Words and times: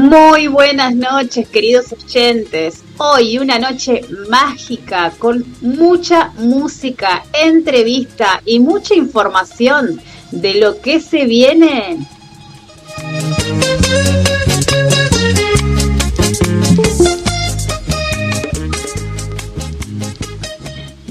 Muy 0.09 0.47
buenas 0.47 0.95
noches, 0.95 1.47
queridos 1.49 1.93
oyentes. 1.93 2.83
Hoy 2.97 3.37
una 3.37 3.59
noche 3.59 4.01
mágica 4.27 5.13
con 5.19 5.45
mucha 5.61 6.31
música, 6.35 7.23
entrevista 7.31 8.41
y 8.43 8.59
mucha 8.59 8.95
información 8.95 10.01
de 10.31 10.55
lo 10.55 10.81
que 10.81 10.99
se 10.99 11.25
viene. 11.25 11.99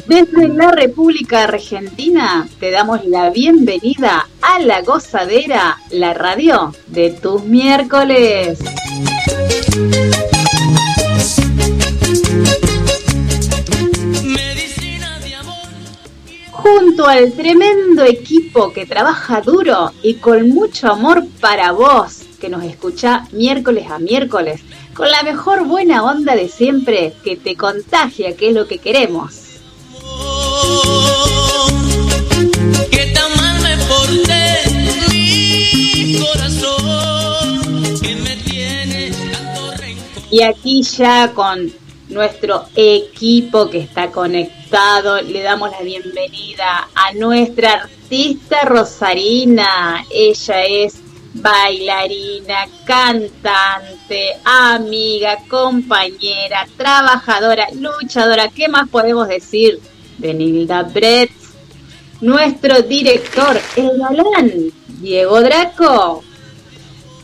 Desde 0.09 0.48
la 0.48 0.70
República 0.70 1.45
Argentina 1.45 2.48
te 2.59 2.70
damos 2.70 3.05
la 3.05 3.28
bienvenida 3.28 4.27
a 4.41 4.59
La 4.59 4.81
Gozadera, 4.81 5.77
la 5.91 6.14
radio 6.14 6.75
de 6.87 7.11
tus 7.11 7.45
miércoles. 7.45 8.59
Junto 16.53 17.06
al 17.06 17.33
tremendo 17.34 18.05
equipo 18.05 18.73
que 18.73 18.86
trabaja 18.86 19.42
duro 19.42 19.92
y 20.03 20.14
con 20.14 20.48
mucho 20.48 20.91
amor 20.91 21.27
para 21.39 21.73
vos, 21.73 22.23
que 22.41 22.48
nos 22.48 22.64
escucha 22.64 23.29
miércoles 23.33 23.91
a 23.91 23.98
miércoles, 23.98 24.62
con 24.95 25.11
la 25.11 25.23
mejor 25.23 25.67
buena 25.67 26.03
onda 26.03 26.34
de 26.34 26.48
siempre 26.48 27.12
que 27.23 27.36
te 27.36 27.56
contagia, 27.56 28.34
que 28.34 28.48
es 28.48 28.55
lo 28.55 28.67
que 28.67 28.79
queremos. 28.79 29.48
Y 40.39 40.42
aquí 40.42 40.83
ya 40.83 41.33
con 41.34 41.72
nuestro 42.08 42.66
equipo 42.77 43.69
que 43.69 43.78
está 43.78 44.12
conectado, 44.12 45.20
le 45.20 45.42
damos 45.42 45.70
la 45.72 45.80
bienvenida 45.80 46.89
a 46.94 47.12
nuestra 47.14 47.72
artista 47.72 48.62
Rosarina. 48.62 50.05
Ella 50.12 50.64
es 50.64 51.00
bailarina, 51.34 52.69
cantante, 52.84 54.36
amiga, 54.44 55.39
compañera, 55.48 56.69
trabajadora, 56.77 57.66
luchadora. 57.72 58.48
¿Qué 58.48 58.68
más 58.68 58.89
podemos 58.89 59.27
decir 59.27 59.80
de 60.18 60.34
Nilda 60.34 60.83
Brett? 60.83 61.30
Nuestro 62.20 62.83
director, 62.83 63.61
el 63.77 63.98
galán, 63.98 64.52
Diego 65.01 65.40
Draco. 65.40 66.24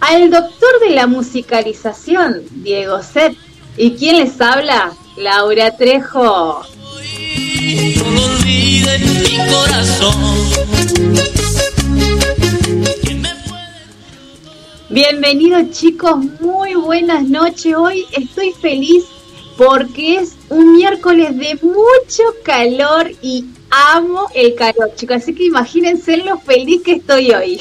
Al 0.00 0.30
doctor 0.30 0.80
de 0.80 0.90
la 0.90 1.06
musicalización, 1.06 2.42
Diego 2.62 3.02
Set. 3.02 3.36
¿Y 3.76 3.92
quién 3.92 4.18
les 4.18 4.40
habla? 4.40 4.92
Laura 5.16 5.76
Trejo. 5.76 6.62
No 6.62 8.10
lo 8.10 8.24
olvide 8.24 8.98
mi 8.98 9.36
corazón. 9.52 10.14
¿Quién 13.02 13.20
me 13.20 13.30
puede 13.48 13.64
Bienvenidos 14.90 15.70
chicos, 15.70 16.18
muy 16.40 16.74
buenas 16.74 17.24
noches. 17.24 17.74
Hoy 17.74 18.06
estoy 18.12 18.52
feliz 18.52 19.04
porque 19.56 20.16
es 20.16 20.34
un 20.48 20.76
miércoles 20.76 21.36
de 21.36 21.58
mucho 21.62 22.22
calor 22.44 23.10
y 23.22 23.46
amo 23.92 24.26
el 24.34 24.54
calor, 24.54 24.92
chicos. 24.96 25.16
Así 25.16 25.34
que 25.34 25.44
imagínense 25.46 26.16
lo 26.18 26.38
feliz 26.38 26.82
que 26.82 26.92
estoy 26.92 27.30
hoy. 27.32 27.60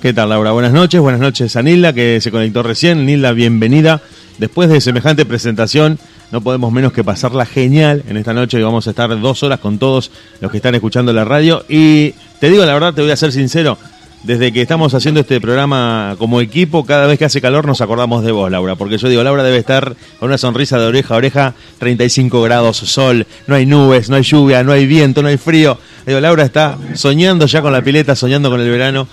¿Qué 0.00 0.12
tal, 0.12 0.28
Laura? 0.28 0.52
Buenas 0.52 0.72
noches. 0.72 1.00
Buenas 1.00 1.20
noches 1.20 1.56
a 1.56 1.62
Nilda, 1.62 1.92
que 1.92 2.20
se 2.20 2.30
conectó 2.30 2.62
recién. 2.62 3.06
Nilda, 3.06 3.32
bienvenida. 3.32 4.02
Después 4.38 4.68
de 4.68 4.80
semejante 4.80 5.24
presentación, 5.24 5.98
no 6.30 6.42
podemos 6.42 6.72
menos 6.72 6.92
que 6.92 7.04
pasarla 7.04 7.46
genial 7.46 8.02
en 8.08 8.16
esta 8.18 8.34
noche. 8.34 8.58
Y 8.58 8.62
vamos 8.62 8.86
a 8.86 8.90
estar 8.90 9.18
dos 9.20 9.42
horas 9.42 9.60
con 9.60 9.78
todos 9.78 10.10
los 10.40 10.50
que 10.50 10.58
están 10.58 10.74
escuchando 10.74 11.12
la 11.12 11.24
radio. 11.24 11.64
Y 11.68 12.12
te 12.38 12.50
digo 12.50 12.64
la 12.66 12.74
verdad, 12.74 12.92
te 12.92 13.00
voy 13.00 13.12
a 13.12 13.16
ser 13.16 13.32
sincero. 13.32 13.78
Desde 14.24 14.54
que 14.54 14.62
estamos 14.62 14.94
haciendo 14.94 15.20
este 15.20 15.38
programa 15.38 16.16
como 16.18 16.40
equipo, 16.40 16.86
cada 16.86 17.06
vez 17.06 17.18
que 17.18 17.26
hace 17.26 17.42
calor 17.42 17.66
nos 17.66 17.82
acordamos 17.82 18.24
de 18.24 18.32
vos, 18.32 18.50
Laura. 18.50 18.74
Porque 18.74 18.96
yo 18.96 19.10
digo, 19.10 19.22
Laura 19.22 19.42
debe 19.42 19.58
estar 19.58 19.96
con 20.18 20.28
una 20.28 20.38
sonrisa 20.38 20.78
de 20.78 20.86
oreja 20.86 21.12
a 21.12 21.16
oreja, 21.18 21.54
35 21.78 22.40
grados, 22.40 22.78
sol, 22.78 23.26
no 23.46 23.54
hay 23.54 23.66
nubes, 23.66 24.08
no 24.08 24.16
hay 24.16 24.22
lluvia, 24.22 24.64
no 24.64 24.72
hay 24.72 24.86
viento, 24.86 25.20
no 25.20 25.28
hay 25.28 25.36
frío. 25.36 25.76
Digo, 26.06 26.20
Laura 26.20 26.42
está 26.42 26.78
soñando 26.94 27.44
ya 27.44 27.60
con 27.60 27.70
la 27.70 27.82
pileta, 27.82 28.16
soñando 28.16 28.48
con 28.48 28.62
el 28.62 28.70
verano. 28.70 29.06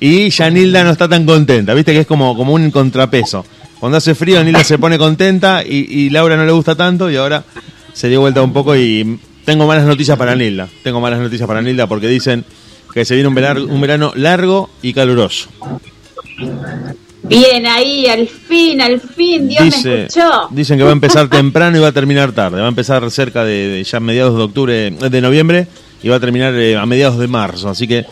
Y 0.00 0.28
ya 0.28 0.50
Nilda 0.50 0.84
no 0.84 0.90
está 0.90 1.08
tan 1.08 1.24
contenta, 1.24 1.72
viste 1.72 1.94
que 1.94 2.00
es 2.00 2.06
como, 2.06 2.36
como 2.36 2.52
un 2.52 2.70
contrapeso. 2.70 3.46
Cuando 3.80 3.96
hace 3.96 4.14
frío, 4.14 4.44
Nilda 4.44 4.64
se 4.64 4.76
pone 4.76 4.98
contenta 4.98 5.62
y, 5.64 5.86
y 5.88 6.10
Laura 6.10 6.36
no 6.36 6.44
le 6.44 6.52
gusta 6.52 6.74
tanto 6.74 7.10
y 7.10 7.16
ahora 7.16 7.42
se 7.94 8.10
dio 8.10 8.20
vuelta 8.20 8.42
un 8.42 8.52
poco 8.52 8.76
y 8.76 9.18
tengo 9.46 9.66
malas 9.66 9.86
noticias 9.86 10.18
para 10.18 10.36
Nilda. 10.36 10.68
Tengo 10.82 11.00
malas 11.00 11.20
noticias 11.20 11.48
para 11.48 11.62
Nilda 11.62 11.86
porque 11.86 12.06
dicen 12.06 12.44
que 12.92 13.04
se 13.04 13.14
viene 13.14 13.28
un 13.28 13.34
verano, 13.34 13.64
un 13.64 13.80
verano 13.80 14.12
largo 14.14 14.70
y 14.82 14.92
caluroso. 14.92 15.48
Bien 17.22 17.66
ahí, 17.66 18.06
al 18.06 18.26
fin, 18.26 18.80
al 18.80 19.00
fin, 19.00 19.48
Dios 19.48 19.60
me 19.60 19.66
Dice, 19.66 20.02
escuchó. 20.04 20.48
dicen 20.50 20.78
que 20.78 20.84
va 20.84 20.90
a 20.90 20.92
empezar 20.92 21.28
temprano 21.28 21.76
y 21.76 21.80
va 21.80 21.88
a 21.88 21.92
terminar 21.92 22.32
tarde. 22.32 22.60
Va 22.60 22.66
a 22.66 22.70
empezar 22.70 23.10
cerca 23.10 23.44
de, 23.44 23.68
de 23.68 23.84
ya 23.84 24.00
mediados 24.00 24.36
de 24.36 24.42
octubre, 24.44 24.90
de 24.90 25.20
noviembre 25.20 25.66
y 26.02 26.08
va 26.08 26.16
a 26.16 26.20
terminar 26.20 26.54
eh, 26.54 26.76
a 26.76 26.86
mediados 26.86 27.18
de 27.18 27.28
marzo. 27.28 27.68
Así 27.68 27.86
que 27.86 28.06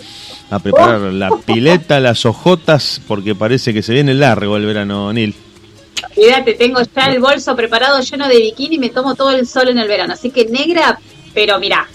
a 0.50 0.58
preparar 0.58 1.00
la 1.00 1.30
pileta, 1.44 1.98
las 1.98 2.26
hojotas, 2.26 3.00
porque 3.08 3.34
parece 3.34 3.72
que 3.72 3.82
se 3.82 3.94
viene 3.94 4.12
largo 4.14 4.56
el 4.56 4.66
verano, 4.66 5.12
Nil. 5.12 5.34
Fíjate, 6.14 6.54
tengo 6.54 6.80
ya 6.82 7.06
el 7.06 7.20
bolso 7.20 7.56
preparado 7.56 8.00
lleno 8.00 8.28
de 8.28 8.36
bikini 8.38 8.76
y 8.76 8.78
me 8.78 8.90
tomo 8.90 9.14
todo 9.14 9.30
el 9.30 9.46
sol 9.46 9.68
en 9.68 9.78
el 9.78 9.88
verano. 9.88 10.12
Así 10.12 10.30
que 10.30 10.44
negra, 10.46 10.98
pero 11.32 11.58
mirá, 11.58 11.88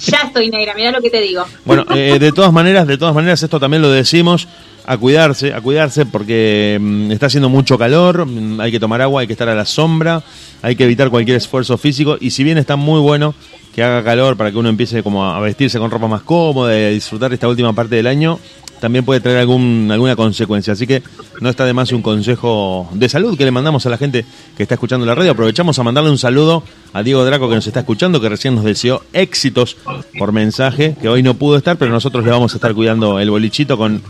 ya 0.00 0.18
estoy 0.26 0.50
negra, 0.50 0.74
mirá 0.74 0.90
lo 0.92 1.00
que 1.00 1.10
te 1.10 1.20
digo. 1.20 1.44
Bueno, 1.64 1.84
eh, 1.94 2.18
de 2.18 2.32
todas 2.32 2.52
maneras, 2.52 2.86
de 2.86 2.98
todas 2.98 3.14
maneras, 3.14 3.42
esto 3.42 3.58
también 3.58 3.82
lo 3.82 3.90
decimos, 3.90 4.48
a 4.86 4.96
cuidarse, 4.96 5.52
a 5.52 5.60
cuidarse 5.60 6.06
porque 6.06 6.78
mm, 6.80 7.12
está 7.12 7.26
haciendo 7.26 7.48
mucho 7.48 7.76
calor, 7.76 8.24
mm, 8.24 8.58
hay 8.60 8.70
que 8.70 8.80
tomar 8.80 9.02
agua, 9.02 9.20
hay 9.20 9.26
que 9.26 9.34
estar 9.34 9.48
a 9.48 9.54
la 9.54 9.66
sombra, 9.66 10.22
hay 10.62 10.76
que 10.76 10.84
evitar 10.84 11.10
cualquier 11.10 11.36
esfuerzo 11.36 11.76
físico 11.76 12.16
y 12.18 12.30
si 12.30 12.42
bien 12.42 12.56
está 12.56 12.76
muy 12.76 13.00
bueno 13.00 13.34
que 13.74 13.82
haga 13.82 14.02
calor 14.02 14.36
para 14.36 14.50
que 14.50 14.56
uno 14.56 14.70
empiece 14.70 15.02
como 15.02 15.24
a 15.24 15.38
vestirse 15.40 15.78
con 15.78 15.90
ropa 15.90 16.08
más 16.08 16.22
cómoda 16.22 16.78
y 16.78 16.84
a 16.84 16.88
disfrutar 16.88 17.32
esta 17.34 17.48
última 17.48 17.74
parte 17.74 17.96
del 17.96 18.06
año, 18.06 18.38
también 18.80 19.04
puede 19.04 19.20
traer 19.20 19.38
algún, 19.38 19.88
alguna 19.90 20.16
consecuencia. 20.16 20.72
Así 20.72 20.86
que 20.86 21.02
no 21.40 21.48
está 21.48 21.64
de 21.64 21.72
más 21.72 21.92
un 21.92 22.02
consejo 22.02 22.88
de 22.92 23.08
salud 23.08 23.36
que 23.36 23.44
le 23.44 23.50
mandamos 23.50 23.86
a 23.86 23.90
la 23.90 23.98
gente 23.98 24.24
que 24.56 24.62
está 24.62 24.74
escuchando 24.74 25.06
la 25.06 25.14
radio. 25.14 25.32
Aprovechamos 25.32 25.78
a 25.78 25.82
mandarle 25.82 26.10
un 26.10 26.18
saludo 26.18 26.62
a 26.92 27.02
Diego 27.02 27.24
Draco 27.24 27.48
que 27.48 27.56
nos 27.56 27.66
está 27.66 27.80
escuchando, 27.80 28.20
que 28.20 28.28
recién 28.28 28.54
nos 28.54 28.64
deseó 28.64 29.02
éxitos 29.12 29.76
por 30.18 30.32
mensaje, 30.32 30.96
que 31.00 31.08
hoy 31.08 31.22
no 31.22 31.34
pudo 31.34 31.56
estar, 31.56 31.76
pero 31.76 31.90
nosotros 31.90 32.24
le 32.24 32.30
vamos 32.30 32.52
a 32.52 32.56
estar 32.56 32.74
cuidando 32.74 33.18
el 33.18 33.30
bolichito 33.30 33.76
con... 33.76 34.02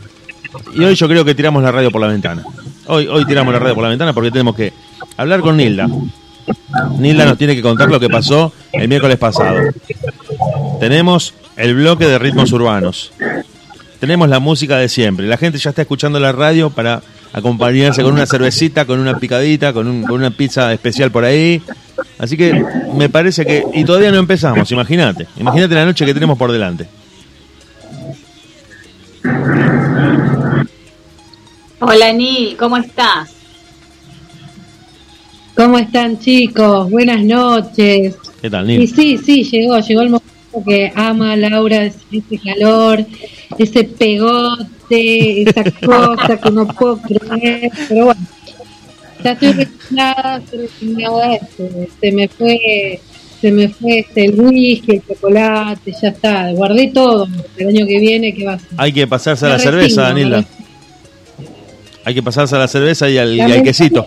Y 0.74 0.82
hoy 0.82 0.94
yo 0.94 1.08
creo 1.08 1.24
que 1.24 1.34
tiramos 1.34 1.62
la 1.62 1.72
radio 1.72 1.90
por 1.90 2.00
la 2.00 2.06
ventana. 2.06 2.42
Hoy, 2.86 3.06
hoy 3.06 3.24
tiramos 3.26 3.52
la 3.52 3.58
radio 3.58 3.74
por 3.74 3.84
la 3.84 3.90
ventana 3.90 4.12
porque 4.12 4.30
tenemos 4.30 4.54
que 4.54 4.72
hablar 5.16 5.40
con 5.40 5.56
Nilda. 5.56 5.88
Nilda 6.98 7.26
nos 7.26 7.38
tiene 7.38 7.54
que 7.54 7.62
contar 7.62 7.90
lo 7.90 8.00
que 8.00 8.08
pasó 8.08 8.52
el 8.72 8.88
miércoles 8.88 9.18
pasado. 9.18 9.60
Tenemos 10.80 11.34
el 11.56 11.74
bloque 11.74 12.06
de 12.06 12.18
ritmos 12.18 12.52
urbanos. 12.52 13.12
Tenemos 14.00 14.28
la 14.28 14.38
música 14.38 14.76
de 14.78 14.88
siempre. 14.88 15.26
La 15.26 15.36
gente 15.36 15.58
ya 15.58 15.70
está 15.70 15.82
escuchando 15.82 16.20
la 16.20 16.30
radio 16.32 16.70
para 16.70 17.02
acompañarse 17.32 18.02
con 18.02 18.12
una 18.14 18.26
cervecita, 18.26 18.84
con 18.84 19.00
una 19.00 19.18
picadita, 19.18 19.72
con, 19.72 19.88
un- 19.88 20.02
con 20.04 20.16
una 20.16 20.30
pizza 20.30 20.72
especial 20.72 21.10
por 21.10 21.24
ahí. 21.24 21.60
Así 22.18 22.36
que 22.36 22.64
me 22.94 23.08
parece 23.08 23.44
que... 23.44 23.64
Y 23.74 23.84
todavía 23.84 24.10
no 24.12 24.18
empezamos, 24.18 24.70
imagínate. 24.70 25.26
Imagínate 25.38 25.74
la 25.74 25.84
noche 25.84 26.06
que 26.06 26.14
tenemos 26.14 26.38
por 26.38 26.52
delante. 26.52 26.86
Hola 31.80 32.12
Nil, 32.12 32.56
¿cómo 32.56 32.76
estás? 32.76 33.30
¿Cómo 35.56 35.78
están 35.78 36.18
chicos? 36.18 36.90
Buenas 36.90 37.22
noches. 37.24 38.16
¿Qué 38.40 38.50
tal, 38.50 38.70
Y 38.70 38.78
Nil? 38.78 38.94
sí, 38.94 39.18
sí, 39.18 39.42
llegó, 39.44 39.78
llegó 39.80 40.02
el 40.02 40.10
momento 40.10 40.28
que 40.66 40.92
ama 40.94 41.36
Laura, 41.36 41.84
ese 41.84 41.98
ese 42.10 42.38
calor, 42.38 43.04
ese 43.58 43.84
pegote, 43.84 45.42
esa 45.42 45.64
cosa 45.84 46.36
que 46.42 46.50
no 46.50 46.66
puedo 46.68 47.00
creer, 47.02 47.70
pero 47.88 48.06
bueno, 48.06 48.20
ya 49.22 49.32
estoy 49.32 49.52
resignada, 49.52 50.42
este, 51.34 51.88
se 52.00 52.12
me 52.12 52.28
fue, 52.28 53.00
se 53.40 53.52
me 53.52 53.68
fue 53.68 53.98
este, 54.00 54.24
el 54.26 54.40
whisky, 54.40 54.92
el 54.92 55.02
chocolate, 55.06 55.92
ya 56.00 56.08
está, 56.08 56.50
guardé 56.52 56.88
todo, 56.88 57.28
el 57.56 57.68
año 57.68 57.86
que 57.86 57.98
viene, 58.00 58.34
¿qué 58.34 58.44
va 58.44 58.54
a 58.54 58.58
ser? 58.58 58.68
Hay 58.76 58.92
que 58.92 59.06
pasarse 59.06 59.46
a 59.46 59.50
la 59.50 59.58
cerveza, 59.58 60.02
Danila. 60.02 60.44
Hay 62.04 62.14
que 62.14 62.22
pasarse 62.22 62.54
a 62.56 62.58
la 62.58 62.68
cerveza 62.68 63.08
y 63.10 63.18
al, 63.18 63.34
y 63.36 63.40
al 63.40 63.46
También- 63.48 63.64
quesito. 63.64 64.06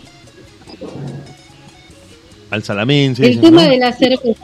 Al 2.50 2.64
salamín, 2.64 3.16
sí. 3.16 3.24
el 3.24 3.40
tema 3.40 3.64
¿no? 3.64 3.70
de 3.70 3.78
la 3.78 3.94
cerveza 3.94 4.44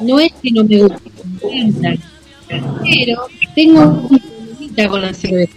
no 0.00 0.18
es 0.20 0.32
que 0.42 0.50
no 0.50 0.64
me 0.64 0.78
guste, 0.82 1.10
me 1.44 1.60
encanta, 1.60 2.06
pero 2.48 3.26
tengo 3.54 3.80
un 3.82 4.18
problemita 4.18 4.88
con 4.88 5.02
la 5.02 5.14
cerveza. 5.14 5.52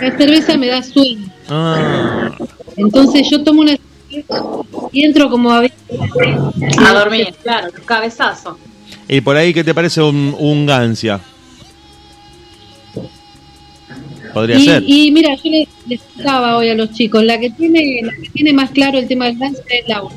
La 0.00 0.16
cerveza 0.16 0.56
me 0.56 0.66
da 0.68 0.82
sueño, 0.82 1.26
Ah, 1.48 2.30
entonces 2.76 3.28
yo 3.30 3.42
tomo 3.42 3.62
una 3.62 3.76
cerveza 3.76 4.44
y 4.92 5.02
entro 5.04 5.28
como 5.30 5.50
a 5.50 5.58
A 5.58 6.92
dormir, 6.92 7.34
claro, 7.42 7.68
un 7.76 7.84
cabezazo. 7.84 8.58
y 9.08 9.20
por 9.20 9.36
ahí, 9.36 9.52
¿qué 9.54 9.64
te 9.64 9.74
parece 9.74 10.00
un, 10.02 10.34
un 10.38 10.66
gancia? 10.66 11.20
Podría 14.32 14.56
y, 14.58 14.64
ser. 14.64 14.82
y 14.84 15.10
mira, 15.12 15.34
yo 15.36 15.50
les, 15.50 15.68
les 15.86 16.00
contaba 16.00 16.56
hoy 16.56 16.68
a 16.68 16.74
los 16.74 16.90
chicos, 16.92 17.22
la 17.22 17.38
que 17.38 17.50
tiene 17.50 18.00
la 18.02 18.12
que 18.20 18.28
tiene 18.30 18.52
más 18.52 18.70
claro 18.70 18.98
el 18.98 19.06
tema 19.06 19.26
del 19.26 19.38
cáncer 19.38 19.64
es 19.68 19.88
Laura. 19.88 20.14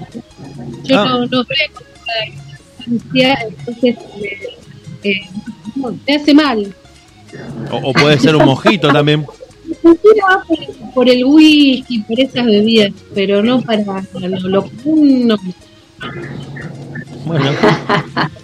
Yo 0.83 1.00
Ah. 1.00 1.05
no, 1.05 1.19
no 1.27 1.45
frego 1.45 1.79
ansiedad, 2.88 3.38
entonces 3.48 3.95
me, 4.19 5.10
eh, 5.10 5.22
me 6.06 6.16
hace 6.16 6.34
mal. 6.34 6.74
O, 7.72 7.89
o 7.89 7.94
puede 7.94 8.19
ser 8.19 8.36
un 8.36 8.45
mojito 8.45 8.88
también. 8.89 9.25
por, 9.25 9.98
por 10.94 11.10
el 11.10 11.25
whisky, 11.25 12.00
por 12.00 12.19
esas 12.19 12.45
bebidas, 12.45 12.92
pero 13.13 13.44
no 13.44 13.62
para 13.62 13.84
lo, 14.13 14.50
lo 14.50 14.63
común. 14.63 15.28
no. 15.28 15.38
Bueno, 17.25 17.51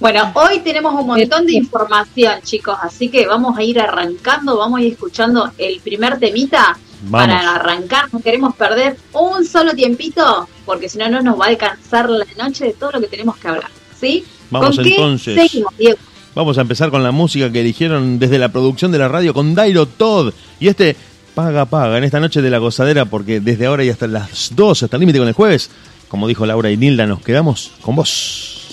Bueno, 0.00 0.30
hoy 0.34 0.60
tenemos 0.60 0.94
un 0.94 1.08
montón 1.08 1.44
de 1.44 1.54
información, 1.54 2.40
chicos, 2.42 2.78
así 2.80 3.08
que 3.08 3.26
vamos 3.26 3.58
a 3.58 3.64
ir 3.64 3.80
arrancando, 3.80 4.56
vamos 4.56 4.78
a 4.78 4.82
ir 4.84 4.92
escuchando 4.92 5.50
el 5.58 5.80
primer 5.80 6.20
temita 6.20 6.78
Vamos. 7.02 7.28
para 7.28 7.54
arrancar. 7.56 8.06
No 8.12 8.20
queremos 8.20 8.54
perder 8.56 8.96
un 9.12 9.44
solo 9.44 9.72
tiempito, 9.74 10.48
porque 10.66 10.88
si 10.88 10.98
no, 10.98 11.08
no 11.08 11.22
nos 11.22 11.38
va 11.40 11.46
a 11.46 11.48
alcanzar 11.48 12.08
la 12.10 12.26
noche 12.36 12.64
de 12.66 12.72
todo 12.72 12.92
lo 12.92 13.00
que 13.00 13.06
tenemos 13.08 13.36
que 13.36 13.48
hablar. 13.48 13.70
¿Sí? 14.00 14.24
Vamos 14.50 14.76
¿Con 14.76 14.84
qué 14.84 14.90
entonces. 14.90 15.34
seguimos, 15.34 15.76
Diego? 15.76 15.98
vamos 16.34 16.56
a 16.56 16.60
empezar 16.60 16.90
con 16.90 17.02
la 17.02 17.10
música 17.10 17.50
que 17.50 17.60
eligieron 17.60 18.18
desde 18.20 18.38
la 18.38 18.50
producción 18.50 18.92
de 18.92 18.98
la 18.98 19.08
radio 19.08 19.34
con 19.34 19.54
Dairo 19.56 19.86
Todd. 19.86 20.32
Y 20.60 20.68
este 20.68 20.94
paga, 21.34 21.64
paga 21.66 21.98
en 21.98 22.04
esta 22.04 22.20
noche 22.20 22.42
de 22.42 22.50
la 22.50 22.58
gozadera, 22.58 23.06
porque 23.06 23.40
desde 23.40 23.66
ahora 23.66 23.82
y 23.84 23.90
hasta 23.90 24.06
las 24.06 24.52
2, 24.54 24.84
hasta 24.84 24.96
el 24.96 25.00
límite 25.00 25.18
con 25.18 25.26
el 25.28 25.34
jueves, 25.34 25.70
como 26.08 26.28
dijo 26.28 26.46
Laura 26.46 26.70
y 26.70 26.76
Nilda, 26.76 27.06
nos 27.06 27.20
quedamos 27.22 27.72
con 27.80 27.96
vos. 27.96 28.68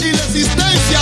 y 0.00 0.10
resistencia, 0.12 1.00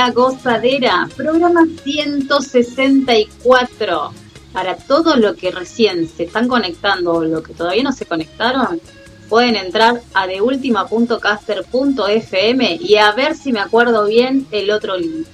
La 0.00 0.12
Gozadera, 0.12 1.08
programa 1.14 1.66
164. 1.84 4.12
Para 4.50 4.76
todo 4.76 5.16
lo 5.16 5.36
que 5.36 5.50
recién 5.50 6.08
se 6.08 6.22
están 6.22 6.48
conectando 6.48 7.12
o 7.12 7.22
lo 7.22 7.42
que 7.42 7.52
todavía 7.52 7.82
no 7.82 7.92
se 7.92 8.06
conectaron, 8.06 8.80
pueden 9.28 9.56
entrar 9.56 10.00
a 10.14 10.26
deultima.caster.fm 10.26 12.78
y 12.80 12.96
a 12.96 13.12
ver 13.12 13.36
si 13.36 13.52
me 13.52 13.60
acuerdo 13.60 14.06
bien 14.06 14.46
el 14.52 14.70
otro 14.70 14.96
link. 14.96 15.26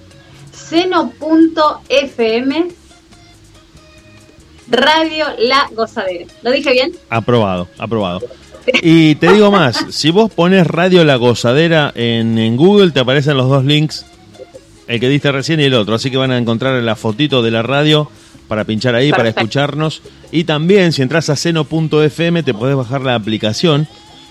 Seno.fm 0.51 1.15
Radio 4.67 5.27
La 5.39 5.71
Gozadera. 5.77 6.27
¿Lo 6.43 6.51
dije 6.51 6.73
bien? 6.73 6.91
Aprobado, 7.09 7.69
aprobado. 7.79 8.21
Y 8.83 9.15
te 9.15 9.33
digo 9.33 9.53
más, 9.53 9.87
si 9.91 10.11
vos 10.11 10.33
pones 10.33 10.67
Radio 10.67 11.05
La 11.05 11.15
Gozadera 11.15 11.93
en 11.95 12.57
Google, 12.57 12.91
te 12.91 12.99
aparecen 12.99 13.37
los 13.37 13.49
dos 13.49 13.65
links, 13.65 14.05
el 14.89 15.01
que 15.01 15.09
diste 15.09 15.33
recién 15.33 15.61
y 15.61 15.65
el 15.65 15.75
otro. 15.75 15.95
Así 15.95 16.11
que 16.11 16.17
van 16.17 16.31
a 16.31 16.39
encontrar 16.39 16.83
la 16.83 16.97
fotito 16.97 17.43
de 17.43 17.51
la 17.51 17.63
radio 17.63 18.11
para 18.49 18.65
pinchar 18.65 18.95
ahí, 18.95 19.11
para 19.11 19.29
escucharnos. 19.29 20.03
Y 20.31 20.45
también, 20.45 20.93
si 20.93 21.03
entras 21.03 21.29
a 21.31 21.37
seno.fm, 21.37 22.43
te 22.43 22.55
podés 22.55 22.77
bajar 22.77 23.03
la 23.03 23.15
aplicación 23.15 23.89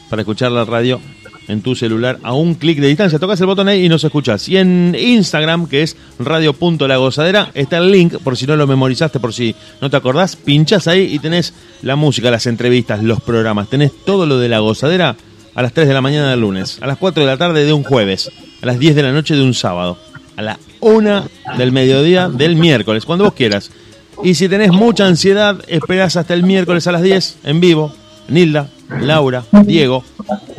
para 0.10 0.22
escuchar 0.22 0.52
la 0.52 0.66
radio 0.66 1.00
en 1.48 1.62
tu 1.62 1.76
celular 1.76 2.20
a 2.24 2.34
un 2.34 2.56
clic 2.56 2.80
de 2.80 2.88
distancia. 2.88 3.20
Tocas 3.20 3.40
el 3.40 3.48
botón 3.48 3.68
ahí 3.68 3.86
y 3.86 3.90
nos 3.90 4.04
escuchas. 4.04 4.48
Y 4.50 4.58
en 4.58 4.96
Instagram, 4.98 5.68
que 5.68 5.84
es 5.84 5.96
radio.lagozadera, 6.20 7.52
está 7.54 7.78
el 7.78 7.92
link, 7.92 8.18
por 8.20 8.38
si 8.38 8.48
no 8.48 8.56
lo 8.56 8.68
memorizaste, 8.68 9.20
por 9.20 9.34
si 9.34 9.56
no 9.82 9.90
te 9.90 9.98
acordás, 9.98 10.36
pinchas 10.36 10.88
ahí 10.88 11.10
y 11.12 11.20
tenés 11.20 11.54
la 11.82 11.96
música, 11.96 12.32
las 12.32 12.48
entrevistas, 12.48 13.04
los 13.04 13.22
programas. 13.22 13.70
Tenés 13.70 13.92
todo 14.06 14.26
lo 14.26 14.40
de 14.40 14.50
la 14.50 14.60
gozadera 14.60 15.16
a 15.54 15.62
las 15.62 15.74
3 15.74 15.88
de 15.88 15.94
la 15.94 16.02
mañana 16.02 16.32
del 16.32 16.42
lunes, 16.42 16.80
a 16.82 16.88
las 16.88 16.98
4 16.98 17.24
de 17.24 17.28
la 17.28 17.38
tarde 17.38 17.66
de 17.66 17.74
un 17.74 17.84
jueves, 17.84 18.30
a 18.62 18.66
las 18.66 18.78
10 18.78 18.96
de 18.96 19.04
la 19.04 19.14
noche 19.14 19.36
de 19.36 19.42
un 19.42 19.54
sábado, 19.54 19.98
a 20.36 20.42
la 20.42 20.60
1 20.80 21.26
del 21.58 21.72
mediodía 21.72 22.30
del 22.30 22.56
miércoles, 22.56 23.06
cuando 23.06 23.26
vos 23.26 23.34
quieras. 23.34 23.72
Y 24.24 24.36
si 24.36 24.48
tenés 24.48 24.72
mucha 24.72 25.06
ansiedad, 25.06 25.58
esperás 25.68 26.16
hasta 26.16 26.34
el 26.34 26.44
miércoles 26.44 26.88
a 26.88 26.92
las 26.92 27.02
10 27.02 27.38
en 27.44 27.60
vivo. 27.60 27.94
Nilda, 28.28 28.70
Laura, 29.02 29.44
Diego, 29.66 30.04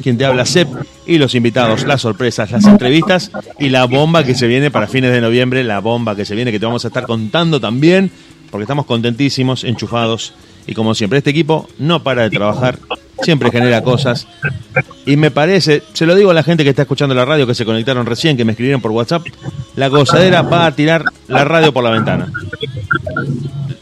quien 0.03 0.19
te 0.19 0.25
habla, 0.25 0.47
Sep, 0.47 0.69
y 1.07 1.19
los 1.19 1.35
invitados, 1.35 1.85
las 1.85 2.03
sorpresas, 2.03 2.51
las 2.51 2.65
entrevistas 2.65 3.31
y 3.59 3.71
la 3.71 3.85
bomba 3.87 4.25
que 4.25 4.35
se 4.35 4.47
viene 4.47 4.71
para 4.71 4.87
fines 4.87 5.13
de 5.13 5.21
noviembre, 5.21 5.65
la 5.65 5.81
bomba 5.81 6.15
que 6.15 6.25
se 6.25 6.35
viene 6.35 6.53
que 6.53 6.61
te 6.61 6.67
vamos 6.67 6.85
a 6.85 6.89
estar 6.89 7.07
contando 7.07 7.61
también, 7.61 8.11
porque 8.51 8.63
estamos 8.63 8.87
contentísimos, 8.87 9.65
enchufados, 9.65 10.33
y 10.67 10.75
como 10.75 10.95
siempre, 10.95 11.19
este 11.19 11.31
equipo 11.31 11.69
no 11.79 12.03
para 12.03 12.23
de 12.23 12.31
trabajar, 12.31 12.79
siempre 13.23 13.51
genera 13.51 13.83
cosas, 13.83 14.27
y 15.05 15.17
me 15.17 15.31
parece, 15.31 15.83
se 15.93 16.07
lo 16.07 16.15
digo 16.15 16.31
a 16.31 16.35
la 16.35 16.43
gente 16.43 16.65
que 16.65 16.71
está 16.71 16.83
escuchando 16.83 17.15
la 17.15 17.25
radio, 17.25 17.47
que 17.47 17.55
se 17.55 17.65
conectaron 17.65 18.07
recién, 18.07 18.37
que 18.37 18.45
me 18.45 18.53
escribieron 18.53 18.81
por 18.81 18.91
WhatsApp, 18.91 19.27
la 19.77 19.89
gozadera 19.89 20.43
va 20.43 20.67
a 20.67 20.73
tirar 20.73 21.05
la 21.29 21.45
radio 21.45 21.73
por 21.73 21.85
la 21.85 21.91
ventana. 21.91 22.31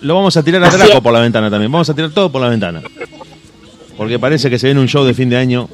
Lo 0.01 0.15
vamos 0.15 0.37
a 0.37 0.43
tirar 0.43 0.63
a 0.63 0.71
Draco 0.71 1.03
por 1.03 1.13
la 1.13 1.21
ventana 1.21 1.51
también, 1.51 1.73
vamos 1.73 1.89
a 1.89 1.95
tirar 1.95 2.11
todo 2.11 2.31
por 2.31 2.41
la 2.43 2.49
ventana. 2.49 2.83
Porque 3.97 4.19
parece 4.19 4.51
que 4.51 4.59
se 4.59 4.67
viene 4.67 4.81
un 4.81 4.89
show 4.89 5.05
de 5.05 5.15
fin 5.15 5.31
de 5.31 5.37
año. 5.37 5.69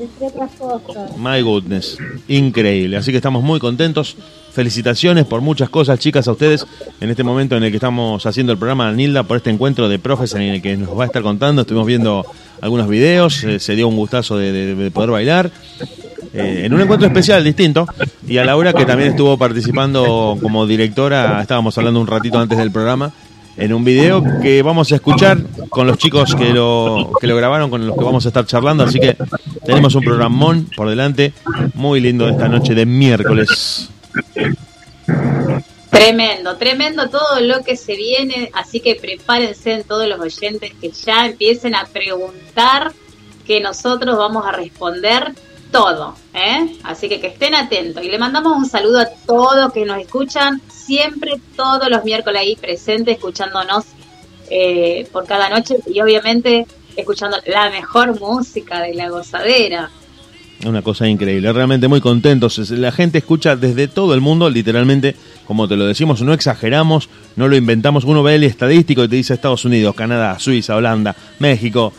My 1.16 1.40
goodness, 1.40 1.96
increíble. 2.28 2.98
Así 2.98 3.10
que 3.12 3.16
estamos 3.16 3.42
muy 3.42 3.58
contentos. 3.58 4.16
Felicitaciones 4.52 5.26
por 5.26 5.40
muchas 5.40 5.68
cosas, 5.68 5.98
chicas, 6.00 6.26
a 6.26 6.32
ustedes 6.32 6.66
en 7.00 7.08
este 7.10 7.22
momento 7.22 7.56
en 7.56 7.62
el 7.62 7.70
que 7.70 7.76
estamos 7.76 8.26
haciendo 8.26 8.52
el 8.52 8.58
programa 8.58 8.90
Nilda 8.92 9.22
por 9.22 9.36
este 9.36 9.50
encuentro 9.50 9.88
de 9.88 9.98
profes 9.98 10.34
en 10.34 10.42
el 10.42 10.60
que 10.62 10.76
nos 10.76 10.98
va 10.98 11.04
a 11.04 11.06
estar 11.06 11.22
contando. 11.22 11.62
Estuvimos 11.62 11.86
viendo 11.86 12.26
algunos 12.60 12.88
videos, 12.88 13.44
eh, 13.44 13.60
se 13.60 13.76
dio 13.76 13.86
un 13.88 13.96
gustazo 13.96 14.36
de, 14.36 14.50
de- 14.52 14.74
de 14.74 14.90
poder 14.90 15.10
bailar. 15.10 15.50
eh, 16.32 16.62
en 16.64 16.72
un 16.74 16.80
encuentro 16.80 17.06
especial, 17.08 17.42
distinto. 17.44 17.86
Y 18.26 18.38
a 18.38 18.44
Laura, 18.44 18.72
que 18.72 18.84
también 18.84 19.10
estuvo 19.10 19.36
participando 19.38 20.36
como 20.42 20.66
directora, 20.66 21.40
estábamos 21.42 21.76
hablando 21.78 22.00
un 22.00 22.06
ratito 22.06 22.38
antes 22.38 22.56
del 22.58 22.70
programa, 22.70 23.12
en 23.56 23.72
un 23.72 23.84
video 23.84 24.22
que 24.40 24.62
vamos 24.62 24.90
a 24.92 24.96
escuchar 24.96 25.38
con 25.68 25.86
los 25.86 25.98
chicos 25.98 26.34
que 26.34 26.52
lo, 26.52 27.12
que 27.20 27.26
lo 27.26 27.36
grabaron, 27.36 27.68
con 27.70 27.84
los 27.86 27.96
que 27.96 28.04
vamos 28.04 28.24
a 28.26 28.28
estar 28.28 28.46
charlando. 28.46 28.84
Así 28.84 28.98
que 29.00 29.16
tenemos 29.66 29.94
un 29.94 30.02
programón 30.02 30.66
por 30.76 30.88
delante, 30.88 31.32
muy 31.74 32.00
lindo 32.00 32.28
esta 32.28 32.48
noche 32.48 32.74
de 32.74 32.86
miércoles. 32.86 33.88
Tremendo, 35.90 36.56
tremendo 36.56 37.10
todo 37.10 37.40
lo 37.40 37.62
que 37.62 37.76
se 37.76 37.96
viene, 37.96 38.50
así 38.54 38.80
que 38.80 38.94
prepárense 38.94 39.72
en 39.72 39.84
todos 39.84 40.08
los 40.08 40.20
oyentes 40.20 40.72
que 40.80 40.90
ya 40.90 41.26
empiecen 41.26 41.74
a 41.74 41.84
preguntar 41.86 42.92
que 43.46 43.60
nosotros 43.60 44.16
vamos 44.16 44.46
a 44.46 44.52
responder 44.52 45.34
todo, 45.70 46.14
¿eh? 46.32 46.76
Así 46.84 47.08
que 47.08 47.20
que 47.20 47.28
estén 47.28 47.54
atentos 47.54 48.02
y 48.04 48.08
le 48.08 48.18
mandamos 48.18 48.56
un 48.56 48.66
saludo 48.66 49.00
a 49.00 49.10
todos 49.26 49.72
que 49.72 49.84
nos 49.84 49.98
escuchan 50.00 50.60
siempre 50.68 51.40
todos 51.56 51.88
los 51.88 52.04
miércoles 52.04 52.40
ahí 52.40 52.56
presentes 52.56 53.16
escuchándonos 53.16 53.84
eh, 54.48 55.08
por 55.12 55.26
cada 55.26 55.48
noche 55.48 55.76
y 55.86 56.00
obviamente 56.00 56.66
escuchando 56.96 57.38
la 57.46 57.70
mejor 57.70 58.18
música 58.18 58.80
de 58.80 58.94
la 58.94 59.08
gozadera. 59.08 59.90
Una 60.66 60.82
cosa 60.82 61.08
increíble, 61.08 61.50
realmente 61.54 61.88
muy 61.88 62.02
contentos. 62.02 62.58
La 62.70 62.92
gente 62.92 63.18
escucha 63.18 63.56
desde 63.56 63.88
todo 63.88 64.12
el 64.12 64.20
mundo, 64.20 64.50
literalmente, 64.50 65.16
como 65.46 65.66
te 65.66 65.74
lo 65.74 65.86
decimos, 65.86 66.20
no 66.20 66.34
exageramos, 66.34 67.08
no 67.36 67.48
lo 67.48 67.56
inventamos. 67.56 68.04
Uno 68.04 68.22
ve 68.22 68.34
el 68.34 68.44
estadístico 68.44 69.02
y 69.04 69.08
te 69.08 69.16
dice 69.16 69.32
Estados 69.32 69.64
Unidos, 69.64 69.94
Canadá, 69.94 70.38
Suiza, 70.38 70.76
Holanda, 70.76 71.16
México. 71.38 71.94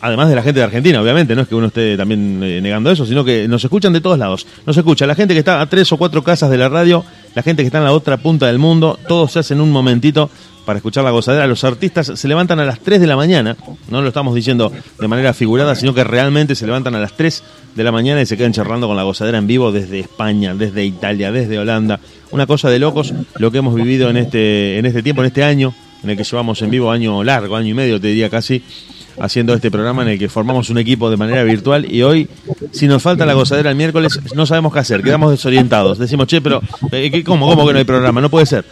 Además 0.00 0.30
de 0.30 0.34
la 0.34 0.42
gente 0.42 0.60
de 0.60 0.64
Argentina, 0.64 1.02
obviamente, 1.02 1.34
no 1.34 1.42
es 1.42 1.48
que 1.48 1.54
uno 1.54 1.66
esté 1.66 1.96
también 1.96 2.42
eh, 2.42 2.60
negando 2.62 2.90
eso, 2.90 3.04
sino 3.04 3.22
que 3.22 3.46
nos 3.48 3.62
escuchan 3.62 3.92
de 3.92 4.00
todos 4.00 4.18
lados. 4.18 4.46
Nos 4.64 4.76
escucha 4.76 5.06
la 5.06 5.14
gente 5.14 5.34
que 5.34 5.40
está 5.40 5.60
a 5.60 5.66
tres 5.66 5.92
o 5.92 5.98
cuatro 5.98 6.22
casas 6.22 6.50
de 6.50 6.56
la 6.56 6.70
radio, 6.70 7.04
la 7.34 7.42
gente 7.42 7.62
que 7.62 7.66
está 7.66 7.78
en 7.78 7.84
la 7.84 7.92
otra 7.92 8.16
punta 8.16 8.46
del 8.46 8.58
mundo, 8.58 8.98
todos 9.08 9.32
se 9.32 9.40
hacen 9.40 9.60
un 9.60 9.70
momentito 9.70 10.30
para 10.66 10.76
escuchar 10.78 11.04
la 11.04 11.10
gozadera. 11.12 11.46
Los 11.46 11.64
artistas 11.64 12.12
se 12.14 12.28
levantan 12.28 12.60
a 12.60 12.64
las 12.66 12.80
3 12.80 13.00
de 13.00 13.06
la 13.06 13.16
mañana, 13.16 13.56
no 13.88 14.02
lo 14.02 14.08
estamos 14.08 14.34
diciendo 14.34 14.70
de 15.00 15.08
manera 15.08 15.32
figurada, 15.32 15.74
sino 15.74 15.94
que 15.94 16.04
realmente 16.04 16.54
se 16.54 16.66
levantan 16.66 16.94
a 16.94 16.98
las 17.00 17.16
3 17.16 17.42
de 17.74 17.84
la 17.84 17.92
mañana 17.92 18.20
y 18.20 18.26
se 18.26 18.36
quedan 18.36 18.52
charlando 18.52 18.86
con 18.88 18.96
la 18.96 19.04
gozadera 19.04 19.38
en 19.38 19.46
vivo 19.46 19.72
desde 19.72 20.00
España, 20.00 20.54
desde 20.54 20.84
Italia, 20.84 21.32
desde 21.32 21.58
Holanda. 21.58 22.00
Una 22.32 22.46
cosa 22.46 22.68
de 22.68 22.78
locos 22.78 23.14
lo 23.38 23.50
que 23.50 23.58
hemos 23.58 23.74
vivido 23.74 24.10
en 24.10 24.16
este, 24.18 24.78
en 24.78 24.84
este 24.86 25.02
tiempo, 25.02 25.22
en 25.22 25.28
este 25.28 25.44
año, 25.44 25.72
en 26.02 26.10
el 26.10 26.16
que 26.16 26.24
llevamos 26.24 26.60
en 26.60 26.70
vivo 26.70 26.90
año 26.90 27.22
largo, 27.24 27.56
año 27.56 27.68
y 27.68 27.74
medio, 27.74 28.00
te 28.00 28.08
diría 28.08 28.28
casi, 28.28 28.62
haciendo 29.18 29.54
este 29.54 29.70
programa 29.70 30.02
en 30.02 30.08
el 30.08 30.18
que 30.18 30.28
formamos 30.28 30.68
un 30.68 30.76
equipo 30.78 31.08
de 31.08 31.16
manera 31.16 31.42
virtual 31.42 31.90
y 31.90 32.02
hoy, 32.02 32.28
si 32.72 32.86
nos 32.86 33.02
falta 33.02 33.24
la 33.24 33.32
gozadera 33.32 33.70
el 33.70 33.76
miércoles, 33.76 34.20
no 34.34 34.44
sabemos 34.44 34.72
qué 34.74 34.80
hacer, 34.80 35.02
quedamos 35.02 35.30
desorientados. 35.30 35.98
Decimos, 35.98 36.26
che, 36.26 36.40
pero 36.42 36.60
eh, 36.92 37.10
¿qué- 37.10 37.24
¿cómo, 37.24 37.48
¿cómo 37.48 37.66
que 37.66 37.72
no 37.72 37.78
hay 37.78 37.84
programa? 37.84 38.20
No 38.20 38.28
puede 38.28 38.44
ser. 38.46 38.66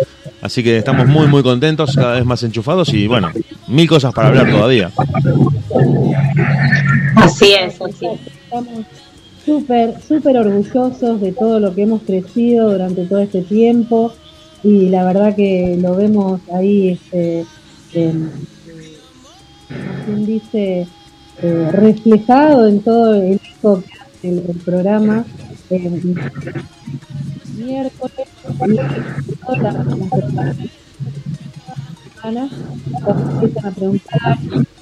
Así 0.45 0.63
que 0.63 0.77
estamos 0.77 1.07
muy, 1.07 1.27
muy 1.27 1.43
contentos, 1.43 1.97
cada 1.97 2.17
vez 2.17 2.25
más 2.27 2.43
enchufados 2.43 2.91
y 2.93 3.07
bueno, 3.07 3.31
mil 3.67 3.89
cosas 3.89 4.13
para 4.13 4.29
hablar 4.29 4.51
todavía. 4.51 4.91
Así 7.17 7.55
es, 7.55 7.81
así 7.81 8.05
es. 8.05 8.21
Estamos 8.45 8.85
súper, 9.43 9.95
súper 10.07 10.37
orgullosos 10.37 11.19
de 11.23 11.33
todo 11.33 11.59
lo 11.61 11.75
que 11.75 11.85
hemos 11.85 12.03
crecido 12.03 12.71
durante 12.73 13.07
todo 13.07 13.21
este 13.21 13.41
tiempo 13.41 14.13
y 14.63 14.91
la 14.91 15.05
verdad 15.05 15.35
que 15.35 15.79
lo 15.81 15.97
vemos 15.97 16.43
ahí, 16.53 16.91
este, 16.91 17.47
en- 17.95 18.31
como 19.67 20.05
quien 20.05 20.27
dice, 20.27 20.87
eh, 21.43 21.69
reflejado 21.73 22.69
en 22.69 22.81
todo 22.83 23.15
el 23.15 23.41
el, 24.23 24.39
el 24.47 24.57
programa. 24.63 25.25
eh, 25.71 25.91
miércoles 27.57 28.29
semanas 29.45 29.87
nos 33.07 33.17
empiezan 33.43 33.67
a 33.67 33.71
preguntar 33.71 34.39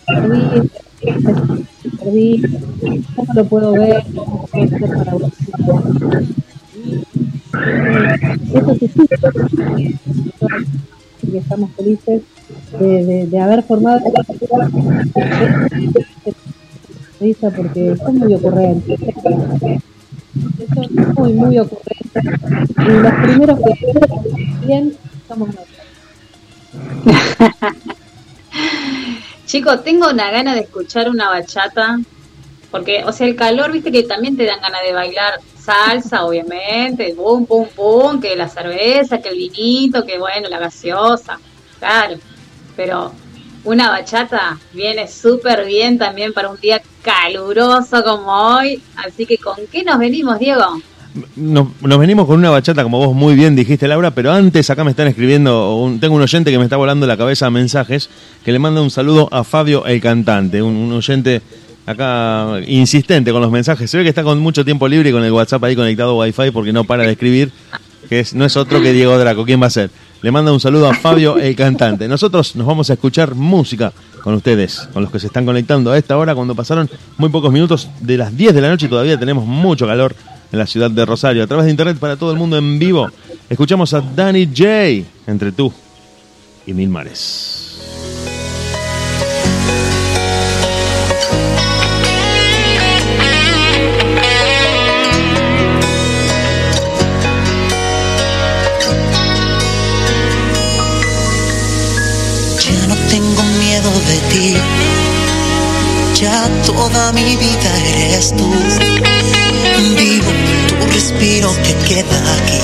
perdí, 0.07 0.71
perdí, 1.99 2.43
cómo 3.17 3.35
lo 3.35 3.45
puedo 3.47 3.73
ver, 3.73 4.05
cómo 4.15 4.47
puedo 4.47 4.65
hacer 4.65 4.81
para. 4.97 5.13
Y, 6.75 7.05
Eso 8.55 8.75
se 8.75 8.89
sigue, 8.89 9.17
y 11.23 11.37
estamos 11.37 11.71
felices 11.73 12.23
de, 12.79 13.05
de, 13.05 13.27
de 13.27 13.39
haber 13.39 13.63
formado 13.63 14.01
risa 17.21 17.51
porque 17.51 17.97
son 17.97 18.19
muy 18.19 18.35
ocurrentes. 18.35 19.01
Son 20.75 21.15
muy, 21.15 21.33
muy 21.33 21.59
ocurrentes. 21.59 22.25
Y 22.79 22.91
los 22.91 23.13
primeros 23.23 23.59
que 23.59 24.67
bien 24.67 24.97
somos 25.29 25.49
nosotros. 25.49 25.83
Chicos, 29.47 29.85
tengo 29.85 30.09
una 30.09 30.31
gana 30.31 30.55
de 30.55 30.61
escuchar 30.61 31.11
una 31.11 31.29
bachata, 31.29 32.01
porque, 32.71 33.05
o 33.05 33.13
sea, 33.13 33.27
el 33.27 33.37
calor, 33.37 33.73
viste 33.73 33.93
que 33.93 34.05
también 34.05 34.35
te 34.37 34.47
dan 34.47 34.63
ganas 34.63 34.81
de 34.83 34.95
bailar 34.95 35.41
salsa, 35.59 36.25
obviamente, 36.25 37.13
pum, 37.15 37.45
pum, 37.45 37.69
pum, 37.69 38.19
que 38.21 38.35
la 38.35 38.49
cerveza, 38.49 39.21
que 39.21 39.29
el 39.29 39.37
vinito, 39.37 40.07
que 40.07 40.19
bueno, 40.19 40.49
la 40.49 40.59
gaseosa, 40.59 41.39
claro. 41.79 42.17
Pero 42.75 43.13
una 43.65 43.91
bachata 43.91 44.59
viene 44.73 45.07
súper 45.09 45.65
bien 45.67 45.99
también 45.99 46.33
para 46.33 46.49
un 46.51 46.59
día 46.61 46.81
caluroso 47.03 48.03
como 48.05 48.31
hoy. 48.57 48.81
Así 48.97 49.27
que, 49.27 49.39
¿con 49.39 49.57
qué 49.71 49.83
nos 49.85 49.99
venimos, 49.99 50.39
Diego? 50.39 50.81
Nos, 51.37 51.69
nos 51.83 51.99
venimos 51.99 52.27
con 52.27 52.39
una 52.39 52.49
bachata, 52.51 52.83
como 52.83 52.99
vos 52.99 53.15
muy 53.15 53.35
bien 53.35 53.55
dijiste, 53.55 53.87
Laura, 53.87 54.13
pero 54.13 54.33
antes 54.33 54.71
acá 54.71 54.83
me 54.83 54.91
están 54.93 55.09
escribiendo, 55.09 55.77
un- 55.77 56.01
tengo 56.01 56.15
un 56.15 56.23
oyente 56.23 56.51
que 56.51 56.57
me 56.59 56.65
está 56.65 56.77
volando 56.79 57.07
la 57.07 57.17
cabeza 57.19 57.47
a 57.47 57.51
mensajes, 57.51 58.09
que 58.45 58.51
le 58.51 58.59
manda 58.59 58.81
un 58.81 58.91
saludo 58.91 59.29
a 59.31 59.45
Fabio 59.45 59.85
el 59.85 60.01
cantante, 60.01 60.63
un, 60.63 60.75
un 60.75 60.93
oyente 60.93 61.43
acá 61.85 62.61
insistente 62.67 63.31
con 63.31 63.43
los 63.43 63.51
mensajes. 63.51 63.91
Se 63.91 63.99
ve 63.99 64.05
que 64.05 64.09
está 64.09 64.23
con 64.23 64.39
mucho 64.39 64.65
tiempo 64.65 64.89
libre 64.89 65.11
y 65.11 65.13
con 65.13 65.23
el 65.23 65.33
WhatsApp 65.33 65.63
ahí 65.65 65.77
conectado 65.77 66.13
a 66.13 66.25
Wi-Fi 66.25 66.51
porque 66.51 66.73
no 66.73 66.85
para 66.85 67.03
de 67.03 67.13
escribir, 67.13 67.51
que 68.13 68.27
no 68.35 68.45
es 68.45 68.59
otro 68.59 68.83
que 68.83 68.93
Diego 68.93 69.19
Draco. 69.19 69.47
¿Quién 69.47 69.63
va 69.63 69.69
a 69.69 69.71
ser? 69.71 69.91
Le 70.21 70.31
manda 70.31 70.53
un 70.53 70.61
saludo 70.61 70.87
a 70.87 70.93
Fabio 70.93 71.39
el 71.39 71.57
cantante. 71.57 72.07
Nosotros 72.07 72.55
nos 72.57 72.67
vamos 72.67 72.91
a 72.91 72.93
escuchar 72.93 73.35
música 73.35 73.91
con 74.23 74.35
ustedes, 74.35 74.87
con 74.93 75.03
los 75.03 75.11
que 75.11 75.19
se 75.19 75.29
están 75.29 75.47
conectando 75.47 75.91
a 75.91 75.97
esta 75.97 76.19
hora, 76.19 76.35
cuando 76.35 76.55
pasaron 76.55 76.91
muy 77.17 77.31
pocos 77.31 77.51
minutos 77.51 77.89
de 78.01 78.19
las 78.19 78.37
10 78.37 78.55
de 78.55 78.61
la 78.61 78.69
noche 78.69 78.85
y 78.85 78.89
todavía 78.91 79.19
tenemos 79.19 79.47
mucho 79.47 79.87
calor 79.87 80.15
en 80.53 80.59
la 80.59 80.67
ciudad 80.67 80.91
de 80.91 81.07
Rosario. 81.07 81.43
A 81.43 81.47
través 81.47 81.65
de 81.65 81.71
internet 81.71 81.97
para 81.99 82.17
todo 82.17 82.33
el 82.33 82.39
mundo 82.39 82.59
en 82.59 82.79
vivo, 82.79 83.09
escuchamos 83.49 83.95
a 83.95 84.03
Danny 84.03 84.47
J. 84.47 85.09
Entre 85.27 85.51
tú 85.51 85.73
y 86.67 86.75
mil 86.75 86.91
mares. 86.91 87.62
Tengo 103.13 103.43
miedo 103.61 103.91
de 104.09 104.19
ti. 104.31 104.55
Ya 106.15 106.49
toda 106.65 107.13
mi 107.13 107.37
vida 107.37 107.71
eres 107.95 108.35
tú. 108.35 108.51
Vivo 109.99 110.33
tu 110.69 110.87
respiro 110.95 111.55
que 111.63 111.75
queda 111.89 112.19
aquí. 112.37 112.63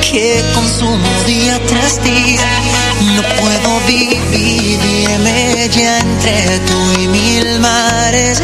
Que 0.00 0.42
consumo 0.54 1.10
día 1.26 1.60
tras 1.66 2.02
día. 2.02 2.48
No 3.16 3.22
puedo 3.38 3.80
vivirme 3.86 5.68
ya 5.68 5.98
entre 5.98 6.58
tú 6.60 6.78
y 7.02 7.08
mil 7.08 7.60
mares. 7.60 8.40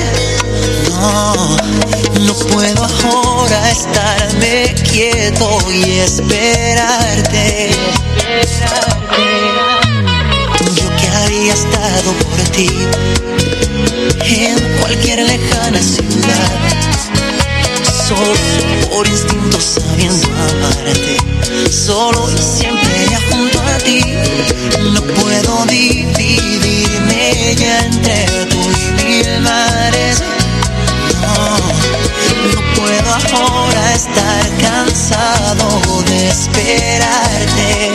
No, 0.91 1.57
no 2.27 2.35
puedo 2.53 2.85
ahora 2.85 3.71
estarme 3.71 4.75
quieto 4.91 5.59
y 5.73 5.93
esperarte. 6.01 7.71
Yo 9.17 9.70
que 11.41 11.51
había 11.51 11.55
estado 11.55 12.13
por 12.13 12.39
ti 12.51 12.69
en 14.25 14.79
cualquier 14.81 15.23
lejana 15.23 15.81
ciudad, 15.81 16.51
solo 18.09 18.35
por 18.91 19.07
instinto 19.07 19.61
sabiendo 19.61 20.27
amarte, 20.27 21.17
solo 21.71 22.31
y 22.31 22.43
siempre 22.43 23.07
ya 23.11 23.21
junto 23.31 23.61
a 23.61 23.79
ti. 23.79 24.01
No 24.93 25.03
puedo 25.03 25.67
dividirme 25.67 27.55
ya 27.57 27.85
entre 27.87 28.27
tú 28.47 28.61
y 28.61 29.05
mil 29.05 29.41
mares. 29.41 30.23
No, 31.23 31.57
no 32.53 32.61
puedo 32.77 33.15
ahora 33.15 33.95
estar 33.95 34.51
cansado 34.59 36.03
de 36.07 36.29
esperarte. 36.29 37.91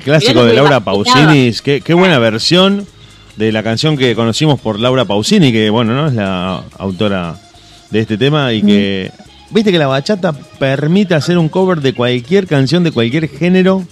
El, 0.00 0.04
clásico 0.04 0.44
de 0.44 0.54
Laura 0.54 0.80
Pausini, 0.80 1.52
qué, 1.62 1.80
qué 1.80 1.94
buena 1.94 2.18
versión 2.18 2.86
de 3.36 3.52
la 3.52 3.62
canción 3.62 3.96
que 3.96 4.14
conocimos 4.14 4.60
por 4.60 4.78
Laura 4.78 5.04
Pausini, 5.04 5.52
que 5.52 5.70
bueno, 5.70 5.94
¿no? 5.94 6.08
Es 6.08 6.14
la 6.14 6.62
autora 6.78 7.36
de 7.90 8.00
este 8.00 8.16
tema 8.16 8.52
y 8.52 8.62
que... 8.62 9.10
Viste 9.50 9.72
que 9.72 9.78
la 9.78 9.88
bachata 9.88 10.32
permite 10.32 11.14
hacer 11.14 11.36
un 11.36 11.48
cover 11.48 11.80
de 11.80 11.92
cualquier 11.92 12.46
canción, 12.46 12.84
de 12.84 12.92
cualquier 12.92 13.28
género, 13.28 13.84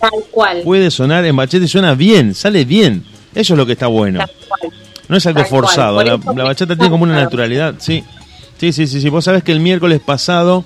Tal 0.00 0.10
cual. 0.32 0.62
puede 0.64 0.90
sonar 0.90 1.24
en 1.24 1.36
bachata 1.36 1.64
y 1.64 1.68
suena 1.68 1.94
bien, 1.94 2.34
sale 2.34 2.64
bien. 2.64 3.04
Eso 3.32 3.54
es 3.54 3.58
lo 3.58 3.66
que 3.66 3.72
está 3.72 3.86
bueno. 3.86 4.18
Tal 4.18 4.30
cual. 4.48 4.72
No 5.08 5.16
es 5.16 5.26
algo 5.26 5.40
Tal 5.40 5.48
forzado, 5.48 6.02
la, 6.02 6.16
bachata 6.16 6.74
tiene 6.74 6.90
como 6.90 7.04
una 7.04 7.14
naturalidad, 7.14 7.76
sí. 7.78 8.02
Sí, 8.58 8.72
sí, 8.72 8.86
sí, 8.86 9.00
sí. 9.00 9.08
Vos 9.10 9.24
sabés 9.24 9.44
que 9.44 9.52
el 9.52 9.60
miércoles 9.60 10.00
pasado 10.04 10.64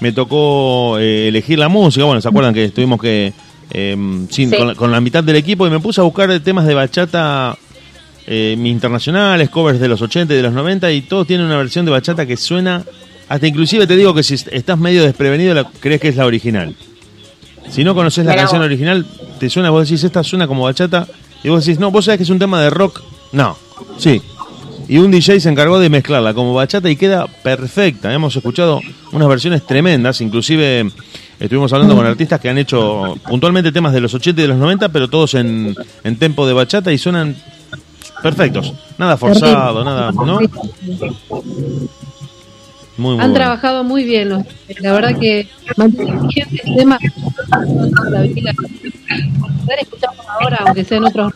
me 0.00 0.12
tocó 0.12 0.98
eh, 0.98 1.28
elegir 1.28 1.58
la 1.58 1.68
música. 1.68 2.04
Bueno, 2.06 2.20
¿se 2.20 2.28
acuerdan 2.28 2.54
que 2.54 2.64
estuvimos 2.64 3.00
que 3.00 3.32
eh, 3.78 3.94
sin- 4.30 4.50
Sí. 4.50 4.56
con, 4.56 4.68
la, 4.68 4.74
con 4.74 4.90
la 4.90 5.00
mitad 5.02 5.22
del 5.22 5.36
equipo 5.36 5.66
y 5.66 5.70
me 5.70 5.78
puse 5.80 6.00
a 6.00 6.04
buscar 6.04 6.40
temas 6.40 6.66
de 6.66 6.72
bachata 6.74 7.56
eh, 8.26 8.56
internacionales, 8.64 9.50
covers 9.50 9.78
de 9.78 9.86
los 9.88 10.00
80 10.00 10.32
y 10.32 10.36
de 10.38 10.42
los 10.42 10.52
90 10.54 10.90
y 10.92 11.02
todos 11.02 11.26
tienen 11.26 11.46
una 11.46 11.58
versión 11.58 11.84
de 11.84 11.90
bachata 11.92 12.24
que 12.26 12.36
suena, 12.38 12.82
hasta 13.28 13.46
inclusive 13.46 13.86
te 13.86 13.94
digo 13.96 14.14
que 14.14 14.22
si 14.22 14.34
estás 14.34 14.78
medio 14.78 15.02
desprevenido 15.04 15.54
la, 15.54 15.64
crees 15.80 16.00
que 16.00 16.08
es 16.08 16.16
la 16.16 16.24
original. 16.26 16.74
Si 17.70 17.84
no 17.84 17.94
conoces 17.94 18.24
la 18.24 18.34
canción 18.34 18.60
vos. 18.60 18.66
original, 18.66 19.04
te 19.38 19.50
suena, 19.50 19.70
vos 19.70 19.86
decís, 19.88 20.02
esta 20.04 20.22
suena 20.24 20.46
como 20.46 20.62
bachata, 20.64 21.06
y 21.44 21.48
vos 21.50 21.64
decís, 21.64 21.78
no, 21.78 21.90
vos 21.90 22.04
sabés 22.06 22.18
que 22.18 22.22
es 22.24 22.30
un 22.30 22.38
tema 22.38 22.60
de 22.62 22.70
rock. 22.70 23.02
No, 23.32 23.56
sí. 23.98 24.22
Y 24.88 24.98
un 24.98 25.10
DJ 25.10 25.40
se 25.40 25.48
encargó 25.48 25.78
de 25.80 25.88
mezclarla 25.90 26.32
como 26.32 26.54
bachata 26.54 26.88
y 26.88 26.94
queda 26.96 27.26
perfecta. 27.26 28.12
Hemos 28.14 28.34
escuchado 28.36 28.80
unas 29.12 29.28
versiones 29.28 29.66
tremendas, 29.66 30.20
inclusive 30.20 30.88
estuvimos 31.40 31.72
hablando 31.72 31.94
con 31.96 32.06
artistas 32.06 32.40
que 32.40 32.48
han 32.48 32.58
hecho 32.58 33.16
puntualmente 33.28 33.72
temas 33.72 33.92
de 33.92 34.00
los 34.00 34.12
80 34.14 34.40
y 34.40 34.42
de 34.42 34.48
los 34.48 34.56
90, 34.58 34.88
pero 34.90 35.08
todos 35.08 35.34
en, 35.34 35.74
en 36.04 36.16
tempo 36.16 36.46
de 36.46 36.52
bachata 36.54 36.92
y 36.92 36.98
suenan 36.98 37.36
perfectos. 38.22 38.72
Nada 38.98 39.16
forzado, 39.16 39.84
nada, 39.84 40.12
¿no? 40.12 40.38
Muy, 40.38 40.48
muy 42.98 43.10
Han 43.12 43.16
bueno. 43.18 43.34
trabajado 43.34 43.84
muy 43.84 44.04
bien, 44.04 44.30
los- 44.30 44.42
la 44.80 44.92
verdad 44.92 45.18
que 45.18 45.46
mantienen 45.76 46.26
vigente 46.26 46.62
el 46.64 46.76
tema. 46.76 46.98
Poder 49.64 49.78
escucharlo 49.82 50.22
ahora, 50.40 50.58
aunque 50.64 50.84
sea 50.84 50.98
en 50.98 51.04
otros. 51.04 51.32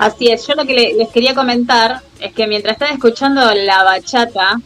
Así 0.00 0.28
es, 0.28 0.46
yo 0.46 0.54
lo 0.54 0.64
que 0.64 0.72
le- 0.74 0.94
les 0.94 1.08
quería 1.10 1.34
comentar 1.34 2.00
es 2.20 2.32
que 2.32 2.46
mientras 2.46 2.72
estaba 2.74 2.90
escuchando 2.92 3.40
la 3.54 3.84
bachata, 3.84 4.58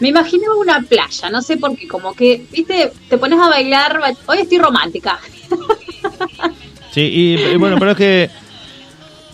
me 0.00 0.08
imaginaba 0.08 0.54
una 0.56 0.80
playa, 0.80 1.28
no 1.30 1.42
sé 1.42 1.56
por 1.58 1.76
qué, 1.76 1.86
como 1.86 2.14
que, 2.14 2.46
viste, 2.50 2.90
te 3.08 3.18
pones 3.18 3.38
a 3.38 3.48
bailar, 3.48 4.00
ba- 4.00 4.12
hoy 4.26 4.38
estoy 4.38 4.58
romántica. 4.58 5.18
Sí, 6.92 7.00
y, 7.00 7.34
y 7.40 7.56
bueno, 7.56 7.76
pero 7.78 7.90
es 7.90 7.96
que 7.96 8.30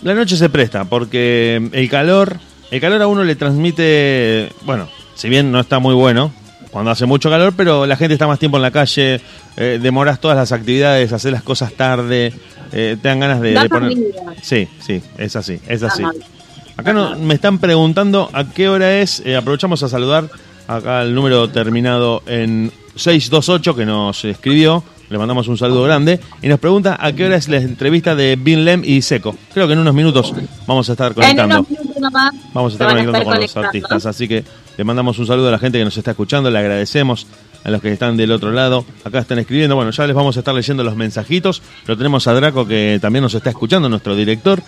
la 0.01 0.15
noche 0.15 0.35
se 0.35 0.49
presta 0.49 0.85
porque 0.85 1.61
el 1.73 1.89
calor, 1.91 2.39
el 2.71 2.81
calor 2.81 2.99
a 3.03 3.07
uno 3.07 3.23
le 3.23 3.35
transmite, 3.35 4.49
bueno, 4.63 4.89
si 5.13 5.29
bien 5.29 5.51
no 5.51 5.59
está 5.59 5.77
muy 5.77 5.93
bueno 5.93 6.33
cuando 6.71 6.89
hace 6.89 7.05
mucho 7.05 7.29
calor, 7.29 7.53
pero 7.55 7.85
la 7.85 7.95
gente 7.97 8.13
está 8.15 8.25
más 8.25 8.39
tiempo 8.39 8.57
en 8.57 8.63
la 8.63 8.71
calle, 8.71 9.21
eh, 9.57 9.77
demoras 9.79 10.19
todas 10.19 10.35
las 10.37 10.51
actividades, 10.51 11.13
hacer 11.13 11.33
las 11.33 11.43
cosas 11.43 11.73
tarde, 11.73 12.33
eh, 12.71 12.97
te 13.01 13.07
dan 13.07 13.19
ganas 13.19 13.41
de, 13.41 13.69
poner... 13.69 13.97
Sí, 14.41 14.67
sí, 14.79 15.01
es 15.17 15.35
así, 15.35 15.59
es 15.67 15.83
así. 15.83 16.03
Acá 16.77 16.93
no, 16.93 17.15
me 17.17 17.35
están 17.35 17.59
preguntando 17.59 18.29
a 18.33 18.45
qué 18.45 18.69
hora 18.69 18.99
es. 18.99 19.21
eh, 19.25 19.35
aprovechamos 19.35 19.83
a 19.83 19.89
saludar 19.89 20.29
acá 20.67 21.01
el 21.01 21.13
número 21.13 21.49
terminado 21.49 22.23
en 22.25 22.71
628 22.95 23.75
que 23.75 23.85
nos 23.85 24.23
escribió. 24.25 24.83
Le 25.09 25.17
mandamos 25.17 25.49
un 25.49 25.57
saludo 25.57 25.83
grande. 25.83 26.21
Y 26.41 26.47
nos 26.47 26.59
pregunta 26.59 26.97
a 26.99 27.11
qué 27.11 27.25
hora 27.25 27.35
es 27.35 27.49
la 27.49 27.57
entrevista 27.57 28.15
de 28.15 28.37
Bin 28.37 28.63
Lem 28.63 28.81
y 28.85 29.01
Seco. 29.01 29.35
Creo 29.53 29.67
que 29.67 29.73
en 29.73 29.79
unos 29.79 29.93
minutos 29.93 30.33
vamos 30.65 30.87
a 30.89 30.93
estar 30.93 31.13
conectando. 31.13 31.65
nomás 31.99 32.33
Vamos 32.53 32.71
a 32.71 32.75
estar 32.75 32.89
conectando 32.89 33.23
con 33.25 33.41
los 33.41 33.57
artistas. 33.57 34.05
Así 34.05 34.27
que 34.27 34.45
le 34.77 34.83
mandamos 34.85 35.19
un 35.19 35.27
saludo 35.27 35.49
a 35.49 35.51
la 35.51 35.59
gente 35.59 35.77
que 35.77 35.83
nos 35.83 35.97
está 35.97 36.11
escuchando. 36.11 36.49
Le 36.49 36.59
agradecemos 36.59 37.27
a 37.63 37.69
los 37.71 37.81
que 37.81 37.91
están 37.91 38.17
del 38.17 38.31
otro 38.31 38.51
lado. 38.51 38.85
Acá 39.03 39.19
están 39.19 39.39
escribiendo. 39.39 39.75
Bueno, 39.75 39.91
ya 39.91 40.07
les 40.07 40.15
vamos 40.15 40.35
a 40.37 40.39
estar 40.39 40.53
leyendo 40.53 40.83
los 40.83 40.95
mensajitos. 40.95 41.61
Lo 41.87 41.97
tenemos 41.97 42.27
a 42.27 42.33
Draco 42.33 42.67
que 42.67 42.99
también 43.01 43.23
nos 43.23 43.33
está 43.33 43.49
escuchando, 43.49 43.89
nuestro 43.89 44.15
director. 44.15 44.61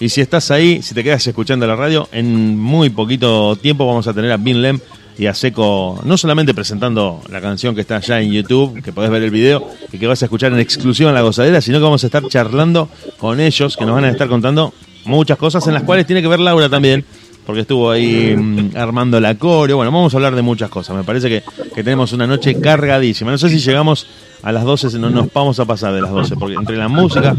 Y 0.00 0.08
si 0.08 0.20
estás 0.20 0.50
ahí, 0.50 0.82
si 0.82 0.94
te 0.94 1.04
quedas 1.04 1.26
escuchando 1.26 1.66
la 1.66 1.76
radio, 1.76 2.08
en 2.12 2.58
muy 2.58 2.90
poquito 2.90 3.56
tiempo 3.56 3.86
vamos 3.86 4.06
a 4.08 4.12
tener 4.12 4.32
a 4.32 4.36
Bin 4.36 4.60
Lem 4.60 4.80
y 5.16 5.26
a 5.26 5.34
Seco, 5.34 6.00
no 6.04 6.16
solamente 6.16 6.52
presentando 6.54 7.22
la 7.30 7.40
canción 7.40 7.74
que 7.74 7.82
está 7.82 8.00
ya 8.00 8.20
en 8.20 8.32
YouTube, 8.32 8.82
que 8.82 8.92
podés 8.92 9.10
ver 9.10 9.22
el 9.22 9.30
video 9.30 9.68
y 9.92 9.98
que 9.98 10.06
vas 10.08 10.20
a 10.22 10.26
escuchar 10.26 10.52
en 10.52 10.58
exclusiva 10.58 11.10
en 11.10 11.14
la 11.14 11.22
gozadera, 11.22 11.60
sino 11.60 11.78
que 11.78 11.84
vamos 11.84 12.02
a 12.02 12.08
estar 12.08 12.26
charlando 12.28 12.88
con 13.18 13.38
ellos, 13.38 13.76
que 13.76 13.84
nos 13.84 13.94
van 13.94 14.04
a 14.04 14.10
estar 14.10 14.28
contando 14.28 14.74
muchas 15.04 15.38
cosas 15.38 15.66
en 15.68 15.74
las 15.74 15.84
cuales 15.84 16.06
tiene 16.06 16.22
que 16.22 16.28
ver 16.28 16.40
Laura 16.40 16.68
también, 16.68 17.04
porque 17.46 17.62
estuvo 17.62 17.90
ahí 17.90 18.34
mm, 18.36 18.76
armando 18.76 19.20
la 19.20 19.34
coreo. 19.36 19.76
Bueno, 19.76 19.92
vamos 19.92 20.14
a 20.14 20.16
hablar 20.16 20.34
de 20.34 20.42
muchas 20.42 20.70
cosas. 20.70 20.96
Me 20.96 21.04
parece 21.04 21.28
que, 21.28 21.42
que 21.74 21.84
tenemos 21.84 22.12
una 22.12 22.26
noche 22.26 22.60
cargadísima. 22.60 23.30
No 23.30 23.38
sé 23.38 23.48
si 23.48 23.58
llegamos 23.58 24.06
a 24.44 24.52
las 24.52 24.64
12, 24.64 24.98
no 24.98 25.08
nos 25.08 25.32
vamos 25.32 25.58
a 25.58 25.64
pasar 25.64 25.94
de 25.94 26.02
las 26.02 26.10
12, 26.10 26.36
porque 26.36 26.54
entre 26.54 26.76
la 26.76 26.86
música, 26.86 27.34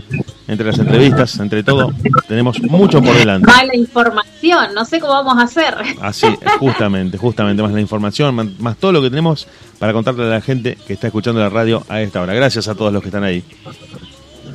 entre 0.48 0.66
las 0.66 0.80
entrevistas, 0.80 1.40
entre 1.40 1.62
todo, 1.62 1.94
tenemos 2.28 2.60
mucho 2.64 3.00
por 3.00 3.16
delante. 3.16 3.46
Mala 3.46 3.76
información, 3.76 4.74
no 4.74 4.86
sé 4.86 5.00
cómo 5.00 5.14
vamos 5.14 5.38
a 5.38 5.44
hacer. 5.44 5.76
Así, 6.02 6.26
justamente, 6.60 7.20
justamente, 7.20 7.62
más 7.62 7.72
la 7.74 7.82
información, 7.82 8.34
más, 8.34 8.48
más 8.58 8.78
todo 8.78 8.92
lo 8.92 9.04
que 9.04 9.12
tenemos 9.12 9.48
para 9.78 9.94
contarle 9.94 10.24
a 10.24 10.30
la 10.30 10.42
gente 10.42 10.80
que 10.88 10.94
está 10.94 11.06
escuchando 11.06 11.40
la 11.40 11.50
radio 11.50 11.84
a 11.90 12.02
esta 12.02 12.22
hora. 12.22 12.34
Gracias 12.34 12.68
a 12.68 12.74
todos 12.74 12.92
los 12.92 13.04
que 13.04 13.10
están 13.10 13.24
ahí. 13.24 13.44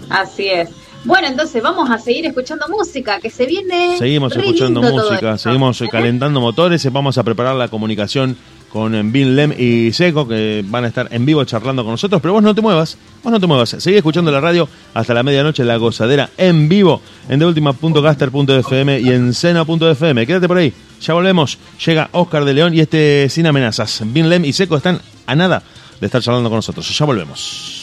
Así 0.08 0.48
es. 0.48 0.70
Bueno, 1.04 1.28
entonces 1.28 1.62
vamos 1.62 1.90
a 1.90 1.98
seguir 1.98 2.26
escuchando 2.26 2.66
música, 2.68 3.20
que 3.20 3.30
se 3.30 3.46
viene. 3.46 3.96
Seguimos 3.96 4.36
escuchando 4.36 4.82
música, 4.82 5.38
seguimos 5.38 5.82
calentando 5.90 6.40
motores, 6.40 6.90
vamos 6.92 7.16
a 7.16 7.22
preparar 7.22 7.56
la 7.56 7.68
comunicación 7.68 8.36
con 8.70 8.94
eh, 8.94 9.02
Bin 9.02 9.34
Lem 9.34 9.52
y 9.58 9.92
Seco, 9.92 10.28
que 10.28 10.64
van 10.66 10.84
a 10.84 10.88
estar 10.88 11.08
en 11.10 11.26
vivo 11.26 11.44
charlando 11.44 11.82
con 11.82 11.92
nosotros, 11.92 12.20
pero 12.20 12.34
vos 12.34 12.42
no 12.42 12.54
te 12.54 12.60
muevas, 12.60 12.96
vos 13.22 13.32
no 13.32 13.40
te 13.40 13.46
muevas, 13.46 13.70
seguí 13.78 13.96
escuchando 13.96 14.30
la 14.30 14.40
radio 14.40 14.68
hasta 14.94 15.12
la 15.12 15.22
medianoche, 15.22 15.64
la 15.64 15.76
gozadera 15.76 16.30
en 16.36 16.68
vivo, 16.68 17.00
en 17.28 17.40
deultima.caster.fm 17.40 19.00
y 19.00 19.10
en 19.10 19.34
sena.fm, 19.34 20.26
quédate 20.26 20.48
por 20.48 20.58
ahí, 20.58 20.72
ya 21.00 21.14
volvemos, 21.14 21.58
llega 21.84 22.08
Oscar 22.12 22.44
de 22.44 22.54
León 22.54 22.74
y 22.74 22.80
este 22.80 23.28
Sin 23.28 23.46
Amenazas, 23.46 24.02
Bin 24.04 24.28
Lem 24.28 24.44
y 24.44 24.52
Seco 24.52 24.76
están 24.76 25.00
a 25.26 25.34
nada 25.34 25.62
de 26.00 26.06
estar 26.06 26.22
charlando 26.22 26.48
con 26.48 26.58
nosotros, 26.58 26.96
ya 26.96 27.04
volvemos. 27.04 27.79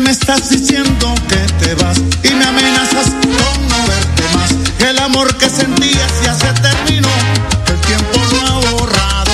Me 0.00 0.10
estás 0.10 0.50
diciendo 0.50 1.14
que 1.28 1.36
te 1.64 1.74
vas 1.76 1.98
y 1.98 2.34
me 2.34 2.44
amenazas 2.44 3.10
con 3.10 3.68
no 3.68 3.86
verte 3.86 4.22
más. 4.34 4.50
El 4.88 4.98
amor 4.98 5.34
que 5.38 5.48
sentías 5.48 6.12
ya 6.24 6.34
se 6.34 6.52
terminó, 6.60 7.08
el 7.68 7.80
tiempo 7.80 8.20
lo 8.32 8.40
ha 8.40 8.72
borrado. 8.72 9.32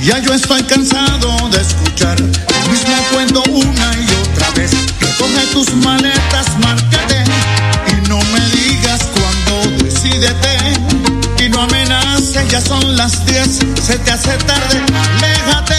Y 0.00 0.06
ya 0.06 0.18
yo 0.20 0.32
estoy 0.32 0.62
cansado 0.62 1.48
de 1.50 1.60
escuchar 1.60 2.18
el 2.18 2.70
mismo 2.70 2.96
cuento 3.12 3.42
una 3.50 3.90
y 3.94 4.08
otra 4.22 4.50
vez. 4.52 4.70
Recoge 5.00 5.46
tus 5.52 5.74
maletas, 5.76 6.46
márcate 6.60 7.22
y 7.88 8.08
no 8.08 8.18
me 8.18 8.40
digas 8.56 9.00
cuándo 9.12 9.84
decídete. 9.84 11.44
Y 11.44 11.50
no 11.50 11.60
amenaces, 11.60 12.48
ya 12.48 12.60
son 12.62 12.96
las 12.96 13.26
10, 13.26 13.58
se 13.82 13.98
te 13.98 14.10
hace 14.10 14.36
tarde, 14.38 14.82
aléjate. 15.18 15.76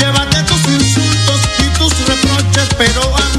Llévate 0.00 0.42
tus 0.42 0.72
insultos 0.72 1.40
y 1.60 1.78
tus 1.78 1.92
reproches, 2.08 2.68
pero 2.76 3.00
anda, 3.16 3.33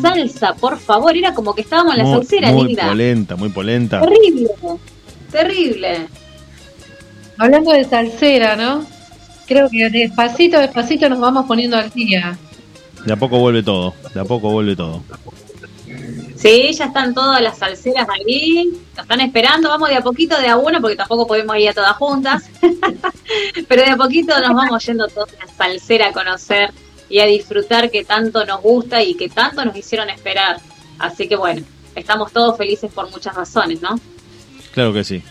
salsa, 0.00 0.54
por 0.54 0.78
favor. 0.78 1.16
Era 1.16 1.34
como 1.34 1.54
que 1.54 1.62
estábamos 1.62 1.94
en 1.94 1.98
la 1.98 2.04
muy, 2.04 2.14
salsera, 2.14 2.50
muy 2.52 2.68
linda. 2.68 2.88
polenta, 2.88 3.36
muy 3.36 3.48
polenta. 3.50 4.00
Terrible. 4.00 4.48
Terrible. 5.30 6.08
Hablando 7.38 7.72
de 7.72 7.84
salsera, 7.84 8.56
¿no? 8.56 8.86
Creo 9.46 9.68
que 9.70 9.88
despacito, 9.90 10.58
despacito 10.58 11.08
nos 11.08 11.20
vamos 11.20 11.46
poniendo 11.46 11.76
al 11.76 11.90
día. 11.90 12.38
De 13.04 13.12
a 13.12 13.16
poco 13.16 13.38
vuelve 13.38 13.62
todo, 13.62 13.94
de 14.12 14.20
a 14.20 14.24
poco 14.24 14.50
vuelve 14.50 14.74
todo. 14.74 15.02
Sí, 16.36 16.72
ya 16.72 16.86
están 16.86 17.14
todas 17.14 17.40
las 17.40 17.58
salseras 17.58 18.06
ahí. 18.08 18.70
Nos 18.94 19.04
están 19.04 19.20
esperando. 19.20 19.68
Vamos 19.68 19.88
de 19.88 19.96
a 19.96 20.00
poquito, 20.02 20.38
de 20.38 20.48
a 20.48 20.56
uno, 20.56 20.80
porque 20.80 20.96
tampoco 20.96 21.26
podemos 21.26 21.56
ir 21.56 21.70
a 21.70 21.72
todas 21.72 21.96
juntas. 21.96 22.50
Pero 23.68 23.82
de 23.82 23.90
a 23.90 23.96
poquito 23.96 24.38
nos 24.40 24.54
vamos 24.54 24.84
yendo 24.84 25.06
toda 25.08 25.26
la 25.40 25.52
salsera 25.52 26.08
a 26.08 26.12
conocer 26.12 26.72
y 27.08 27.20
a 27.20 27.26
disfrutar 27.26 27.90
que 27.90 28.04
tanto 28.04 28.44
nos 28.44 28.60
gusta 28.62 29.02
y 29.02 29.14
que 29.14 29.28
tanto 29.28 29.64
nos 29.64 29.76
hicieron 29.76 30.10
esperar. 30.10 30.58
Así 30.98 31.28
que 31.28 31.36
bueno, 31.36 31.62
estamos 31.94 32.32
todos 32.32 32.56
felices 32.56 32.90
por 32.92 33.10
muchas 33.10 33.34
razones, 33.34 33.80
¿no? 33.80 33.98
Claro 34.72 34.92
que 34.92 35.04
sí. 35.04 35.22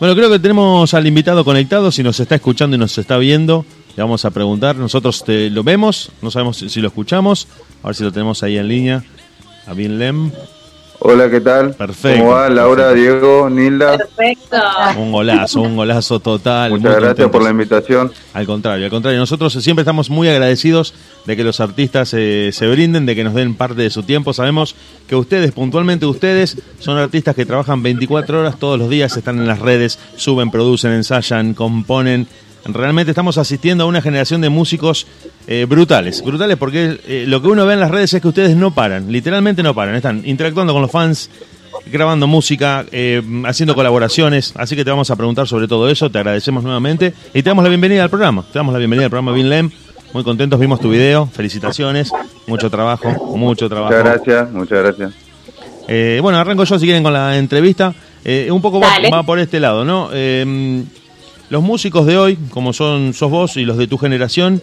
Bueno, 0.00 0.14
creo 0.14 0.30
que 0.30 0.38
tenemos 0.38 0.94
al 0.94 1.06
invitado 1.06 1.44
conectado. 1.44 1.90
Si 1.90 2.02
nos 2.02 2.20
está 2.20 2.36
escuchando 2.36 2.76
y 2.76 2.78
nos 2.78 2.96
está 2.98 3.18
viendo, 3.18 3.64
le 3.96 4.02
vamos 4.02 4.24
a 4.24 4.30
preguntar. 4.30 4.76
Nosotros 4.76 5.24
te 5.24 5.50
lo 5.50 5.64
vemos, 5.64 6.10
no 6.22 6.30
sabemos 6.30 6.56
si 6.56 6.68
si 6.68 6.80
lo 6.80 6.88
escuchamos. 6.88 7.48
A 7.82 7.88
ver 7.88 7.96
si 7.96 8.04
lo 8.04 8.12
tenemos 8.12 8.42
ahí 8.42 8.58
en 8.58 8.68
línea. 8.68 9.04
A 9.66 9.74
Bin 9.74 9.98
Lem. 9.98 10.30
Hola, 11.00 11.30
¿qué 11.30 11.40
tal? 11.40 11.74
Perfecto, 11.74 12.18
¿Cómo 12.18 12.32
va? 12.32 12.48
Laura, 12.48 12.88
perfecto. 12.88 13.20
Diego, 13.20 13.50
Nilda. 13.50 13.96
Perfecto. 13.98 14.56
Un 14.96 15.12
golazo, 15.12 15.60
un 15.60 15.76
golazo 15.76 16.18
total. 16.18 16.72
Muchas 16.72 16.90
gracias 16.90 17.08
contentos. 17.08 17.32
por 17.32 17.42
la 17.44 17.50
invitación. 17.50 18.12
Al 18.32 18.46
contrario, 18.46 18.84
al 18.84 18.90
contrario. 18.90 19.20
Nosotros 19.20 19.52
siempre 19.52 19.82
estamos 19.82 20.10
muy 20.10 20.28
agradecidos 20.28 20.94
de 21.24 21.36
que 21.36 21.44
los 21.44 21.60
artistas 21.60 22.12
eh, 22.14 22.50
se 22.52 22.66
brinden, 22.66 23.06
de 23.06 23.14
que 23.14 23.22
nos 23.22 23.34
den 23.34 23.54
parte 23.54 23.80
de 23.80 23.90
su 23.90 24.02
tiempo. 24.02 24.32
Sabemos 24.32 24.74
que 25.06 25.14
ustedes, 25.14 25.52
puntualmente 25.52 26.04
ustedes, 26.04 26.56
son 26.80 26.98
artistas 26.98 27.36
que 27.36 27.46
trabajan 27.46 27.80
24 27.80 28.40
horas 28.40 28.58
todos 28.58 28.76
los 28.76 28.90
días, 28.90 29.16
están 29.16 29.38
en 29.38 29.46
las 29.46 29.60
redes, 29.60 30.00
suben, 30.16 30.50
producen, 30.50 30.92
ensayan, 30.92 31.54
componen. 31.54 32.26
Realmente 32.64 33.12
estamos 33.12 33.38
asistiendo 33.38 33.84
a 33.84 33.86
una 33.86 34.02
generación 34.02 34.40
de 34.40 34.48
músicos 34.48 35.06
eh, 35.48 35.66
brutales, 35.68 36.22
brutales 36.22 36.56
porque 36.56 37.00
eh, 37.08 37.24
lo 37.26 37.42
que 37.42 37.48
uno 37.48 37.66
ve 37.66 37.74
en 37.74 37.80
las 37.80 37.90
redes 37.90 38.12
es 38.14 38.22
que 38.22 38.28
ustedes 38.28 38.54
no 38.54 38.72
paran, 38.72 39.10
literalmente 39.10 39.62
no 39.62 39.74
paran, 39.74 39.94
están 39.94 40.22
interactuando 40.24 40.74
con 40.74 40.82
los 40.82 40.90
fans, 40.90 41.30
grabando 41.90 42.26
música, 42.26 42.84
eh, 42.92 43.22
haciendo 43.46 43.74
colaboraciones, 43.74 44.52
así 44.56 44.76
que 44.76 44.84
te 44.84 44.90
vamos 44.90 45.10
a 45.10 45.16
preguntar 45.16 45.48
sobre 45.48 45.66
todo 45.66 45.88
eso, 45.88 46.10
te 46.10 46.18
agradecemos 46.18 46.62
nuevamente 46.62 47.14
y 47.32 47.42
te 47.42 47.48
damos 47.50 47.64
la 47.64 47.70
bienvenida 47.70 48.04
al 48.04 48.10
programa, 48.10 48.44
te 48.52 48.58
damos 48.58 48.72
la 48.74 48.78
bienvenida 48.78 49.06
al 49.06 49.10
programa 49.10 49.32
Binlem, 49.32 49.70
muy 50.12 50.22
contentos, 50.22 50.60
vimos 50.60 50.80
tu 50.80 50.90
video, 50.90 51.26
felicitaciones, 51.26 52.10
mucho 52.46 52.70
trabajo, 52.70 53.08
mucho 53.36 53.68
trabajo. 53.68 53.94
Muchas 53.94 54.04
gracias, 54.04 54.52
muchas 54.52 54.78
gracias. 54.82 55.12
Eh, 55.88 56.18
bueno, 56.22 56.38
arranco 56.38 56.64
yo 56.64 56.78
si 56.78 56.84
quieren 56.84 57.02
con 57.02 57.14
la 57.14 57.36
entrevista. 57.38 57.94
Eh, 58.24 58.50
un 58.50 58.60
poco 58.60 58.78
va, 58.80 59.22
por 59.22 59.38
este 59.38 59.58
lado, 59.58 59.84
¿no? 59.86 60.10
Eh, 60.12 60.84
los 61.48 61.62
músicos 61.62 62.04
de 62.04 62.18
hoy, 62.18 62.38
como 62.50 62.74
son 62.74 63.14
sos 63.14 63.30
vos 63.30 63.56
y 63.56 63.64
los 63.64 63.78
de 63.78 63.86
tu 63.86 63.96
generación, 63.96 64.60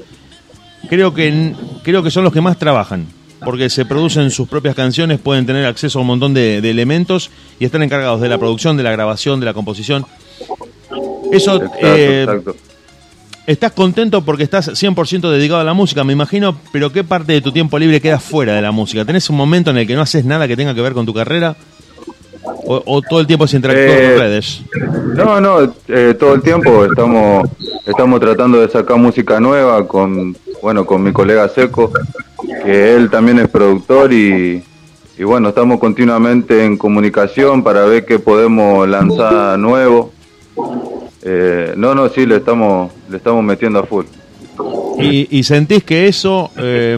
creo 0.89 1.13
que 1.13 1.53
creo 1.83 2.03
que 2.03 2.11
son 2.11 2.23
los 2.23 2.33
que 2.33 2.41
más 2.41 2.57
trabajan, 2.57 3.07
porque 3.43 3.69
se 3.69 3.85
producen 3.85 4.31
sus 4.31 4.47
propias 4.47 4.75
canciones, 4.75 5.19
pueden 5.19 5.45
tener 5.45 5.65
acceso 5.65 5.99
a 5.99 6.01
un 6.01 6.07
montón 6.07 6.33
de, 6.33 6.61
de 6.61 6.69
elementos 6.69 7.29
y 7.59 7.65
están 7.65 7.83
encargados 7.83 8.21
de 8.21 8.29
la 8.29 8.37
producción, 8.37 8.77
de 8.77 8.83
la 8.83 8.91
grabación, 8.91 9.39
de 9.39 9.45
la 9.45 9.53
composición. 9.53 10.05
Eso, 11.31 11.55
Exacto, 11.55 11.77
eh, 11.81 12.23
exacto. 12.23 12.55
estás 13.47 13.71
contento 13.71 14.23
porque 14.23 14.43
estás 14.43 14.69
100% 14.69 15.29
dedicado 15.29 15.59
a 15.59 15.63
la 15.63 15.73
música, 15.73 16.03
me 16.03 16.13
imagino, 16.13 16.57
pero 16.71 16.91
¿qué 16.91 17.03
parte 17.03 17.33
de 17.33 17.41
tu 17.41 17.51
tiempo 17.51 17.77
libre 17.79 17.99
queda 17.99 18.19
fuera 18.19 18.53
de 18.53 18.61
la 18.61 18.71
música? 18.71 19.05
¿Tenés 19.05 19.29
un 19.29 19.37
momento 19.37 19.71
en 19.71 19.77
el 19.77 19.87
que 19.87 19.95
no 19.95 20.01
haces 20.01 20.25
nada 20.25 20.47
que 20.47 20.55
tenga 20.55 20.73
que 20.73 20.81
ver 20.81 20.93
con 20.93 21.05
tu 21.05 21.13
carrera? 21.13 21.55
¿O, 22.67 22.81
o 22.85 23.01
todo 23.01 23.19
el 23.19 23.27
tiempo 23.27 23.45
es 23.45 23.53
interactuar 23.53 23.97
Eh, 23.97 24.09
con 24.09 24.19
redes? 24.19 24.61
No, 25.15 25.39
no, 25.39 25.73
eh, 25.87 26.15
todo 26.19 26.33
el 26.33 26.41
tiempo 26.41 26.85
estamos 26.85 27.47
estamos 27.85 28.19
tratando 28.19 28.59
de 28.59 28.69
sacar 28.69 28.97
música 28.97 29.39
nueva 29.39 29.87
con 29.87 30.35
bueno 30.61 30.85
con 30.85 31.03
mi 31.03 31.11
colega 31.11 31.47
Seco, 31.47 31.91
que 32.63 32.95
él 32.95 33.09
también 33.09 33.37
es 33.39 33.47
productor 33.49 34.11
y, 34.11 34.63
y 35.17 35.23
bueno 35.23 35.49
estamos 35.49 35.79
continuamente 35.79 36.65
en 36.65 36.77
comunicación 36.77 37.63
para 37.63 37.85
ver 37.85 38.05
qué 38.05 38.17
podemos 38.19 38.87
lanzar 38.87 39.59
nuevo. 39.59 40.11
Eh, 41.21 41.73
no, 41.77 41.93
no, 41.95 42.09
sí 42.09 42.25
le 42.25 42.37
estamos 42.37 42.91
le 43.09 43.17
estamos 43.17 43.43
metiendo 43.43 43.79
a 43.79 43.83
full. 43.83 44.05
Y, 44.99 45.27
y 45.37 45.43
sentís 45.43 45.83
que 45.83 46.07
eso, 46.07 46.49
eh, 46.57 46.97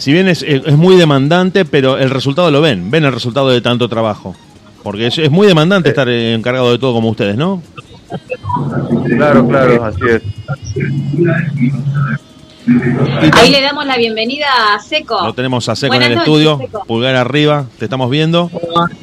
si 0.00 0.14
bien 0.14 0.28
es, 0.28 0.42
es 0.42 0.76
muy 0.76 0.96
demandante, 0.96 1.66
pero 1.66 1.98
el 1.98 2.08
resultado 2.08 2.50
lo 2.50 2.62
ven, 2.62 2.90
ven 2.90 3.04
el 3.04 3.12
resultado 3.12 3.50
de 3.50 3.60
tanto 3.60 3.86
trabajo. 3.86 4.34
Porque 4.82 5.08
es, 5.08 5.18
es 5.18 5.30
muy 5.30 5.46
demandante 5.46 5.90
estar 5.90 6.08
encargado 6.08 6.72
de 6.72 6.78
todo 6.78 6.94
como 6.94 7.10
ustedes, 7.10 7.36
¿no? 7.36 7.62
Claro, 9.06 9.46
claro, 9.46 9.84
así 9.84 10.00
es. 10.08 10.22
Ahí 13.34 13.50
le 13.50 13.60
damos 13.60 13.84
la 13.84 13.98
bienvenida 13.98 14.46
a 14.74 14.78
Seco. 14.78 15.22
Lo 15.22 15.34
tenemos 15.34 15.68
a 15.68 15.76
Seco 15.76 15.94
en 15.94 16.02
el 16.02 16.14
noches, 16.14 16.26
estudio, 16.26 16.58
Seco. 16.58 16.84
pulgar 16.86 17.14
arriba, 17.16 17.66
te 17.78 17.84
estamos 17.84 18.08
viendo. 18.08 18.50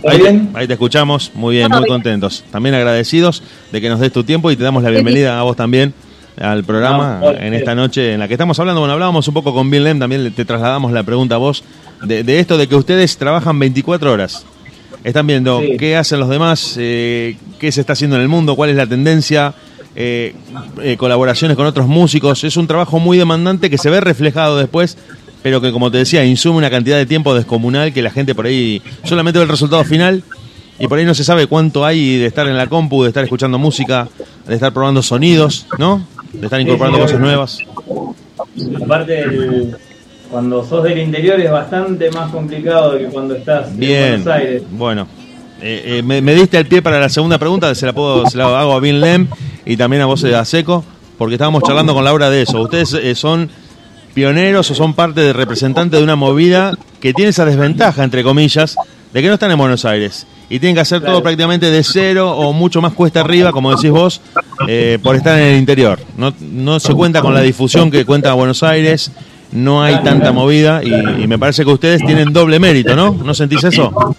Ahí, 0.09 0.49
ahí 0.55 0.65
te 0.65 0.73
escuchamos, 0.73 1.31
muy 1.35 1.57
bien, 1.57 1.69
muy 1.69 1.85
contentos. 1.85 2.43
También 2.51 2.73
agradecidos 2.73 3.43
de 3.71 3.81
que 3.81 3.89
nos 3.89 3.99
des 3.99 4.11
tu 4.11 4.23
tiempo 4.23 4.49
y 4.49 4.55
te 4.55 4.63
damos 4.63 4.81
la 4.81 4.89
bienvenida 4.89 5.39
a 5.39 5.43
vos 5.43 5.55
también 5.55 5.93
al 6.39 6.63
programa 6.63 7.21
en 7.39 7.53
esta 7.53 7.75
noche 7.75 8.13
en 8.13 8.19
la 8.19 8.27
que 8.27 8.35
estamos 8.35 8.59
hablando. 8.59 8.81
Bueno, 8.81 8.93
hablábamos 8.93 9.27
un 9.27 9.33
poco 9.33 9.53
con 9.53 9.69
Bill 9.69 9.83
Lem, 9.83 9.99
también 9.99 10.31
te 10.33 10.45
trasladamos 10.45 10.91
la 10.91 11.03
pregunta 11.03 11.35
a 11.35 11.37
vos 11.37 11.63
de, 12.03 12.23
de 12.23 12.39
esto 12.39 12.57
de 12.57 12.67
que 12.67 12.75
ustedes 12.75 13.17
trabajan 13.17 13.57
24 13.59 14.11
horas. 14.11 14.45
Están 15.03 15.27
viendo 15.27 15.61
qué 15.79 15.95
hacen 15.95 16.19
los 16.19 16.29
demás, 16.29 16.75
eh, 16.77 17.37
qué 17.59 17.71
se 17.71 17.81
está 17.81 17.93
haciendo 17.93 18.15
en 18.17 18.23
el 18.23 18.27
mundo, 18.27 18.55
cuál 18.55 18.71
es 18.71 18.75
la 18.75 18.87
tendencia, 18.87 19.53
eh, 19.95 20.35
eh, 20.83 20.97
colaboraciones 20.97 21.55
con 21.55 21.65
otros 21.65 21.87
músicos. 21.87 22.43
Es 22.43 22.57
un 22.57 22.67
trabajo 22.67 22.99
muy 22.99 23.17
demandante 23.17 23.69
que 23.69 23.77
se 23.77 23.89
ve 23.89 24.01
reflejado 24.01 24.57
después, 24.57 24.97
pero 25.43 25.61
que 25.61 25.71
como 25.71 25.91
te 25.91 25.99
decía, 25.99 26.25
insume 26.25 26.57
una 26.57 26.69
cantidad 26.69 26.97
de 26.97 27.05
tiempo 27.05 27.33
descomunal 27.35 27.93
que 27.93 28.01
la 28.01 28.09
gente 28.09 28.35
por 28.35 28.47
ahí 28.47 28.81
solamente 29.03 29.39
ve 29.39 29.43
el 29.43 29.49
resultado 29.49 29.83
final 29.85 30.23
y 30.79 30.87
por 30.87 30.99
ahí 30.99 31.05
no 31.05 31.15
se 31.15 31.23
sabe 31.23 31.47
cuánto 31.47 31.85
hay 31.85 32.17
de 32.17 32.25
estar 32.25 32.47
en 32.47 32.57
la 32.57 32.67
compu, 32.67 33.03
de 33.03 33.09
estar 33.09 33.23
escuchando 33.23 33.57
música, 33.57 34.07
de 34.45 34.55
estar 34.55 34.73
probando 34.73 35.01
sonidos, 35.01 35.67
¿no? 35.77 36.05
De 36.39 36.45
estar 36.47 36.59
incorporando 36.61 36.97
sí, 36.97 37.03
cosas 37.03 37.19
nuevas. 37.19 37.59
Aparte, 38.83 39.19
el- 39.21 39.75
cuando 40.31 40.63
sos 40.65 40.83
del 40.83 40.97
interior 40.99 41.39
es 41.39 41.49
bastante 41.51 42.11
más 42.11 42.29
complicado 42.31 42.97
que 42.97 43.05
cuando 43.05 43.35
estás 43.35 43.69
en 43.69 43.77
Bien, 43.79 44.09
Buenos 44.23 44.27
Aires. 44.27 44.63
bueno. 44.71 45.07
Eh, 45.61 45.97
eh, 45.97 46.03
me, 46.03 46.21
me 46.21 46.35
diste 46.35 46.57
el 46.59 46.67
pie 46.67 46.81
para 46.83 46.99
la 46.99 47.09
segunda 47.09 47.39
pregunta, 47.39 47.73
se 47.73 47.85
la 47.87 47.93
puedo, 47.93 48.27
se 48.29 48.37
la 48.37 48.59
hago 48.59 48.73
a 48.73 48.79
Bin 48.79 48.99
Lem 49.01 49.27
y 49.65 49.75
también 49.75 50.03
a 50.03 50.05
vos 50.05 50.23
eh, 50.23 50.35
a 50.35 50.45
Seco, 50.45 50.83
porque 51.17 51.33
estábamos 51.35 51.63
charlando 51.63 51.95
con 51.95 52.03
Laura 52.03 52.29
de 52.29 52.43
eso. 52.43 52.61
Ustedes 52.61 52.93
eh, 52.93 53.15
son 53.15 53.49
pioneros 54.13 54.69
o 54.69 54.75
son 54.75 54.93
parte 54.93 55.21
de 55.21 55.33
representantes 55.33 55.97
de 55.99 56.03
una 56.03 56.15
movida 56.15 56.77
que 56.99 57.11
tiene 57.13 57.29
esa 57.29 57.43
desventaja, 57.45 58.03
entre 58.03 58.21
comillas, 58.23 58.75
de 59.13 59.21
que 59.21 59.27
no 59.29 59.33
están 59.33 59.49
en 59.49 59.57
Buenos 59.57 59.83
Aires 59.85 60.27
y 60.49 60.59
tienen 60.59 60.75
que 60.75 60.81
hacer 60.81 61.01
todo 61.01 61.21
prácticamente 61.21 61.69
de 61.69 61.83
cero 61.83 62.31
o 62.35 62.53
mucho 62.53 62.81
más 62.81 62.93
cuesta 62.93 63.21
arriba, 63.21 63.51
como 63.51 63.75
decís 63.75 63.91
vos, 63.91 64.21
eh, 64.67 64.97
por 65.01 65.15
estar 65.15 65.37
en 65.37 65.45
el 65.45 65.59
interior. 65.59 65.99
No, 66.17 66.33
no 66.39 66.79
se 66.79 66.93
cuenta 66.93 67.21
con 67.21 67.33
la 67.33 67.41
difusión 67.41 67.91
que 67.91 68.05
cuenta 68.05 68.33
Buenos 68.33 68.63
Aires, 68.63 69.11
no 69.51 69.81
hay 69.81 69.95
tanta 70.03 70.31
movida 70.31 70.81
y, 70.83 71.23
y 71.23 71.27
me 71.27 71.37
parece 71.37 71.63
que 71.63 71.71
ustedes 71.71 72.05
tienen 72.05 72.33
doble 72.33 72.59
mérito, 72.59 72.95
¿no? 72.95 73.11
¿No 73.13 73.33
sentís 73.33 73.63
eso? 73.63 74.15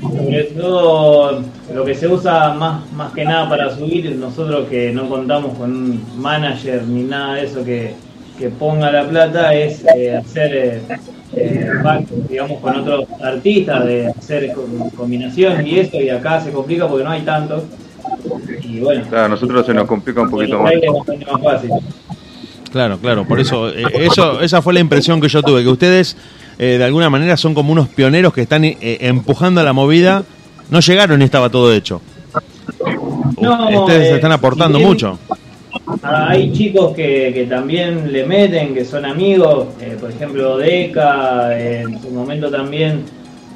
Sobre 0.00 0.44
todo 0.56 1.42
lo 1.74 1.84
que 1.84 1.94
se 1.94 2.08
usa 2.08 2.54
más, 2.54 2.90
más 2.92 3.12
que 3.12 3.24
nada 3.24 3.48
para 3.48 3.74
subir, 3.74 4.14
nosotros 4.16 4.68
que 4.68 4.92
no 4.92 5.08
contamos 5.08 5.56
con 5.56 5.70
un 5.70 6.04
manager 6.16 6.82
ni 6.84 7.02
nada 7.02 7.34
de 7.34 7.44
eso 7.44 7.64
que, 7.64 7.94
que 8.38 8.48
ponga 8.48 8.90
la 8.90 9.08
plata, 9.08 9.54
es 9.54 9.84
eh, 9.96 10.16
hacer 10.16 10.54
eh, 10.54 10.82
eh, 11.36 11.70
digamos, 12.28 12.60
con 12.60 12.76
otros 12.76 13.04
artistas, 13.22 13.84
de 13.86 14.06
hacer 14.08 14.52
co- 14.54 14.66
combinaciones 14.96 15.66
y 15.66 15.78
eso, 15.78 15.96
y 16.00 16.08
acá 16.10 16.40
se 16.40 16.50
complica 16.52 16.86
porque 16.88 17.04
no 17.04 17.10
hay 17.10 17.22
tantos. 17.22 17.64
Y 18.62 18.80
bueno, 18.80 19.04
Claro, 19.08 19.24
a 19.24 19.28
nosotros 19.28 19.64
se 19.66 19.74
nos 19.74 19.86
complica 19.86 20.20
un 20.22 20.30
poquito 20.30 20.60
más. 20.60 20.72
fácil. 21.42 21.70
Claro, 22.70 22.98
claro, 22.98 23.24
por 23.26 23.38
eso, 23.38 23.68
eh, 23.68 23.84
eso 24.00 24.40
esa 24.40 24.62
fue 24.62 24.72
la 24.72 24.80
impresión 24.80 25.20
que 25.20 25.28
yo 25.28 25.42
tuve, 25.42 25.62
que 25.62 25.68
ustedes 25.68 26.16
eh, 26.58 26.78
de 26.78 26.84
alguna 26.84 27.10
manera 27.10 27.36
son 27.36 27.54
como 27.54 27.72
unos 27.72 27.88
pioneros 27.88 28.32
que 28.32 28.42
están 28.42 28.64
eh, 28.64 28.76
empujando 29.00 29.60
a 29.60 29.64
la 29.64 29.72
movida, 29.74 30.24
no 30.70 30.80
llegaron 30.80 31.20
y 31.20 31.24
estaba 31.24 31.50
todo 31.50 31.72
hecho. 31.72 32.00
No, 33.40 33.80
ustedes 33.82 34.08
eh, 34.12 34.14
están 34.16 34.32
aportando 34.32 34.78
si 34.78 34.84
bien- 34.84 34.88
mucho. 34.90 35.18
Hay 36.02 36.52
chicos 36.52 36.94
que, 36.94 37.32
que 37.34 37.46
también 37.46 38.12
le 38.12 38.24
meten, 38.24 38.72
que 38.72 38.84
son 38.84 39.04
amigos, 39.04 39.68
eh, 39.80 39.96
por 40.00 40.10
ejemplo 40.10 40.56
Deca, 40.56 41.58
en 41.58 42.00
su 42.00 42.10
momento 42.10 42.50
también 42.50 43.02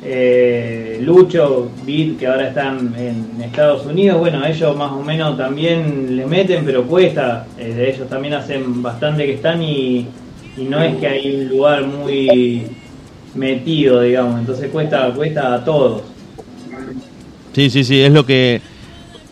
eh, 0.02 1.00
Lucho, 1.02 1.70
Beat, 1.86 2.18
que 2.18 2.26
ahora 2.26 2.48
están 2.48 2.94
en 2.98 3.42
Estados 3.42 3.86
Unidos, 3.86 4.18
bueno, 4.18 4.44
ellos 4.44 4.76
más 4.76 4.92
o 4.92 5.02
menos 5.02 5.36
también 5.36 6.16
le 6.16 6.26
meten, 6.26 6.64
pero 6.64 6.84
cuesta, 6.84 7.46
eh, 7.58 7.92
ellos 7.94 8.08
también 8.08 8.34
hacen 8.34 8.82
bastante 8.82 9.24
que 9.24 9.34
están 9.34 9.62
y, 9.62 10.06
y 10.56 10.64
no 10.64 10.82
es 10.82 10.96
que 10.96 11.06
hay 11.06 11.36
un 11.36 11.48
lugar 11.48 11.86
muy 11.86 12.62
metido, 13.36 14.00
digamos, 14.00 14.40
entonces 14.40 14.68
cuesta, 14.70 15.12
cuesta 15.14 15.54
a 15.54 15.64
todos. 15.64 16.02
Sí, 17.52 17.70
sí, 17.70 17.84
sí, 17.84 18.02
es 18.02 18.12
lo 18.12 18.26
que... 18.26 18.60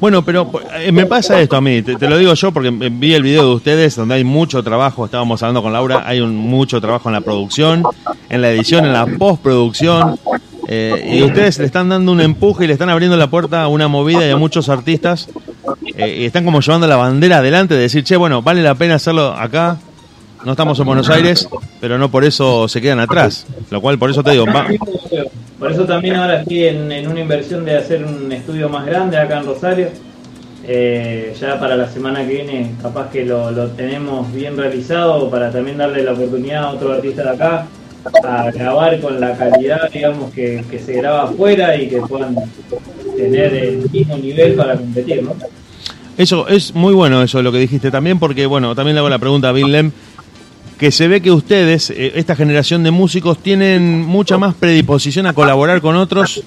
Bueno, 0.05 0.23
pero 0.23 0.51
eh, 0.77 0.93
me 0.93 1.07
pasa 1.07 1.41
esto 1.41 1.57
a 1.57 1.63
mí, 1.63 1.81
te, 1.81 1.97
te 1.97 2.11
lo 2.11 2.19
digo 2.19 2.35
yo 2.35 2.53
porque 2.53 2.69
vi 2.69 3.15
el 3.15 3.23
video 3.23 3.49
de 3.49 3.55
ustedes 3.55 3.97
donde 3.97 4.17
hay 4.17 4.23
mucho 4.23 4.63
trabajo, 4.63 5.07
estábamos 5.07 5.43
hablando 5.43 5.63
con 5.63 5.73
Laura, 5.73 6.03
hay 6.05 6.21
un, 6.21 6.37
mucho 6.37 6.79
trabajo 6.79 7.09
en 7.09 7.15
la 7.15 7.23
producción, 7.23 7.83
en 8.29 8.43
la 8.43 8.51
edición, 8.51 8.85
en 8.85 8.93
la 8.93 9.07
postproducción, 9.07 10.21
eh, 10.69 11.11
y 11.11 11.23
ustedes 11.23 11.59
le 11.59 11.65
están 11.65 11.89
dando 11.89 12.13
un 12.13 12.21
empuje 12.21 12.65
y 12.65 12.67
le 12.67 12.75
están 12.75 12.91
abriendo 12.91 13.17
la 13.17 13.31
puerta 13.31 13.63
a 13.63 13.69
una 13.69 13.89
movida 13.89 14.27
y 14.27 14.31
a 14.31 14.37
muchos 14.37 14.69
artistas, 14.69 15.31
eh, 15.97 16.19
y 16.21 16.25
están 16.27 16.45
como 16.45 16.61
llevando 16.61 16.87
la 16.87 16.97
bandera 16.97 17.39
adelante 17.39 17.73
de 17.73 17.81
decir, 17.81 18.05
che, 18.05 18.19
bueno, 18.19 18.43
vale 18.43 18.61
la 18.63 18.75
pena 18.75 18.97
hacerlo 18.97 19.33
acá, 19.33 19.79
no 20.45 20.53
estamos 20.53 20.78
en 20.78 20.86
Buenos 20.86 21.09
Aires, 21.09 21.49
pero 21.80 21.99
no 21.99 22.11
por 22.11 22.24
eso 22.24 22.68
se 22.68 22.80
quedan 22.80 23.01
atrás, 23.01 23.47
lo 23.70 23.80
cual 23.80 23.99
por 23.99 24.11
eso 24.11 24.22
te 24.22 24.32
digo, 24.32 24.47
va, 24.47 24.66
Por 25.59 25.72
eso 25.72 25.84
también 25.84 26.16
ahora 26.16 26.40
estoy 26.40 26.64
en, 26.64 26.92
en 26.92 27.09
una 27.09 27.20
inversión 27.20 27.64
de 27.64 27.76
hacer 27.76 28.05
un 28.05 28.30
estudio 28.30 28.68
más 28.68 28.84
grande 28.86 29.16
acá 29.16 29.38
en 29.38 29.47
Rosario. 29.47 29.88
Eh, 30.66 31.36
ya 31.38 31.61
para 31.61 31.76
la 31.76 31.86
semana 31.90 32.26
que 32.26 32.32
viene 32.32 32.70
capaz 32.80 33.11
que 33.11 33.22
lo, 33.26 33.51
lo 33.51 33.68
tenemos 33.68 34.32
bien 34.32 34.57
realizado 34.57 35.28
para 35.28 35.51
también 35.51 35.76
darle 35.76 36.03
la 36.03 36.12
oportunidad 36.12 36.64
a 36.64 36.70
otro 36.70 36.90
artista 36.90 37.22
de 37.22 37.30
acá 37.30 37.66
a 38.26 38.51
grabar 38.51 38.99
con 38.99 39.20
la 39.20 39.36
calidad 39.36 39.90
digamos 39.92 40.32
que, 40.32 40.64
que 40.70 40.78
se 40.78 40.95
graba 40.95 41.24
afuera 41.24 41.76
y 41.76 41.88
que 41.88 42.01
puedan 42.01 42.34
tener 43.14 43.53
el 43.55 43.90
mismo 43.90 44.16
nivel 44.16 44.55
para 44.55 44.76
competir, 44.76 45.22
¿no? 45.22 45.34
Eso 46.16 46.49
es 46.49 46.74
muy 46.74 46.95
bueno 46.95 47.22
eso 47.22 47.42
lo 47.42 47.53
que 47.53 47.59
dijiste 47.59 47.90
también 47.90 48.18
porque 48.18 48.47
bueno, 48.47 48.74
también 48.74 48.95
le 48.95 49.01
hago 49.01 49.11
la 49.11 49.18
pregunta 49.18 49.51
a 49.51 49.53
Bill 49.53 49.70
Lem 49.70 49.92
que 50.85 50.93
se 50.93 51.09
ve 51.09 51.22
que 51.22 51.30
ustedes, 51.30 51.89
eh, 51.89 52.12
esta 52.16 52.37
generación 52.37 52.82
de 52.82 52.91
músicos, 52.91 53.39
tienen 53.39 54.03
mucha 54.03 54.37
más 54.37 54.55
predisposición 54.55 55.24
a 55.24 55.32
colaborar 55.32 55.80
con 55.80 55.97
otros 55.97 56.43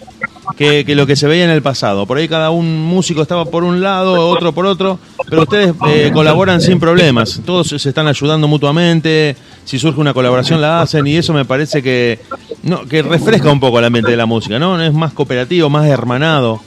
que, 0.56 0.86
que 0.86 0.94
lo 0.94 1.08
que 1.08 1.16
se 1.16 1.26
veía 1.26 1.44
en 1.44 1.50
el 1.50 1.64
pasado. 1.64 2.06
Por 2.06 2.20
ahí 2.20 2.28
cada 2.28 2.52
un 2.52 2.84
músico 2.84 3.24
estaba 3.24 3.46
por 3.46 3.64
un 3.64 3.82
lado, 3.82 4.30
otro 4.30 4.52
por 4.52 4.68
otro, 4.68 5.00
pero 5.28 5.42
ustedes 5.42 5.74
eh, 5.88 6.12
colaboran 6.14 6.62
sin 6.62 6.80
problemas. 6.80 7.42
Todos 7.48 7.70
se 7.70 7.90
están 7.90 8.08
ayudando 8.08 8.48
mutuamente, 8.48 9.36
si 9.66 9.80
surge 9.80 10.00
una 10.00 10.14
colaboración 10.14 10.62
la 10.62 10.82
hacen 10.82 11.08
y 11.08 11.16
eso 11.16 11.34
me 11.34 11.44
parece 11.44 11.82
que, 11.82 12.20
no, 12.62 12.86
que 12.86 13.02
refresca 13.02 13.52
un 13.52 13.60
poco 13.60 13.80
el 13.80 13.86
ambiente 13.86 14.12
de 14.12 14.18
la 14.18 14.28
música, 14.28 14.60
¿no? 14.60 14.80
Es 14.80 14.94
más 14.94 15.14
cooperativo, 15.14 15.68
más 15.72 15.88
hermanado. 15.88 16.62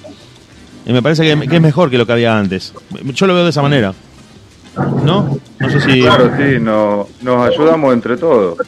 Y 0.84 0.92
me 0.92 1.02
parece 1.02 1.22
que 1.22 1.54
es 1.54 1.62
mejor 1.62 1.88
que 1.88 1.98
lo 1.98 2.04
que 2.04 2.14
había 2.14 2.36
antes. 2.36 2.72
Yo 3.14 3.28
lo 3.28 3.34
veo 3.34 3.44
de 3.44 3.50
esa 3.50 3.62
manera. 3.62 3.94
¿No? 5.04 5.38
No 5.58 5.70
sé 5.70 5.80
si... 5.80 6.00
Claro, 6.02 6.30
sí, 6.36 6.58
no, 6.60 7.08
nos 7.22 7.48
ayudamos 7.48 7.92
entre 7.92 8.16
todos. 8.16 8.58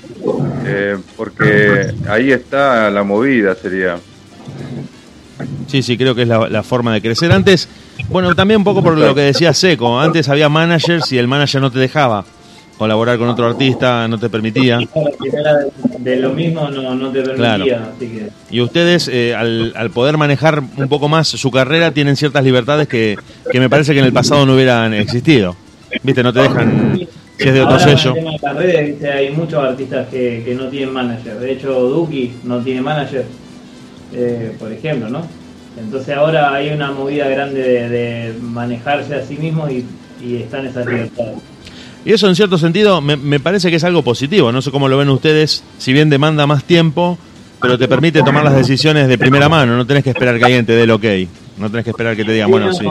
Eh, 0.64 0.96
porque 1.16 1.92
ahí 2.08 2.30
está 2.32 2.90
la 2.90 3.02
movida, 3.02 3.54
sería. 3.54 3.96
Sí, 5.66 5.82
sí, 5.82 5.96
creo 5.96 6.14
que 6.14 6.22
es 6.22 6.28
la, 6.28 6.48
la 6.48 6.62
forma 6.62 6.92
de 6.94 7.00
crecer. 7.00 7.32
Antes, 7.32 7.68
bueno, 8.08 8.34
también 8.34 8.58
un 8.58 8.64
poco 8.64 8.82
por 8.82 8.96
lo 8.96 9.14
que 9.14 9.22
decía 9.22 9.52
Seco, 9.54 9.98
antes 9.98 10.28
había 10.28 10.48
managers 10.48 11.10
y 11.12 11.18
el 11.18 11.26
manager 11.28 11.60
no 11.60 11.70
te 11.70 11.78
dejaba 11.78 12.24
colaborar 12.78 13.16
con 13.16 13.28
otro 13.28 13.46
artista, 13.46 14.06
no 14.08 14.18
te 14.18 14.28
permitía. 14.28 14.78
De, 14.78 15.70
de 15.98 16.16
lo 16.16 16.30
mismo 16.30 16.68
no, 16.68 16.94
no 16.94 17.10
te 17.10 17.22
permitía, 17.22 17.56
Claro. 17.56 17.64
así 17.96 18.06
que 18.08 18.28
Y 18.50 18.60
ustedes, 18.60 19.08
eh, 19.12 19.34
al, 19.36 19.72
al 19.76 19.90
poder 19.90 20.16
manejar 20.18 20.62
un 20.76 20.88
poco 20.88 21.08
más 21.08 21.28
su 21.28 21.50
carrera, 21.50 21.92
tienen 21.92 22.16
ciertas 22.16 22.42
libertades 22.44 22.88
que, 22.88 23.16
que 23.50 23.60
me 23.60 23.70
parece 23.70 23.92
que 23.94 24.00
en 24.00 24.06
el 24.06 24.12
pasado 24.12 24.44
no 24.46 24.54
hubieran 24.54 24.94
existido. 24.94 25.56
Viste, 26.02 26.22
no 26.22 26.32
te 26.32 26.40
dejan, 26.40 26.98
si 27.38 27.48
es 27.48 27.54
de 27.54 27.60
otro 27.60 27.72
Ahora, 27.74 27.84
con 27.84 27.92
el 27.92 27.98
sello. 27.98 28.14
tema 28.14 28.30
de 28.30 28.38
las 28.42 28.56
redes, 28.56 28.86
¿viste? 28.88 29.12
hay 29.12 29.30
muchos 29.30 29.62
artistas 29.64 30.08
que, 30.08 30.42
que 30.44 30.54
no 30.54 30.66
tienen 30.68 30.92
manager. 30.92 31.38
De 31.38 31.52
hecho, 31.52 31.72
Duki 31.80 32.32
no 32.44 32.58
tiene 32.60 32.80
manager, 32.82 33.24
eh, 34.14 34.52
por 34.58 34.72
ejemplo, 34.72 35.08
¿no? 35.08 35.26
Entonces 35.78 36.14
ahora 36.16 36.52
hay 36.54 36.70
una 36.70 36.92
movida 36.92 37.28
grande 37.28 37.62
de, 37.62 37.88
de 37.88 38.34
manejarse 38.40 39.14
a 39.14 39.24
sí 39.24 39.36
mismo 39.36 39.68
y, 39.70 39.84
y 40.22 40.36
están 40.36 40.66
esas 40.66 40.86
libertades. 40.86 41.34
Y 42.04 42.12
eso 42.12 42.28
en 42.28 42.34
cierto 42.36 42.58
sentido 42.58 43.00
me, 43.00 43.16
me 43.16 43.38
parece 43.40 43.70
que 43.70 43.76
es 43.76 43.84
algo 43.84 44.02
positivo. 44.02 44.50
No 44.52 44.60
sé 44.60 44.70
cómo 44.70 44.88
lo 44.88 44.98
ven 44.98 45.08
ustedes, 45.08 45.62
si 45.78 45.92
bien 45.92 46.10
demanda 46.10 46.46
más 46.46 46.64
tiempo, 46.64 47.16
pero 47.60 47.78
te 47.78 47.86
permite 47.88 48.22
tomar 48.22 48.42
las 48.44 48.56
decisiones 48.56 49.08
de 49.08 49.16
primera 49.18 49.48
mano. 49.48 49.76
No 49.76 49.86
tenés 49.86 50.02
que 50.04 50.10
esperar 50.10 50.36
que 50.38 50.44
alguien 50.44 50.66
te 50.66 50.72
dé 50.72 50.82
el 50.82 50.90
ok. 50.90 51.04
No 51.58 51.70
tenés 51.70 51.84
que 51.84 51.90
esperar 51.90 52.16
que 52.16 52.24
te 52.24 52.32
digan, 52.32 52.50
bueno, 52.50 52.72
sí. 52.72 52.84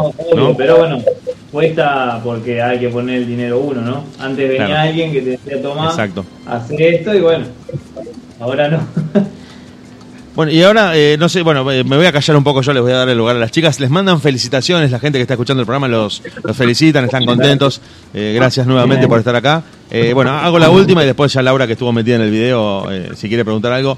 Pero 0.58 0.78
bueno, 0.78 1.04
cuesta 1.52 2.20
porque 2.24 2.62
hay 2.62 2.80
que 2.80 2.90
poner 2.90 3.18
el 3.18 3.28
dinero 3.28 3.60
uno, 3.60 3.82
¿no? 3.82 4.06
Antes 4.20 4.48
venía 4.50 4.66
Claro. 4.68 4.82
alguien 4.90 5.12
que 5.12 5.22
te 5.22 5.30
decía, 5.32 5.62
toma, 5.62 5.90
Exacto. 5.90 6.26
hacer 6.46 6.82
esto 6.82 7.14
y 7.14 7.20
bueno, 7.22 7.46
ahora 8.40 8.70
no. 8.70 8.80
Bueno, 10.34 10.54
y 10.54 10.64
ahora, 10.64 10.96
eh, 10.96 11.18
no 11.20 11.28
sé, 11.28 11.42
bueno, 11.42 11.70
eh, 11.74 11.84
me 11.84 11.98
voy 11.98 12.06
a 12.06 12.12
callar 12.14 12.38
un 12.38 12.44
poco 12.46 12.62
yo, 12.62 12.72
les 12.72 12.82
voy 12.82 12.94
a 12.94 12.96
dar 13.00 13.10
el 13.10 13.18
lugar 13.18 13.36
a 13.36 13.40
las 13.40 13.52
chicas. 13.52 13.82
Les 13.82 13.90
mandan 13.90 14.22
felicitaciones, 14.22 14.90
la 14.90 14.98
gente 14.98 15.18
que 15.20 15.24
está 15.24 15.34
escuchando 15.34 15.60
el 15.60 15.66
programa 15.66 15.90
los, 15.90 16.24
los 16.42 16.56
felicitan, 16.56 17.04
están 17.04 17.26
contentos. 17.26 17.82
Eh, 18.14 18.32
gracias 18.34 18.66
nuevamente 18.66 19.10
por 19.10 19.20
estar 19.20 19.36
acá. 19.36 19.62
Eh, 19.90 20.14
bueno, 20.14 20.32
hago 20.32 20.58
la 20.58 20.70
última 20.70 21.04
y 21.04 21.06
después 21.06 21.34
ya 21.34 21.42
Laura, 21.42 21.68
que 21.68 21.74
estuvo 21.74 21.92
metida 21.92 22.16
en 22.16 22.22
el 22.22 22.32
video, 22.32 22.88
si 23.14 23.28
quiere 23.28 23.44
preguntar 23.44 23.74
algo, 23.74 23.98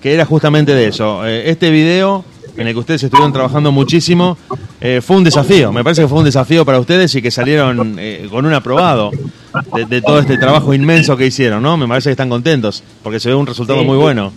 que 0.00 0.14
era 0.14 0.24
justamente 0.24 0.72
de 0.76 0.86
eso. 0.86 1.26
Este 1.26 1.70
video, 1.72 2.24
en 2.56 2.66
el 2.68 2.72
que 2.74 2.80
ustedes 2.80 3.02
estuvieron 3.02 3.32
trabajando 3.32 3.72
muchísimo, 3.72 4.36
eh, 4.80 5.00
fue 5.04 5.16
un 5.16 5.24
desafío. 5.24 5.72
Me 5.72 5.82
parece 5.82 6.02
que 6.02 6.08
fue 6.08 6.18
un 6.18 6.24
desafío 6.24 6.64
para 6.64 6.78
ustedes 6.80 7.14
y 7.14 7.22
que 7.22 7.30
salieron 7.30 7.96
eh, 7.98 8.26
con 8.30 8.46
un 8.46 8.52
aprobado 8.54 9.10
de, 9.74 9.84
de 9.86 10.02
todo 10.02 10.18
este 10.20 10.36
trabajo 10.38 10.72
inmenso 10.74 11.16
que 11.16 11.26
hicieron, 11.26 11.62
¿no? 11.62 11.76
Me 11.76 11.86
parece 11.88 12.08
que 12.08 12.12
están 12.12 12.28
contentos, 12.28 12.82
porque 13.02 13.18
se 13.20 13.28
ve 13.28 13.34
un 13.34 13.46
resultado 13.46 13.80
Sí. 13.80 13.86
muy 13.86 13.96
bueno. 13.96 14.32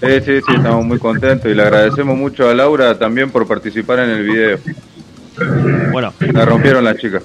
Sí, 0.00 0.08
sí, 0.24 0.32
sí, 0.46 0.54
estamos 0.56 0.84
muy 0.84 0.98
contentos 0.98 1.50
y 1.50 1.54
le 1.54 1.62
agradecemos 1.62 2.16
mucho 2.16 2.48
a 2.50 2.54
Laura 2.54 2.98
también 2.98 3.30
por 3.30 3.46
participar 3.46 4.00
en 4.00 4.10
el 4.10 4.22
video. 4.24 4.58
Bueno, 5.92 6.12
La 6.32 6.44
rompieron 6.44 6.84
las 6.84 6.96
chicas. 6.98 7.22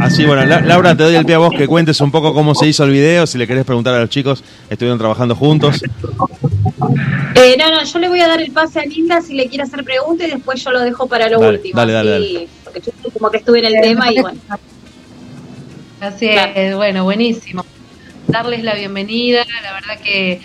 Así, 0.00 0.24
bueno, 0.24 0.44
La- 0.46 0.60
Laura, 0.60 0.96
te 0.96 1.02
doy 1.02 1.16
el 1.16 1.24
pie 1.24 1.34
a 1.34 1.38
vos 1.38 1.52
que 1.56 1.66
cuentes 1.66 2.00
un 2.00 2.12
poco 2.12 2.32
cómo 2.32 2.54
se 2.54 2.68
hizo 2.68 2.84
el 2.84 2.90
video, 2.92 3.26
si 3.26 3.38
le 3.38 3.48
querés 3.48 3.64
preguntar 3.64 3.94
a 3.94 4.00
los 4.00 4.08
chicos, 4.10 4.44
estuvieron 4.70 4.98
trabajando 4.98 5.34
juntos. 5.34 5.82
Eh, 7.34 7.56
no, 7.58 7.70
no, 7.70 7.84
yo 7.84 7.98
le 7.98 8.08
voy 8.08 8.20
a 8.20 8.28
dar 8.28 8.40
el 8.40 8.50
pase 8.52 8.80
a 8.80 8.84
Linda 8.84 9.20
si 9.20 9.34
le 9.34 9.46
quiere 9.48 9.64
hacer 9.64 9.84
preguntas 9.84 10.28
y 10.28 10.30
después 10.32 10.62
yo 10.62 10.70
lo 10.70 10.80
dejo 10.80 11.06
para 11.06 11.28
lo 11.28 11.40
Dale, 11.40 11.56
último. 11.56 11.76
dale, 11.78 11.92
dale, 11.92 12.16
así, 12.16 12.48
Porque 12.64 12.80
yo 12.80 12.92
como 13.12 13.30
que 13.30 13.38
estuve 13.38 13.58
en 13.60 13.64
el 13.66 13.80
tema 13.80 14.12
y 14.12 14.20
bueno. 14.20 14.40
Así 16.00 16.28
es, 16.28 16.74
bueno, 16.74 17.04
buenísimo. 17.04 17.64
Darles 18.26 18.62
la 18.64 18.74
bienvenida, 18.74 19.44
la 19.62 19.72
verdad 19.74 19.98
que 20.02 20.32
eh, 20.32 20.40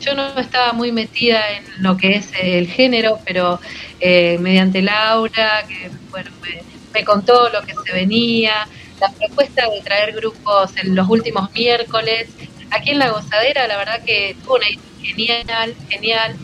yo 0.00 0.14
no 0.14 0.38
estaba 0.38 0.72
muy 0.72 0.92
metida 0.92 1.40
en 1.56 1.82
lo 1.82 1.96
que 1.96 2.14
es 2.16 2.30
el 2.40 2.66
género, 2.66 3.18
pero 3.26 3.60
eh, 4.00 4.38
mediante 4.40 4.80
Laura, 4.82 5.64
que 5.68 5.90
bueno, 6.10 6.30
me, 6.42 6.62
me 6.94 7.04
contó 7.04 7.48
lo 7.50 7.60
que 7.62 7.74
se 7.84 7.92
venía, 7.92 8.66
la 9.00 9.10
propuesta 9.12 9.68
de 9.68 9.80
traer 9.82 10.12
grupos 10.14 10.72
en 10.82 10.94
los 10.94 11.08
últimos 11.08 11.50
miércoles, 11.52 12.28
aquí 12.70 12.90
en 12.90 12.98
La 12.98 13.10
Gozadera, 13.10 13.66
la 13.66 13.76
verdad 13.76 14.02
que 14.04 14.36
tuvo 14.44 14.56
una 14.56 14.66
idea 14.68 15.38
genial, 15.38 15.74
genial, 15.88 16.36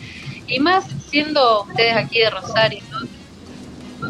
y 0.47 0.59
más 0.59 0.85
siendo 1.09 1.63
ustedes 1.63 1.95
aquí 1.95 2.19
de 2.19 2.29
Rosario, 2.29 2.81
¿no? 2.91 3.07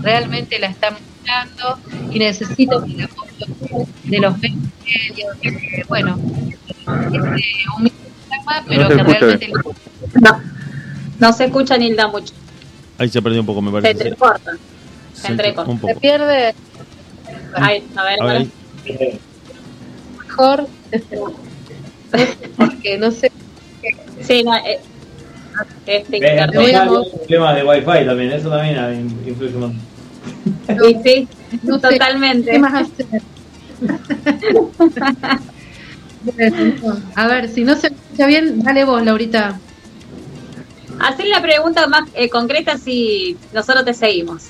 realmente 0.02 0.60
la 0.60 0.68
están 0.68 0.96
buscando 0.96 1.80
y 2.12 2.20
necesito 2.20 2.84
el 2.84 3.04
apoyo 3.04 3.46
de 4.04 4.20
los 4.20 4.38
medios, 4.40 4.62
que, 5.42 5.84
bueno, 5.88 6.18
este, 6.48 7.54
un 7.78 7.90
programa, 7.90 8.66
pero 8.68 8.90
No 8.90 8.90
se 8.90 8.96
que 8.96 9.02
escucha 9.02 9.20
realmente 9.20 9.52
No, 10.22 10.42
no 11.20 11.34
se 11.34 11.46
escucha 11.46 11.78
Nilda 11.78 12.08
mucho. 12.08 12.34
Ahí 12.98 13.10
se 13.10 13.22
perdió 13.22 13.42
un 13.42 13.46
poco, 13.46 13.62
me 13.62 13.70
Se 13.70 13.74
parece. 13.82 13.94
sí. 13.94 14.08
entrecorta. 14.10 14.52
Se 15.14 15.22
Se- 15.22 15.28
entrecorta. 15.28 15.88
se 15.88 15.96
pierde 15.96 16.56
Ay, 17.54 17.84
a 17.96 18.04
ver, 18.04 18.22
A 18.22 18.26
ver, 18.26 18.48
para- 20.36 20.64
porque 22.58 22.98
no 22.98 23.12
sé, 23.12 23.32
Sí, 24.22 24.44
no, 24.44 24.56
eh, 24.58 24.80
este 25.86 26.18
internet. 26.18 26.52
voy 26.56 26.74
a 26.74 26.86
problemas 26.86 27.56
de 27.56 27.64
wifi 27.64 28.06
también, 28.06 28.32
eso 28.32 28.50
también 28.50 28.76
in- 28.94 29.28
influye 29.30 29.54
un 29.56 29.60
montón. 29.62 29.82
Sí, 30.68 30.98
sí, 31.04 31.28
no 31.64 31.76
sé 31.80 31.82
totalmente. 31.90 32.52
qué 32.52 32.60
más 32.60 32.74
hacer. 32.90 33.22
A 37.16 37.28
ver, 37.28 37.50
si 37.50 37.64
no 37.64 37.76
se 37.76 37.88
escucha 37.88 38.26
bien, 38.28 38.62
dale 38.62 38.84
vos, 38.86 39.04
Laurita. 39.04 39.60
Hacer 41.00 41.28
la 41.28 41.42
pregunta 41.42 41.88
más 41.88 42.10
eh, 42.16 42.28
concreta 42.30 42.78
si 42.78 43.38
nosotros 43.54 43.86
te 43.86 43.94
seguimos. 43.94 44.44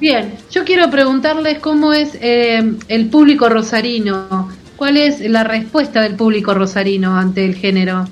Bien, 0.00 0.34
yo 0.50 0.64
quiero 0.64 0.90
preguntarles 0.90 1.58
cómo 1.58 1.92
es 1.92 2.10
eh, 2.20 2.72
el 2.88 3.08
público 3.08 3.48
rosarino. 3.48 4.48
¿Cuál 4.78 4.96
es 4.96 5.18
la 5.20 5.42
respuesta 5.42 6.02
del 6.02 6.14
público 6.14 6.54
rosarino 6.54 7.18
ante 7.18 7.44
el 7.44 7.56
género? 7.56 8.06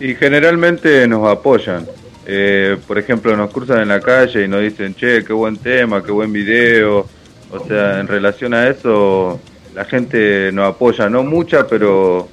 Y 0.00 0.14
generalmente 0.14 1.06
nos 1.06 1.28
apoyan. 1.28 1.86
Eh, 2.26 2.78
por 2.86 2.98
ejemplo, 2.98 3.36
nos 3.36 3.50
cruzan 3.50 3.82
en 3.82 3.88
la 3.88 4.00
calle 4.00 4.44
y 4.44 4.48
nos 4.48 4.62
dicen, 4.62 4.94
che, 4.94 5.22
qué 5.22 5.34
buen 5.34 5.58
tema, 5.58 6.02
qué 6.02 6.12
buen 6.12 6.32
video. 6.32 7.06
O 7.50 7.66
sea, 7.66 8.00
en 8.00 8.08
relación 8.08 8.54
a 8.54 8.68
eso, 8.68 9.38
la 9.74 9.84
gente 9.84 10.50
nos 10.50 10.74
apoya, 10.74 11.10
no 11.10 11.22
mucha, 11.22 11.66
pero, 11.66 12.26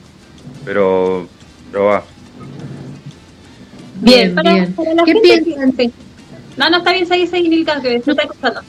pero, 0.63 1.27
pero 1.71 1.85
va. 1.85 2.03
Bien, 3.99 4.19
Bien, 4.19 4.35
para, 4.35 4.53
bien. 4.53 4.73
para 4.73 4.93
la 4.93 5.03
No, 6.55 6.69
no, 6.69 6.77
está 6.77 6.93
bien, 6.93 7.07
seguí, 7.07 7.27
seguí, 7.27 7.49
Milka, 7.49 7.81
que 7.81 8.01
se 8.01 8.11
está 8.11 8.23
escuchando. 8.23 8.61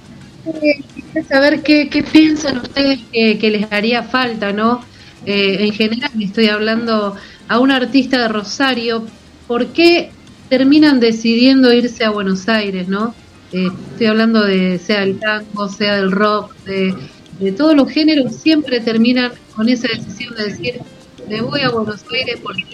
Saber 1.24 1.62
qué, 1.62 1.88
qué 1.88 2.02
piensan 2.02 2.58
ustedes 2.58 3.00
que, 3.12 3.50
les 3.50 3.72
haría 3.72 4.02
falta, 4.02 4.52
¿no? 4.52 4.84
Eh, 5.24 5.56
en 5.60 5.72
general, 5.72 6.10
estoy 6.20 6.48
hablando 6.48 7.16
a 7.48 7.58
un 7.58 7.70
artista 7.70 8.20
de 8.20 8.28
Rosario, 8.28 9.06
¿por 9.46 9.66
qué 9.68 10.10
terminan 10.48 11.00
decidiendo 11.00 11.72
irse 11.72 12.04
a 12.04 12.10
Buenos 12.10 12.48
Aires, 12.48 12.88
¿no? 12.88 13.14
Eh, 13.52 13.68
estoy 13.92 14.06
hablando 14.06 14.44
de 14.44 14.78
sea 14.78 15.00
del 15.00 15.18
tango, 15.18 15.68
sea 15.68 15.96
del 15.96 16.12
rock, 16.12 16.54
de, 16.64 16.94
de 17.40 17.52
todos 17.52 17.74
los 17.74 17.90
géneros, 17.90 18.34
siempre 18.34 18.80
terminan 18.80 19.32
con 19.54 19.68
esa 19.68 19.88
decisión 19.88 20.34
de 20.34 20.44
decir, 20.44 20.80
me 21.28 21.40
voy 21.40 21.60
a 21.62 21.70
Buenos 21.70 22.04
Aires 22.12 22.38
porque 22.42 22.64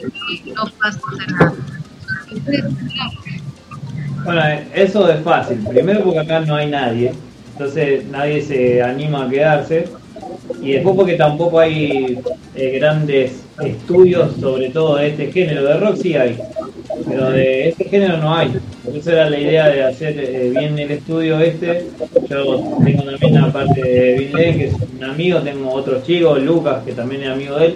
no 0.55 0.65
pasa 0.81 1.01
nada. 1.29 1.55
Bueno, 4.25 4.43
eso 4.75 5.11
es 5.11 5.23
fácil. 5.23 5.59
Primero 5.69 6.05
porque 6.05 6.21
acá 6.21 6.41
no 6.41 6.55
hay 6.55 6.71
nadie, 6.71 7.13
entonces 7.63 8.05
nadie 8.11 8.43
se 8.43 8.83
anima 8.83 9.25
a 9.25 9.31
quedarse. 9.31 9.85
Y 10.61 10.73
después 10.73 10.97
porque 10.97 11.15
tampoco 11.15 11.61
hay 11.61 12.19
eh, 12.57 12.79
grandes 12.79 13.45
estudios 13.63 14.35
sobre 14.41 14.71
todo 14.71 14.97
de 14.97 15.09
este 15.09 15.31
género. 15.31 15.63
De 15.65 15.77
rock 15.79 15.97
sí 15.97 16.17
hay, 16.17 16.37
pero 17.09 17.31
de 17.31 17.69
este 17.69 17.85
género 17.85 18.17
no 18.17 18.35
hay. 18.35 18.53
Por 18.85 19.13
era 19.13 19.31
la 19.31 19.39
idea 19.39 19.69
de 19.69 19.85
hacer 19.85 20.19
eh, 20.19 20.53
bien 20.59 20.77
el 20.77 20.91
estudio 20.91 21.39
este. 21.39 21.87
Yo 22.29 22.77
tengo 22.85 23.05
también 23.05 23.39
aparte 23.39 23.81
de 23.81 24.19
Bill 24.19 24.33
Len, 24.33 24.59
que 24.59 24.65
es 24.67 24.75
un 24.75 25.05
amigo, 25.05 25.39
tengo 25.41 25.73
otros 25.73 26.03
chicos, 26.03 26.43
Lucas, 26.43 26.83
que 26.85 26.93
también 26.93 27.23
es 27.23 27.29
amigo 27.29 27.57
de 27.59 27.67
él. 27.67 27.75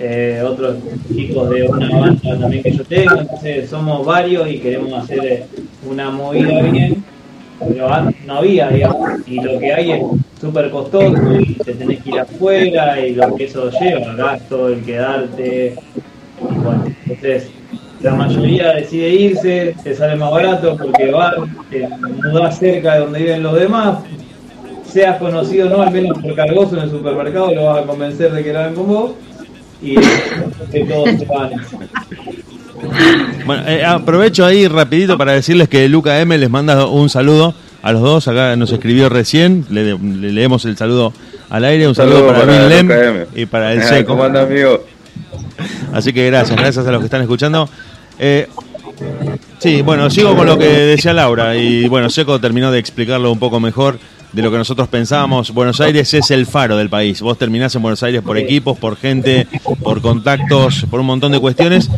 eh, 0.00 0.42
otros 0.42 0.76
chicos 1.14 1.50
de 1.50 1.68
una 1.68 1.90
banda 1.90 2.38
también 2.38 2.62
que 2.62 2.72
yo 2.72 2.84
tengo, 2.84 3.20
entonces 3.20 3.68
somos 3.68 4.04
varios 4.06 4.50
y 4.50 4.58
queremos 4.58 5.04
hacer 5.04 5.44
una 5.86 6.10
movida 6.10 6.62
bien, 6.62 7.04
no 8.26 8.38
había, 8.38 8.68
digamos, 8.68 9.20
y 9.26 9.40
lo 9.40 9.58
que 9.58 9.72
hay 9.72 9.92
es 9.92 10.02
súper 10.40 10.70
costoso 10.70 11.38
y 11.38 11.54
te 11.54 11.74
tenés 11.74 12.02
que 12.02 12.10
ir 12.10 12.20
afuera 12.20 12.98
y 12.98 13.14
lo 13.14 13.34
que 13.34 13.44
eso 13.44 13.70
lleva, 13.70 14.14
gasto, 14.14 14.68
el 14.68 14.82
quedarte, 14.82 15.74
bueno, 16.40 16.84
entonces 17.06 17.50
la 18.00 18.14
mayoría 18.14 18.72
decide 18.72 19.10
irse, 19.10 19.74
te 19.82 19.94
sale 19.94 20.16
más 20.16 20.30
barato 20.30 20.76
porque 20.76 21.10
va, 21.10 21.34
te 21.68 21.86
mudás 21.88 22.58
cerca 22.58 22.94
de 22.94 23.00
donde 23.00 23.18
viven 23.18 23.42
los 23.42 23.54
demás, 23.54 23.98
seas 24.84 25.18
conocido 25.18 25.68
no, 25.68 25.82
al 25.82 25.92
menos 25.92 26.18
por 26.18 26.34
cargoso 26.34 26.76
en 26.76 26.84
el 26.84 26.90
supermercado, 26.90 27.54
lo 27.54 27.66
vas 27.66 27.84
a 27.84 27.86
convencer 27.86 28.32
de 28.32 28.42
que 28.42 28.52
lo 28.52 28.58
hagan 28.58 28.74
con 28.74 28.86
vos 28.86 29.12
y 29.82 29.96
que 30.72 30.84
todos 30.84 31.10
se 31.18 31.26
van. 31.26 31.50
Bueno, 33.50 33.64
eh, 33.66 33.84
aprovecho 33.84 34.46
ahí 34.46 34.68
rapidito 34.68 35.18
para 35.18 35.32
decirles 35.32 35.68
que 35.68 35.88
Luca 35.88 36.20
M 36.20 36.38
les 36.38 36.48
manda 36.48 36.86
un 36.86 37.10
saludo 37.10 37.52
a 37.82 37.90
los 37.90 38.00
dos. 38.00 38.28
Acá 38.28 38.54
nos 38.54 38.70
escribió 38.70 39.08
recién. 39.08 39.66
Le, 39.70 39.98
le 39.98 40.32
leemos 40.32 40.64
el 40.66 40.76
saludo 40.76 41.12
al 41.48 41.64
aire. 41.64 41.88
Un 41.88 41.96
saludo, 41.96 42.18
Saludo 42.18 42.32
para, 42.32 42.46
para 42.46 42.68
Lem 42.68 43.26
y 43.34 43.46
para 43.46 43.72
el 43.72 43.82
Seco. 43.88 44.12
¿Cómo 44.12 44.22
anda, 44.22 44.42
amigo? 44.42 44.84
Así 45.92 46.12
que 46.12 46.26
gracias, 46.26 46.56
gracias 46.56 46.86
a 46.86 46.92
los 46.92 47.00
que 47.00 47.06
están 47.06 47.22
escuchando. 47.22 47.68
Eh, 48.20 48.46
sí, 49.58 49.82
bueno, 49.82 50.08
sigo 50.10 50.36
con 50.36 50.46
lo 50.46 50.56
que 50.56 50.68
decía 50.68 51.12
Laura. 51.12 51.56
Y 51.56 51.88
bueno, 51.88 52.08
Seco 52.08 52.40
terminó 52.40 52.70
de 52.70 52.78
explicarlo 52.78 53.32
un 53.32 53.40
poco 53.40 53.58
mejor 53.58 53.98
de 54.32 54.42
lo 54.42 54.52
que 54.52 54.58
nosotros 54.58 54.86
pensábamos. 54.86 55.50
Buenos 55.50 55.80
Aires 55.80 56.14
es 56.14 56.30
el 56.30 56.46
faro 56.46 56.76
del 56.76 56.88
país. 56.88 57.20
Vos 57.20 57.36
terminás 57.36 57.74
en 57.74 57.82
Buenos 57.82 58.00
Aires 58.04 58.22
por 58.22 58.38
equipos, 58.38 58.78
por 58.78 58.94
gente, 58.96 59.48
por 59.82 60.00
contactos, 60.00 60.86
por 60.88 61.00
un 61.00 61.06
montón 61.06 61.32
de 61.32 61.40
cuestiones. 61.40 61.90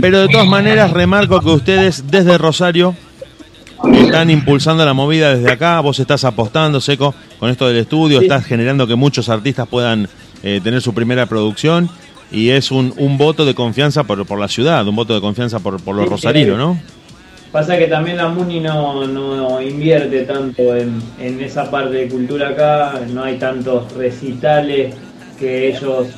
Pero 0.00 0.20
de 0.20 0.28
todas 0.28 0.46
maneras, 0.46 0.90
remarco 0.92 1.40
que 1.40 1.50
ustedes 1.50 2.10
desde 2.10 2.38
Rosario 2.38 2.94
están 3.94 4.30
impulsando 4.30 4.84
la 4.84 4.94
movida 4.94 5.34
desde 5.36 5.52
acá. 5.52 5.80
Vos 5.80 5.98
estás 6.00 6.24
apostando, 6.24 6.80
Seco, 6.80 7.14
con 7.38 7.50
esto 7.50 7.68
del 7.68 7.78
estudio. 7.78 8.20
Estás 8.20 8.44
generando 8.44 8.86
que 8.86 8.94
muchos 8.96 9.28
artistas 9.28 9.68
puedan 9.68 10.08
eh, 10.42 10.60
tener 10.62 10.80
su 10.82 10.92
primera 10.94 11.26
producción. 11.26 11.88
Y 12.32 12.50
es 12.50 12.72
un, 12.72 12.92
un 12.96 13.16
voto 13.18 13.44
de 13.44 13.54
confianza 13.54 14.02
por, 14.04 14.26
por 14.26 14.40
la 14.40 14.48
ciudad, 14.48 14.86
un 14.88 14.96
voto 14.96 15.14
de 15.14 15.20
confianza 15.20 15.60
por, 15.60 15.80
por 15.80 15.94
los 15.94 16.06
Sí, 16.06 16.10
rosarinos, 16.10 16.56
sí. 16.56 16.58
¿no? 16.58 16.80
Pasa 17.52 17.78
que 17.78 17.86
también 17.86 18.16
la 18.16 18.28
MUNI 18.28 18.60
no, 18.60 19.06
no 19.06 19.62
invierte 19.62 20.22
tanto 20.22 20.74
en, 20.76 21.00
en 21.20 21.40
esa 21.40 21.70
parte 21.70 21.94
de 21.94 22.08
cultura 22.08 22.48
acá, 22.50 23.00
no 23.08 23.22
hay 23.22 23.38
tantos 23.38 23.92
recitales 23.92 24.94
que 25.38 25.68
ellos 25.68 26.08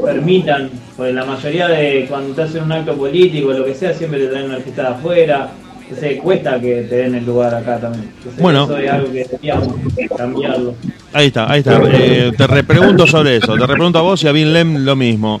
permitan, 0.00 0.70
porque 0.96 1.12
la 1.12 1.24
mayoría 1.24 1.68
de 1.68 2.06
cuando 2.08 2.34
te 2.34 2.42
hacen 2.42 2.64
un 2.64 2.72
acto 2.72 2.94
político 2.96 3.52
lo 3.52 3.64
que 3.64 3.74
sea, 3.74 3.92
siempre 3.92 4.20
te 4.20 4.26
traen 4.28 4.46
un 4.46 4.52
artista 4.52 4.82
de 4.82 4.88
afuera, 4.88 5.50
entonces 5.82 6.20
cuesta 6.20 6.60
que 6.60 6.82
te 6.82 6.96
den 6.96 7.16
el 7.16 7.26
lugar 7.26 7.54
acá 7.54 7.78
también. 7.78 8.10
Entonces, 8.18 8.40
Bueno. 8.40 8.64
eso 8.64 8.78
es 8.78 8.90
algo 8.90 9.12
que 9.12 9.24
deberíamos 9.24 9.68
cambiarlo. 10.16 10.74
Ahí 11.12 11.26
está, 11.26 11.50
ahí 11.50 11.58
está. 11.60 11.80
Eh, 11.92 12.32
te 12.36 12.46
repregunto 12.46 13.06
sobre 13.06 13.36
eso. 13.38 13.54
Te 13.54 13.66
repregunto 13.66 13.98
a 13.98 14.02
vos 14.02 14.22
y 14.22 14.28
a 14.28 14.32
Bin 14.32 14.52
Lem 14.52 14.84
lo 14.84 14.94
mismo. 14.94 15.40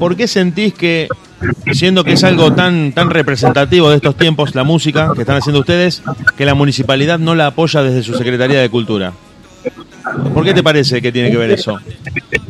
¿Por 0.00 0.16
qué 0.16 0.26
sentís 0.26 0.74
que, 0.74 1.06
siendo 1.72 2.02
que 2.02 2.14
es 2.14 2.24
algo 2.24 2.52
tan, 2.52 2.92
tan 2.92 3.10
representativo 3.10 3.90
de 3.90 3.96
estos 3.96 4.16
tiempos, 4.16 4.54
la 4.56 4.64
música 4.64 5.12
que 5.14 5.20
están 5.20 5.36
haciendo 5.36 5.60
ustedes, 5.60 6.02
que 6.36 6.44
la 6.44 6.54
municipalidad 6.54 7.20
no 7.20 7.36
la 7.36 7.46
apoya 7.46 7.82
desde 7.82 8.02
su 8.02 8.14
Secretaría 8.14 8.60
de 8.60 8.68
Cultura? 8.68 9.12
¿Por 10.34 10.44
qué 10.44 10.52
te 10.52 10.62
parece 10.62 11.00
que 11.00 11.12
tiene 11.12 11.30
que 11.30 11.36
ver 11.36 11.52
eso? 11.52 11.78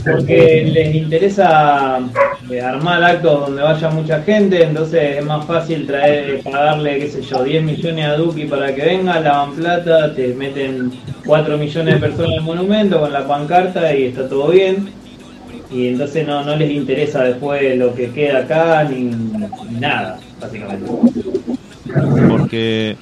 Porque 0.04 0.70
les 0.72 0.94
interesa 0.94 2.00
eh, 2.50 2.60
armar 2.60 3.02
actos 3.02 3.40
donde 3.46 3.62
vaya 3.62 3.90
mucha 3.90 4.22
gente, 4.22 4.62
entonces 4.62 5.18
es 5.18 5.24
más 5.24 5.44
fácil 5.46 5.86
traer, 5.86 6.42
pagarle, 6.42 6.98
qué 6.98 7.10
sé 7.10 7.22
yo, 7.22 7.42
10 7.42 7.64
millones 7.64 8.06
a 8.06 8.16
Duki 8.16 8.44
para 8.44 8.74
que 8.74 8.84
venga, 8.84 9.20
lavan 9.20 9.54
plata, 9.54 10.14
te 10.14 10.34
meten 10.34 10.92
4 11.24 11.58
millones 11.58 11.94
de 11.94 12.00
personas 12.00 12.32
en 12.32 12.38
el 12.38 12.42
monumento 12.42 13.00
con 13.00 13.12
la 13.12 13.26
pancarta 13.26 13.94
y 13.94 14.04
está 14.04 14.28
todo 14.28 14.48
bien. 14.48 14.88
Y 15.70 15.88
entonces 15.88 16.26
no, 16.26 16.44
no 16.44 16.54
les 16.54 16.70
interesa 16.70 17.24
después 17.24 17.76
lo 17.76 17.94
que 17.94 18.10
queda 18.10 18.40
acá 18.40 18.84
ni, 18.84 19.04
ni 19.04 19.80
nada, 19.80 20.18
básicamente. 20.40 20.90
Porque, 22.28 22.96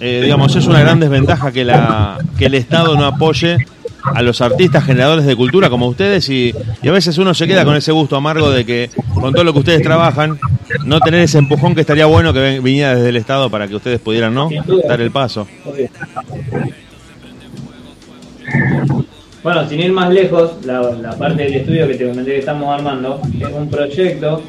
eh, 0.00 0.20
digamos, 0.22 0.56
es 0.56 0.66
una 0.66 0.80
gran 0.80 0.98
desventaja 0.98 1.52
que, 1.52 1.64
la, 1.64 2.18
que 2.38 2.46
el 2.46 2.54
Estado 2.54 2.96
no 2.96 3.06
apoye 3.06 3.58
a 4.04 4.22
los 4.22 4.40
artistas 4.40 4.84
generadores 4.84 5.26
de 5.26 5.36
cultura 5.36 5.70
como 5.70 5.86
ustedes 5.86 6.28
y, 6.28 6.52
a 6.86 6.90
veces 6.90 7.16
uno 7.18 7.34
se 7.34 7.46
queda 7.46 7.64
con 7.64 7.76
ese 7.76 7.92
gusto 7.92 8.16
amargo 8.16 8.50
de 8.50 8.64
que 8.64 8.90
con 9.14 9.32
todo 9.32 9.44
lo 9.44 9.52
que 9.52 9.60
ustedes 9.60 9.82
trabajan, 9.82 10.38
no 10.84 11.00
tener 11.00 11.20
ese 11.20 11.38
empujón 11.38 11.74
que 11.74 11.82
estaría 11.82 12.06
bueno 12.06 12.32
que 12.32 12.60
viniera 12.60 12.94
desde 12.94 13.08
el 13.08 13.16
Estado 13.16 13.50
para 13.50 13.68
que 13.68 13.76
ustedes 13.76 14.00
pudieran, 14.00 14.34
¿no? 14.34 14.50
Dar 14.86 15.00
el 15.00 15.10
paso. 15.10 15.46
Bueno, 19.42 19.68
sin 19.68 19.80
ir 19.80 19.92
más 19.92 20.10
lejos, 20.12 20.64
la, 20.64 20.80
la 20.80 21.16
parte 21.16 21.42
del 21.44 21.54
estudio 21.54 21.88
que 21.88 21.94
te 21.94 22.08
comenté 22.08 22.32
que 22.32 22.38
estamos 22.38 22.78
armando 22.78 23.20
es 23.40 23.48
un 23.52 23.68
proyecto 23.68 24.42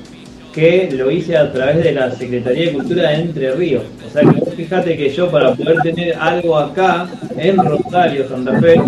que 0.53 0.89
lo 0.93 1.09
hice 1.09 1.35
a 1.35 1.51
través 1.51 1.83
de 1.83 1.91
la 1.93 2.11
Secretaría 2.11 2.67
de 2.67 2.73
Cultura 2.73 3.09
de 3.09 3.15
Entre 3.15 3.51
Ríos. 3.55 3.83
O 4.07 4.11
sea 4.11 4.21
que 4.21 4.51
fíjate 4.51 4.95
que 4.95 5.09
yo 5.09 5.29
para 5.29 5.53
poder 5.55 5.77
tener 5.81 6.15
algo 6.15 6.57
acá 6.57 7.07
en 7.37 7.57
Rosario, 7.57 8.29
Santa 8.29 8.59
Fe, 8.59 8.79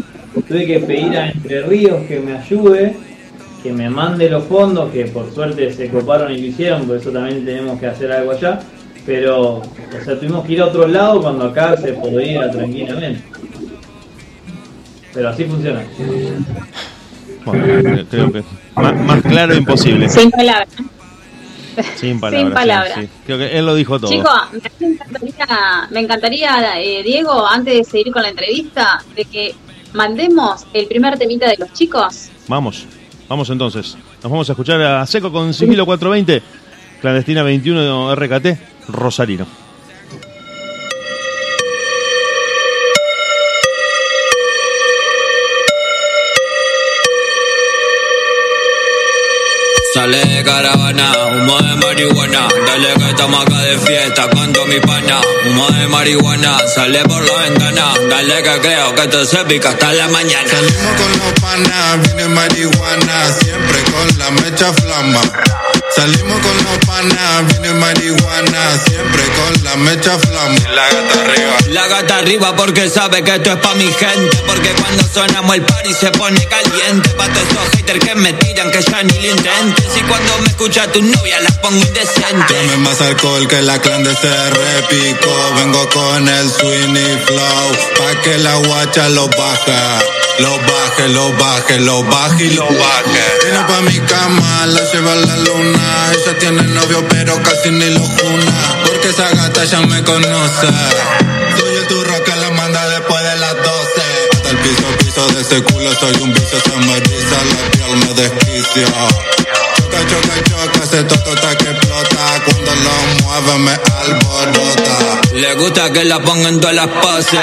tuve 0.41 0.65
que 0.65 0.79
pedir 0.79 1.17
a 1.17 1.29
Entre 1.31 1.61
Ríos 1.63 2.03
que 2.07 2.19
me 2.19 2.33
ayude, 2.37 2.95
que 3.63 3.71
me 3.73 3.89
mande 3.89 4.29
los 4.29 4.43
fondos, 4.45 4.91
que 4.91 5.05
por 5.05 5.33
suerte 5.33 5.71
se 5.73 5.89
coparon 5.89 6.31
y 6.31 6.37
lo 6.39 6.47
hicieron, 6.47 6.85
por 6.87 6.97
eso 6.97 7.09
también 7.11 7.43
tenemos 7.45 7.79
que 7.79 7.87
hacer 7.87 8.11
algo 8.11 8.31
allá. 8.31 8.59
Pero, 9.05 9.57
o 9.57 9.63
sea, 10.03 10.19
tuvimos 10.19 10.45
que 10.45 10.53
ir 10.53 10.61
a 10.61 10.65
otro 10.65 10.87
lado 10.87 11.21
cuando 11.21 11.45
acá 11.45 11.77
se 11.77 11.93
podía 11.93 12.49
tranquilamente. 12.49 13.21
Pero 15.13 15.29
así 15.29 15.45
funciona. 15.45 15.83
Bueno, 17.45 17.63
cre- 17.65 18.05
creo 18.09 18.31
que 18.31 18.43
más, 18.75 18.99
más 19.01 19.21
claro 19.21 19.55
imposible. 19.55 20.09
Sin 20.09 20.31
palabras. 20.31 20.67
Sin 21.97 22.19
palabras. 22.19 22.47
sí, 22.49 22.53
palabras. 22.53 22.93
sí. 22.99 23.09
Creo 23.25 23.37
que 23.37 23.57
él 23.59 23.65
lo 23.65 23.75
dijo 23.75 23.99
todo. 23.99 24.09
Chicos, 24.11 24.31
me 24.79 24.87
encantaría, 24.87 25.87
me 25.91 25.99
encantaría 25.99 26.81
eh, 26.81 27.03
Diego, 27.03 27.45
antes 27.47 27.73
de 27.77 27.83
seguir 27.83 28.11
con 28.11 28.23
la 28.23 28.29
entrevista, 28.29 29.03
de 29.15 29.25
que 29.25 29.53
mandemos 29.95 30.67
el 30.73 30.87
primer 30.87 31.17
temita 31.17 31.47
de 31.47 31.57
los 31.57 31.73
chicos. 31.73 32.29
Vamos, 32.47 32.85
vamos 33.27 33.49
entonces. 33.49 33.97
Nos 34.21 34.31
vamos 34.31 34.49
a 34.49 34.51
escuchar 34.51 34.81
a 34.81 35.05
Seco 35.05 35.31
con 35.31 35.53
Sigilo 35.53 35.85
420, 35.85 36.43
Clandestina 37.01 37.41
21 37.43 38.15
RKT, 38.15 38.47
Rosarino. 38.89 39.64
Sale 49.95 50.25
de 50.25 50.43
caravana, 50.43 51.13
humo 51.31 51.57
de 51.57 51.73
marihuana. 51.77 52.49
Dale 52.67 52.93
que 52.95 53.09
estamos 53.11 53.45
acá 53.45 53.61
de 53.61 53.77
fiesta 53.77 54.29
con 54.29 54.51
mi 54.67 54.77
pana. 54.81 55.21
Humo 55.47 55.69
de 55.69 55.87
marihuana, 55.87 56.57
sale 56.67 57.01
por 57.05 57.23
la 57.23 57.43
ventana. 57.43 57.93
Dale 58.09 58.43
que 58.43 58.59
creo 58.59 58.93
que 58.93 59.01
esto 59.03 59.23
se 59.23 59.45
pica 59.45 59.69
hasta 59.69 59.93
la 59.93 60.09
mañana. 60.09 60.49
Salimos 60.49 61.01
con 61.01 61.11
los 61.17 61.39
panas, 61.39 62.01
viene 62.01 62.27
marihuana, 62.27 63.31
siempre 63.39 63.83
con 63.83 64.19
la 64.19 64.31
mecha 64.31 64.73
flama. 64.73 65.21
Salimos 65.95 66.39
con 66.41 66.57
los 66.63 66.77
panas, 66.85 67.47
viene 67.47 67.73
marihuana, 67.73 68.77
siempre 68.85 69.23
con 69.37 69.63
la 69.63 69.75
mecha 69.77 70.19
flama. 70.19 70.59
La 70.73 70.89
gata 70.89 71.21
arriba. 71.21 71.57
La 71.67 71.87
gata 71.87 72.17
arriba 72.17 72.55
porque 72.55 72.89
sabe 72.89 73.23
que 73.23 73.35
esto 73.35 73.53
es 73.53 73.59
pa' 73.59 73.75
mi 73.75 73.85
gente. 73.93 74.37
Porque 74.45 74.73
cuando 74.81 75.03
sonamos 75.13 75.55
el 75.55 75.61
party 75.61 75.93
se 75.93 76.11
pone 76.11 76.45
caliente. 76.47 77.09
Pa' 77.11 77.27
todos 77.29 77.47
esos 77.49 77.69
haters 77.77 77.99
que 78.03 78.15
me 78.15 78.33
tiran 78.33 78.71
que 78.71 78.81
ya 78.81 79.03
ni 79.03 79.19
lo 79.19 79.27
intenten. 79.31 79.85
Si 79.93 80.01
cuando 80.01 80.37
me 80.39 80.47
escucha 80.47 80.91
tu 80.91 81.01
novia 81.01 81.39
la 81.39 81.61
pongo 81.61 81.77
indecente. 81.77 82.53
Dame 82.53 82.77
más 82.77 82.99
alcohol 82.99 83.47
que 83.47 83.61
la 83.61 83.79
clan 83.79 84.03
de 84.03 84.11
este 84.11 84.49
repico. 84.49 85.53
Vengo 85.55 85.87
con 85.89 86.27
el 86.27 86.51
swing 86.51 86.95
y 86.95 87.25
flow. 87.25 87.77
Pa' 87.97 88.21
que 88.21 88.37
la 88.39 88.55
guacha 88.55 89.07
lo 89.09 89.29
baja. 89.29 89.99
Lo 90.39 90.57
baje, 90.57 91.07
lo 91.09 91.31
baje, 91.33 91.79
lo 91.79 92.03
baje 92.03 92.45
y 92.45 92.49
lo 92.51 92.65
baje. 92.65 93.23
Vino 93.45 93.67
pa' 93.67 93.81
mi 93.81 93.97
cama, 93.99 94.65
la 94.65 94.81
lleva 94.91 95.15
la 95.15 95.37
luna. 95.37 96.11
Ella 96.13 96.37
tiene 96.37 96.61
novio, 96.63 97.07
pero 97.07 97.41
casi 97.41 97.69
ni 97.71 97.89
lo 97.91 98.01
juna. 98.01 98.83
Porque 98.85 99.09
esa 99.09 99.29
gata 99.29 99.63
ya 99.63 99.79
me 99.81 100.03
conoce. 100.03 100.67
Soy 101.57 101.75
el 101.75 101.87
turro 101.87 102.21
que 102.23 102.35
la 102.35 102.51
manda 102.51 102.85
después 102.89 103.23
de 103.23 103.35
las 103.37 103.55
12. 103.55 103.65
Hasta 104.33 104.49
el 104.49 104.57
piso, 104.57 104.83
piso 104.99 105.27
de 105.27 105.41
ese 105.41 105.63
culo. 105.63 105.95
Soy 105.99 106.21
un 106.21 106.33
vicio, 106.33 106.59
se 106.59 106.77
me 106.85 106.97
eriza, 106.97 107.37
la 107.51 107.71
piel 107.71 107.97
me 107.97 108.13
desquicia. 108.21 108.87
Choca, 109.77 109.99
choca, 110.09 110.43
choca, 110.49 110.83
ese 110.83 111.03
totota 111.05 111.55
que 111.57 111.69
explota. 111.69 112.41
Cuando 112.43 112.75
lo 112.75 113.23
mueve 113.23 113.57
me 113.59 113.71
alborota. 113.71 115.21
Le 115.33 115.53
gusta 115.55 115.93
que 115.93 116.03
la 116.03 116.19
pongan 116.19 116.59
todas 116.59 116.75
las 116.75 116.87
poses. 116.87 117.39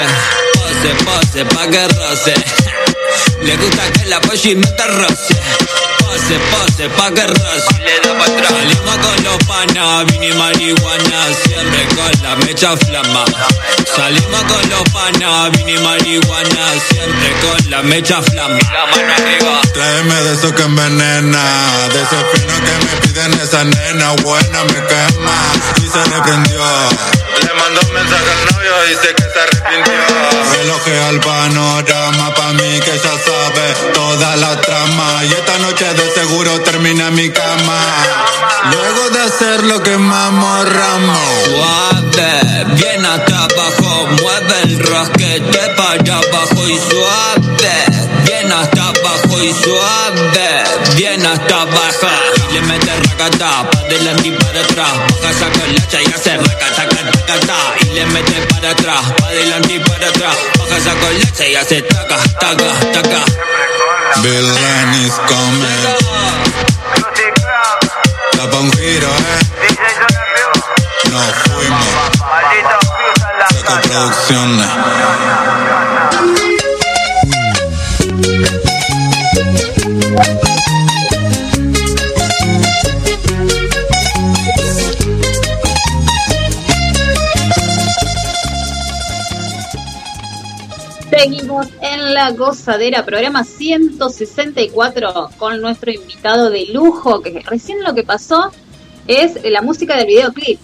Pose, 0.53 0.93
pose, 1.03 1.45
pa' 1.45 1.67
que 1.67 1.87
roce. 1.87 2.33
Le 3.45 3.57
gusta 3.57 3.91
que 3.91 4.05
la 4.05 4.21
y 4.45 4.55
meta 4.55 4.87
roce. 4.87 5.92
Pose, 6.13 6.37
pose, 6.51 6.89
pa' 6.89 7.09
que 7.09 7.25
roce. 7.25 7.73
Le 7.81 7.99
da 8.03 8.13
pa' 8.19 8.25
atrás. 8.25 8.53
Salimos 8.53 8.97
con 9.03 9.23
los 9.23 9.37
panas, 9.49 10.05
vini 10.11 10.31
marihuana. 10.33 11.19
Siempre 11.43 11.87
con 11.95 12.11
la 12.21 12.35
mecha 12.35 12.77
flama. 12.77 13.25
Salimos 13.95 14.43
con 14.43 14.69
los 14.69 14.83
panas, 14.91 15.51
vini 15.57 15.75
marihuana. 15.79 16.65
Siempre 16.87 17.33
con 17.41 17.71
la 17.71 17.81
mecha 17.81 18.21
flama. 18.21 18.59
La 18.59 18.85
mano 18.85 19.13
arriba. 19.17 19.61
Tráeme 19.73 20.13
de 20.13 20.33
eso 20.35 20.53
que 20.53 20.61
envenena, 20.61 21.43
de 21.91 22.01
ese 22.03 22.19
fino 22.31 22.53
que 22.61 22.85
me 22.85 22.93
piden 23.01 23.33
esa 23.41 23.63
nena, 23.63 24.11
buena 24.21 24.63
me 24.65 24.85
quema 24.85 25.37
y 25.77 25.87
se 25.87 26.03
reprendió. 26.13 26.63
Le 27.41 27.53
mandó 27.59 27.81
un 27.87 27.93
mensaje 27.93 28.31
al 28.37 28.53
novio, 28.53 28.71
dice 28.87 29.15
que 29.15 29.23
se 29.33 29.39
arrepintió. 29.39 29.93
Relojea 30.57 31.09
el 31.09 31.19
panorama 31.21 32.33
pa' 32.35 32.53
mí 32.53 32.79
que 32.85 32.91
ya 32.97 33.17
sabe 33.25 33.42
toda 33.93 34.35
la 34.37 34.59
trama 34.61 35.23
y 35.25 35.33
esta 35.33 35.57
noche 35.59 35.85
de 35.93 36.11
seguro 36.11 36.59
termina 36.61 37.11
mi 37.11 37.29
cama. 37.29 37.79
Luego 38.71 39.09
de 39.09 39.19
hacer 39.21 39.63
lo 39.63 39.81
que 39.83 39.97
mamorramos. 39.97 41.17
Suave, 41.45 42.65
bien 42.75 43.05
hasta 43.05 43.45
abajo, 43.45 44.07
mueve 44.21 44.61
el 44.63 44.79
rasquete 44.79 45.59
para 45.75 46.17
abajo 46.17 46.67
y 46.67 46.77
suave, 46.77 47.73
bien 48.25 48.51
hasta 48.51 48.89
abajo 48.89 49.41
y 49.41 49.53
suave, 49.53 50.63
bien 50.95 51.25
hasta 51.25 51.61
abajo. 51.61 52.07
Y 52.49 52.53
le 52.53 52.61
mete 52.61 52.91
racata, 52.95 53.69
adelante 53.93 54.27
y 54.27 54.31
para 54.31 54.59
atrás, 54.59 54.91
baja 55.21 55.29
esa 55.29 55.49
colacha 55.51 56.01
y 56.01 56.05
hace 56.05 56.37
racata, 56.37 56.83
racata, 56.83 57.55
y 57.81 57.85
le 57.93 58.05
mete 58.07 58.41
para 58.47 58.71
atrás, 58.71 59.11
para 59.17 59.27
adelante 59.27 59.73
y 59.73 59.79
para 59.79 60.07
atrás, 60.07 60.35
baja 60.57 60.77
esa 60.77 60.93
colacha 60.95 61.47
y 61.47 61.55
hace 61.55 61.81
taca, 61.83 62.17
taca, 62.39 62.91
taca. 62.91 63.25
Bill 64.21 64.53
Lenny's 64.53 65.13
coming. 65.27 65.85
Tapa 68.31 68.57
un 68.57 68.71
giro, 68.73 69.09
eh. 69.09 69.39
Nos 71.11 71.35
fuimos. 71.53 71.85
Seco 73.51 73.73
Producciones. 73.81 74.69
Seguimos 91.23 91.67
en 91.81 92.13
la 92.13 92.31
gozadera, 92.31 93.05
programa 93.05 93.45
164 93.45 95.29
con 95.37 95.61
nuestro 95.61 95.89
invitado 95.89 96.49
de 96.49 96.65
lujo, 96.65 97.21
que 97.21 97.41
recién 97.49 97.81
lo 97.81 97.95
que 97.95 98.03
pasó 98.03 98.51
es 99.07 99.39
la 99.49 99.61
música 99.61 99.95
del 99.95 100.07
videoclip. 100.07 100.59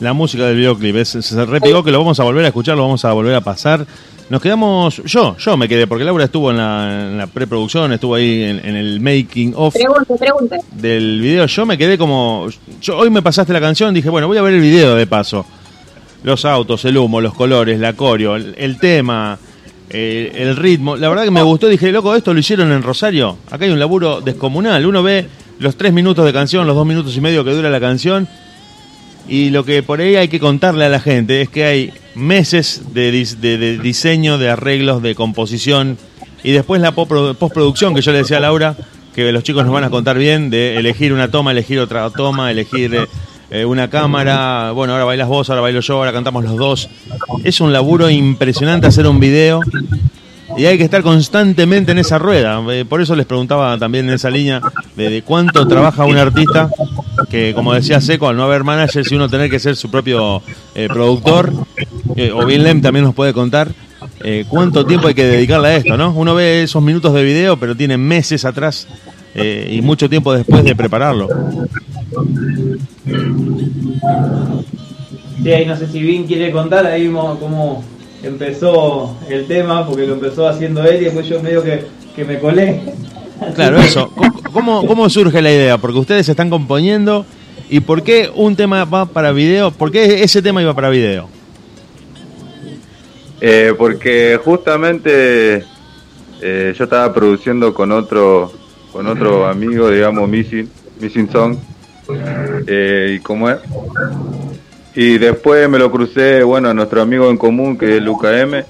La 0.00 0.14
música 0.14 0.46
del 0.46 0.56
videoclip, 0.56 0.96
es, 0.96 1.10
se 1.10 1.44
repegó 1.44 1.84
que 1.84 1.90
lo 1.90 1.98
vamos 1.98 2.18
a 2.20 2.24
volver 2.24 2.46
a 2.46 2.48
escuchar, 2.48 2.74
lo 2.74 2.84
vamos 2.84 3.04
a 3.04 3.12
volver 3.12 3.34
a 3.34 3.42
pasar. 3.42 3.86
Nos 4.30 4.40
quedamos, 4.40 5.02
yo, 5.04 5.36
yo 5.36 5.58
me 5.58 5.68
quedé, 5.68 5.86
porque 5.86 6.04
Laura 6.04 6.24
estuvo 6.24 6.52
en 6.52 6.56
la, 6.56 7.02
en 7.10 7.18
la 7.18 7.26
preproducción, 7.26 7.92
estuvo 7.92 8.14
ahí 8.14 8.44
en, 8.44 8.64
en 8.64 8.76
el 8.76 9.00
making 9.00 9.52
of 9.56 9.74
Pregunte, 9.74 10.14
pregunte. 10.16 10.56
del 10.72 11.20
video. 11.20 11.44
Yo 11.44 11.66
me 11.66 11.76
quedé 11.76 11.98
como, 11.98 12.48
yo 12.80 12.96
hoy 12.96 13.10
me 13.10 13.20
pasaste 13.20 13.52
la 13.52 13.60
canción, 13.60 13.92
dije, 13.92 14.08
bueno, 14.08 14.26
voy 14.26 14.38
a 14.38 14.42
ver 14.42 14.54
el 14.54 14.62
video 14.62 14.94
de 14.96 15.06
paso. 15.06 15.44
Los 16.22 16.46
autos, 16.46 16.86
el 16.86 16.96
humo, 16.96 17.20
los 17.20 17.34
colores, 17.34 17.78
la 17.78 17.92
coreo, 17.92 18.36
el, 18.36 18.54
el 18.56 18.78
tema, 18.78 19.38
eh, 19.90 20.32
el 20.34 20.56
ritmo. 20.56 20.96
La 20.96 21.08
verdad 21.08 21.24
que 21.24 21.30
me 21.30 21.42
gustó, 21.42 21.68
dije, 21.68 21.90
loco, 21.92 22.14
esto 22.14 22.32
lo 22.34 22.40
hicieron 22.40 22.72
en 22.72 22.82
Rosario. 22.82 23.36
Acá 23.50 23.64
hay 23.64 23.70
un 23.70 23.78
laburo 23.78 24.20
descomunal. 24.20 24.84
Uno 24.86 25.02
ve 25.02 25.26
los 25.58 25.76
tres 25.76 25.92
minutos 25.92 26.24
de 26.24 26.32
canción, 26.32 26.66
los 26.66 26.76
dos 26.76 26.86
minutos 26.86 27.16
y 27.16 27.20
medio 27.20 27.44
que 27.44 27.52
dura 27.52 27.70
la 27.70 27.80
canción. 27.80 28.28
Y 29.28 29.50
lo 29.50 29.64
que 29.64 29.82
por 29.82 30.00
ahí 30.00 30.16
hay 30.16 30.28
que 30.28 30.40
contarle 30.40 30.84
a 30.86 30.88
la 30.88 31.00
gente 31.00 31.42
es 31.42 31.48
que 31.50 31.64
hay 31.64 31.92
meses 32.14 32.94
de, 32.94 33.12
de- 33.12 33.78
diseño, 33.78 34.38
de 34.38 34.48
arreglos, 34.50 35.02
de 35.02 35.14
composición 35.14 35.98
y 36.42 36.52
después 36.52 36.80
la 36.80 36.92
postproducción 36.92 37.94
que 37.94 38.00
yo 38.00 38.12
le 38.12 38.18
decía 38.18 38.38
a 38.38 38.40
Laura 38.40 38.76
que 39.14 39.30
los 39.32 39.42
chicos 39.42 39.64
nos 39.64 39.72
van 39.74 39.84
a 39.84 39.90
contar 39.90 40.16
bien 40.16 40.48
de 40.50 40.76
elegir 40.78 41.12
una 41.12 41.30
toma, 41.30 41.50
elegir 41.50 41.78
otra 41.80 42.08
toma, 42.10 42.50
elegir 42.50 43.06
eh, 43.50 43.64
una 43.64 43.88
cámara. 43.88 44.72
Bueno, 44.72 44.92
ahora 44.92 45.04
bailas 45.04 45.28
vos, 45.28 45.48
ahora 45.50 45.62
bailo 45.62 45.80
yo, 45.80 45.96
ahora 45.96 46.12
cantamos 46.12 46.44
los 46.44 46.56
dos. 46.56 46.88
Es 47.44 47.60
un 47.60 47.72
laburo 47.72 48.10
impresionante 48.10 48.86
hacer 48.86 49.06
un 49.06 49.20
video 49.20 49.60
y 50.56 50.66
hay 50.66 50.78
que 50.78 50.84
estar 50.84 51.02
constantemente 51.02 51.92
en 51.92 51.98
esa 51.98 52.18
rueda. 52.18 52.62
Eh, 52.72 52.84
Por 52.84 53.00
eso 53.00 53.14
les 53.14 53.26
preguntaba 53.26 53.76
también 53.78 54.08
en 54.08 54.14
esa 54.14 54.30
línea 54.30 54.60
de, 54.96 55.22
cuánto 55.22 55.66
trabaja 55.68 56.04
un 56.04 56.16
artista, 56.16 56.70
que 57.30 57.52
como 57.54 57.74
decía 57.74 58.00
Seco, 58.00 58.28
al 58.28 58.36
no 58.36 58.44
haber 58.44 58.64
manager, 58.64 59.04
si 59.04 59.14
uno 59.14 59.28
tener 59.28 59.50
que 59.50 59.58
ser 59.58 59.76
su 59.76 59.90
propio 59.90 60.42
eh, 60.74 60.88
productor, 60.88 61.52
eh, 62.16 62.32
o 62.32 62.46
bien 62.46 62.62
Lem 62.62 62.80
también 62.80 63.04
nos 63.04 63.14
puede 63.14 63.32
contar, 63.32 63.68
cuánto 64.48 64.84
tiempo 64.84 65.08
hay 65.08 65.14
que 65.14 65.24
dedicarle 65.24 65.68
a 65.68 65.76
esto, 65.76 65.96
¿no? 65.96 66.10
Uno 66.10 66.34
ve 66.34 66.64
esos 66.64 66.82
minutos 66.82 67.14
de 67.14 67.22
video, 67.22 67.56
pero 67.56 67.76
tiene 67.76 67.96
meses 67.96 68.44
atrás 68.44 68.88
y 69.34 69.80
mucho 69.80 70.08
tiempo 70.08 70.32
después 70.32 70.64
de 70.64 70.74
prepararlo. 70.74 71.28
Sí, 75.42 75.52
ahí 75.52 75.66
no 75.66 75.76
sé 75.76 75.86
si 75.86 76.00
bien 76.00 76.24
quiere 76.26 76.50
contar 76.50 76.84
ahí 76.86 77.08
mo- 77.08 77.38
cómo 77.38 77.84
empezó 78.22 79.16
el 79.28 79.46
tema, 79.46 79.86
porque 79.86 80.06
lo 80.06 80.14
empezó 80.14 80.48
haciendo 80.48 80.82
él 80.84 81.00
y 81.00 81.04
después 81.04 81.26
yo 81.28 81.40
medio 81.42 81.62
que, 81.62 81.84
que 82.16 82.24
me 82.24 82.38
colé. 82.38 82.80
Claro, 83.54 83.78
eso. 83.80 84.10
¿Cómo, 84.52 84.84
¿Cómo 84.86 85.08
surge 85.08 85.40
la 85.40 85.52
idea? 85.52 85.78
Porque 85.78 85.98
ustedes 85.98 86.26
se 86.26 86.32
están 86.32 86.50
componiendo 86.50 87.24
y 87.70 87.80
por 87.80 88.02
qué 88.02 88.30
un 88.34 88.56
tema 88.56 88.84
va 88.84 89.06
para 89.06 89.30
video, 89.32 89.70
por 89.70 89.92
qué 89.92 90.22
ese 90.22 90.42
tema 90.42 90.60
iba 90.62 90.74
para 90.74 90.88
video. 90.90 91.28
Eh, 93.40 93.72
porque 93.78 94.40
justamente 94.44 95.62
eh, 96.42 96.74
yo 96.76 96.84
estaba 96.84 97.14
produciendo 97.14 97.72
con 97.72 97.92
otro 97.92 98.52
con 98.92 99.06
otro 99.06 99.46
amigo, 99.48 99.88
digamos, 99.90 100.28
Missing, 100.28 100.68
Missing 101.00 101.30
Song, 101.30 101.56
eh, 102.66 103.16
y 103.16 103.18
como 103.20 103.50
es. 103.50 103.58
Y 104.94 105.18
después 105.18 105.68
me 105.68 105.78
lo 105.78 105.90
crucé, 105.92 106.42
bueno, 106.42 106.70
a 106.70 106.74
nuestro 106.74 107.02
amigo 107.02 107.30
en 107.30 107.36
común, 107.36 107.78
que 107.78 107.98
es 107.98 108.02
Luca 108.02 108.36
M, 108.40 108.64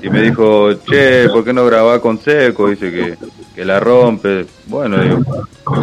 y 0.00 0.08
me 0.08 0.22
dijo, 0.22 0.72
che, 0.88 1.28
¿por 1.28 1.44
qué 1.44 1.52
no 1.52 1.66
grabás 1.66 2.00
con 2.00 2.18
Seco? 2.18 2.68
Dice 2.70 2.90
que, 2.90 3.16
que 3.54 3.64
la 3.64 3.78
rompe. 3.78 4.46
Bueno, 4.66 5.02
digo, 5.02 5.18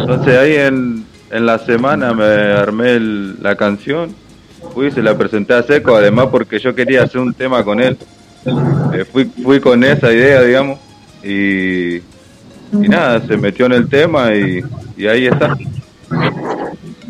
entonces 0.00 0.36
ahí 0.36 0.56
en, 0.56 1.04
en 1.30 1.46
la 1.46 1.58
semana 1.60 2.12
me 2.12 2.24
armé 2.24 2.98
la 3.40 3.54
canción, 3.54 4.14
fui 4.74 4.88
y 4.88 4.90
se 4.90 5.02
la 5.02 5.16
presenté 5.16 5.54
a 5.54 5.62
Seco, 5.62 5.94
además 5.94 6.26
porque 6.32 6.58
yo 6.58 6.74
quería 6.74 7.04
hacer 7.04 7.20
un 7.20 7.34
tema 7.34 7.62
con 7.62 7.80
él. 7.80 7.96
Eh, 8.94 9.04
fui, 9.04 9.26
fui 9.26 9.60
con 9.60 9.84
esa 9.84 10.12
idea, 10.12 10.42
digamos, 10.42 10.80
y, 11.22 11.96
y 11.96 12.88
nada, 12.88 13.20
se 13.20 13.36
metió 13.36 13.66
en 13.66 13.72
el 13.72 13.88
tema 13.88 14.34
y, 14.34 14.60
y 14.96 15.06
ahí 15.06 15.26
está. 15.26 15.56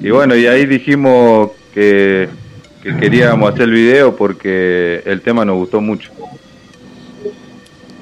Y 0.01 0.11
bueno, 0.11 0.36
y 0.36 0.46
ahí 0.46 0.66
dijimos 0.66 1.51
que, 1.74 2.28
que 2.82 2.96
queríamos 2.96 3.51
hacer 3.53 3.62
el 3.64 3.72
video 3.72 4.14
porque 4.16 5.03
el 5.05 5.20
tema 5.22 5.44
nos 5.44 5.57
gustó 5.57 5.80
mucho. 5.80 6.11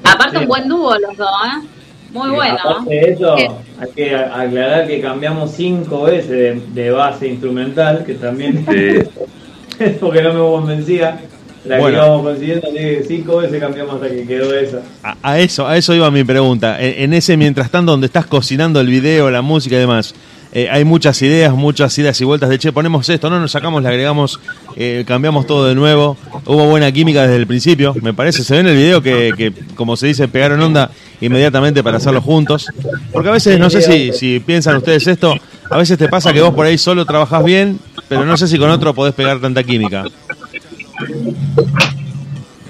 Aparte, 0.03 0.37
un 0.37 0.47
buen 0.47 0.67
dúo 0.67 0.97
los 0.99 1.17
dos, 1.17 1.27
¿eh? 1.45 1.67
Muy 2.11 2.29
bueno. 2.29 2.57
Aparte 2.63 2.89
de 2.93 3.01
eso, 3.11 3.35
hay 3.35 3.89
que 3.95 4.15
a- 4.15 4.39
aclarar 4.41 4.87
que 4.87 5.01
cambiamos 5.01 5.51
cinco 5.51 6.03
veces 6.03 6.29
de, 6.29 6.61
de 6.83 6.91
base 6.91 7.27
instrumental, 7.27 8.03
que 8.05 8.13
también 8.13 8.63
porque 9.99 10.21
no 10.21 10.33
me 10.33 10.39
convencía. 10.39 11.19
La 11.65 11.79
Bueno. 11.79 11.97
que 11.99 12.05
íbamos 12.05 12.21
consiguiendo, 12.23 12.67
así 12.67 12.75
que 12.77 13.03
cinco 13.05 13.37
veces 13.37 13.59
cambiamos 13.59 13.95
hasta 13.95 14.07
que 14.09 14.25
quedó 14.25 14.57
esa. 14.57 14.81
A, 15.03 15.17
a 15.21 15.39
eso, 15.39 15.67
a 15.67 15.75
eso 15.75 15.93
iba 15.93 16.09
mi 16.09 16.23
pregunta. 16.23 16.81
En, 16.81 17.03
en 17.03 17.13
ese 17.13 17.35
mientras 17.35 17.69
tanto 17.69 17.91
donde 17.91 18.07
estás 18.07 18.25
cocinando 18.25 18.79
el 18.79 18.87
video, 18.87 19.29
la 19.29 19.41
música 19.41 19.75
y 19.75 19.79
demás, 19.79 20.15
eh, 20.59 20.69
hay 20.71 20.83
muchas 20.85 21.21
ideas, 21.21 21.53
muchas 21.53 21.95
idas 21.99 22.19
y 22.19 22.23
vueltas 22.25 22.49
de 22.49 22.57
che, 22.57 22.71
ponemos 22.71 23.07
esto, 23.09 23.29
no 23.29 23.39
nos 23.39 23.51
sacamos, 23.51 23.83
le 23.83 23.89
agregamos, 23.89 24.39
eh, 24.75 25.03
cambiamos 25.05 25.45
todo 25.45 25.67
de 25.67 25.75
nuevo. 25.75 26.17
Hubo 26.45 26.65
buena 26.67 26.91
química 26.91 27.21
desde 27.21 27.35
el 27.35 27.45
principio, 27.45 27.93
me 28.01 28.13
parece. 28.13 28.43
Se 28.43 28.55
ve 28.55 28.61
en 28.61 28.67
el 28.67 28.75
video 28.75 29.01
que, 29.03 29.31
que, 29.37 29.53
como 29.75 29.95
se 29.95 30.07
dice, 30.07 30.27
pegaron 30.27 30.59
onda 30.61 30.89
inmediatamente 31.21 31.83
para 31.83 31.97
hacerlo 31.97 32.21
juntos. 32.21 32.65
Porque 33.13 33.29
a 33.29 33.33
veces, 33.33 33.59
no 33.59 33.69
sé 33.69 33.81
si, 33.83 34.11
si 34.13 34.39
piensan 34.39 34.77
ustedes 34.77 35.05
esto, 35.05 35.35
a 35.69 35.77
veces 35.77 35.97
te 35.97 36.07
pasa 36.09 36.33
que 36.33 36.41
vos 36.41 36.55
por 36.55 36.65
ahí 36.65 36.77
solo 36.79 37.05
trabajás 37.05 37.43
bien, 37.43 37.79
pero 38.09 38.25
no 38.25 38.35
sé 38.35 38.47
si 38.47 38.57
con 38.57 38.71
otro 38.71 38.95
podés 38.95 39.13
pegar 39.13 39.39
tanta 39.39 39.61
química. 39.63 40.05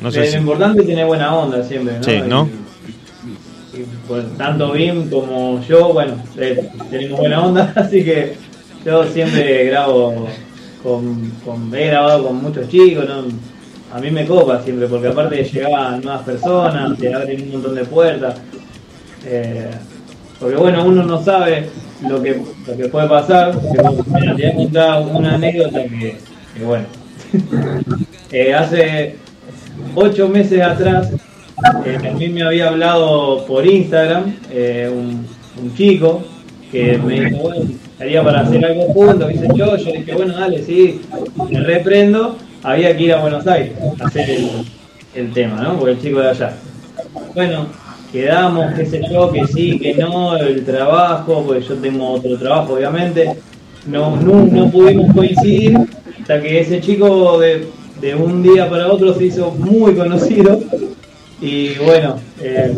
No 0.02 0.12
sé 0.12 0.24
Eh, 0.24 0.28
si- 0.28 0.34
Lo 0.34 0.40
importante 0.42 0.82
es 0.82 0.88
tener 0.88 1.06
buena 1.06 1.34
onda 1.34 1.64
siempre, 1.64 1.98
¿no? 1.98 2.04
Sí, 2.04 2.22
¿no? 2.28 2.50
Tanto 4.38 4.72
Bim 4.72 5.10
como 5.10 5.62
yo, 5.62 5.94
bueno, 5.94 6.14
eh, 6.38 6.70
tenemos 6.90 7.20
buena 7.20 7.46
onda, 7.46 7.74
así 7.76 8.04
que 8.04 8.36
yo 8.86 9.04
siempre 9.06 9.66
grabo 9.66 10.28
con, 10.84 11.32
con 11.44 11.74
he 11.76 11.88
grabado 11.88 12.28
con 12.28 12.42
muchos 12.42 12.68
chicos, 12.70 13.06
¿no? 13.08 13.26
A 13.94 14.00
mí 14.00 14.12
me 14.12 14.26
copa 14.26 14.62
siempre, 14.62 14.88
porque 14.88 15.08
aparte 15.08 15.44
llegaban 15.44 16.02
nuevas 16.02 16.24
personas, 16.24 16.98
te 16.98 17.14
abren 17.14 17.42
un 17.44 17.52
montón 17.54 17.76
de 17.76 17.86
puertas. 17.86 18.36
Eh, 19.26 19.72
porque 20.40 20.56
bueno, 20.56 20.86
uno 20.86 21.04
no 21.04 21.24
sabe 21.24 21.70
lo 22.08 22.22
que, 22.22 22.42
lo 22.68 22.78
que 22.78 22.90
puede 22.90 23.08
pasar. 23.08 23.54
bueno, 24.08 24.36
te 24.36 24.44
voy 24.44 24.52
a 24.52 24.56
contar 24.56 25.02
una 25.02 25.36
anécdota 25.36 25.84
que, 25.84 26.18
que 26.56 26.64
bueno. 26.64 26.86
Eh, 28.30 28.54
hace 28.54 29.16
ocho 29.96 30.28
meses 30.28 30.62
atrás, 30.62 31.12
eh, 31.86 32.14
mí 32.18 32.30
me 32.30 32.44
había 32.44 32.70
hablado 32.70 33.46
por 33.46 33.66
Instagram 33.66 34.36
eh, 34.52 34.92
un, 34.94 35.26
chico 35.76 36.24
que 36.72 36.98
me 37.00 37.20
dijo, 37.20 37.38
bueno, 37.38 37.66
estaría 37.94 38.24
para 38.24 38.42
hacer 38.42 38.64
algo 38.64 38.84
juntos, 38.94 39.28
dice 39.30 39.48
yo, 39.56 39.76
yo 39.76 39.92
dije, 39.92 40.14
bueno, 40.14 40.34
dale, 40.34 40.62
sí, 40.64 41.02
me 41.50 41.62
reprendo, 41.62 42.38
había 42.62 42.96
que 42.96 43.04
ir 43.04 43.14
a 43.14 43.22
Buenos 43.22 43.48
Aires 43.48 43.74
a 44.00 44.06
hacer 44.06 44.30
el, 44.30 44.50
el 45.16 45.34
tema, 45.34 45.62
¿no? 45.62 45.80
Porque 45.80 45.94
el 45.94 46.02
chico 46.02 46.20
de 46.20 46.30
allá. 46.30 46.54
Bueno, 47.34 47.68
quedamos, 48.12 48.74
qué 48.76 48.86
sé 48.86 49.02
yo, 49.12 49.32
que 49.32 49.48
sí, 49.48 49.80
que 49.80 49.96
no, 49.96 50.38
el 50.38 50.64
trabajo, 50.64 51.44
porque 51.46 51.66
yo 51.66 51.76
tengo 51.76 52.12
otro 52.12 52.38
trabajo, 52.38 52.74
obviamente. 52.74 53.36
No, 53.88 54.16
no, 54.18 54.44
no 54.46 54.70
pudimos 54.70 55.14
coincidir 55.14 55.78
hasta 56.20 56.42
que 56.42 56.60
ese 56.60 56.82
chico 56.82 57.40
de, 57.40 57.68
de 58.02 58.16
un 58.16 58.44
día 58.44 58.70
para 58.70 58.92
otro 58.92 59.14
se 59.14 59.26
hizo 59.26 59.52
muy 59.52 59.96
conocido 59.96 60.60
y 61.40 61.76
bueno, 61.76 62.16
eh, 62.42 62.76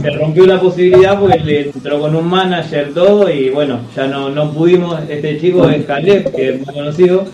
se 0.00 0.10
rompió 0.10 0.46
la 0.46 0.60
posibilidad 0.60 1.18
porque 1.18 1.40
le 1.40 1.60
entró 1.70 2.00
con 2.00 2.14
un 2.14 2.26
manager 2.28 2.92
todo 2.94 3.28
y 3.30 3.50
bueno, 3.50 3.80
ya 3.96 4.06
no, 4.06 4.30
no 4.30 4.52
pudimos, 4.52 5.00
este 5.08 5.40
chico 5.40 5.68
es 5.68 5.84
Caleb, 5.84 6.34
que 6.34 6.50
es 6.50 6.66
muy 6.66 6.74
conocido, 6.74 7.24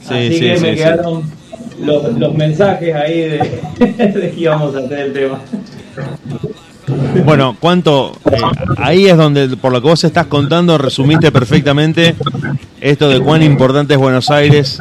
Sí, 0.00 0.14
así 0.14 0.32
sí, 0.34 0.40
que 0.40 0.56
sí, 0.56 0.62
me 0.64 0.74
quedaron 0.74 1.22
los, 1.84 2.12
los 2.18 2.34
mensajes 2.34 2.94
ahí 2.94 3.20
de, 3.20 3.38
de 3.96 4.30
que 4.34 4.40
íbamos 4.40 4.74
a 4.74 4.78
hacer 4.78 4.98
el 4.98 5.12
tema. 5.12 5.38
Bueno, 7.24 7.56
¿cuánto? 7.60 8.16
eh, 8.32 8.36
ahí 8.78 9.06
es 9.06 9.16
donde, 9.16 9.48
por 9.56 9.72
lo 9.72 9.82
que 9.82 9.88
vos 9.88 10.02
estás 10.02 10.26
contando, 10.26 10.78
resumiste 10.78 11.30
perfectamente 11.30 12.14
esto 12.80 13.08
de 13.10 13.20
cuán 13.20 13.42
importante 13.42 13.94
es 13.94 14.00
Buenos 14.00 14.30
Aires, 14.30 14.78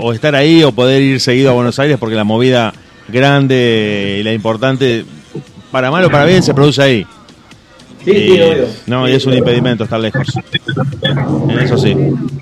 o, 0.00 0.08
o 0.08 0.12
estar 0.12 0.34
ahí, 0.34 0.64
o 0.64 0.72
poder 0.72 1.00
ir 1.02 1.20
seguido 1.20 1.50
a 1.50 1.54
Buenos 1.54 1.78
Aires, 1.78 1.96
porque 1.98 2.16
la 2.16 2.24
movida 2.24 2.74
grande 3.14 4.18
y 4.20 4.22
la 4.24 4.32
importante, 4.32 5.04
para 5.70 5.90
mal 5.90 6.04
o 6.04 6.10
para 6.10 6.26
bien, 6.26 6.42
se 6.42 6.52
produce 6.52 6.82
ahí. 6.82 7.06
Sí, 8.04 8.12
sí, 8.12 8.32
obvio. 8.32 8.66
No, 8.86 9.08
y 9.08 9.12
es 9.12 9.24
un 9.24 9.32
impedimento 9.32 9.84
estar 9.84 9.98
lejos. 9.98 10.28
En 11.48 11.58
eso 11.58 11.78
sí. 11.78 11.96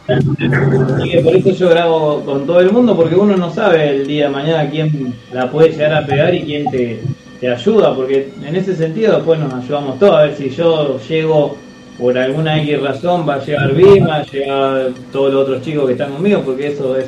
Así 0.09 1.11
que 1.11 1.21
por 1.21 1.37
eso 1.37 1.51
yo 1.51 1.69
grabo 1.69 2.25
con 2.25 2.47
todo 2.47 2.59
el 2.61 2.73
mundo, 2.73 2.97
porque 2.97 3.15
uno 3.15 3.37
no 3.37 3.53
sabe 3.53 3.91
el 3.91 4.07
día 4.07 4.25
de 4.25 4.31
mañana 4.31 4.69
quién 4.69 5.15
la 5.33 5.51
puede 5.51 5.71
llegar 5.71 5.95
a 5.95 6.07
pegar 6.07 6.35
y 6.35 6.43
quién 6.43 6.69
te, 6.71 7.01
te 7.39 7.49
ayuda, 7.49 7.95
porque 7.95 8.33
en 8.45 8.57
ese 8.57 8.75
sentido 8.75 9.17
después 9.17 9.39
nos 9.39 9.53
ayudamos 9.55 10.01
todos. 10.01 10.17
A 10.17 10.23
ver 10.23 10.37
si 10.37 10.51
yo 10.51 10.99
llego 11.09 11.57
por 11.97 12.19
alguna 12.19 12.61
X 12.61 12.81
razón, 12.81 13.29
va 13.29 13.35
a 13.35 13.45
llegar 13.45 13.73
Bim, 13.75 14.09
va 14.09 14.17
a 14.17 14.25
llegar 14.25 14.91
todos 15.13 15.33
los 15.33 15.43
otros 15.43 15.63
chicos 15.63 15.87
que 15.87 15.93
están 15.93 16.13
conmigo, 16.13 16.43
porque 16.45 16.69
eso 16.69 16.97
es 16.97 17.07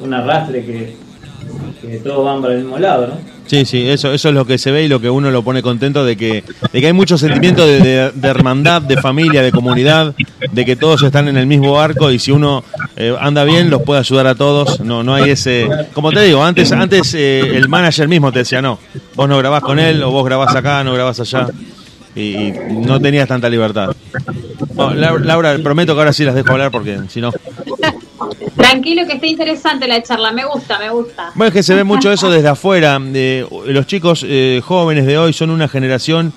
un 0.00 0.14
arrastre 0.14 0.64
que, 0.64 1.07
que 1.80 1.98
todos 1.98 2.24
van 2.24 2.40
para 2.42 2.54
el 2.54 2.60
mismo 2.60 2.78
lado, 2.78 3.08
¿no? 3.08 3.38
Sí, 3.48 3.64
sí, 3.64 3.88
eso, 3.88 4.12
eso 4.12 4.28
es 4.28 4.34
lo 4.34 4.44
que 4.44 4.58
se 4.58 4.70
ve 4.70 4.84
y 4.84 4.88
lo 4.88 5.00
que 5.00 5.08
uno 5.08 5.30
lo 5.30 5.42
pone 5.42 5.62
contento 5.62 6.04
de 6.04 6.18
que, 6.18 6.44
de 6.70 6.80
que 6.80 6.86
hay 6.86 6.92
mucho 6.92 7.16
sentimiento 7.16 7.66
de, 7.66 8.12
hermandad, 8.22 8.82
de 8.82 8.98
familia, 8.98 9.40
de 9.40 9.50
comunidad, 9.50 10.14
de 10.52 10.64
que 10.66 10.76
todos 10.76 11.02
están 11.02 11.28
en 11.28 11.38
el 11.38 11.46
mismo 11.46 11.72
barco 11.72 12.10
y 12.10 12.18
si 12.18 12.30
uno 12.30 12.62
eh, 12.96 13.16
anda 13.18 13.44
bien 13.44 13.70
los 13.70 13.82
puede 13.82 14.00
ayudar 14.00 14.26
a 14.26 14.34
todos. 14.34 14.80
No, 14.80 15.02
no 15.02 15.14
hay 15.14 15.30
ese, 15.30 15.66
como 15.94 16.12
te 16.12 16.20
digo, 16.20 16.44
antes, 16.44 16.72
antes 16.72 17.14
eh, 17.14 17.40
el 17.56 17.70
manager 17.70 18.06
mismo 18.06 18.30
te 18.32 18.40
decía 18.40 18.60
no, 18.60 18.78
vos 19.14 19.26
no 19.26 19.38
grabás 19.38 19.62
con 19.62 19.78
él 19.78 20.02
o 20.02 20.10
vos 20.10 20.26
grabás 20.26 20.54
acá, 20.54 20.84
no 20.84 20.92
grabás 20.92 21.18
allá 21.20 21.46
y, 22.14 22.52
no 22.70 23.00
tenías 23.00 23.28
tanta 23.28 23.48
libertad. 23.48 23.94
Laura, 24.76 25.56
prometo 25.62 25.94
que 25.94 26.00
ahora 26.00 26.12
sí 26.12 26.24
las 26.24 26.34
dejo 26.34 26.52
hablar 26.52 26.70
porque 26.70 26.98
si 27.08 27.20
no. 27.20 27.32
Tranquilo 28.56 29.06
que 29.06 29.14
está 29.14 29.26
interesante 29.26 29.86
la 29.88 30.02
charla, 30.02 30.32
me 30.32 30.44
gusta, 30.44 30.78
me 30.78 30.90
gusta. 30.90 31.30
Bueno, 31.34 31.48
es 31.48 31.54
que 31.54 31.62
se 31.62 31.74
ve 31.74 31.84
mucho 31.84 32.10
eso 32.12 32.30
desde 32.30 32.48
afuera. 32.48 32.98
de- 32.98 33.46
los 33.66 33.86
chicos 33.86 34.24
eh, 34.26 34.60
jóvenes 34.64 35.06
de 35.06 35.18
hoy 35.18 35.32
son 35.32 35.50
una 35.50 35.68
generación 35.68 36.32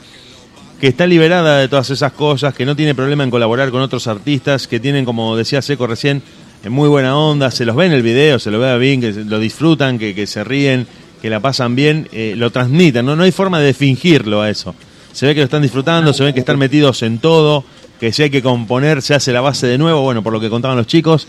que 0.80 0.88
está 0.88 1.06
liberada 1.06 1.60
de 1.60 1.68
todas 1.68 1.90
esas 1.92 2.12
cosas, 2.14 2.54
que 2.56 2.66
no 2.66 2.76
tiene 2.76 2.96
problema 2.96 3.24
en 3.24 3.30
colaborar 3.30 3.70
con 3.70 3.82
otros 3.82 4.08
artistas, 4.08 4.68
que 4.68 4.80
tienen, 4.80 5.06
como 5.06 5.36
decía 5.36 5.62
Seco 5.62 5.86
recién, 5.86 6.24
eh, 6.64 6.70
muy 6.70 6.90
buena 6.90 7.16
onda, 7.18 7.52
se 7.52 7.66
los 7.66 7.76
ve 7.76 7.86
en 7.86 7.92
el 7.94 8.02
video, 8.02 8.40
se 8.40 8.50
lo 8.50 8.60
ve 8.60 8.78
bien, 8.80 9.00
que 9.02 9.12
lo 9.12 9.38
disfrutan, 9.40 10.00
que, 10.00 10.16
que 10.16 10.26
se 10.26 10.44
ríen, 10.44 10.88
que 11.22 11.30
la 11.30 11.40
pasan 11.40 11.76
bien, 11.76 12.10
eh, 12.12 12.34
lo 12.36 12.50
transmiten, 12.50 13.06
¿no? 13.06 13.16
no 13.16 13.22
hay 13.24 13.32
forma 13.32 13.60
de 13.60 13.74
fingirlo 13.76 14.42
a 14.42 14.50
eso. 14.50 14.74
Se 15.12 15.28
ve 15.28 15.36
que 15.36 15.42
lo 15.42 15.46
están 15.46 15.62
disfrutando, 15.62 16.14
se 16.14 16.24
ve 16.24 16.34
que 16.34 16.40
están 16.40 16.58
metidos 16.58 17.04
en 17.04 17.20
todo, 17.20 17.64
que 18.00 18.12
si 18.12 18.24
hay 18.24 18.30
que 18.32 18.42
componer 18.42 19.04
se 19.04 19.14
hace 19.14 19.32
la 19.32 19.42
base 19.42 19.68
de 19.68 19.78
nuevo, 19.78 20.02
bueno, 20.02 20.24
por 20.24 20.34
lo 20.34 20.40
que 20.40 20.50
contaban 20.50 20.78
los 20.78 20.88
chicos, 20.88 21.28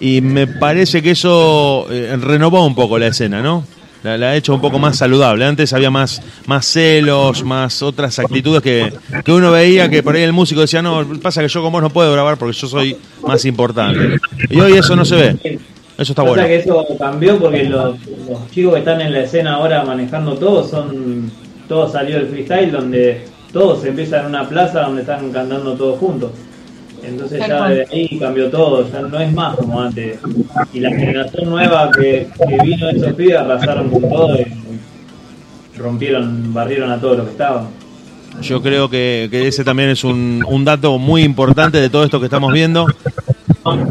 y 0.00 0.20
me 0.20 0.46
parece 0.46 1.02
que 1.02 1.12
eso 1.12 1.86
eh, 1.90 2.16
renovó 2.20 2.64
un 2.64 2.74
poco 2.74 2.98
la 2.98 3.08
escena, 3.08 3.42
¿no? 3.42 3.64
La, 4.02 4.16
la 4.16 4.30
ha 4.30 4.36
hecho 4.36 4.54
un 4.54 4.62
poco 4.62 4.78
más 4.78 4.96
saludable. 4.96 5.44
Antes 5.44 5.74
había 5.74 5.90
más, 5.90 6.22
más 6.46 6.64
celos, 6.64 7.44
más 7.44 7.82
otras 7.82 8.18
actitudes 8.18 8.62
que, 8.62 8.90
que 9.22 9.32
uno 9.32 9.50
veía 9.52 9.90
que 9.90 10.02
por 10.02 10.16
ahí 10.16 10.22
el 10.22 10.32
músico 10.32 10.62
decía, 10.62 10.80
no, 10.80 11.06
pasa 11.20 11.42
que 11.42 11.48
yo 11.48 11.62
con 11.62 11.70
vos 11.70 11.82
no 11.82 11.90
puedo 11.90 12.10
grabar 12.10 12.38
porque 12.38 12.56
yo 12.56 12.66
soy 12.66 12.96
más 13.26 13.44
importante. 13.44 14.18
Y 14.48 14.58
hoy 14.58 14.72
eso 14.72 14.96
no 14.96 15.04
se 15.04 15.16
ve. 15.16 15.58
Eso 15.98 16.12
está 16.12 16.22
Pasa 16.22 16.28
bueno. 16.28 16.46
que 16.46 16.56
eso 16.56 16.86
cambió 16.98 17.38
porque 17.38 17.64
los, 17.64 17.94
los 18.26 18.50
chicos 18.50 18.72
que 18.72 18.78
están 18.78 19.02
en 19.02 19.12
la 19.12 19.20
escena 19.20 19.54
ahora 19.56 19.84
manejando 19.84 20.34
todo 20.34 20.66
son. 20.66 21.30
Todo 21.68 21.88
salió 21.88 22.16
del 22.16 22.26
freestyle 22.26 22.72
donde 22.72 23.24
todos 23.52 23.84
empiezan 23.84 24.22
en 24.22 24.26
una 24.30 24.48
plaza 24.48 24.80
donde 24.80 25.02
están 25.02 25.30
cantando 25.30 25.74
todos 25.74 26.00
juntos. 26.00 26.32
Entonces 27.02 27.40
ya 27.40 27.58
cual. 27.58 27.74
de 27.74 27.86
ahí 27.92 28.18
cambió 28.18 28.50
todo, 28.50 28.90
ya 28.90 29.00
no 29.00 29.18
es 29.20 29.32
más 29.32 29.56
como 29.56 29.80
antes. 29.80 30.18
Y 30.72 30.80
la 30.80 30.90
generación 30.90 31.48
nueva 31.50 31.90
que, 31.90 32.28
que 32.48 32.58
vino 32.62 32.86
de 32.86 32.92
esos 32.98 33.12
pibes 33.14 33.36
arrasaron 33.36 33.88
con 33.90 34.02
todo 34.08 34.36
y 34.38 34.46
rompieron, 35.78 36.52
barrieron 36.52 36.90
a 36.90 37.00
todos 37.00 37.16
los 37.18 37.26
que 37.26 37.32
estaban. 37.32 37.68
Yo 38.42 38.62
creo 38.62 38.88
que, 38.88 39.28
que 39.30 39.48
ese 39.48 39.64
también 39.64 39.90
es 39.90 40.04
un, 40.04 40.44
un 40.46 40.64
dato 40.64 40.98
muy 40.98 41.22
importante 41.22 41.80
de 41.80 41.90
todo 41.90 42.04
esto 42.04 42.20
que 42.20 42.26
estamos 42.26 42.52
viendo, 42.52 42.86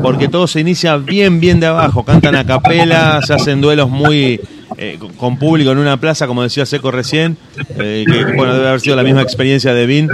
porque 0.01 0.28
todo 0.30 0.47
se 0.47 0.62
inicia 0.62 0.97
bien, 0.97 1.39
bien 1.39 1.60
de 1.60 1.68
abajo, 1.68 2.03
cantan 2.03 2.36
a 2.36 2.45
capela, 2.45 3.22
se 3.22 3.34
hacen 3.34 3.60
duelos 3.62 3.89
muy 3.89 4.39
eh, 4.78 4.95
con- 4.99 5.14
con 5.14 5.38
público 5.38 5.72
en 5.72 5.78
una 5.78 5.97
plaza, 5.97 6.26
como 6.26 6.41
decía 6.41 6.66
Seco 6.66 6.89
recién, 6.89 7.38
eh, 7.78 8.05
que 8.10 8.36
bueno, 8.36 8.53
debe 8.53 8.68
haber 8.70 8.80
sido 8.80 8.95
la 8.95 9.03
misma 9.03 9.22
experiencia 9.22 9.74
de 9.74 9.86
Vin, 9.86 10.10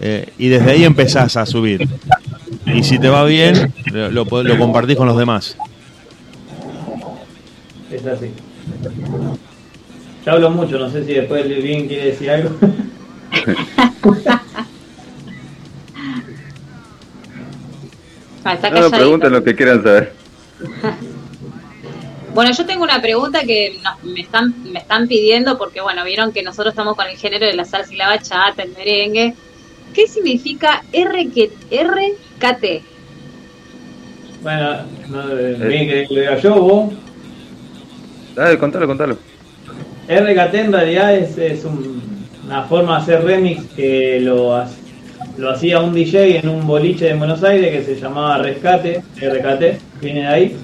eh, 0.00 0.26
y 0.38 0.48
desde 0.48 0.70
ahí 0.72 0.84
empezás 0.84 1.36
a 1.36 1.46
subir. 1.46 1.88
Y 2.66 2.82
si 2.82 2.98
te 2.98 3.08
va 3.08 3.24
bien, 3.24 3.72
lo, 3.92 4.24
lo 4.42 4.58
compartís 4.58 4.96
con 4.96 5.06
los 5.06 5.16
demás. 5.16 5.56
Es 7.90 8.06
así. 8.06 8.30
Ya 10.24 10.32
hablo 10.32 10.50
mucho, 10.50 10.78
no 10.78 10.90
sé 10.90 11.04
si 11.04 11.12
después 11.14 11.46
bien 11.62 11.86
quiere 11.86 12.06
decir 12.06 12.30
algo. 12.30 12.50
Ah, 18.44 18.54
está 18.54 18.70
No, 18.70 18.90
pregunten 18.90 19.32
lo 19.32 19.42
que 19.42 19.54
quieran 19.54 19.82
saber. 19.82 20.12
Bueno, 22.34 22.52
yo 22.52 22.66
tengo 22.66 22.82
una 22.82 23.00
pregunta 23.00 23.40
que 23.42 23.78
nos- 23.82 24.02
me 24.02 24.20
están 24.20 24.54
me 24.72 24.80
están 24.80 25.06
pidiendo 25.08 25.56
porque 25.56 25.80
bueno, 25.80 26.04
vieron 26.04 26.32
que 26.32 26.42
nosotros 26.42 26.72
estamos 26.72 26.96
con 26.96 27.06
el 27.06 27.16
género 27.16 27.46
de 27.46 27.54
la 27.54 27.64
salsa 27.64 27.92
y 27.92 27.96
la 27.96 28.08
bachata, 28.08 28.62
el 28.62 28.72
merengue. 28.72 29.34
¿Qué 29.94 30.06
significa 30.06 30.82
RQ 30.92 31.50
RKT? 31.70 32.82
Bueno, 34.42 34.76
no, 35.08 35.38
eh, 35.38 35.56
bien 35.68 35.88
que 35.88 36.06
lo 36.10 36.20
diga 36.20 36.36
yo, 36.38 36.54
vos. 36.60 36.92
Dale, 38.34 38.58
contalo, 38.58 38.86
contalo. 38.86 39.16
RKT 40.08 40.54
en 40.54 40.72
realidad 40.72 41.14
es, 41.16 41.38
es 41.38 41.64
un- 41.64 42.02
una 42.46 42.64
forma 42.64 42.96
de 42.96 43.02
hacer 43.02 43.24
remix 43.24 43.62
que 43.74 44.20
lo, 44.20 44.62
lo 45.38 45.50
hacía 45.50 45.80
un 45.80 45.94
DJ 45.94 46.40
en 46.40 46.48
un 46.48 46.66
boliche 46.66 47.06
de 47.06 47.14
Buenos 47.14 47.42
Aires 47.42 47.70
que 47.86 47.94
se 47.94 48.00
llamaba 48.00 48.38
Rescate, 48.38 49.00
RKT, 49.18 49.78
viene 50.02 50.20
de 50.22 50.26
ahí. 50.26 50.56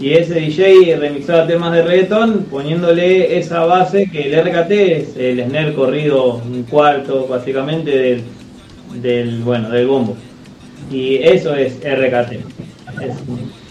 Y 0.00 0.12
ese 0.12 0.34
DJ 0.40 0.96
remixaba 0.96 1.46
temas 1.46 1.72
de 1.72 1.82
reggaetón 1.82 2.46
poniéndole 2.48 3.36
esa 3.36 3.64
base 3.66 4.08
que 4.10 4.32
el 4.32 4.40
RKT 4.46 4.70
es 4.70 5.16
el 5.16 5.44
snare 5.44 5.74
corrido 5.74 6.36
un 6.36 6.62
cuarto 6.62 7.26
básicamente 7.26 7.90
del, 7.90 8.22
del 8.94 9.40
bueno 9.42 9.70
del 9.70 9.86
bombo. 9.86 10.16
Y 10.90 11.16
eso 11.16 11.54
es 11.54 11.74
RKT. 11.80 12.32
Es 13.02 13.14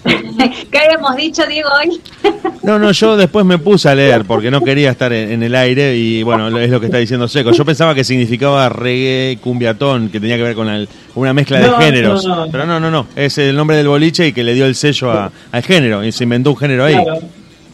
¿Qué 0.71 0.77
habíamos 0.77 1.15
dicho, 1.15 1.43
Diego, 1.47 1.69
hoy? 1.83 1.99
No, 2.63 2.77
no, 2.77 2.91
yo 2.91 3.15
después 3.15 3.45
me 3.45 3.57
puse 3.59 3.87
a 3.87 3.95
leer 3.95 4.25
porque 4.25 4.51
no 4.51 4.61
quería 4.61 4.91
estar 4.91 5.13
en, 5.13 5.31
en 5.31 5.43
el 5.43 5.55
aire 5.55 5.95
y 5.95 6.21
bueno, 6.23 6.49
es 6.59 6.69
lo 6.69 6.81
que 6.81 6.87
está 6.87 6.97
diciendo 6.97 7.25
Seco. 7.29 7.51
Yo 7.53 7.63
pensaba 7.63 7.95
que 7.95 8.03
significaba 8.03 8.67
reggae, 8.67 9.37
cumbiatón, 9.41 10.09
que 10.09 10.19
tenía 10.19 10.35
que 10.35 10.43
ver 10.43 10.53
con 10.55 10.67
el- 10.67 10.89
una 11.15 11.33
mezcla 11.33 11.59
de 11.61 11.67
No, 11.67 11.77
géneros. 11.77 12.25
no, 12.25 12.45
no. 12.45 12.51
Pero 12.51 12.65
no, 12.65 12.77
no, 12.77 12.91
no. 12.91 13.07
Es 13.15 13.37
el 13.37 13.55
nombre 13.55 13.77
del 13.77 13.87
boliche 13.87 14.27
y 14.27 14.33
que 14.33 14.43
le 14.43 14.53
dio 14.53 14.65
el 14.65 14.75
sello 14.75 15.11
a- 15.11 15.31
al 15.51 15.63
género 15.63 16.03
y 16.03 16.11
se 16.11 16.25
inventó 16.25 16.49
un 16.51 16.57
género 16.57 16.83
ahí. 16.83 16.95
Claro. 16.95 17.19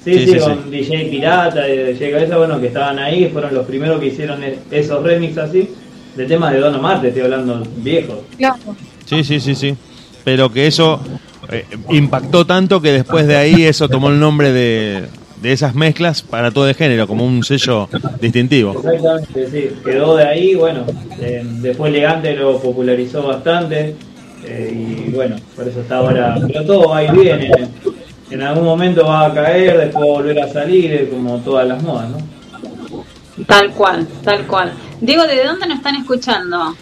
Sí, 0.03 0.13
Sí, 0.13 0.25
sí, 0.27 0.33
sí, 0.33 0.39
con 0.39 0.69
DJ 0.69 1.05
Pirata 1.09 1.67
y 1.69 1.77
DJ 1.93 2.11
Cabeza, 2.11 2.37
bueno, 2.37 2.61
que 2.61 2.67
estaban 2.67 2.99
ahí, 2.99 3.29
fueron 3.33 3.55
los 3.55 3.65
primeros 3.65 3.99
que 3.99 4.07
hicieron 4.07 4.43
e- 4.43 4.59
esos 4.69 5.01
remix 5.01 5.37
así, 5.39 5.69
de 6.15 6.25
temas 6.25 6.51
de 6.53 6.59
Don 6.59 6.75
Omar, 6.75 7.01
te 7.01 7.07
estoy 7.09 7.23
hablando 7.23 7.63
viejos. 7.77 8.19
Claro. 8.37 8.57
Sí, 9.05 9.23
sí, 9.23 9.39
sí, 9.39 9.55
sí. 9.55 9.75
Pero 10.23 10.51
que 10.51 10.67
eso 10.67 10.99
eh, 11.51 11.65
impactó 11.89 12.45
tanto 12.45 12.81
que 12.81 12.91
después 12.91 13.27
de 13.27 13.35
ahí 13.35 13.63
eso 13.63 13.89
tomó 13.89 14.09
el 14.09 14.19
nombre 14.19 14.51
de, 14.53 15.03
de 15.43 15.51
esas 15.51 15.75
mezclas 15.75 16.21
para 16.21 16.51
todo 16.51 16.69
el 16.69 16.75
género, 16.75 17.05
como 17.05 17.25
un 17.25 17.43
sello 17.43 17.89
distintivo. 18.21 18.71
Exactamente, 18.77 19.49
sí, 19.51 19.75
quedó 19.83 20.15
de 20.15 20.25
ahí, 20.25 20.55
bueno, 20.55 20.85
eh, 21.19 21.43
después 21.43 21.93
Elegante 21.93 22.33
lo 22.33 22.59
popularizó 22.59 23.23
bastante, 23.23 23.93
eh, 24.45 25.05
y 25.07 25.11
bueno, 25.11 25.35
por 25.53 25.67
eso 25.67 25.81
está 25.81 25.97
ahora, 25.97 26.37
pero 26.47 26.63
todo 26.63 26.89
va 26.89 27.03
y 27.03 27.11
viene, 27.11 27.51
en 28.31 28.41
algún 28.41 28.63
momento 28.63 29.05
va 29.05 29.25
a 29.25 29.33
caer, 29.33 29.77
después 29.77 30.05
va 30.05 30.09
a 30.09 30.13
volver 30.13 30.39
a 30.39 30.47
salir, 30.47 30.93
eh, 30.93 31.09
como 31.11 31.37
todas 31.39 31.67
las 31.67 31.83
modas, 31.83 32.09
¿no? 32.09 33.45
Tal 33.45 33.71
cual, 33.71 34.07
tal 34.23 34.47
cual. 34.47 34.71
Diego, 35.01 35.23
¿de 35.23 35.43
dónde 35.43 35.67
nos 35.67 35.77
están 35.77 35.95
escuchando? 35.95 36.75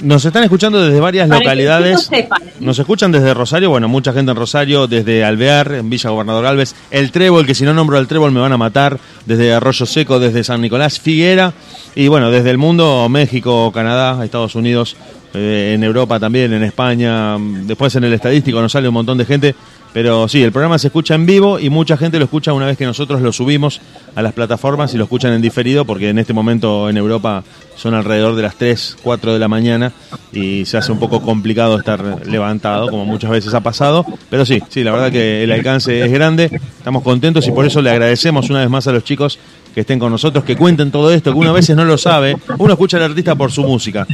Nos 0.00 0.24
están 0.24 0.42
escuchando 0.42 0.82
desde 0.82 1.00
varias 1.00 1.28
Para 1.28 1.38
que 1.38 1.44
localidades. 1.44 2.00
chicos 2.00 2.18
sepan. 2.18 2.42
Nos 2.60 2.78
escuchan 2.78 3.12
desde 3.12 3.32
Rosario, 3.32 3.70
bueno, 3.70 3.88
mucha 3.88 4.12
gente 4.12 4.32
en 4.32 4.36
Rosario, 4.36 4.86
desde 4.86 5.24
Alvear, 5.24 5.72
en 5.72 5.88
Villa 5.88 6.10
Gobernador 6.10 6.44
Alves, 6.46 6.74
el 6.90 7.10
Trébol, 7.10 7.46
que 7.46 7.54
si 7.54 7.64
no 7.64 7.72
nombro 7.72 7.96
al 7.96 8.06
Trébol 8.06 8.32
me 8.32 8.40
van 8.40 8.52
a 8.52 8.58
matar, 8.58 8.98
desde 9.24 9.54
Arroyo 9.54 9.86
Seco, 9.86 10.18
desde 10.18 10.44
San 10.44 10.60
Nicolás, 10.60 10.98
Figuera, 10.98 11.54
y 11.94 12.08
bueno, 12.08 12.30
desde 12.30 12.50
el 12.50 12.58
mundo, 12.58 13.08
México, 13.08 13.70
Canadá, 13.72 14.22
Estados 14.24 14.54
Unidos, 14.56 14.96
eh, 15.34 15.72
en 15.74 15.82
Europa 15.82 16.20
también, 16.20 16.52
en 16.52 16.62
España, 16.62 17.36
después 17.38 17.94
en 17.96 18.04
el 18.04 18.12
estadístico 18.12 18.60
nos 18.60 18.72
sale 18.72 18.88
un 18.88 18.94
montón 18.94 19.18
de 19.18 19.24
gente, 19.24 19.54
pero 19.92 20.26
sí, 20.28 20.42
el 20.42 20.50
programa 20.50 20.76
se 20.78 20.88
escucha 20.88 21.14
en 21.14 21.24
vivo 21.24 21.60
y 21.60 21.70
mucha 21.70 21.96
gente 21.96 22.18
lo 22.18 22.24
escucha 22.24 22.52
una 22.52 22.66
vez 22.66 22.76
que 22.76 22.84
nosotros 22.84 23.20
lo 23.20 23.32
subimos 23.32 23.80
a 24.16 24.22
las 24.22 24.32
plataformas 24.32 24.92
y 24.92 24.96
lo 24.96 25.04
escuchan 25.04 25.32
en 25.32 25.40
diferido, 25.40 25.84
porque 25.84 26.08
en 26.08 26.18
este 26.18 26.32
momento 26.32 26.90
en 26.90 26.96
Europa 26.96 27.44
son 27.76 27.94
alrededor 27.94 28.34
de 28.34 28.42
las 28.42 28.56
3, 28.56 28.96
4 29.02 29.32
de 29.32 29.38
la 29.38 29.46
mañana 29.46 29.92
y 30.32 30.64
se 30.66 30.78
hace 30.78 30.90
un 30.90 30.98
poco 30.98 31.22
complicado 31.22 31.78
estar 31.78 32.26
levantado, 32.26 32.88
como 32.88 33.04
muchas 33.04 33.30
veces 33.30 33.54
ha 33.54 33.60
pasado. 33.60 34.04
Pero 34.30 34.44
sí, 34.44 34.60
sí, 34.68 34.82
la 34.82 34.90
verdad 34.90 35.12
que 35.12 35.44
el 35.44 35.52
alcance 35.52 36.04
es 36.04 36.10
grande, 36.10 36.50
estamos 36.78 37.02
contentos 37.02 37.46
y 37.46 37.52
por 37.52 37.64
eso 37.64 37.80
le 37.80 37.90
agradecemos 37.90 38.50
una 38.50 38.60
vez 38.60 38.70
más 38.70 38.88
a 38.88 38.92
los 38.92 39.04
chicos 39.04 39.38
que 39.74 39.80
estén 39.80 39.98
con 39.98 40.12
nosotros, 40.12 40.44
que 40.44 40.56
cuenten 40.56 40.90
todo 40.92 41.12
esto, 41.12 41.32
que 41.32 41.38
uno 41.38 41.50
a 41.50 41.52
veces 41.52 41.74
no 41.74 41.84
lo 41.84 41.98
sabe, 41.98 42.36
uno 42.58 42.72
escucha 42.72 42.96
al 42.96 43.02
artista 43.02 43.34
por 43.34 43.50
su 43.50 43.62
música. 43.62 44.06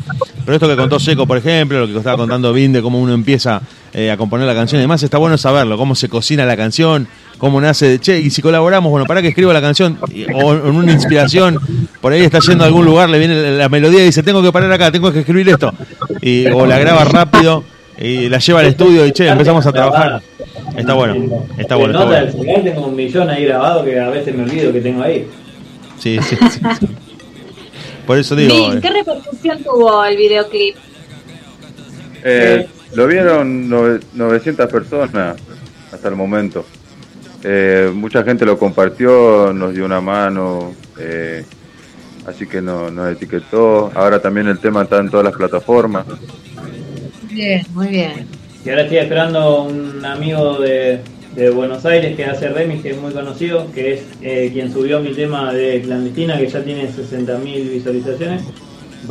Pero 0.45 0.55
esto 0.55 0.67
que 0.67 0.77
contó 0.77 0.99
Seco, 0.99 1.27
por 1.27 1.37
ejemplo, 1.37 1.81
lo 1.81 1.87
que 1.87 1.99
estaba 1.99 2.17
contando 2.17 2.53
Vinde, 2.53 2.81
cómo 2.81 2.99
uno 2.99 3.13
empieza 3.13 3.61
eh, 3.93 4.11
a 4.11 4.17
componer 4.17 4.47
la 4.47 4.55
canción 4.55 4.81
y 4.81 4.83
demás, 4.83 5.03
está 5.03 5.19
bueno 5.19 5.37
saberlo, 5.37 5.77
cómo 5.77 5.95
se 5.95 6.09
cocina 6.09 6.47
la 6.47 6.57
canción, 6.57 7.09
cómo 7.37 7.61
nace, 7.61 7.99
che, 7.99 8.19
y 8.19 8.31
si 8.31 8.41
colaboramos, 8.41 8.91
bueno, 8.91 9.07
para 9.07 9.21
que 9.21 9.29
escribo 9.29 9.53
la 9.53 9.61
canción, 9.61 9.99
o 10.35 10.55
en 10.55 10.75
una 10.75 10.93
inspiración, 10.93 11.59
por 12.01 12.13
ahí 12.13 12.23
está 12.23 12.39
yendo 12.39 12.65
a 12.65 12.67
algún 12.67 12.87
lugar, 12.87 13.11
le 13.11 13.19
viene 13.19 13.59
la, 13.59 13.69
melodía 13.69 14.01
y 14.01 14.07
dice, 14.07 14.23
tengo 14.23 14.43
que 14.43 14.53
parar 14.53 14.73
acá, 14.73 14.91
tengo 14.91 15.13
que 15.13 15.21
escribir 15.21 15.51
esto, 15.51 15.75
y, 16.23 16.47
o 16.47 16.65
la 16.65 16.79
graba 16.79 17.05
rápido 17.05 17.65
y 17.99 18.31
la 18.31 18.39
lleva 18.39 18.61
al 18.61 18.67
estudio 18.67 19.07
y 19.07 19.13
che, 19.13 19.29
empezamos 19.29 19.67
a 19.67 19.73
trabajar. 19.73 20.23
Está 20.75 20.95
bueno, 20.95 21.45
está 21.59 21.77
bueno, 21.77 21.93
está 21.93 22.05
nota 22.05 22.21
del 22.21 22.33
bueno. 22.33 22.63
tengo 22.63 22.87
un 22.87 22.97
millón 22.97 23.29
ahí 23.29 23.45
grabado 23.45 23.85
que 23.85 23.99
a 23.99 24.09
veces 24.09 24.35
me 24.35 24.45
olvido 24.45 24.73
que 24.73 24.81
tengo 24.81 25.03
ahí. 25.03 25.27
Sí, 26.01 26.19
sí, 26.23 26.37
sí, 26.37 26.61
sí. 26.81 26.89
Por 28.07 28.19
eso 28.19 28.35
digo, 28.35 28.73
eh, 28.73 28.81
¿qué 28.81 28.91
repercusión 28.91 29.63
tuvo 29.63 30.05
el 30.05 30.17
videoclip? 30.17 30.77
Eh, 32.25 32.67
lo 32.95 33.07
vieron 33.07 33.69
nove- 33.71 34.03
900 34.15 34.71
personas 34.71 35.37
hasta 35.93 36.09
el 36.09 36.17
momento. 36.17 36.65
Eh, 37.45 37.91
mucha 37.95 38.23
gente 38.23 38.45
lo 38.45 38.59
compartió, 38.59 39.53
nos 39.53 39.73
dio 39.75 39.85
una 39.85 40.01
mano, 40.01 40.75
eh, 40.99 41.45
así 42.27 42.47
que 42.47 42.61
no- 42.61 42.91
nos 42.91 43.13
etiquetó. 43.13 43.91
Ahora 43.95 44.21
también 44.21 44.49
el 44.49 44.59
tema 44.59 44.83
está 44.83 44.99
en 44.99 45.09
todas 45.11 45.25
las 45.27 45.35
plataformas. 45.35 46.05
Bien, 47.31 47.65
muy 47.73 47.89
bien. 47.89 48.27
Y 48.65 48.69
ahora 48.71 48.83
estoy 48.83 48.99
esperando 48.99 49.63
un 49.63 50.05
amigo 50.05 50.59
de, 50.59 51.01
de 51.35 51.51
Buenos 51.51 51.85
Aires 51.87 52.17
que 52.17 52.25
hace 52.25 52.49
remix, 52.49 52.83
que 52.83 52.91
es 52.91 52.99
muy 53.01 53.13
conocido, 53.13 53.71
que 53.73 53.95
es 53.95 54.03
eh, 54.21 54.51
quien 54.53 54.73
subió 54.73 55.01
mi 55.01 55.13
tema 55.13 55.53
de 55.53 55.81
Clandestina, 55.83 56.37
que 56.39 56.49
ya 56.49 56.63
tiene 56.63 56.89
60.000 56.91 57.71
visualizaciones. 57.71 58.43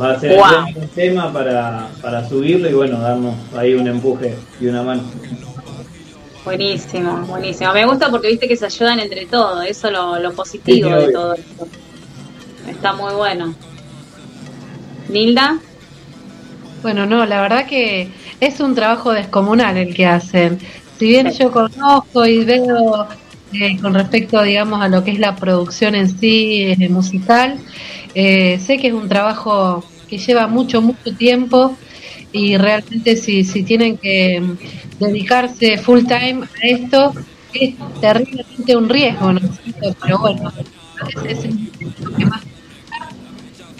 Va 0.00 0.10
a 0.10 0.12
hacer 0.14 0.36
Wow. 0.36 0.82
el 0.82 0.88
tema 0.90 1.32
para, 1.32 1.88
para 2.00 2.28
subirlo 2.28 2.68
y 2.70 2.74
bueno, 2.74 3.00
darnos 3.00 3.34
ahí 3.56 3.74
un 3.74 3.88
empuje 3.88 4.34
y 4.60 4.66
una 4.66 4.82
mano. 4.82 5.02
Buenísimo, 6.44 7.18
buenísimo. 7.26 7.72
Me 7.72 7.84
gusta 7.86 8.10
porque 8.10 8.28
viste 8.28 8.48
que 8.48 8.56
se 8.56 8.66
ayudan 8.66 9.00
entre 9.00 9.26
todos, 9.26 9.64
eso 9.66 9.88
es 9.88 9.92
lo, 9.92 10.18
lo 10.18 10.32
positivo 10.32 10.88
Sí, 10.88 10.94
de 10.94 11.04
obvio. 11.06 11.12
todo 11.12 11.34
esto. 11.34 11.66
Está 12.68 12.92
muy 12.94 13.12
bueno. 13.14 13.54
Nilda, 15.08 15.58
Bueno, 16.82 17.04
no, 17.04 17.26
la 17.26 17.42
verdad 17.42 17.66
que 17.66 18.08
es 18.40 18.60
un 18.60 18.74
trabajo 18.74 19.12
descomunal 19.12 19.76
el 19.76 19.94
que 19.94 20.06
hacen. 20.06 20.58
Si 21.00 21.06
bien 21.06 21.32
yo 21.32 21.50
conozco 21.50 22.26
y 22.26 22.44
veo 22.44 23.08
eh, 23.54 23.78
con 23.80 23.94
respecto, 23.94 24.42
digamos, 24.42 24.82
a 24.82 24.88
lo 24.88 25.02
que 25.02 25.12
es 25.12 25.18
la 25.18 25.34
producción 25.34 25.94
en 25.94 26.10
sí 26.10 26.74
eh, 26.78 26.88
musical, 26.90 27.58
eh, 28.14 28.60
sé 28.62 28.76
que 28.76 28.88
es 28.88 28.92
un 28.92 29.08
trabajo 29.08 29.82
que 30.10 30.18
lleva 30.18 30.46
mucho, 30.46 30.82
mucho 30.82 31.16
tiempo 31.16 31.74
y 32.32 32.58
realmente 32.58 33.16
si, 33.16 33.44
si 33.44 33.62
tienen 33.62 33.96
que 33.96 34.42
mm, 34.42 34.58
dedicarse 34.98 35.78
full 35.78 36.00
time 36.00 36.42
a 36.44 36.66
esto, 36.66 37.14
es 37.54 37.76
terriblemente 38.02 38.76
un 38.76 38.90
riesgo, 38.90 39.32
¿no 39.32 39.38
es 39.38 39.58
cierto? 39.64 39.96
Pero 40.02 40.18
bueno, 40.18 40.52
es 41.24 41.46
lo 41.46 42.14
que 42.14 42.24
más 42.26 42.42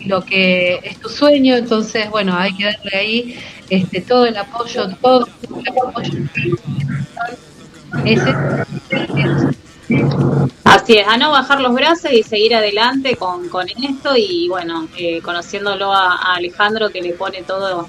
lo 0.07 0.25
que 0.25 0.77
es 0.83 0.99
tu 0.99 1.11
sueño, 1.11 1.55
entonces 1.57 2.09
bueno, 2.11 2.35
hay 2.35 2.55
que 2.57 2.65
darle 2.65 2.91
ahí 2.95 3.37
este 3.71 4.01
todo 4.01 4.27
el 4.27 4.37
apoyo, 4.37 4.89
todo 5.01 5.27
el 5.43 5.69
apoyo. 5.69 6.13
Así 10.65 10.99
es, 10.99 11.09
a 11.09 11.17
no 11.17 11.31
bajar 11.31 11.61
los 11.61 11.75
brazos 11.75 12.13
y 12.13 12.23
seguir 12.23 12.55
adelante 12.55 13.17
con, 13.17 13.49
con 13.49 13.69
esto 13.69 14.17
y 14.17 14.49
bueno, 14.49 14.89
eh, 14.97 15.21
conociéndolo 15.21 15.93
a, 15.93 16.17
a 16.17 16.35
Alejandro 16.35 16.91
que 16.91 17.03
le 17.03 17.15
pone 17.15 17.43
todo, 17.43 17.89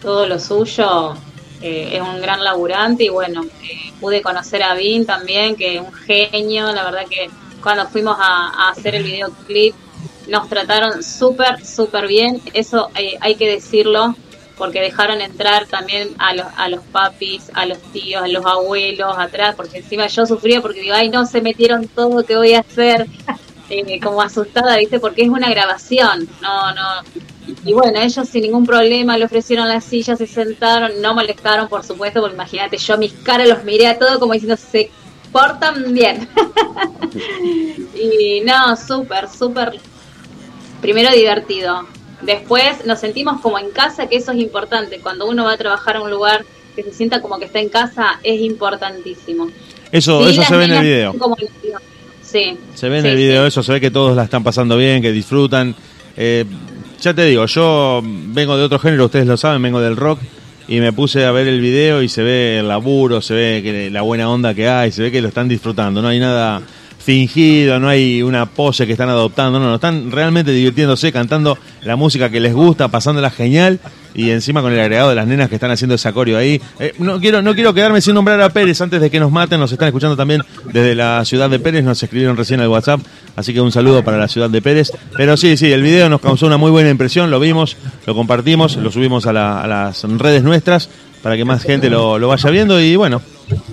todo 0.00 0.26
lo 0.26 0.38
suyo, 0.38 1.14
eh, 1.60 1.90
es 1.92 2.00
un 2.00 2.20
gran 2.20 2.42
laburante 2.42 3.04
y 3.04 3.08
bueno, 3.08 3.44
eh, 3.62 3.92
pude 4.00 4.22
conocer 4.22 4.62
a 4.62 4.74
Vin 4.74 5.04
también, 5.04 5.56
que 5.56 5.76
es 5.76 5.80
un 5.80 5.92
genio, 5.92 6.72
la 6.72 6.84
verdad 6.84 7.06
que 7.08 7.28
cuando 7.62 7.86
fuimos 7.86 8.16
a, 8.18 8.48
a 8.48 8.70
hacer 8.70 8.94
el 8.94 9.04
videoclip 9.04 9.74
nos 10.28 10.48
trataron 10.48 11.02
súper, 11.02 11.64
súper 11.64 12.06
bien, 12.06 12.40
eso 12.54 12.90
eh, 12.96 13.16
hay 13.20 13.34
que 13.34 13.48
decirlo, 13.48 14.14
porque 14.62 14.80
dejaron 14.80 15.20
entrar 15.20 15.66
también 15.66 16.10
a 16.18 16.34
los, 16.34 16.46
a 16.56 16.68
los 16.68 16.84
papis, 16.92 17.50
a 17.52 17.66
los 17.66 17.78
tíos, 17.92 18.22
a 18.22 18.28
los 18.28 18.46
abuelos 18.46 19.12
atrás, 19.18 19.56
porque 19.56 19.78
encima 19.78 20.06
yo 20.06 20.24
sufría 20.24 20.62
porque 20.62 20.82
digo, 20.82 20.94
ay, 20.94 21.08
no, 21.08 21.26
se 21.26 21.40
metieron 21.40 21.88
todo, 21.88 22.24
¿qué 22.24 22.36
voy 22.36 22.54
a 22.54 22.60
hacer? 22.60 23.08
Eh, 23.68 24.00
como 24.00 24.20
asustada, 24.20 24.76
¿viste? 24.76 25.00
Porque 25.00 25.22
es 25.22 25.30
una 25.30 25.48
grabación, 25.48 26.28
no, 26.42 26.74
no, 26.74 26.82
Y 27.64 27.72
bueno, 27.72 28.00
ellos 28.00 28.28
sin 28.28 28.42
ningún 28.42 28.66
problema 28.66 29.16
le 29.16 29.24
ofrecieron 29.24 29.66
las 29.66 29.84
sillas, 29.84 30.18
se 30.18 30.26
sentaron, 30.26 31.00
no 31.00 31.14
molestaron, 31.14 31.68
por 31.68 31.82
supuesto, 31.82 32.20
porque 32.20 32.34
imagínate, 32.34 32.76
yo 32.76 32.98
mis 32.98 33.14
caras 33.14 33.48
los 33.48 33.64
miré 33.64 33.86
a 33.86 33.98
todos 33.98 34.18
como 34.18 34.34
diciendo, 34.34 34.58
se 34.58 34.90
portan 35.30 35.94
bien. 35.94 36.28
y 37.94 38.42
no, 38.42 38.76
súper, 38.76 39.26
súper, 39.28 39.80
primero 40.82 41.10
divertido. 41.12 41.86
Después 42.22 42.86
nos 42.86 43.00
sentimos 43.00 43.40
como 43.40 43.58
en 43.58 43.70
casa, 43.70 44.06
que 44.08 44.16
eso 44.16 44.32
es 44.32 44.38
importante. 44.38 45.00
Cuando 45.00 45.26
uno 45.26 45.44
va 45.44 45.52
a 45.52 45.56
trabajar 45.56 45.96
a 45.96 46.02
un 46.02 46.10
lugar 46.10 46.44
que 46.74 46.82
se 46.82 46.92
sienta 46.92 47.20
como 47.20 47.38
que 47.38 47.46
está 47.46 47.60
en 47.60 47.68
casa, 47.68 48.18
es 48.22 48.40
importantísimo. 48.40 49.48
Eso, 49.90 50.24
Sí, 50.24 50.30
eso 50.30 50.42
se 50.42 50.56
ve 50.56 50.64
en 50.64 50.72
el 50.72 50.82
video. 50.82 51.14
Sí. 52.22 52.56
Se 52.74 52.88
ve 52.88 52.98
en 52.98 53.02
Sí, 53.02 53.08
el 53.08 53.16
video 53.16 53.46
eso, 53.46 53.62
se 53.62 53.72
ve 53.72 53.80
que 53.80 53.90
todos 53.90 54.16
la 54.16 54.24
están 54.24 54.42
pasando 54.42 54.76
bien, 54.76 55.02
que 55.02 55.12
disfrutan. 55.12 55.74
Eh, 56.16 56.44
ya 57.00 57.12
te 57.12 57.24
digo, 57.26 57.44
yo 57.46 58.00
vengo 58.02 58.56
de 58.56 58.62
otro 58.62 58.78
género, 58.78 59.06
ustedes 59.06 59.26
lo 59.26 59.36
saben, 59.36 59.60
vengo 59.60 59.80
del 59.80 59.96
rock 59.96 60.20
y 60.68 60.78
me 60.80 60.92
puse 60.92 61.24
a 61.24 61.32
ver 61.32 61.48
el 61.48 61.60
video 61.60 62.02
y 62.02 62.08
se 62.08 62.22
ve 62.22 62.60
el 62.60 62.68
laburo, 62.68 63.20
se 63.20 63.34
ve 63.34 63.60
que 63.62 63.90
la 63.90 64.02
buena 64.02 64.30
onda 64.30 64.54
que 64.54 64.68
hay, 64.68 64.92
se 64.92 65.02
ve 65.02 65.10
que 65.10 65.20
lo 65.20 65.28
están 65.28 65.48
disfrutando, 65.48 66.00
no 66.00 66.08
hay 66.08 66.20
nada 66.20 66.62
fingido, 67.04 67.80
no 67.80 67.88
hay 67.88 68.22
una 68.22 68.46
pose 68.46 68.86
que 68.86 68.92
están 68.92 69.08
adoptando, 69.08 69.58
no, 69.58 69.66
no, 69.68 69.74
están 69.74 70.10
realmente 70.10 70.52
divirtiéndose, 70.52 71.10
cantando 71.12 71.58
la 71.82 71.96
música 71.96 72.30
que 72.30 72.38
les 72.40 72.54
gusta, 72.54 72.88
pasándola 72.88 73.30
genial 73.30 73.80
y 74.14 74.30
encima 74.30 74.60
con 74.62 74.72
el 74.72 74.78
agregado 74.78 75.08
de 75.08 75.14
las 75.16 75.26
nenas 75.26 75.48
que 75.48 75.54
están 75.56 75.70
haciendo 75.70 75.94
ese 75.94 76.06
acorio 76.08 76.36
ahí. 76.38 76.60
Eh, 76.78 76.92
no 76.98 77.18
quiero 77.18 77.40
no 77.42 77.54
quiero 77.54 77.72
quedarme 77.74 78.00
sin 78.00 78.14
nombrar 78.14 78.40
a 78.42 78.50
Pérez 78.50 78.80
antes 78.80 79.00
de 79.00 79.10
que 79.10 79.18
nos 79.18 79.32
maten, 79.32 79.58
nos 79.58 79.72
están 79.72 79.88
escuchando 79.88 80.16
también 80.16 80.42
desde 80.72 80.94
la 80.94 81.24
ciudad 81.24 81.50
de 81.50 81.58
Pérez, 81.58 81.82
nos 81.82 82.00
escribieron 82.02 82.36
recién 82.36 82.60
al 82.60 82.68
WhatsApp, 82.68 83.00
así 83.36 83.52
que 83.52 83.60
un 83.60 83.72
saludo 83.72 84.04
para 84.04 84.18
la 84.18 84.28
ciudad 84.28 84.50
de 84.50 84.62
Pérez. 84.62 84.92
Pero 85.16 85.36
sí, 85.36 85.56
sí, 85.56 85.72
el 85.72 85.82
video 85.82 86.08
nos 86.08 86.20
causó 86.20 86.46
una 86.46 86.56
muy 86.58 86.70
buena 86.70 86.90
impresión, 86.90 87.30
lo 87.30 87.40
vimos, 87.40 87.76
lo 88.06 88.14
compartimos, 88.14 88.76
lo 88.76 88.90
subimos 88.92 89.26
a, 89.26 89.32
la- 89.32 89.66
las 89.66 90.02
redes 90.18 90.42
nuestras 90.42 90.88
para 91.22 91.36
que 91.36 91.44
más 91.44 91.62
gente 91.62 91.88
lo 91.88 92.28
vaya 92.28 92.50
viendo 92.50 92.80
y 92.80 92.96
bueno, 92.96 93.22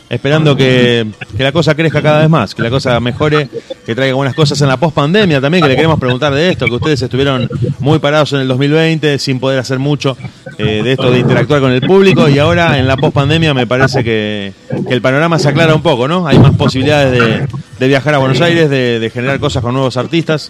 esperando 0.10 0.56
que, 0.56 1.08
que 1.36 1.44
la 1.44 1.52
cosa 1.52 1.76
crezca 1.76 2.02
cada 2.02 2.20
vez 2.20 2.30
más, 2.30 2.56
que 2.56 2.62
la 2.62 2.70
cosa 2.70 3.00
mejore, 3.00 3.50
que 3.86 3.96
traiga 3.96 4.16
buenas 4.16 4.36
cosas 4.36 4.60
en 4.62 4.68
la 4.68 4.78
post-pandemia 4.78 5.42
también, 5.42 5.64
que 5.64 5.70
le 5.70 5.76
queremos 5.76 6.00
preguntar 6.00 6.34
de 6.34 6.50
esto, 6.50 6.66
que 6.66 6.76
ustedes 6.76 7.02
estuvieron 7.02 7.50
muy 7.80 8.00
parados 8.00 8.34
en 8.34 8.40
el 8.40 8.48
2020 8.48 9.20
sin 9.20 9.40
poder 9.40 9.60
hacer 9.60 9.80
mucho 9.80 10.18
eh, 10.58 10.82
de 10.84 10.92
esto 10.94 11.12
de 11.12 11.20
interactuar 11.20 11.62
con 11.62 11.72
el 11.72 11.82
público 11.82 12.28
y 12.28 12.40
ahora 12.40 12.78
en 12.78 12.88
la 12.88 12.98
post-pandemia 12.98 13.54
me 13.54 13.68
parece 13.68 14.04
que, 14.04 14.54
el 14.90 15.02
panorama 15.02 15.38
se 15.38 15.50
aclara 15.50 15.76
un 15.76 15.82
poco, 15.82 16.08
¿no? 16.08 16.28
Hay 16.28 16.40
más 16.40 16.56
posibilidades 16.56 17.12
de, 17.12 17.48
de 17.80 17.88
viajar 17.88 18.16
a 18.16 18.18
Buenos 18.18 18.42
Aires, 18.42 18.70
de, 18.70 19.00
de 19.00 19.10
generar 19.10 19.40
cosas 19.40 19.62
con 19.62 19.74
nuevos 19.74 19.98
artistas, 19.98 20.50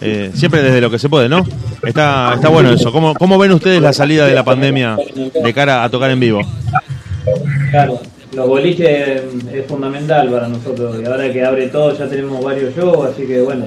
eh, 0.00 0.30
siempre 0.34 0.62
desde 0.62 0.80
lo 0.80 0.90
que 0.90 0.98
se 0.98 1.08
puede, 1.08 1.28
¿no? 1.28 1.44
Está, 1.82 2.32
está 2.34 2.48
bueno 2.48 2.70
eso. 2.70 2.92
¿Cómo, 2.92 3.14
¿Cómo 3.14 3.38
ven 3.38 3.52
ustedes 3.52 3.80
la 3.80 3.92
salida 3.92 4.26
de 4.26 4.34
la 4.34 4.44
pandemia 4.44 4.96
de 5.42 5.54
cara 5.54 5.84
a 5.84 5.88
tocar 5.88 6.10
en 6.10 6.20
vivo? 6.20 6.40
Claro, 7.70 8.00
los 8.34 8.48
boliches 8.48 9.22
es 9.52 9.66
fundamental 9.66 10.28
para 10.30 10.48
nosotros 10.48 10.96
y 11.00 11.06
ahora 11.06 11.32
que 11.32 11.44
abre 11.44 11.68
todo 11.68 11.96
ya 11.96 12.08
tenemos 12.08 12.42
varios 12.42 12.74
shows, 12.74 13.10
así 13.10 13.26
que 13.26 13.40
bueno, 13.42 13.66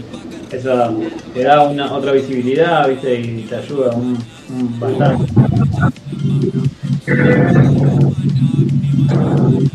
eso 0.52 1.00
te 1.34 1.44
da 1.44 1.64
una 1.64 1.94
otra 1.94 2.12
visibilidad, 2.12 2.88
¿viste? 2.88 3.20
Y 3.20 3.42
te 3.44 3.56
ayuda 3.56 3.92
un, 3.92 4.18
bastante. 4.80 5.32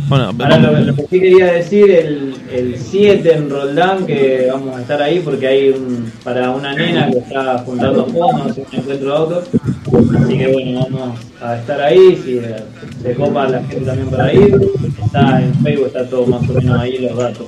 Bueno, 0.08 0.30
Ahora 0.38 0.58
lo, 0.58 0.80
lo 0.80 0.94
que 0.94 1.02
sí 1.02 1.20
quería 1.20 1.52
decir, 1.52 1.90
el, 1.90 2.34
el 2.52 2.76
7 2.78 3.34
en 3.34 3.50
Roldán, 3.50 4.06
que 4.06 4.48
vamos 4.52 4.76
a 4.76 4.82
estar 4.82 5.00
ahí 5.00 5.20
porque 5.20 5.46
hay 5.46 5.68
un, 5.70 6.12
para 6.22 6.50
una 6.50 6.74
nena 6.74 7.10
que 7.10 7.18
está 7.18 7.58
juntando 7.58 8.06
fondos, 8.06 8.58
un 8.58 8.78
encuentro 8.78 9.08
de 9.08 9.16
autos. 9.16 9.48
Así 10.22 10.38
que 10.38 10.52
bueno, 10.52 10.86
vamos 10.90 11.18
a 11.40 11.56
estar 11.56 11.80
ahí, 11.80 12.20
si 12.22 12.38
eh, 12.38 12.56
se 13.02 13.14
copa 13.14 13.48
la 13.48 13.62
gente 13.64 13.86
también 13.86 14.10
para 14.10 14.32
ir. 14.32 14.60
Está 15.04 15.42
en 15.42 15.54
Facebook, 15.62 15.86
está 15.86 16.06
todo 16.08 16.26
más 16.26 16.48
o 16.48 16.52
menos 16.52 16.78
ahí 16.78 16.98
los 16.98 17.16
datos 17.16 17.46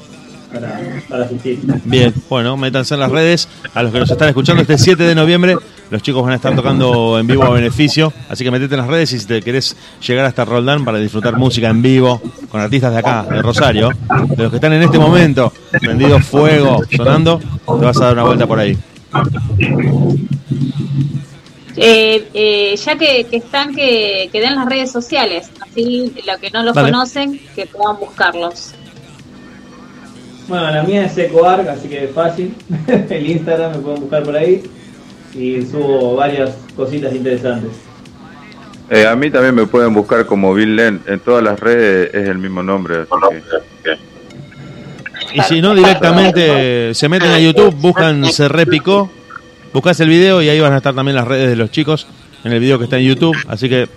para, 0.53 0.80
para 1.09 1.24
asistir. 1.24 1.59
Bien, 1.85 2.14
bueno, 2.30 2.57
métanse 2.57 2.95
en 2.95 3.01
las 3.01 3.11
redes. 3.11 3.49
A 3.74 3.82
los 3.82 3.93
que 3.93 3.99
nos 3.99 4.11
están 4.11 4.28
escuchando, 4.28 4.62
este 4.62 4.78
7 4.78 5.03
de 5.03 5.14
noviembre 5.14 5.57
los 5.91 6.03
chicos 6.03 6.22
van 6.22 6.32
a 6.32 6.37
estar 6.37 6.55
tocando 6.55 7.18
en 7.18 7.26
vivo 7.26 7.45
a 7.45 7.51
beneficio. 7.51 8.12
Así 8.28 8.45
que 8.45 8.51
metete 8.51 8.74
en 8.74 8.80
las 8.80 8.89
redes 8.89 9.12
y 9.12 9.18
si 9.18 9.26
te 9.26 9.43
querés 9.43 9.76
llegar 10.07 10.24
hasta 10.24 10.45
Roldán 10.45 10.85
para 10.85 10.99
disfrutar 10.99 11.37
música 11.37 11.68
en 11.68 11.82
vivo 11.82 12.20
con 12.51 12.61
artistas 12.61 12.93
de 12.93 12.99
acá, 12.99 13.26
de 13.28 13.43
Rosario, 13.43 13.91
de 14.37 14.43
los 14.43 14.51
que 14.51 14.57
están 14.57 14.72
en 14.72 14.82
este 14.82 14.99
momento 14.99 15.53
prendido 15.70 16.18
fuego, 16.20 16.80
sonando, 16.95 17.39
te 17.39 17.85
vas 17.85 17.97
a 17.99 18.07
dar 18.07 18.12
una 18.14 18.24
vuelta 18.24 18.47
por 18.47 18.59
ahí. 18.59 18.76
Eh, 21.76 22.28
eh, 22.35 22.76
ya 22.76 22.97
que, 22.97 23.24
que 23.24 23.37
están, 23.39 23.74
que, 23.74 24.28
que 24.30 24.41
den 24.41 24.55
las 24.55 24.66
redes 24.66 24.93
sociales, 24.93 25.51
así 25.61 26.14
los 26.24 26.39
que 26.39 26.51
no 26.51 26.62
los 26.62 26.74
Dale. 26.74 26.93
conocen, 26.93 27.41
que 27.55 27.66
puedan 27.66 27.99
buscarlos. 27.99 28.72
Bueno, 30.47 30.70
la 30.70 30.82
mía 30.82 31.07
es 31.07 31.16
EcoArc, 31.16 31.66
así 31.68 31.89
que 31.89 32.05
es 32.05 32.11
fácil. 32.12 32.55
el 33.11 33.30
Instagram 33.30 33.72
me 33.72 33.78
pueden 33.78 34.01
buscar 34.01 34.22
por 34.22 34.37
ahí 34.37 34.62
y 35.35 35.62
subo 35.62 36.16
varias 36.16 36.57
cositas 36.76 37.12
interesantes. 37.14 37.70
Eh, 38.91 39.07
a 39.07 39.16
mí 39.16 39.30
también 39.30 39.55
me 39.55 39.66
pueden 39.66 39.95
buscar 39.95 40.26
como 40.26 40.53
Bill 40.55 40.76
Len. 40.76 41.01
En 41.07 41.18
todas 41.20 41.43
las 41.43 41.59
redes 41.59 42.11
es 42.14 42.28
el 42.28 42.39
mismo 42.39 42.62
nombre. 42.62 43.01
así 43.03 43.09
que- 43.82 43.97
Y 45.39 45.41
si 45.43 45.61
no, 45.61 45.74
directamente 45.74 46.95
se 46.95 47.09
meten 47.09 47.30
a 47.30 47.39
YouTube, 47.41 47.74
buscan 47.76 48.24
Se 48.26 48.47
Repicó, 48.49 49.11
buscas 49.72 49.99
el 50.01 50.09
video 50.09 50.43
y 50.43 50.49
ahí 50.49 50.61
van 50.61 50.72
a 50.74 50.76
estar 50.76 50.95
también 50.95 51.16
las 51.16 51.26
redes 51.26 51.49
de 51.49 51.57
los 51.57 51.70
chicos 51.70 52.07
en 52.45 52.53
el 52.53 52.61
video 52.61 52.78
que 52.78 52.85
está 52.85 52.99
en 52.99 53.05
YouTube. 53.07 53.37
Así 53.49 53.68
que 53.68 53.89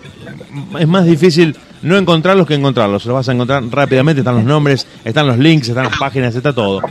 es 0.79 0.87
más 0.87 1.05
difícil 1.05 1.55
no 1.81 1.97
encontrarlos 1.97 2.47
que 2.47 2.55
encontrarlos. 2.55 3.05
Los 3.05 3.13
vas 3.13 3.29
a 3.29 3.33
encontrar 3.33 3.63
rápidamente, 3.69 4.21
están 4.21 4.35
los 4.35 4.45
nombres, 4.45 4.87
están 5.03 5.27
los 5.27 5.37
links, 5.37 5.69
están 5.69 5.83
las 5.85 5.97
páginas, 5.97 6.33
está 6.33 6.53
todo. 6.53 6.81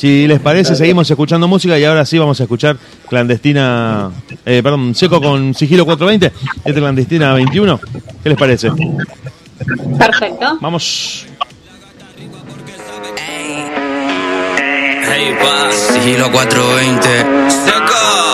Si 0.00 0.26
les 0.26 0.40
parece, 0.40 0.74
seguimos 0.74 1.10
escuchando 1.10 1.46
música 1.46 1.78
y 1.78 1.84
ahora 1.84 2.06
sí 2.06 2.16
vamos 2.16 2.40
a 2.40 2.44
escuchar 2.44 2.74
Clandestina, 3.06 4.10
eh, 4.46 4.62
perdón, 4.62 4.94
Seco 4.94 5.20
con 5.20 5.52
Sigilo 5.52 5.84
420, 5.84 6.32
este 6.64 6.80
Clandestina 6.80 7.34
21. 7.34 7.78
¿Qué 8.22 8.30
les 8.30 8.38
parece? 8.38 8.70
Perfecto. 9.98 10.56
Vamos. 10.62 11.26
Hey, 15.02 15.36
pa, 15.38 15.70
sigilo 15.70 16.32
420. 16.32 17.50
Seco. 17.50 18.29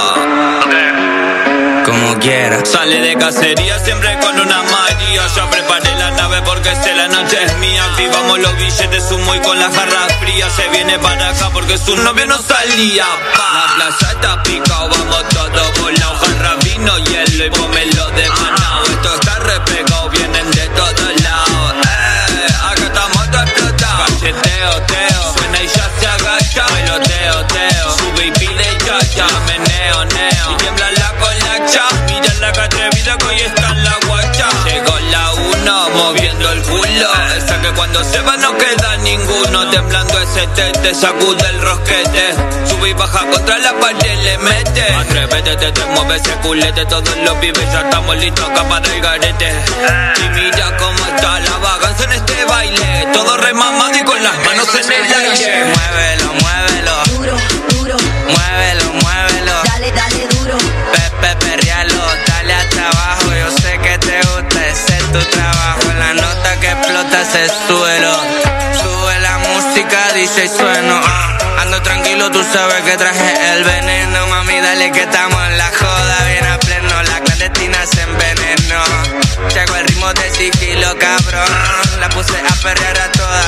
Sale 2.64 3.00
de 3.00 3.16
cacería 3.16 3.78
siempre 3.78 4.18
con 4.20 4.38
una 4.38 4.62
María. 4.62 5.26
Ya 5.34 5.50
preparé 5.50 5.94
la 5.96 6.10
nave 6.10 6.42
porque 6.44 6.74
sé 6.74 6.94
la 6.94 7.08
noche 7.08 7.38
es 7.44 7.56
mía. 7.58 7.84
Vivamos 7.96 8.38
los 8.40 8.56
billetes 8.58 9.10
humo 9.12 9.34
y 9.34 9.40
con 9.40 9.58
las 9.58 9.74
jarras 9.74 10.12
frías. 10.20 10.52
Se 10.52 10.68
viene 10.68 10.98
para 10.98 11.30
acá 11.30 11.50
porque 11.52 11.78
su 11.78 11.96
novio 11.96 12.26
no 12.26 12.38
salía. 12.38 13.06
La 13.06 13.74
plaza 13.76 14.12
está 14.12 14.42
picado, 14.42 14.88
vamos 14.88 15.28
todos 15.28 15.92
la 15.98 16.06
jarra 16.06 16.56
vino, 16.64 16.98
hielo 16.98 17.46
y 17.46 17.50
pomelo 17.50 18.10
de 18.10 18.28
manao. 18.28 18.82
Esto 18.82 19.14
está 19.14 19.38
repegado, 19.38 20.10
vienen 20.10 20.50
de 20.50 20.68
todos 20.68 21.22
lados. 21.22 21.86
Eh, 21.86 22.46
acá 22.70 22.82
estamos 22.84 23.30
todos 23.30 23.48
explotados. 23.48 25.05
Que 37.66 37.72
cuando 37.74 38.04
se 38.04 38.20
va 38.20 38.36
no 38.36 38.56
queda 38.56 38.96
ninguno. 38.98 39.70
Temblando 39.70 40.18
ese 40.20 40.46
tete, 40.48 40.94
sacude 40.94 41.46
el 41.48 41.60
rosquete. 41.60 42.34
Sube 42.68 42.90
y 42.90 42.92
baja 42.92 43.26
contra 43.30 43.58
la 43.58 43.72
pared, 43.80 44.18
le 44.22 44.38
mete. 44.38 44.82
Atrévete, 44.94 45.56
te, 45.56 45.72
te 45.72 45.84
mueve 45.86 46.16
ese 46.16 46.32
culete. 46.42 46.84
Todos 46.86 47.16
los 47.24 47.34
pibes 47.38 47.72
ya 47.72 47.80
estamos 47.80 48.16
listos 48.16 48.48
acá 48.48 48.62
para 48.68 48.94
el 48.94 49.00
garete. 49.00 49.50
Y 50.24 50.28
mira 50.30 50.76
cómo 50.76 50.98
está 51.06 51.40
la 51.40 51.58
vagancia 51.58 52.04
en 52.06 52.12
este 52.12 52.44
baile. 52.44 53.08
Todo 53.12 53.36
remamado 53.38 53.96
y 53.96 54.02
con 54.04 54.22
las 54.22 54.38
manos 54.44 54.68
en 54.74 54.92
el 54.92 55.14
aire. 55.14 55.64
Muévelo, 55.64 56.34
muévelo. 56.34 57.04
Duro, 57.16 57.36
duro, 57.70 57.96
Muévelo, 58.28 58.92
muévelo. 59.02 59.52
dale, 59.64 59.92
dale 59.92 60.26
duro. 60.38 60.56
Pepe, 60.92 61.36
perrealo, 61.46 62.02
dale 62.28 62.54
a 62.54 62.68
trabajo. 62.68 63.15
Tu 65.18 65.24
trabajo. 65.30 65.92
La 65.98 66.14
nota 66.14 66.60
que 66.60 66.68
explota 66.70 67.24
se 67.24 67.48
suelo. 67.66 68.12
Sube 68.80 69.18
la 69.20 69.38
música, 69.38 70.12
dice 70.14 70.44
y 70.44 70.48
sueno. 70.48 71.00
ah. 71.04 71.38
Ando 71.62 71.80
tranquilo, 71.82 72.30
tú 72.30 72.42
sabes 72.52 72.82
que 72.82 72.96
traje 72.96 73.52
el 73.52 73.64
veneno. 73.64 74.26
Mami, 74.28 74.60
dale 74.60 74.92
que 74.92 75.02
estamos 75.02 75.40
en 75.48 75.58
la 75.58 75.70
joda, 75.80 76.16
bien 76.30 76.46
a 76.46 76.58
pleno. 76.58 77.02
La 77.02 77.20
clandestina 77.20 77.78
se 77.86 78.02
envenenó. 78.02 78.82
Llegó 79.54 79.76
el 79.76 79.86
ritmo 79.86 80.12
de 80.12 80.30
sigilo, 80.30 80.98
cabrón. 80.98 81.50
La 82.00 82.08
puse 82.10 82.36
a 82.36 82.54
perrear 82.62 82.98
a 82.98 83.12
todas. 83.12 83.46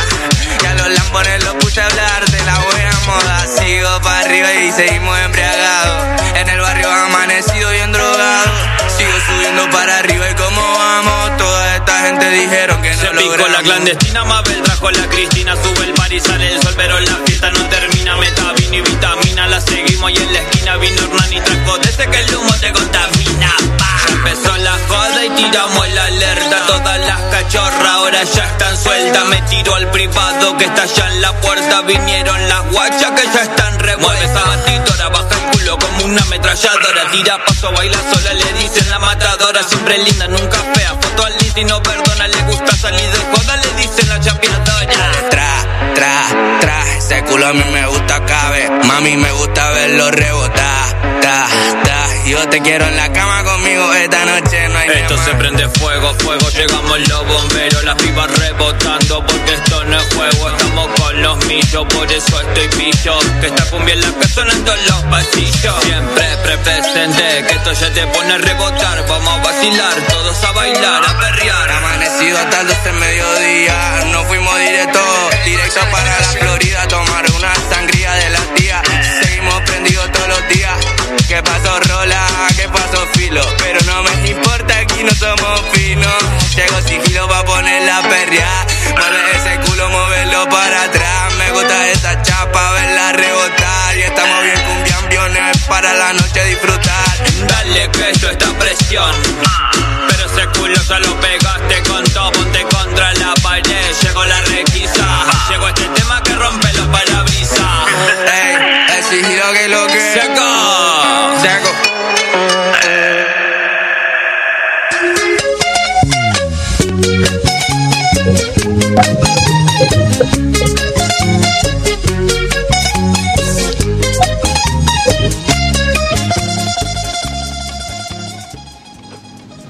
Y 0.63 0.67
a 0.67 0.75
los 0.75 0.89
lambones 0.89 1.45
los 1.45 1.55
puse 1.57 1.81
a 1.83 1.87
hablar 1.87 2.25
de 2.31 2.41
la 2.45 2.59
buena 2.59 3.01
moda. 3.07 3.47
Sigo 3.59 4.01
para 4.01 4.21
arriba 4.21 4.53
y 4.55 4.73
seguimos 4.73 5.19
embriagados. 5.19 6.23
En 6.35 6.49
el 6.49 6.61
barrio 6.61 6.91
amanecido 6.91 7.71
bien 7.71 7.93
drogado 7.93 8.88
para 9.71 9.99
arriba 9.99 10.31
y 10.31 10.35
cómo 10.35 10.61
vamos. 10.61 11.37
Toda 11.39 11.77
esta 11.77 12.01
gente 12.07 12.31
dijeron 12.31 12.83
que 12.83 12.91
no 12.91 13.01
Se 13.01 13.07
logramos. 13.07 13.37
picó 13.37 13.49
la 13.49 13.63
clandestina, 13.63 14.25
Mabel 14.25 14.63
trajo 14.63 14.91
la 14.91 15.09
Cristina. 15.09 15.55
Sube 15.57 15.85
el 15.87 15.95
par 15.95 16.13
y 16.13 16.21
sale 16.21 16.53
el 16.53 16.63
sol, 16.63 16.75
pero 16.77 17.01
la 17.01 17.17
fiesta 17.27 17.51
no 17.51 17.61
termina. 17.69 18.17
Meta, 18.17 18.53
vino 18.57 18.75
y 18.75 18.81
vitamina, 18.83 19.47
la 19.47 19.61
seguimos 19.61 20.11
y 20.11 20.17
en 20.17 20.33
la 20.33 20.41
esquina 20.41 20.77
vino 20.77 21.03
Hernán 21.03 21.33
y 21.33 21.41
trajo 21.41 21.79
desde 21.79 22.11
que 22.11 22.21
el 22.21 22.37
humo 22.37 22.53
te 22.61 22.73
contamina. 22.73 23.55
Pa. 23.79 24.13
Empezó 24.13 24.57
la 24.59 24.79
joda 24.89 25.25
y 25.25 25.31
tiramos 25.31 25.89
la 25.91 26.05
alerta. 26.05 26.67
Todas 26.67 26.99
las 27.01 27.21
cachorras 27.33 27.89
ahora 27.89 28.23
ya 28.25 28.45
están 28.45 28.77
sueltas. 28.77 29.25
Me 29.27 29.43
tiro 29.43 29.75
al 29.75 29.91
privado 29.91 30.57
que 30.57 30.65
está 30.65 30.83
allá 30.83 31.09
en 31.09 31.23
la 31.23 31.41
puerta. 31.41 31.83
Vinieron 31.83 32.49
las 32.49 32.71
guachas 32.71 33.13
que 33.13 33.25
ya 33.33 33.43
están 33.43 33.79
revueltas. 33.79 34.47
Mueve 34.47 34.57
batidora, 34.57 35.09
baja 35.09 35.51
como 35.77 36.05
una 36.05 36.23
ametralladora. 36.23 37.11
Tira 37.11 37.45
paso, 37.45 37.73
baila 37.73 37.99
sola, 38.13 38.33
le 38.33 38.53
dicen 38.55 38.89
la 38.89 38.99
matadora. 38.99 39.63
Siempre 39.63 39.99
linda, 39.99 40.27
nunca 40.29 40.59
fea. 40.75 40.95
Foto 41.01 41.25
al 41.25 41.35
y 41.57 41.65
no 41.65 41.83
perdona. 41.83 42.29
Le 42.29 42.43
gusta 42.43 42.77
salir 42.77 43.11
de 43.11 43.19
joda, 43.19 43.57
le 43.57 43.83
dicen 43.83 44.09
la 44.09 44.21
chapeadora. 44.21 44.87
Tra, 45.31 45.51
tra, 45.95 46.59
tra, 46.61 46.97
ese 46.97 47.23
culo 47.25 47.47
a 47.47 47.53
mí 47.53 47.65
me 47.73 47.87
gusta 47.87 48.25
cabe. 48.25 48.71
Mami, 48.85 49.17
me 49.17 49.33
gusta 49.33 49.71
verlo 49.71 50.11
rebotar. 50.11 51.21
Ta, 51.21 51.47
ta, 51.85 51.88
yo 52.29 52.49
te 52.51 52.61
quiero 52.61 52.87
en 52.87 52.97
la 52.97 53.11
cama 53.11 53.43
conmigo 53.43 53.95
esta 53.95 54.25
noche, 54.27 54.69
no 54.69 54.79
hay 54.79 54.89
Esto 54.89 55.17
se 55.25 55.35
prende 55.35 55.69
fuego, 55.69 56.15
fuego, 56.19 56.49
llegamos 56.51 57.09
los 57.09 57.27
bomberos, 57.27 57.85
las 57.85 57.95
pibas 57.97 58.39
rebotando 58.39 59.25
porque 59.27 59.55
esto 59.55 59.85
no 59.85 59.99
es 59.99 60.15
juego, 60.15 60.51
estamos 60.51 60.89
con 61.01 61.23
los 61.23 61.47
millos, 61.47 61.87
por 61.95 62.13
eso 62.13 62.41
estoy 62.41 62.69
pillo, 62.69 63.19
que 63.41 63.47
esta 63.47 63.71
cumbia 63.71 63.95
es 63.95 64.01
la 64.01 64.13
que 64.13 64.41
en 64.41 64.65
todos 64.65 64.87
los 64.89 65.03
pasillos, 65.05 65.85
siempre 65.85 66.37
presente, 66.45 67.45
que 67.49 67.55
esto 67.55 67.73
ya 67.73 67.93
te 67.95 68.07
pone 68.09 68.33
a 68.33 68.39
rebotar, 68.39 69.07
vamos 69.09 69.39
a 69.39 69.43
vacilar, 69.43 70.07
todos 70.09 70.45
a 70.45 70.53
bailar, 70.53 71.03
a 71.09 71.19
perrear, 71.21 71.71
Amanecido 71.71 72.39
hasta 72.39 72.61
el 72.61 72.69
12 72.69 72.93
mediodía, 72.93 74.05
nos 74.13 74.27
fuimos 74.27 74.59
directo, 74.59 75.01
directo 75.45 75.81
para 75.91 76.21
la 76.21 76.29
Florida, 76.29 76.83
a 76.83 76.89
tomar 76.89 77.25
una 77.31 77.55
sangría 77.55 77.78
¿Qué 81.39 81.45
pasó, 81.45 81.79
Rola? 81.79 82.27
¿Qué 82.57 82.69
pasó, 82.69 83.07
Filo? 83.15 83.41
Pero 83.59 83.79
no 83.87 84.03
me 84.03 84.29
importa, 84.29 84.77
aquí 84.77 85.05
no 85.05 85.11
somos 85.13 85.61
finos. 85.73 86.25
Llego 86.57 86.81
sigilo 86.81 87.29
pa' 87.29 87.45
poner 87.45 87.81
la 87.85 88.03
perria. 88.09 88.49
Mueve 88.99 89.21
ese 89.37 89.61
culo, 89.61 89.89
moverlo 89.89 90.49
para 90.49 90.83
atrás. 90.83 91.35
Me 91.35 91.53
gusta 91.53 91.89
esa 91.91 92.23
chapa, 92.23 92.73
verla 92.73 93.13
rebotar. 93.13 93.97
Y 93.97 94.03
estamos 94.03 94.43
bien 94.43 94.61
cumbiambiones 94.63 95.59
para 95.69 95.95
la 95.95 96.13
noche 96.15 96.45
disfrutar. 96.45 97.19
dale 97.47 97.89
que 97.93 98.11
esto 98.11 98.31
está 98.31 98.53
presión, 98.59 99.15
pero 100.09 100.27
ese 100.27 100.59
culo 100.59 100.83
ya 100.89 100.99
lo 100.99 101.21
pegaste 101.21 101.83
con 101.89 102.05
todo, 102.05 102.33
ponte 102.33 102.63
contra 102.63 102.78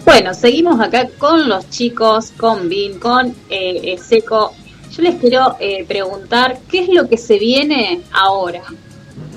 Bueno, 0.04 0.32
seguimos 0.32 0.80
acá 0.80 1.08
con 1.18 1.48
los 1.48 1.68
chicos, 1.68 2.32
con 2.36 2.68
Vin, 2.68 2.98
con 2.98 3.34
eh, 3.50 3.98
Seco. 3.98 4.52
Yo 4.90 5.02
les 5.02 5.16
quiero 5.16 5.56
eh, 5.60 5.84
preguntar 5.84 6.58
qué 6.70 6.80
es 6.80 6.88
lo 6.88 7.08
que 7.08 7.18
se 7.18 7.38
viene 7.38 8.00
ahora, 8.12 8.62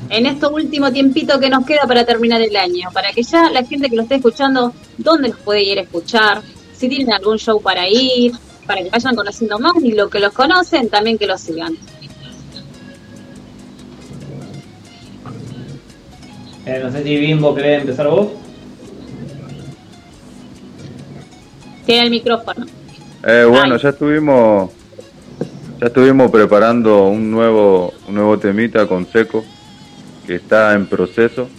en 0.10 0.26
este 0.26 0.48
último 0.48 0.92
tiempito 0.92 1.40
que 1.40 1.50
nos 1.50 1.66
queda 1.66 1.82
para 1.88 2.06
terminar 2.06 2.42
el 2.42 2.56
año, 2.56 2.90
para 2.94 3.12
que 3.12 3.24
ya 3.24 3.50
la 3.50 3.64
gente 3.64 3.90
que 3.90 3.96
lo 3.96 4.04
esté 4.04 4.16
escuchando, 4.16 4.74
¿dónde 4.98 5.30
los 5.30 5.38
puede 5.40 5.64
ir 5.64 5.80
a 5.80 5.82
escuchar? 5.82 6.42
Si 6.74 6.90
tienen 6.90 7.14
algún 7.14 7.38
show 7.38 7.62
para 7.62 7.88
ir, 7.88 8.32
para 8.72 8.84
que 8.84 8.90
vayan 8.90 9.16
conociendo 9.18 9.60
más 9.60 9.74
y 9.84 9.92
lo 9.92 10.10
que 10.10 10.22
los 10.22 10.32
conocen, 10.32 10.88
también 10.88 11.18
que 11.18 11.28
los 11.28 11.42
sigan. 11.42 11.74
Eh, 16.66 16.80
no 16.82 16.90
sé 16.90 17.04
si 17.04 17.18
Bimbo 17.18 17.54
querés 17.54 17.82
empezar 17.82 18.08
vos. 18.08 18.30
Tiene 21.86 22.04
el 22.04 22.12
micrófono. 22.12 22.66
Eh, 23.28 23.46
bueno, 23.50 23.76
ya 23.76 23.90
estuvimos 23.90 24.72
ya 25.82 25.88
estuvimos 25.88 26.32
preparando 26.32 27.08
un 27.08 27.30
nuevo 27.30 27.94
un 28.08 28.16
nuevo 28.16 28.40
temita 28.40 28.88
con 28.88 29.06
Seco 29.06 29.44
que 30.26 30.36
está 30.36 30.76
en 30.76 30.86
proceso 30.86 31.50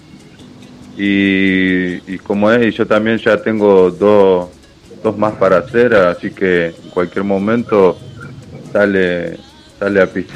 y, 0.97 1.97
y 2.11 2.19
como 2.19 2.51
es 2.51 2.67
y 2.69 2.71
yo 2.71 2.87
también 2.87 3.19
ya 3.19 3.37
tengo 3.43 3.91
dos 3.91 4.49
dos 5.03 5.17
más 5.19 5.35
para 5.35 5.59
hacer 5.59 5.95
así 5.95 6.31
que 6.31 6.67
en 6.67 6.91
cualquier 6.91 7.25
momento 7.25 7.99
sale 8.73 9.37
sale 9.79 10.01
a 10.01 10.07
pista. 10.07 10.35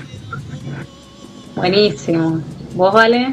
Buenísimo. 1.55 2.41
¿Vos, 2.75 2.93
Vale? 2.93 3.33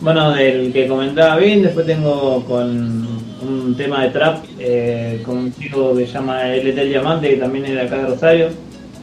Bueno, 0.00 0.32
del 0.32 0.72
que 0.72 0.86
comentaba 0.86 1.36
bien, 1.36 1.62
después 1.62 1.86
tengo 1.86 2.44
con 2.44 3.06
un 3.42 3.74
tema 3.76 4.02
de 4.04 4.10
trap 4.10 4.44
eh, 4.58 5.22
con 5.24 5.38
un 5.38 5.54
chico 5.54 5.96
que 5.96 6.06
se 6.06 6.12
llama 6.12 6.42
LT 6.44 6.78
El 6.78 6.88
Diamante, 6.90 7.30
que 7.30 7.36
también 7.36 7.64
es 7.64 7.72
de 7.72 7.80
acá 7.80 7.96
de 7.96 8.06
Rosario, 8.06 8.48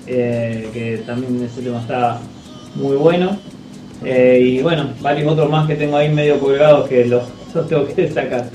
eh, 0.07 0.69
que 0.71 0.97
también 1.05 1.43
ese 1.43 1.61
tema 1.61 1.79
está 1.79 2.19
muy 2.75 2.95
bueno. 2.95 3.37
Eh, 4.05 4.39
y 4.41 4.61
bueno, 4.61 4.89
varios 5.01 5.31
otros 5.31 5.49
más 5.49 5.67
que 5.67 5.75
tengo 5.75 5.97
ahí 5.97 6.09
medio 6.09 6.39
colgados 6.39 6.87
que 6.87 7.05
los, 7.05 7.23
los 7.53 7.67
tengo 7.67 7.87
que 7.87 8.09
sacar. 8.09 8.49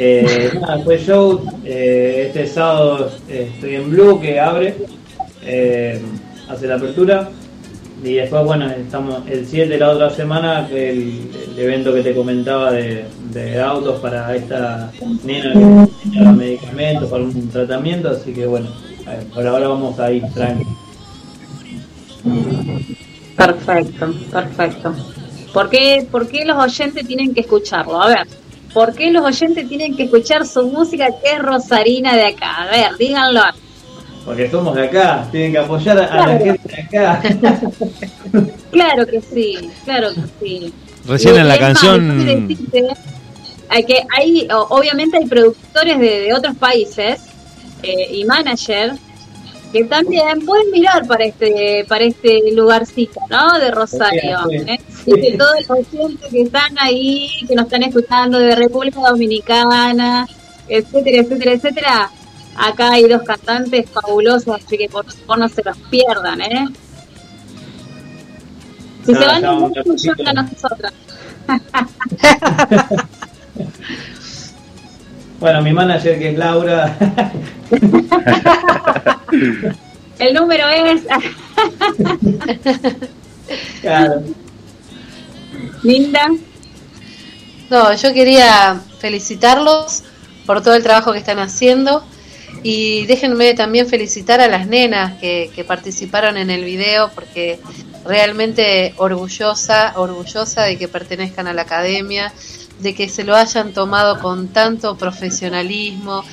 Eh, 0.00 0.52
nada, 0.60 0.76
después 0.76 1.04
show, 1.04 1.44
eh, 1.64 2.26
este 2.28 2.46
sábado 2.46 3.10
eh, 3.28 3.50
estoy 3.52 3.74
en 3.74 3.90
Blue 3.90 4.20
que 4.20 4.38
abre, 4.38 4.76
eh, 5.42 6.00
hace 6.48 6.68
la 6.68 6.76
apertura. 6.76 7.30
Y 8.04 8.14
después, 8.14 8.44
bueno, 8.44 8.70
estamos 8.70 9.28
el 9.28 9.44
7 9.44 9.70
de 9.70 9.78
la 9.78 9.90
otra 9.90 10.08
semana, 10.10 10.68
el, 10.70 11.30
evento 11.56 11.92
que 11.92 12.02
te 12.02 12.14
comentaba 12.14 12.70
de, 12.70 13.06
autos 13.60 13.98
para 13.98 14.36
esta 14.36 14.92
nena 15.24 15.52
que 15.52 15.58
necesita 15.58 16.32
medicamentos 16.32 17.10
para 17.10 17.24
un 17.24 17.48
tratamiento, 17.48 18.10
así 18.10 18.32
que 18.32 18.46
bueno, 18.46 18.68
por 19.34 19.44
ahora 19.44 19.66
vamos 19.66 19.98
a 19.98 20.12
ir. 20.12 20.22
Perfecto, 23.36 24.14
perfecto. 24.30 24.94
¿Por 25.52 25.68
qué, 25.68 26.06
¿Por 26.08 26.28
qué 26.28 26.44
los 26.44 26.56
oyentes 26.56 27.04
tienen 27.04 27.34
que 27.34 27.40
escucharlo? 27.40 28.00
A 28.00 28.06
ver, 28.06 28.37
¿por 28.72 28.94
qué 28.94 29.10
los 29.10 29.24
oyentes 29.24 29.68
tienen 29.68 29.96
que 29.96 30.04
escuchar 30.04 30.46
su 30.46 30.66
música 30.68 31.08
que 31.22 31.32
es 31.32 31.38
Rosarina 31.40 32.14
de 32.16 32.26
acá? 32.26 32.62
A 32.62 32.66
ver, 32.66 32.96
díganlo. 32.98 33.40
Porque 34.24 34.50
somos 34.50 34.74
de 34.76 34.84
acá, 34.86 35.26
tienen 35.30 35.52
que 35.52 35.58
apoyar 35.58 35.98
a, 35.98 36.04
a 36.04 36.26
la 36.28 36.38
gente 36.38 36.60
de 36.90 36.98
acá. 36.98 37.22
Claro 38.70 39.06
que 39.06 39.20
sí, 39.22 39.56
claro 39.84 40.10
que 40.14 40.20
sí. 40.46 40.72
Recién 41.06 41.34
Y 41.36 41.38
en 41.38 41.48
la 41.48 41.54
más, 41.54 41.60
canción- 41.60 42.24
decirte, 42.46 42.86
hay 43.70 43.84
que 43.84 44.02
hay, 44.16 44.46
obviamente 44.50 45.16
hay 45.16 45.24
productores 45.26 45.98
de, 45.98 46.20
de 46.20 46.34
otros 46.34 46.54
países 46.56 47.20
eh, 47.82 48.08
y 48.12 48.24
managers 48.26 48.98
que 49.72 49.84
también 49.84 50.44
pueden 50.44 50.70
mirar 50.70 51.06
para 51.06 51.24
este 51.24 51.84
para 51.88 52.04
este 52.04 52.40
lugarcito, 52.52 53.20
¿no? 53.30 53.58
De 53.58 53.70
Rosario. 53.70 54.38
Sí, 54.50 54.58
sí. 54.58 54.64
¿eh? 54.72 54.80
Que 55.16 55.36
todos 55.36 55.52
los 55.60 55.70
oyentes 55.70 56.30
que 56.30 56.42
están 56.42 56.78
ahí, 56.78 57.28
que 57.46 57.54
nos 57.54 57.66
están 57.66 57.82
escuchando 57.82 58.38
de 58.38 58.54
República 58.54 59.00
Dominicana, 59.00 60.26
etcétera, 60.68 61.18
etcétera, 61.22 61.52
etcétera, 61.52 62.10
acá 62.56 62.92
hay 62.92 63.08
dos 63.08 63.22
cantantes 63.22 63.88
fabulosos, 63.90 64.60
así 64.64 64.78
que 64.78 64.88
por 64.88 65.04
favor 65.10 65.38
no 65.38 65.48
se 65.48 65.62
los 65.64 65.76
pierdan, 65.90 66.40
¿eh? 66.40 66.68
Si 69.06 69.12
Ya, 69.14 69.18
se 69.20 69.26
van 69.26 69.42
ver. 69.42 69.48
a 70.28 70.32
nosotros. 70.42 70.92
Bueno, 75.40 75.62
mi 75.62 75.72
manager 75.72 76.18
que 76.18 76.30
es 76.30 76.38
Laura, 76.38 76.96
El 80.18 80.34
número 80.34 80.66
es 80.68 81.02
claro. 83.80 84.22
Linda. 85.82 86.30
No, 87.70 87.92
yo 87.94 88.14
quería 88.14 88.80
felicitarlos 88.98 90.02
por 90.46 90.62
todo 90.62 90.74
el 90.74 90.82
trabajo 90.82 91.12
que 91.12 91.18
están 91.18 91.38
haciendo 91.38 92.02
y 92.62 93.06
déjenme 93.06 93.54
también 93.54 93.86
felicitar 93.86 94.40
a 94.40 94.48
las 94.48 94.66
nenas 94.66 95.20
que, 95.20 95.64
participaron 95.66 96.36
en 96.36 96.50
el 96.50 96.64
video 96.64 97.10
porque 97.14 97.60
realmente 98.04 98.94
orgullosa, 98.96 99.92
orgullosa 99.96 100.62
de 100.62 100.78
que 100.78 100.88
pertenezcan 100.88 101.46
a 101.46 101.52
la 101.52 101.62
academia, 101.62 102.32
de 102.80 102.94
que 102.94 103.08
se 103.08 103.24
lo 103.24 103.36
hayan 103.36 103.72
tomado 103.72 104.20
con 104.20 104.48
tanto 104.48 104.96
profesionalismo 104.96 106.24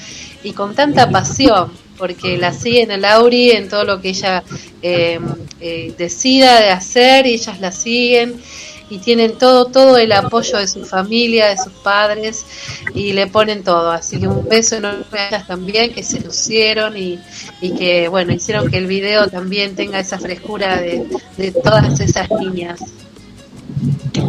y 0.43 0.53
con 0.53 0.73
tanta 0.73 1.09
pasión, 1.09 1.71
porque 1.97 2.37
la 2.37 2.53
siguen 2.53 2.91
a 2.91 2.97
Lauri 2.97 3.51
en 3.51 3.67
todo 3.67 3.83
lo 3.83 3.99
que 3.99 4.09
ella 4.09 4.43
eh, 4.81 5.19
eh, 5.59 5.93
decida 5.97 6.61
de 6.61 6.69
hacer 6.69 7.27
y 7.27 7.33
ellas 7.33 7.59
la 7.59 7.71
siguen 7.71 8.41
y 8.89 8.99
tienen 8.99 9.37
todo 9.37 9.65
todo 9.65 9.97
el 9.97 10.11
apoyo 10.11 10.57
de 10.57 10.67
su 10.67 10.85
familia, 10.85 11.47
de 11.47 11.57
sus 11.57 11.73
padres 11.73 12.45
y 12.93 13.13
le 13.13 13.27
ponen 13.27 13.63
todo. 13.63 13.91
Así 13.91 14.19
que 14.19 14.27
un 14.27 14.47
beso 14.47 14.75
enorme 14.75 15.05
a 15.19 15.27
ellas 15.27 15.47
también 15.47 15.93
que 15.93 16.03
se 16.03 16.19
lucieron 16.19 16.97
y, 16.97 17.19
y 17.61 17.71
que 17.71 18.07
bueno 18.07 18.33
hicieron 18.33 18.69
que 18.69 18.77
el 18.77 18.87
video 18.87 19.27
también 19.27 19.75
tenga 19.75 19.99
esa 19.99 20.19
frescura 20.19 20.77
de, 20.79 21.07
de 21.37 21.51
todas 21.51 21.99
esas 21.99 22.29
niñas. 22.31 22.79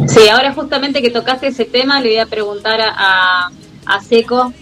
Sí, 0.07 0.27
ahora 0.29 0.53
justamente 0.53 1.01
que 1.01 1.09
tocaste 1.09 1.47
ese 1.47 1.65
tema, 1.65 2.01
le 2.01 2.09
voy 2.09 2.17
a 2.17 2.25
preguntar 2.25 2.81
a, 2.81 3.49
a, 3.85 4.01
Seco 4.01 4.53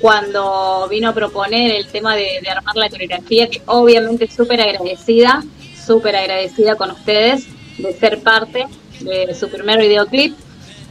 cuando 0.00 0.86
vino 0.90 1.08
a 1.08 1.14
proponer 1.14 1.70
el 1.70 1.86
tema 1.86 2.14
de, 2.14 2.40
de 2.42 2.50
armar 2.50 2.76
la 2.76 2.90
coreografía, 2.90 3.48
que 3.48 3.62
obviamente 3.66 4.28
súper 4.30 4.60
agradecida, 4.60 5.42
súper 5.86 6.16
agradecida 6.16 6.76
con 6.76 6.90
ustedes 6.90 7.46
de 7.78 7.92
ser 7.94 8.20
parte 8.20 8.66
de 9.00 9.34
su 9.34 9.48
primer 9.48 9.80
videoclip. 9.80 10.34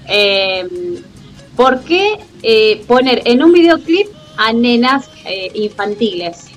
Eh, 0.07 0.67
¿Por 1.55 1.81
qué 1.81 2.19
eh, 2.41 2.83
poner 2.87 3.21
en 3.25 3.43
un 3.43 3.53
videoclip 3.53 4.07
a 4.37 4.51
nenas 4.53 5.09
eh, 5.25 5.51
infantiles? 5.53 6.47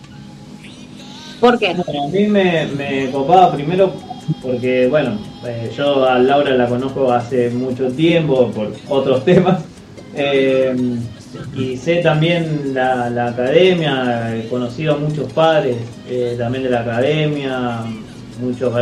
¿Por 1.40 1.58
qué? 1.58 1.68
A 1.68 2.08
mí 2.10 2.26
me, 2.26 3.10
copaba 3.12 3.52
primero 3.52 3.92
porque, 4.42 4.88
bueno, 4.88 5.18
eh, 5.46 5.70
yo 5.76 6.04
a 6.04 6.18
Laura 6.18 6.54
la 6.54 6.66
conozco 6.66 7.12
hace 7.12 7.50
mucho 7.50 7.88
tiempo 7.88 8.50
por 8.50 8.72
otros 8.88 9.24
temas. 9.24 9.62
eh, 10.14 10.74
y 11.54 11.76
sé 11.76 11.96
también 11.96 12.72
la, 12.74 13.26
academia, 13.26 14.34
he 14.34 14.48
conocido 14.48 14.94
a 14.94 14.98
muchos 14.98 15.30
padres 15.32 15.76
eh, 16.08 16.34
también 16.38 16.64
de 16.64 16.70
la 16.70 16.80
academia, 16.80 17.80
muchos, 18.40 18.72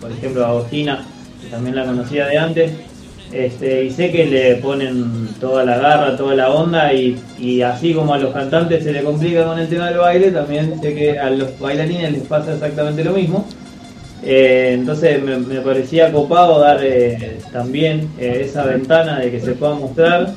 por 0.00 0.12
ejemplo 0.12 0.46
Agostina, 0.46 1.04
también 1.52 1.76
la 1.76 1.84
conocía 1.84 2.26
de 2.26 2.38
antes. 2.38 2.72
Este, 3.32 3.84
y 3.84 3.90
sé 3.90 4.10
que 4.10 4.26
le 4.26 4.56
ponen 4.56 5.28
toda 5.40 5.64
la 5.64 5.78
garra, 5.78 6.16
toda 6.16 6.34
la 6.34 6.50
onda 6.50 6.92
y, 6.92 7.62
así 7.62 7.94
como 7.94 8.12
a 8.12 8.18
los 8.18 8.34
cantantes 8.34 8.84
se 8.84 8.92
le 8.92 9.02
complica 9.02 9.44
con 9.44 9.58
el 9.58 9.68
tema 9.68 9.88
del 9.88 9.98
baile, 9.98 10.30
también 10.32 10.78
sé 10.82 10.94
que 10.94 11.18
a 11.18 11.30
los 11.30 11.58
bailarines 11.58 12.12
les 12.12 12.22
pasa 12.24 12.52
exactamente 12.52 13.04
lo 13.04 13.12
mismo. 13.12 13.46
Eh, 14.22 14.72
entonces 14.74 15.22
me, 15.22 15.60
parecía 15.60 16.12
copado 16.12 16.60
dar 16.60 16.80
eh, 16.82 17.38
también 17.52 18.08
eh, 18.18 18.42
esa 18.44 18.64
ventana 18.64 19.18
de 19.18 19.30
que 19.30 19.40
se 19.40 19.52
pueda 19.52 19.74
mostrar, 19.74 20.34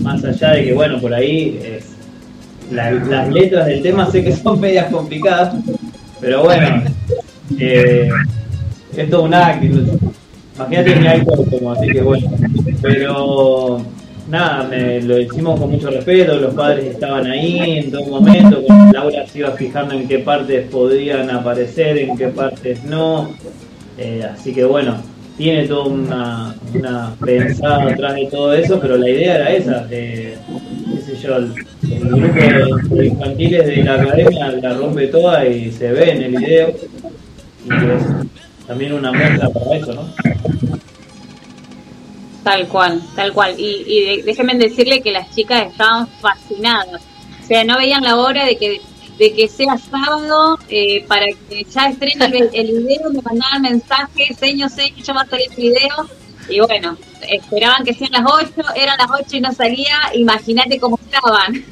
más 0.00 0.24
allá 0.24 0.52
de 0.52 0.64
que, 0.64 0.72
bueno, 0.72 1.00
por 1.00 1.14
ahí 1.14 1.58
la- 2.72 2.90
las 2.90 3.28
letras 3.28 3.66
del 3.66 3.82
tema 3.82 4.10
sé 4.10 4.24
que 4.24 4.34
son 4.34 4.60
medias 4.66 4.92
complicadas, 4.92 5.54
pero 6.20 6.42
bueno, 6.42 6.82
es 8.98 9.10
todo 9.10 9.22
un 9.24 9.34
acto. 9.34 9.66
Imagínate 10.56 11.00
que 11.00 11.08
hay 11.08 11.24
como, 11.24 11.72
así 11.72 11.86
que 11.86 12.00
bueno, 12.00 12.30
pero 12.82 13.80
nada, 14.28 14.64
me, 14.64 15.00
lo 15.02 15.18
hicimos 15.20 15.60
con 15.60 15.70
mucho 15.70 15.88
respeto, 15.88 16.36
los 16.36 16.52
padres 16.54 16.86
estaban 16.86 17.26
ahí 17.26 17.78
en 17.78 17.92
todo 17.92 18.06
momento, 18.06 18.64
Laura 18.92 19.24
se 19.26 19.38
iba 19.38 19.52
fijando 19.52 19.94
en 19.94 20.08
qué 20.08 20.18
partes 20.18 20.66
podían 20.68 21.30
aparecer, 21.30 21.98
en 21.98 22.16
qué 22.16 22.28
partes 22.28 22.82
no, 22.82 23.30
eh, 23.96 24.24
así 24.32 24.52
que 24.52 24.64
bueno, 24.64 24.96
tiene 25.36 25.68
toda 25.68 25.84
una, 25.84 26.54
una 26.74 27.14
pensada 27.24 27.84
atrás 27.84 28.16
de 28.16 28.26
todo 28.26 28.52
eso, 28.52 28.80
pero 28.80 28.96
la 28.96 29.08
idea 29.08 29.36
era 29.36 29.52
esa, 29.52 29.86
eh, 29.92 30.36
yo, 31.22 31.36
el, 31.36 31.54
el 31.88 32.08
grupo 32.08 32.96
de 32.96 33.06
infantiles 33.06 33.66
de 33.66 33.76
la 33.84 33.94
academia 33.94 34.52
la 34.60 34.74
rompe 34.74 35.06
toda 35.06 35.46
y 35.46 35.70
se 35.70 35.92
ve 35.92 36.10
en 36.10 36.22
el 36.22 36.36
video, 36.36 36.74
y 37.64 37.70
es 37.70 38.28
también 38.68 38.92
una 38.92 39.10
muestra 39.10 39.48
para 39.48 39.76
eso, 39.76 39.94
¿no? 39.94 40.08
Tal 42.44 42.68
cual, 42.68 43.02
tal 43.16 43.32
cual. 43.32 43.54
Y, 43.58 43.84
y 43.86 44.22
déjenme 44.22 44.54
decirle 44.54 45.02
que 45.02 45.10
las 45.10 45.34
chicas 45.34 45.66
estaban 45.66 46.06
fascinadas. 46.20 47.02
O 47.42 47.46
sea, 47.46 47.64
no 47.64 47.76
veían 47.78 48.04
la 48.04 48.16
hora 48.16 48.44
de 48.44 48.56
que 48.56 48.80
de 49.18 49.32
que 49.32 49.48
sea 49.48 49.76
sábado 49.76 50.58
eh, 50.68 51.04
para 51.08 51.26
que 51.26 51.64
ya 51.64 51.88
estrene 51.88 52.24
el, 52.26 52.50
el 52.54 52.84
video, 52.84 53.10
me 53.10 53.20
mandaban 53.22 53.62
mensajes, 53.62 54.36
seño, 54.38 54.68
seño, 54.68 55.02
ya 55.02 55.12
va 55.12 55.22
a 55.22 55.26
salir 55.26 55.48
el 55.50 55.56
video. 55.56 56.08
Y 56.48 56.60
bueno, 56.60 56.96
esperaban 57.28 57.84
que 57.84 57.92
sean 57.92 58.12
las 58.12 58.24
8, 58.24 58.52
eran 58.76 58.96
las 58.96 59.08
8 59.10 59.36
y 59.36 59.40
no 59.40 59.52
salía, 59.52 59.96
imagínate 60.14 60.78
cómo 60.78 60.98
estaban. 61.04 61.64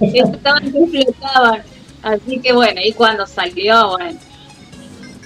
estaban 0.00 0.72
que 0.72 0.86
flotaban. 1.04 1.62
Así 2.02 2.40
que 2.40 2.52
bueno, 2.52 2.80
y 2.84 2.92
cuando 2.92 3.26
salió, 3.26 3.90
bueno, 3.90 4.18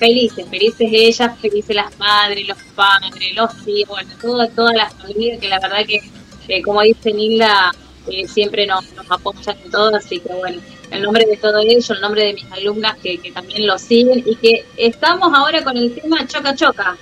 felices, 0.05 0.47
felices 0.51 0.89
ellas, 0.93 1.39
felices 1.41 1.75
las 1.75 1.99
madres, 1.99 2.47
los 2.47 2.59
padres, 2.75 3.35
los 3.35 3.51
hijos, 3.67 3.89
bueno, 3.89 4.11
todo, 4.21 4.49
toda 4.49 4.73
la 4.75 4.91
familia 4.91 5.39
que 5.39 5.49
la 5.49 5.59
verdad 5.59 5.79
que, 5.87 6.01
eh, 6.49 6.63
como 6.63 6.83
dice 6.83 7.11
Nilda, 7.11 7.73
eh, 8.09 8.29
siempre 8.29 8.67
nos, 8.67 8.85
apoyan 9.09 9.57
en 9.65 9.71
todo, 9.71 9.97
así 9.97 10.21
que 10.21 10.33
bueno, 10.35 10.61
el 10.91 11.03
nombre 11.03 11.25
de 11.25 11.39
todo 11.39 11.59
ello, 11.59 11.95
el 11.95 12.01
nombre 12.03 12.23
de 12.27 12.35
mis 12.35 12.53
alumnas 12.53 12.99
que, 13.03 13.17
que 13.17 13.33
también 13.33 13.67
lo 13.67 13.79
siguen 13.79 14.23
y 14.27 14.37
que 14.37 14.67
estamos 14.77 15.33
ahora 15.35 15.65
con 15.65 15.77
el 15.77 15.95
tema 15.95 16.27
Choca 16.27 16.55
Choca. 16.55 16.97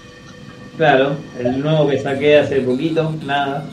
Claro, 0.77 1.17
el 1.39 1.61
nuevo 1.61 1.89
que 1.89 1.99
saqué 1.99 2.39
hace 2.39 2.61
poquito, 2.61 3.13
nada. 3.25 3.65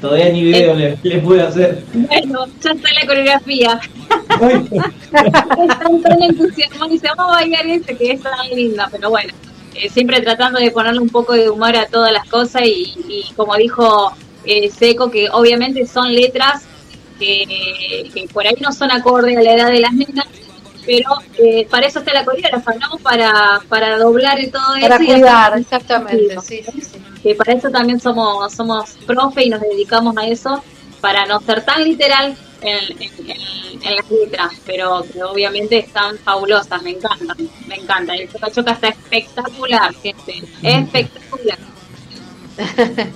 Todavía 0.00 0.28
ni 0.30 0.42
video 0.42 0.74
les, 0.74 1.02
les 1.04 1.22
pude 1.22 1.42
hacer. 1.42 1.82
Bueno, 1.92 2.46
ya 2.62 2.70
está 2.70 2.88
la 2.92 3.06
coreografía. 3.06 3.80
Están 5.10 6.02
tan 6.02 6.22
entusiasmados 6.22 6.88
y 6.90 6.92
dice, 6.94 7.08
vamos 7.16 7.34
a 7.34 7.40
bailar 7.40 7.66
este 7.66 7.96
que 7.96 8.12
es 8.12 8.20
tan 8.20 8.48
linda, 8.54 8.88
pero 8.90 9.10
bueno, 9.10 9.32
eh, 9.74 9.88
siempre 9.88 10.20
tratando 10.20 10.58
de 10.58 10.70
ponerle 10.70 11.00
un 11.00 11.08
poco 11.08 11.32
de 11.32 11.48
humor 11.48 11.74
a 11.76 11.86
todas 11.86 12.12
las 12.12 12.28
cosas 12.28 12.62
y, 12.64 12.94
y 13.08 13.32
como 13.34 13.56
dijo 13.56 14.12
eh, 14.44 14.70
Seco, 14.70 15.10
que 15.10 15.28
obviamente 15.30 15.86
son 15.86 16.14
letras 16.14 16.64
que, 17.18 18.10
que 18.12 18.28
por 18.32 18.46
ahí 18.46 18.54
no 18.60 18.72
son 18.72 18.90
acorde 18.90 19.36
a 19.36 19.42
la 19.42 19.54
edad 19.54 19.70
de 19.70 19.80
las 19.80 19.92
nenas, 19.92 20.26
pero 20.86 21.10
eh, 21.38 21.66
para 21.68 21.86
eso 21.86 21.98
está 21.98 22.14
la 22.14 22.24
coreógrafa, 22.24 22.72
¿no? 22.74 22.96
Para, 22.98 23.60
para 23.68 23.98
doblar 23.98 24.40
y 24.40 24.46
todo 24.48 24.74
Para 24.80 24.94
eso. 24.94 25.02
y 25.02 25.06
cuidar, 25.06 25.58
exactamente, 25.58 26.36
sí, 26.40 26.62
sí, 26.72 26.80
sí. 26.80 26.98
que 27.22 27.34
para 27.34 27.52
eso 27.54 27.68
también 27.70 28.00
somos 28.00 28.52
somos 28.52 28.90
profe 29.06 29.44
y 29.44 29.50
nos 29.50 29.60
dedicamos 29.60 30.16
a 30.16 30.26
eso 30.26 30.62
para 31.00 31.26
no 31.26 31.40
ser 31.40 31.64
tan 31.64 31.82
literal 31.84 32.36
en, 32.62 32.78
en- 33.02 33.30
en- 33.30 33.82
en 33.82 33.94
las 33.96 34.10
letras 34.10 34.52
pero 34.64 35.04
que 35.12 35.22
obviamente 35.22 35.78
están 35.78 36.16
fabulosas 36.18 36.82
me 36.82 36.90
encantan 36.92 37.36
me 37.66 37.74
encanta 37.76 38.14
el 38.14 38.30
Choca 38.32 38.50
Choca 38.50 38.72
está 38.72 38.88
espectacular 38.88 39.92
gente 40.02 40.42
espectacular 40.62 41.58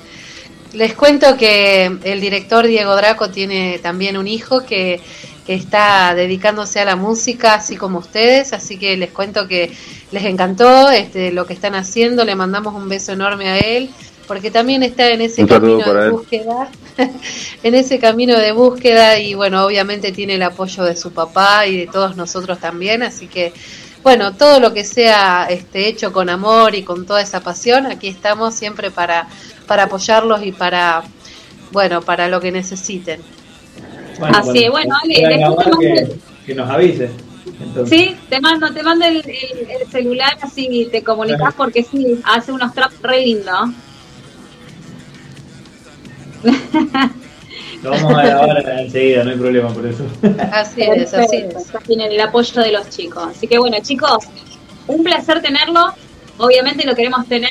Les 0.73 0.95
cuento 0.95 1.37
que 1.37 1.87
el 2.05 2.21
director 2.21 2.65
Diego 2.67 2.95
Draco 2.95 3.31
tiene 3.31 3.81
también 3.81 4.17
un 4.17 4.29
hijo 4.29 4.65
que, 4.65 5.01
que 5.51 5.57
está 5.57 6.15
dedicándose 6.15 6.79
a 6.79 6.85
la 6.85 6.95
música, 6.95 7.55
así 7.55 7.75
como 7.75 7.99
ustedes, 7.99 8.53
así 8.53 8.79
que 8.79 8.97
les 8.97 9.11
cuento 9.11 9.49
que 9.49 9.73
les 10.13 10.25
encantó 10.25 10.91
este, 10.91 11.33
lo 11.33 11.45
que 11.45 11.55
están 11.55 11.75
haciendo, 11.75 12.25
le 12.25 12.37
mandamos 12.37 12.73
un 12.73 12.89
beso 12.89 13.11
enorme 13.11 13.49
a 13.49 13.59
él, 13.59 13.91
porque 14.29 14.53
también 14.53 14.85
está 14.85 15.11
en 15.11 15.23
ese 15.23 15.43
Un 15.43 15.49
camino 15.49 15.93
de 15.93 16.05
él. 16.05 16.11
búsqueda, 16.13 16.71
en 17.65 17.75
ese 17.75 17.99
camino 17.99 18.39
de 18.39 18.53
búsqueda 18.53 19.19
y 19.19 19.35
bueno, 19.35 19.65
obviamente 19.65 20.13
tiene 20.13 20.35
el 20.35 20.43
apoyo 20.45 20.85
de 20.85 20.95
su 20.95 21.11
papá 21.11 21.67
y 21.67 21.79
de 21.79 21.87
todos 21.89 22.15
nosotros 22.17 22.61
también, 22.61 23.03
así 23.03 23.27
que 23.27 23.53
bueno, 24.05 24.37
todo 24.37 24.61
lo 24.61 24.73
que 24.73 24.85
sea 24.85 25.49
este, 25.51 25.89
hecho 25.89 26.13
con 26.13 26.31
amor 26.31 26.77
y 26.77 26.85
con 26.85 27.07
toda 27.07 27.23
esa 27.23 27.41
pasión, 27.41 27.87
aquí 27.87 28.07
estamos 28.07 28.55
siempre 28.55 28.93
para, 28.93 29.27
para 29.67 29.83
apoyarlos 29.83 30.47
y 30.47 30.53
para, 30.53 31.03
bueno, 31.73 32.03
para 32.03 32.29
lo 32.29 32.41
que 32.41 32.53
necesiten. 32.53 33.21
Así 34.29 34.65
es, 34.65 34.71
bueno, 34.71 34.95
Ale, 35.03 35.39
después 35.39 35.69
te 35.79 36.17
que, 36.47 36.55
nos 36.55 36.71
avise. 36.71 37.11
Entonces, 37.63 37.89
sí 37.99 38.17
te 38.29 38.41
mando 38.41 38.73
te 38.73 38.83
mando 38.83 39.05
el, 39.07 39.17
el- 39.19 39.71
el 39.81 39.91
celular 39.91 40.37
así 40.43 40.89
te 40.91 41.03
comunicas 41.03 41.55
porque 41.55 41.83
sí 41.83 42.21
hace 42.25 42.53
unos 42.53 42.73
traps 42.75 43.01
re 43.03 43.21
lindos 43.25 43.71
Lo 47.83 47.91
vamos 47.91 48.15
a 48.15 48.23
grabar 48.27 48.69
enseguida, 48.81 49.25
no 49.25 49.31
hay 49.31 49.37
problema 49.37 49.69
por 49.73 49.87
eso. 49.87 50.05
Así 50.53 50.83
es, 50.83 51.15
así 51.15 51.37
es. 51.37 51.73
Tienen 51.87 52.13
el 52.13 52.21
apoyo 52.21 52.61
de 52.63 52.73
los 52.73 52.89
chicos. 52.91 53.29
Así 53.31 53.47
que 53.49 53.59
bueno, 53.59 53.77
chicos, 53.83 54.25
un 54.87 55.03
placer 55.03 55.41
tenerlo. 55.41 55.95
Obviamente 56.39 56.87
lo 56.87 56.95
queremos 56.95 57.27
tener 57.27 57.51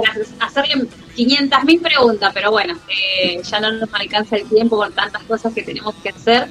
para 0.00 0.14
hacerle 0.40 0.86
500.000 1.16 1.82
preguntas, 1.82 2.30
pero 2.32 2.50
bueno, 2.50 2.78
eh, 2.88 3.40
ya 3.42 3.60
no 3.60 3.72
nos 3.72 3.92
alcanza 3.92 4.36
el 4.36 4.48
tiempo 4.48 4.76
con 4.76 4.92
tantas 4.92 5.22
cosas 5.24 5.52
que 5.52 5.62
tenemos 5.62 5.94
que 6.02 6.08
hacer. 6.08 6.48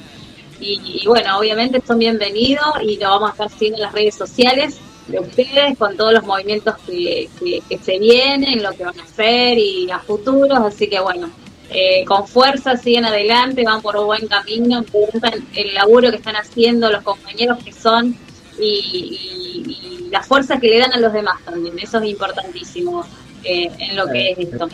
Y, 0.59 1.03
bueno, 1.07 1.39
obviamente 1.39 1.81
son 1.85 1.97
bienvenidos 1.97 2.67
y 2.83 2.97
lo 2.97 3.09
vamos 3.09 3.29
a 3.29 3.31
estar 3.31 3.49
siguiendo 3.49 3.77
en 3.77 3.83
las 3.83 3.93
redes 3.93 4.13
sociales 4.13 4.77
de 5.07 5.19
ustedes 5.19 5.75
con 5.77 5.97
todos 5.97 6.13
los 6.13 6.23
movimientos 6.23 6.75
que, 6.85 7.27
que, 7.39 7.63
que 7.67 7.77
se 7.79 7.97
vienen, 7.97 8.61
lo 8.61 8.71
que 8.73 8.85
van 8.85 8.99
a 8.99 9.03
hacer 9.03 9.57
y 9.57 9.89
a 9.89 9.97
futuros. 9.97 10.59
Así 10.59 10.87
que 10.87 10.99
bueno, 10.99 11.31
eh, 11.71 12.05
con 12.05 12.27
fuerza, 12.27 12.77
siguen 12.77 13.05
adelante, 13.05 13.63
van 13.63 13.81
por 13.81 14.03
buen 14.05 14.27
camino, 14.27 14.81
me 14.81 14.87
gusta 15.11 15.31
el 15.55 15.73
laburo 15.73 16.11
que 16.11 16.17
están 16.17 16.35
haciendo, 16.35 16.91
los 16.91 17.01
compañeros 17.01 17.57
que 17.63 17.71
son 17.73 18.15
y, 18.59 18.63
y- 18.63 19.77
y 20.05 20.09
la 20.11 20.21
fuerza 20.21 20.59
que 20.59 20.67
le 20.67 20.77
dan 20.77 20.93
a 20.93 20.99
los 20.99 21.11
demás 21.11 21.39
también. 21.43 21.79
Eso 21.79 21.97
es 21.97 22.05
importantísimo 22.09 23.03
eh, 23.43 23.69
en 23.79 23.95
lo 23.95 24.07
que 24.07 24.31
es 24.31 24.39
esto. 24.39 24.69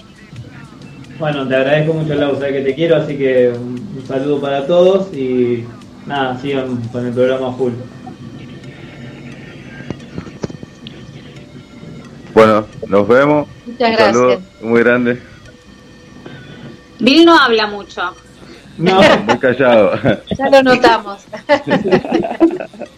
Bueno, 1.19 1.47
te 1.47 1.55
agradezco 1.55 1.93
mucho, 1.93 2.13
Lau, 2.13 2.35
sabes 2.35 2.53
que 2.53 2.61
te 2.61 2.75
quiero, 2.75 2.95
así 2.97 3.17
que 3.17 3.49
un, 3.49 3.95
un 3.97 4.05
saludo 4.07 4.39
para 4.39 4.67
todos 4.67 5.11
y 5.13 5.63
nada, 6.05 6.39
sigan 6.39 6.77
con 6.91 7.05
el 7.07 7.13
programa 7.13 7.51
full. 7.53 7.73
Bueno, 12.33 12.67
nos 12.87 13.07
vemos. 13.07 13.47
Muchas 13.65 13.89
Un 13.89 13.97
saludo 13.97 14.27
gracias. 14.27 14.61
muy 14.61 14.83
grande. 14.83 15.21
Bill 16.99 17.25
no 17.25 17.37
habla 17.37 17.67
mucho. 17.67 18.01
No, 18.77 19.01
Muy 19.25 19.39
callado. 19.39 19.99
Ya 20.37 20.49
lo 20.51 20.61
notamos. 20.63 21.23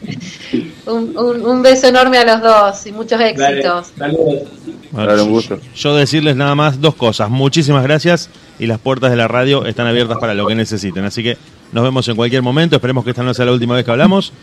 un, 0.85 1.17
un, 1.17 1.45
un 1.45 1.61
beso 1.61 1.87
enorme 1.87 2.17
a 2.17 2.25
los 2.25 2.41
dos 2.41 2.85
y 2.87 2.91
muchos 2.91 3.19
éxitos. 3.21 3.87
saludos. 3.97 4.43
Dale, 4.91 5.21
un 5.21 5.29
gusto. 5.29 5.59
Yo 5.75 5.95
decirles 5.95 6.35
nada 6.35 6.55
más 6.55 6.81
dos 6.81 6.95
cosas. 6.95 7.29
Muchísimas 7.29 7.83
gracias 7.83 8.29
y 8.57 8.65
las 8.65 8.79
puertas 8.79 9.11
de 9.11 9.17
la 9.17 9.27
radio 9.27 9.65
están 9.65 9.87
abiertas 9.87 10.17
para 10.19 10.33
lo 10.33 10.47
que 10.47 10.55
necesiten. 10.55 11.05
Así 11.05 11.21
que 11.21 11.37
nos 11.71 11.83
vemos 11.83 12.07
en 12.07 12.15
cualquier 12.15 12.41
momento. 12.41 12.75
Esperemos 12.75 13.03
que 13.03 13.11
esta 13.11 13.23
no 13.23 13.33
sea 13.33 13.45
la 13.45 13.51
última 13.51 13.75
vez 13.75 13.85
que 13.85 13.91
hablamos. 13.91 14.33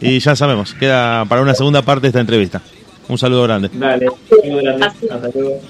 Y 0.00 0.18
ya 0.18 0.34
sabemos, 0.34 0.74
queda 0.74 1.24
para 1.26 1.42
una 1.42 1.54
segunda 1.54 1.82
parte 1.82 2.02
de 2.02 2.08
esta 2.08 2.20
entrevista. 2.20 2.60
Un 3.08 3.18
saludo 3.18 3.44
grande. 3.44 3.70
Dale, 3.72 4.06
grande. 4.42 4.86
Hasta 4.86 5.28
luego. 5.34 5.60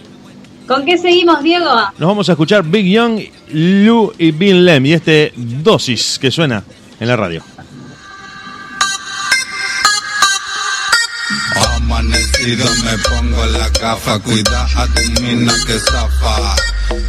¿Con 0.67 0.87
qué 0.87 0.97
seguimos, 0.97 1.43
Diego? 1.43 1.69
Nos 1.99 2.09
vamos 2.09 2.29
a 2.29 2.33
escuchar 2.33 2.63
Big 2.63 2.91
Young, 2.91 3.21
Lou 3.53 4.13
y 4.17 4.31
Bill 4.31 4.65
Lem 4.65 4.87
y 4.87 4.93
este 4.95 5.33
dosis 5.37 6.19
que 6.19 6.31
suena 6.31 6.63
en 7.01 7.09
la 7.09 7.17
radio. 7.17 7.43
Amanecido 12.43 12.67
me 12.85 12.99
pongo 12.99 13.47
la 13.47 13.69
gafa, 13.69 14.19
cuida 14.19 14.67
a 14.75 14.87
tu 14.89 15.23
mina 15.23 15.55
que 15.65 15.79
zafa. 15.79 16.57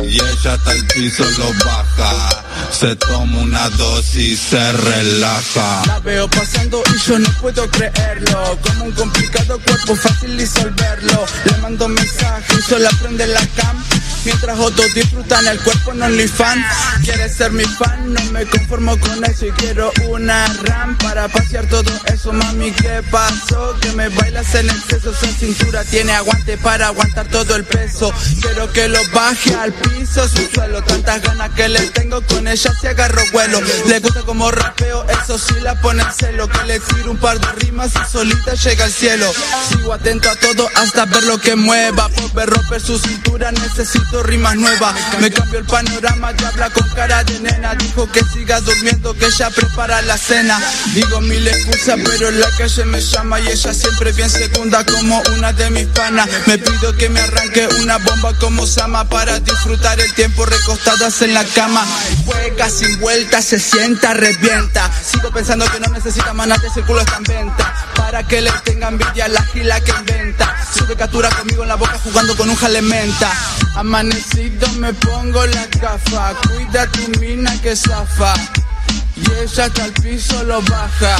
Y 0.04 0.14
ella 0.14 0.54
hasta 0.54 0.72
el 0.74 0.86
piso 0.86 1.24
lo 1.40 1.52
baja. 1.66 2.44
Se 2.72 2.96
toma 2.96 3.40
una 3.40 3.70
dosis, 3.72 4.40
se 4.40 4.72
relaja. 4.74 5.82
La 5.88 6.00
veo 6.02 6.30
pasando 6.30 6.84
y 6.96 7.10
yo 7.10 7.18
no 7.18 7.30
puedo 7.42 7.68
creerlo. 7.72 8.60
Como 8.62 8.86
un 8.86 8.92
complicado 8.92 9.60
cuerpo, 9.60 9.96
fácil 9.96 10.38
disolverlo. 10.38 11.26
Le 11.46 11.58
mando 11.58 11.88
mensaje 11.88 12.54
y 12.60 12.62
solo 12.62 12.90
prende 13.02 13.26
la 13.26 13.46
cam. 13.56 13.84
Mientras 14.26 14.58
otros 14.58 14.94
disfrutan 14.94 15.48
el 15.48 15.60
cuerpo 15.60 15.92
en 15.92 16.04
OnlyFans. 16.04 16.66
Quieres 17.04 17.36
ser 17.36 17.52
mi 17.52 17.66
fan, 17.66 18.14
no 18.14 18.24
me 18.32 18.46
conformo 18.46 18.98
con 18.98 19.24
eso 19.26 19.46
y 19.46 19.52
quiero 19.52 19.92
una 20.08 20.46
RAM 20.64 20.98
para 20.98 21.28
pasear 21.28 21.68
todo 21.68 21.92
eso. 22.06 22.32
Mami, 22.32 22.72
¿qué 22.72 23.04
pasó? 23.12 23.76
Que 23.82 23.92
me 23.92 24.08
bailas 24.10 24.56
en 24.56 24.70
exceso. 24.70 25.12
Esa 25.12 25.28
cintura 25.28 25.84
tiene 25.84 26.14
aguante 26.14 26.58
para 26.58 26.88
aguantar 26.88 27.28
todo 27.28 27.56
el 27.56 27.66
peso. 27.66 28.14
Quiero 28.42 28.72
que 28.72 28.88
lo 28.88 29.00
baje 29.14 29.54
al 29.56 29.74
piso, 29.74 30.28
su 30.30 30.48
suelo. 30.54 30.82
Tantas 30.84 31.22
ganas 31.22 31.50
que 31.52 31.68
le 31.68 31.82
tengo 31.88 32.22
con 32.22 32.48
ella 32.48 32.74
se 32.80 32.88
agarro 32.88 33.22
vuelo. 33.34 33.60
Le 33.88 34.00
gusta 34.00 34.22
como 34.22 34.50
rapeo, 34.52 35.06
eso 35.10 35.38
sí 35.38 35.56
la 35.62 35.76
pone 35.82 36.02
en 36.02 36.12
celo. 36.12 36.48
Que 36.48 36.64
le 36.64 36.80
tiro 36.80 37.12
un 37.12 37.18
par 37.18 37.40
de 37.40 37.52
rimas 37.60 37.92
y 37.96 38.12
solita 38.12 38.54
llega 38.54 38.86
al 38.86 38.92
cielo. 38.92 39.30
Sigo 39.70 39.94
atento 39.94 40.30
a 40.30 40.36
todo 40.38 40.70
hasta 40.76 41.06
ver 41.06 41.24
lo 41.24 41.38
que 41.40 41.58
mueva. 41.58 42.08
Por 42.08 42.32
ver 42.34 42.50
romper 42.50 42.80
su 42.80 42.98
cintura 42.98 43.52
necesito 43.52 44.13
rimas 44.22 44.56
nuevas. 44.56 44.94
Me 45.20 45.32
cambio 45.32 45.60
el 45.60 45.66
panorama 45.66 46.32
y 46.38 46.44
habla 46.44 46.70
con 46.70 46.88
cara 46.90 47.24
de 47.24 47.40
nena. 47.40 47.74
Dijo 47.76 48.12
que 48.12 48.24
siga 48.26 48.60
durmiendo, 48.62 49.14
que 49.16 49.26
ella 49.26 49.50
prepara 49.50 50.02
la 50.04 50.18
cena. 50.18 50.62
Digo 50.94 51.22
mil 51.22 51.48
excusas, 51.48 52.00
pero 52.04 52.30
la 52.32 52.50
calle 52.52 52.86
me 52.86 53.02
llama 53.02 53.40
y 53.40 53.48
ella 53.48 53.74
siempre 53.74 54.12
bien 54.12 54.30
segunda 54.30 54.86
como 54.86 55.22
una 55.36 55.54
de 55.54 55.70
mis 55.70 55.88
panas. 55.88 56.28
Me 56.46 56.58
pido 56.58 56.96
que 56.98 57.10
me 57.10 57.22
arranque 57.22 57.68
una 57.82 57.98
bomba 57.98 58.34
como 58.40 58.68
Sama 58.68 59.06
para 59.06 59.40
disfrutar 59.40 60.00
el 60.00 60.14
tiempo 60.14 60.46
recostadas 60.46 61.22
en 61.22 61.34
la 61.34 61.44
cama. 61.46 61.86
Juega 62.26 62.70
sin 62.70 63.00
vuelta, 63.00 63.42
se 63.42 63.60
sienta, 63.60 64.14
revienta. 64.14 64.92
Sigo 65.04 65.32
pensando 65.32 65.66
que 65.72 65.80
no 65.80 65.88
necesita 65.88 66.34
manate, 66.34 66.68
el 66.76 66.84
culo 66.86 67.02
está 67.02 67.18
en 67.18 67.24
venta. 67.24 67.74
Para 67.96 68.28
que 68.28 68.42
le 68.42 68.52
tenga 68.64 68.90
envidia 68.90 69.28
la 69.28 69.44
gila 69.46 69.80
que 69.82 69.92
inventa. 69.92 70.56
Sube 70.78 70.96
captura 70.96 71.30
conmigo 71.30 71.64
en 71.64 71.70
la 71.70 71.76
boca 71.76 72.00
jugando 72.04 72.36
con 72.36 72.50
un 72.50 72.56
jale 72.56 72.82
menta. 72.82 73.32
Amanecido 74.04 74.68
me 74.80 74.94
pongo 74.96 75.46
la 75.46 75.66
gafa. 75.80 76.34
Cuida 76.42 76.86
tu 76.88 77.20
mina 77.22 77.50
que 77.62 77.74
zafa. 77.74 78.34
Y 79.16 79.32
ella 79.32 79.64
hasta 79.64 79.86
el 79.86 79.94
piso 79.94 80.44
lo 80.44 80.62
baja. 80.64 81.16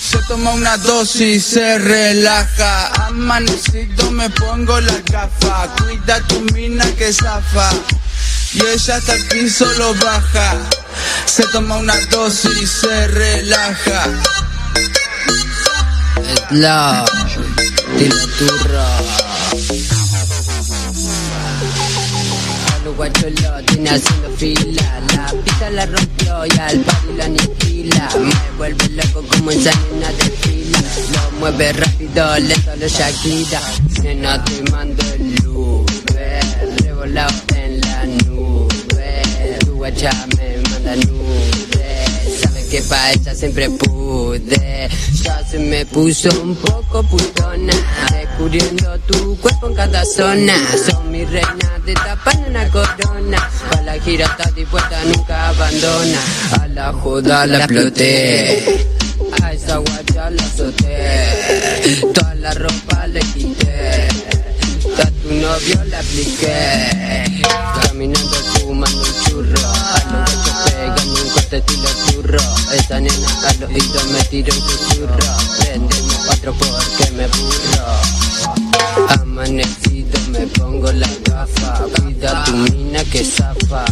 Se 0.00 0.16
toma 0.26 0.52
una 0.52 0.78
dosis, 0.78 1.44
se 1.44 1.78
relaja. 1.78 3.08
Amanecido 3.08 4.10
me 4.10 4.30
pongo 4.30 4.80
la 4.80 4.94
gafa. 5.12 5.68
Cuida 5.76 6.22
tu 6.28 6.40
mina 6.54 6.86
que 6.96 7.12
zafa. 7.12 7.68
Y 8.54 8.64
ella 8.64 8.96
hasta 8.96 9.14
el 9.14 9.24
piso 9.24 9.66
lo 9.76 9.92
baja. 9.96 10.56
Se 11.26 11.44
toma 11.48 11.76
una 11.76 11.96
dosis, 12.06 12.70
se 12.70 13.08
relaja. 13.08 14.06
La 16.52 17.04
de 17.98 18.08
la 18.08 18.26
turra. 18.38 18.97
Guachos 22.98 23.40
lo 23.42 23.62
tiene 23.62 23.90
haciendo 23.90 24.28
fila. 24.36 25.00
La 25.14 25.32
pista 25.44 25.70
la 25.70 25.86
rompió 25.86 26.46
y 26.46 26.58
al 26.58 26.80
party 26.80 27.12
la 27.16 27.24
aniquila. 27.26 28.08
Me 28.18 28.56
vuelve 28.56 28.88
loco 28.88 29.24
como 29.28 29.52
nena 29.52 30.12
de 30.18 30.30
fila. 30.42 30.82
Lo 31.12 31.38
mueve 31.38 31.72
rápido, 31.74 32.38
lento 32.40 32.74
lo 32.74 32.88
Shakira. 32.88 33.60
Nena, 34.02 34.42
te 34.42 34.68
mando 34.72 35.00
el 35.14 35.46
Uber. 35.46 36.44
Revolado 36.82 37.34
en 37.54 37.80
la 37.82 38.04
nube. 38.04 39.22
Tu 39.60 39.74
guacha 39.76 40.10
me 40.36 40.56
manda 40.68 40.96
nube. 40.96 41.57
Que 42.70 42.82
pa' 42.82 43.12
ella 43.12 43.34
siempre 43.34 43.70
pude. 43.70 44.90
Ya 45.22 45.42
se 45.50 45.58
me 45.58 45.86
puso 45.86 46.28
un 46.42 46.54
poco 46.56 47.02
putona. 47.04 47.72
Descubriendo 48.12 48.98
tu 49.06 49.38
cuerpo 49.38 49.68
en 49.68 49.74
cada 49.74 50.04
zona. 50.04 50.54
Son 50.86 51.10
mi 51.10 51.24
reina, 51.24 51.80
te 51.86 51.94
tapan 51.94 52.44
una 52.46 52.68
corona. 52.68 53.50
Pa' 53.70 53.80
la 53.82 53.98
gira 54.00 54.26
está 54.26 54.50
dispuesta, 54.50 55.02
nunca 55.04 55.48
abandona. 55.48 56.20
A 56.60 56.68
la 56.68 56.92
joda 56.92 57.46
la 57.46 57.58
exploté. 57.58 58.86
A 59.42 59.52
esa 59.54 59.78
guacha 59.78 60.28
la 60.28 60.42
azoté. 60.42 62.02
Toda 62.12 62.34
la 62.34 62.52
ropa 62.52 63.06
le 63.06 63.20
quité. 63.20 64.08
A 65.02 65.06
tu 65.22 65.34
novio 65.34 65.84
la 65.86 66.00
apliqué. 66.00 67.42
Caminando 67.82 68.36
fumando 68.52 69.00
un 69.00 69.24
churro. 69.24 69.77
Pegan 71.48 71.64
un 71.64 71.68
corte 71.68 71.72
estilo 71.72 71.88
churro. 72.06 72.38
Esa 72.72 73.00
nena 73.00 73.28
al 73.48 73.64
oído 73.64 74.04
me 74.12 74.22
tira 74.24 74.54
un 74.54 74.60
susurro. 74.60 75.36
Prendeme 75.58 76.14
cuatro 76.26 76.54
porque 76.54 77.10
me 77.12 77.26
burro. 77.28 77.86
Amanecido 79.20 80.20
me 80.30 80.46
pongo 80.46 80.92
la 80.92 81.08
gafa. 81.24 81.84
Cuida 82.02 82.44
tu 82.44 82.52
mina 82.52 83.04
que 83.04 83.24
zafa. 83.24 83.84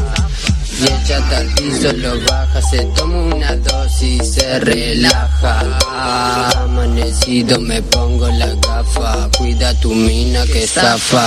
Y 0.79 0.85
ella 0.85 1.41
el 1.41 1.55
piso 1.55 1.93
lo 1.95 2.21
baja, 2.27 2.61
se 2.61 2.85
toma 2.95 3.35
una 3.35 3.57
dosis, 3.57 4.35
se 4.35 4.61
relaja. 4.61 5.63
Amanecido 6.63 7.59
me 7.61 7.81
pongo 7.81 8.29
la 8.29 8.55
gafa, 8.57 9.31
cuida 9.39 9.73
tu 9.81 9.95
mina 9.95 10.45
que 10.45 10.67
zafa. 10.67 11.23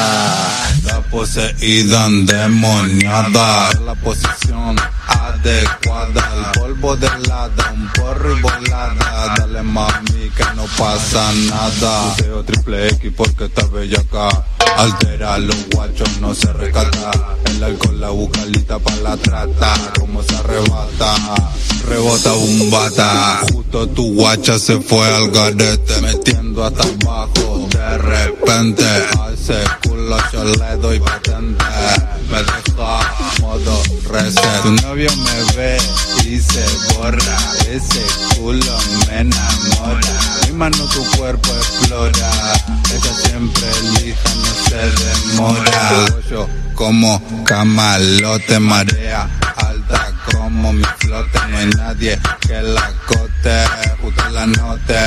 La 0.84 1.02
poseída 1.10 2.06
endemoniada. 2.06 3.72
La 3.84 3.96
posición 3.96 4.76
adecuada. 5.30 6.32
El 6.36 6.60
polvo 6.60 6.96
de 6.96 7.10
lada, 7.28 7.72
un 7.74 7.88
porro 7.90 8.38
y 8.38 8.42
volada. 8.42 9.36
Dale 9.38 9.64
mami 9.64 10.30
que 10.36 10.44
no 10.56 10.66
pasa 10.78 11.32
nada. 11.50 12.16
Teo 12.18 12.44
triple 12.44 12.90
X 12.90 13.14
porque 13.16 13.46
está 13.46 13.66
bella 13.68 14.00
acá. 14.00 14.46
Altera 14.78 15.38
los 15.40 15.70
guachos, 15.70 16.10
no 16.22 16.34
se 16.34 16.52
recata. 16.54 17.12
El 17.46 17.64
alcohol 17.64 18.00
la 18.00 18.10
bucalita 18.10 18.80
pa' 18.80 18.96
la 18.98 19.18
trata. 19.18 19.74
Como 20.00 20.24
se 20.24 20.36
arrebata. 20.36 21.16
Rebota 21.88 22.34
un 22.34 22.70
bata. 22.72 23.42
Justo 23.52 23.88
tu 23.90 24.14
guacha 24.14 24.60
se 24.60 24.80
fue 24.80 25.06
al 25.08 25.32
garete. 25.32 26.02
Metiendo 26.02 26.64
hasta 26.64 26.84
abajo. 26.84 27.68
De 27.70 27.98
repente 27.98 28.86
ese 29.34 29.60
culo 29.84 30.18
yo 30.32 30.44
le 30.44 30.78
doy 30.78 31.00
patente. 31.00 31.66
Me 32.30 32.38
deja 32.38 33.00
modo 33.42 33.84
reset. 34.10 34.62
Tu 34.62 34.72
novio 34.88 35.10
me 35.18 35.56
ve 35.56 35.78
y 36.26 36.40
se 36.40 36.64
borra. 36.94 37.38
Ese 37.70 38.04
culo 38.36 38.78
me 39.08 39.22
enamora. 39.22 40.20
Mi 40.46 40.54
mano 40.54 40.86
tu 40.94 41.04
cuerpo 41.18 41.50
explora. 41.56 42.30
Ella 42.92 43.14
siempre 43.24 43.68
elija, 43.80 44.30
se 44.68 45.32
demora. 45.32 46.08
Yo 46.30 46.48
como 46.76 47.22
camalote, 47.44 48.60
marea 48.60 49.30
alta 49.58 50.14
como 50.32 50.74
mi 50.74 50.84
flote. 51.00 51.40
No 51.50 51.58
hay 51.58 51.70
nadie 51.78 52.20
que 52.42 52.62
la 52.62 52.92
cote, 53.06 53.66
justo 54.02 54.30
la 54.30 54.46
note. 54.46 55.00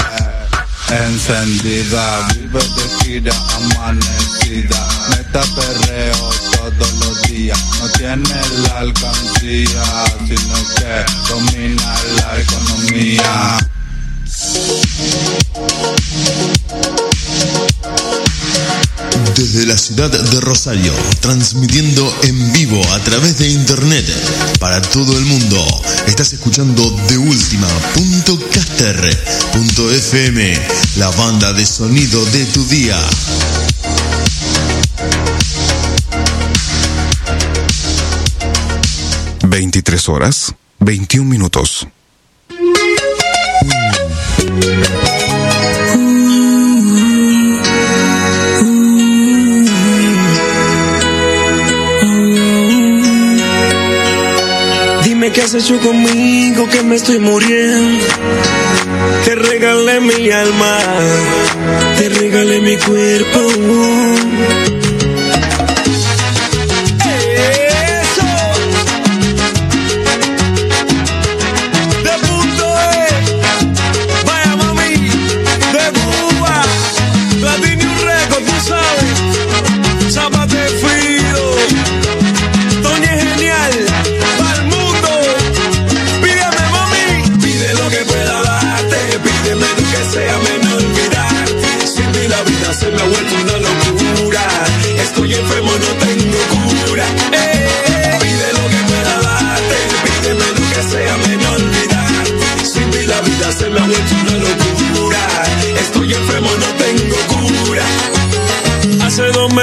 Encendida, 0.91 2.29
vive 2.35 2.59
de 2.61 3.05
gira 3.05 3.35
amanecida. 3.57 4.89
Meta 5.11 5.43
perreo 5.57 6.31
todos 6.53 6.93
los 7.01 7.23
días. 7.23 7.59
No 7.81 7.89
tiene 7.91 8.41
la 8.65 8.79
alcancía, 8.81 9.85
sino 10.27 10.57
que 10.77 11.05
domina 11.29 11.95
la 12.17 12.41
economía. 12.41 13.59
Desde 19.35 19.67
la 19.67 19.77
ciudad 19.77 20.11
de 20.11 20.41
Rosario, 20.41 20.93
transmitiendo 21.21 22.15
en 22.25 22.53
vivo 22.53 22.81
a 22.93 22.99
través 23.01 23.39
de 23.39 23.49
internet 23.49 24.05
para 24.59 24.81
todo 24.83 25.17
el 25.17 25.25
mundo. 25.25 25.83
Estás 26.07 26.33
escuchando 26.33 26.91
de 27.09 27.19
FM, 29.91 30.61
la 30.97 31.11
banda 31.11 31.53
de 31.53 31.67
sonido 31.67 32.25
de 32.27 32.45
tu 32.47 32.65
día. 32.67 32.99
Veintitrés 39.45 40.09
horas, 40.09 40.55
21 40.81 41.29
minutos. 41.29 41.87
Qué 55.35 55.41
has 55.41 55.55
hecho 55.55 55.81
conmigo, 55.81 56.69
que 56.69 56.83
me 56.83 56.97
estoy 56.97 57.19
muriendo. 57.19 58.05
Te 59.25 59.35
regalé 59.35 60.01
mi 60.01 60.31
alma, 60.31 60.79
te 61.97 62.09
regalé 62.11 62.61
mi 62.61 62.77
cuerpo. 62.77 64.82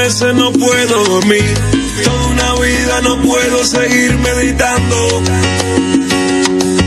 Meses 0.09 0.33
no 0.33 0.51
puedo 0.51 1.03
dormir, 1.03 1.53
toda 2.03 2.27
una 2.29 2.53
vida 2.55 3.01
no 3.01 3.21
puedo 3.21 3.63
seguir 3.63 4.17
meditando 4.17 5.21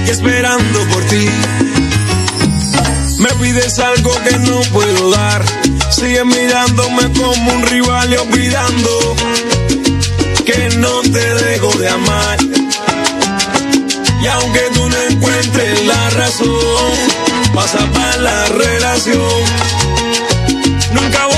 y 0.05 0.11
esperando 0.11 0.81
por 0.89 1.05
ti. 1.05 1.29
Me 3.19 3.29
pides 3.41 3.79
algo 3.79 4.11
que 4.25 4.39
no 4.39 4.61
puedo 4.73 5.11
dar, 5.13 5.45
sigues 5.93 6.25
mirándome 6.25 7.13
como 7.13 7.53
un 7.53 7.63
rival 7.63 8.13
y 8.13 8.17
olvidando 8.17 9.15
que 10.45 10.71
no 10.79 11.03
te 11.03 11.35
dejo 11.45 11.73
de 11.79 11.89
amar. 11.91 12.39
Y 14.21 14.27
aunque 14.27 14.63
tú 14.75 14.89
no 14.89 14.97
encuentres 15.11 15.87
la 15.87 16.11
razón, 16.11 16.93
pasa 17.55 17.79
para 17.93 18.17
la 18.17 18.47
relación. 18.47 19.45
Nunca 20.93 21.32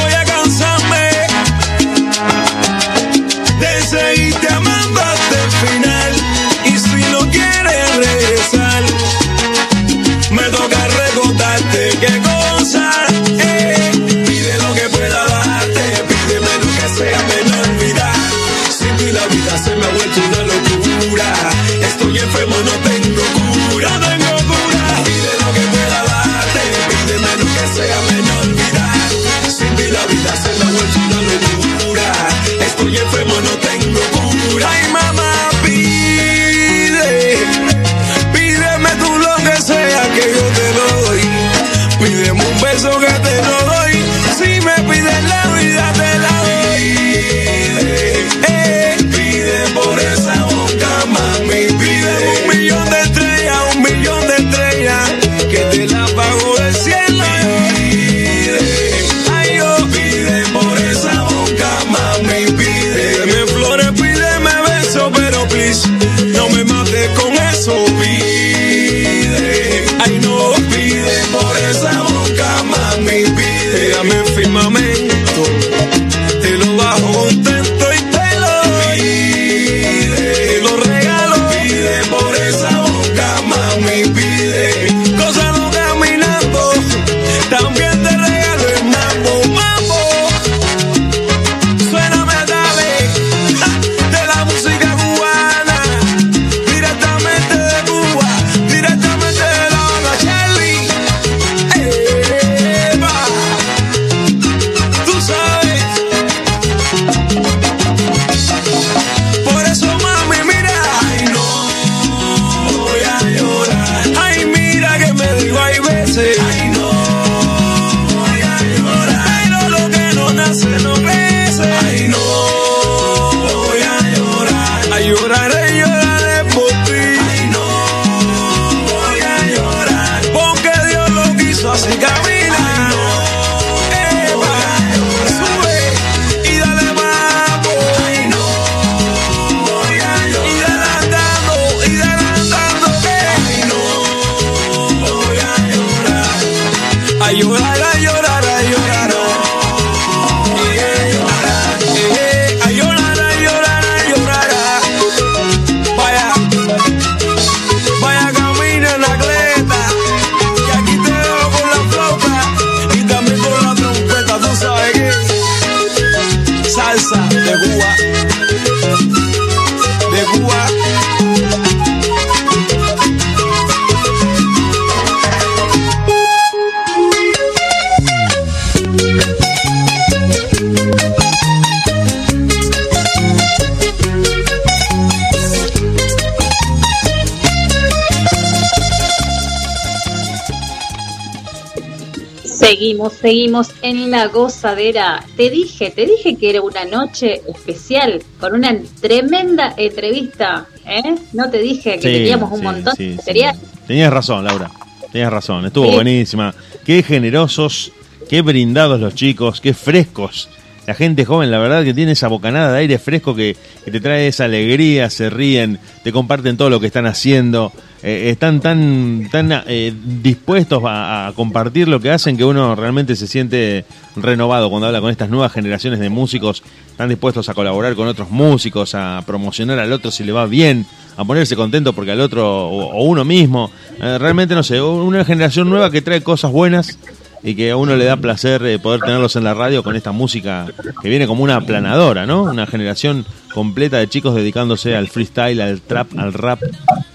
gozadera. 194.35 195.25
Te 195.37 195.49
dije, 195.49 195.91
te 195.91 196.05
dije 196.05 196.37
que 196.37 196.51
era 196.51 196.61
una 196.61 196.85
noche 196.85 197.41
especial 197.49 198.23
con 198.39 198.53
una 198.55 198.77
tremenda 199.01 199.73
entrevista, 199.79 200.67
¿eh? 200.85 201.15
No 201.33 201.49
te 201.49 201.59
dije 201.59 201.99
que 201.99 202.09
Sí, 202.09 202.15
teníamos 202.19 202.53
un 202.53 202.59
sí, 202.59 202.65
montón 202.65 202.97
sí, 202.97 203.09
de 203.11 203.17
material. 203.17 203.57
Tenías 203.87 204.13
razón, 204.13 204.45
Laura. 204.45 204.71
Tenías 205.13 205.33
razón. 205.33 205.65
Estuvo 205.65 205.91
buenísima. 205.93 206.55
Qué 206.85 207.03
generosos, 207.03 207.93
qué 208.29 208.43
brindados 208.43 209.01
los 209.01 209.15
chicos, 209.15 209.61
qué 209.61 209.73
frescos. 209.73 210.49
La 210.87 210.95
gente 210.95 211.25
joven, 211.25 211.51
la 211.51 211.59
verdad 211.59 211.83
que 211.83 211.95
tiene 211.95 212.13
esa 212.13 212.29
bocanada 212.29 212.73
de 212.73 212.81
aire 212.81 212.99
fresco 212.99 213.35
que, 213.35 213.57
que 213.85 213.91
te 213.91 214.01
trae 214.01 214.27
esa 214.29 214.45
alegría, 214.45 215.09
se 215.09 215.31
ríen, 215.31 215.79
te 216.03 216.13
comparten 216.13 216.59
todo 216.59 216.69
lo 216.69 216.79
que 216.79 216.89
están 216.89 217.07
haciendo, 217.07 217.73
eh, 218.07 218.29
están 218.29 218.61
tan, 218.61 219.31
tan 219.33 219.51
eh, 219.67 219.91
dispuestos 220.05 220.83
a, 220.85 221.33
compartir 221.35 221.89
lo 221.89 222.01
que 222.01 222.11
hacen 222.11 222.37
que 222.37 222.45
uno 222.45 222.75
realmente 222.75 223.17
se 223.17 223.27
siente 223.27 223.87
renovado 224.15 224.69
cuando 224.69 224.89
habla 224.89 225.01
con 225.01 225.11
estas 225.11 225.31
nuevas 225.31 225.51
generaciones 225.53 226.01
de 226.01 226.11
músicos, 226.11 226.63
están 226.91 227.09
dispuestos 227.09 227.49
a 227.49 227.55
colaborar 227.55 227.95
con 227.95 228.07
otros 228.07 228.31
músicos, 228.31 228.95
a 228.95 229.23
promocionar 229.27 229.79
al 229.79 229.91
otro 229.91 230.11
si 230.11 230.23
le 230.23 230.33
va 230.33 230.45
bien, 230.45 230.85
a 231.17 231.25
ponerse 231.25 231.57
contento 231.57 231.95
porque 231.95 232.11
al 232.11 232.21
otro 232.21 232.69
o, 232.69 232.91
o 232.93 233.05
uno 233.05 233.25
mismo, 233.25 233.71
eh, 233.99 234.19
realmente 234.19 234.55
no 234.55 234.63
sé, 234.63 234.83
una 234.83 235.25
generación 235.25 235.71
nueva 235.71 235.91
que 235.91 236.03
trae 236.03 236.23
cosas 236.23 236.53
buenas 236.53 236.99
y 237.45 237.55
que 237.55 237.71
a 237.71 237.77
uno 237.77 237.95
le 237.95 238.07
da 238.07 238.17
placer 238.17 238.65
eh, 238.65 238.79
poder 238.79 239.01
tenerlos 239.01 239.37
en 239.37 239.45
la 239.45 239.53
radio 239.53 239.83
con 239.83 239.95
esta 239.97 240.13
música 240.13 240.67
que 241.03 241.09
viene 241.11 241.27
como 241.27 241.45
una 241.45 241.57
aplanadora, 241.57 242.25
¿no? 242.25 242.45
Una 242.45 242.67
generación 242.67 243.27
completa 243.53 243.99
de 243.99 244.09
chicos 244.09 244.35
dedicándose 244.35 244.97
al 244.97 245.09
freestyle, 245.09 245.61
al 245.61 245.83
trap, 245.83 246.19
al 246.19 246.33
rap 246.33 246.61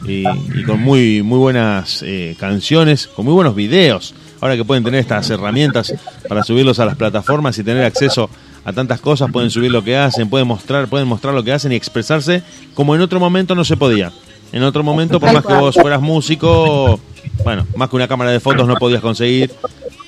y, 0.06 0.24
con 0.68 0.80
muy 0.82 1.24
muy 1.24 1.40
buenas 1.40 2.04
eh, 2.04 2.36
canciones, 2.40 3.08
con 3.08 3.26
muy 3.26 3.34
buenos 3.34 3.56
videos. 3.56 4.14
Ahora 4.40 4.56
que 4.56 4.64
pueden 4.64 4.84
tener 4.84 5.00
estas 5.00 5.28
herramientas 5.32 5.94
para 6.28 6.44
subirlos 6.44 6.80
a 6.80 6.86
las 6.86 6.96
plataformas 6.96 7.58
y 7.58 7.64
tener 7.64 7.84
acceso 7.84 8.30
a 8.64 8.72
tantas 8.72 9.02
cosas, 9.02 9.32
pueden 9.32 9.50
subir 9.50 9.72
lo 9.72 9.84
que 9.84 9.98
hacen, 9.98 10.30
pueden 10.30 10.48
mostrar, 10.48 10.88
pueden 10.88 11.08
mostrar 11.08 11.34
lo 11.34 11.44
que 11.44 11.54
hacen 11.54 11.72
y 11.72 11.76
expresarse 11.76 12.44
como 12.76 12.94
en 12.94 13.02
otro 13.02 13.20
momento 13.20 13.56
no 13.56 13.66
se 13.66 13.78
podía. 13.78 14.12
En 14.52 14.64
otro 14.64 14.84
momento, 14.84 15.20
por 15.20 15.32
más 15.32 15.46
que 15.46 15.54
vos 15.54 15.76
fueras 15.76 16.02
músico, 16.02 17.00
bueno, 17.44 17.68
más 17.76 17.90
que 17.90 17.96
una 17.96 18.08
cámara 18.08 18.32
de 18.32 18.40
fotos 18.40 18.68
no 18.68 18.76
podías 18.76 19.02
conseguir. 19.02 19.52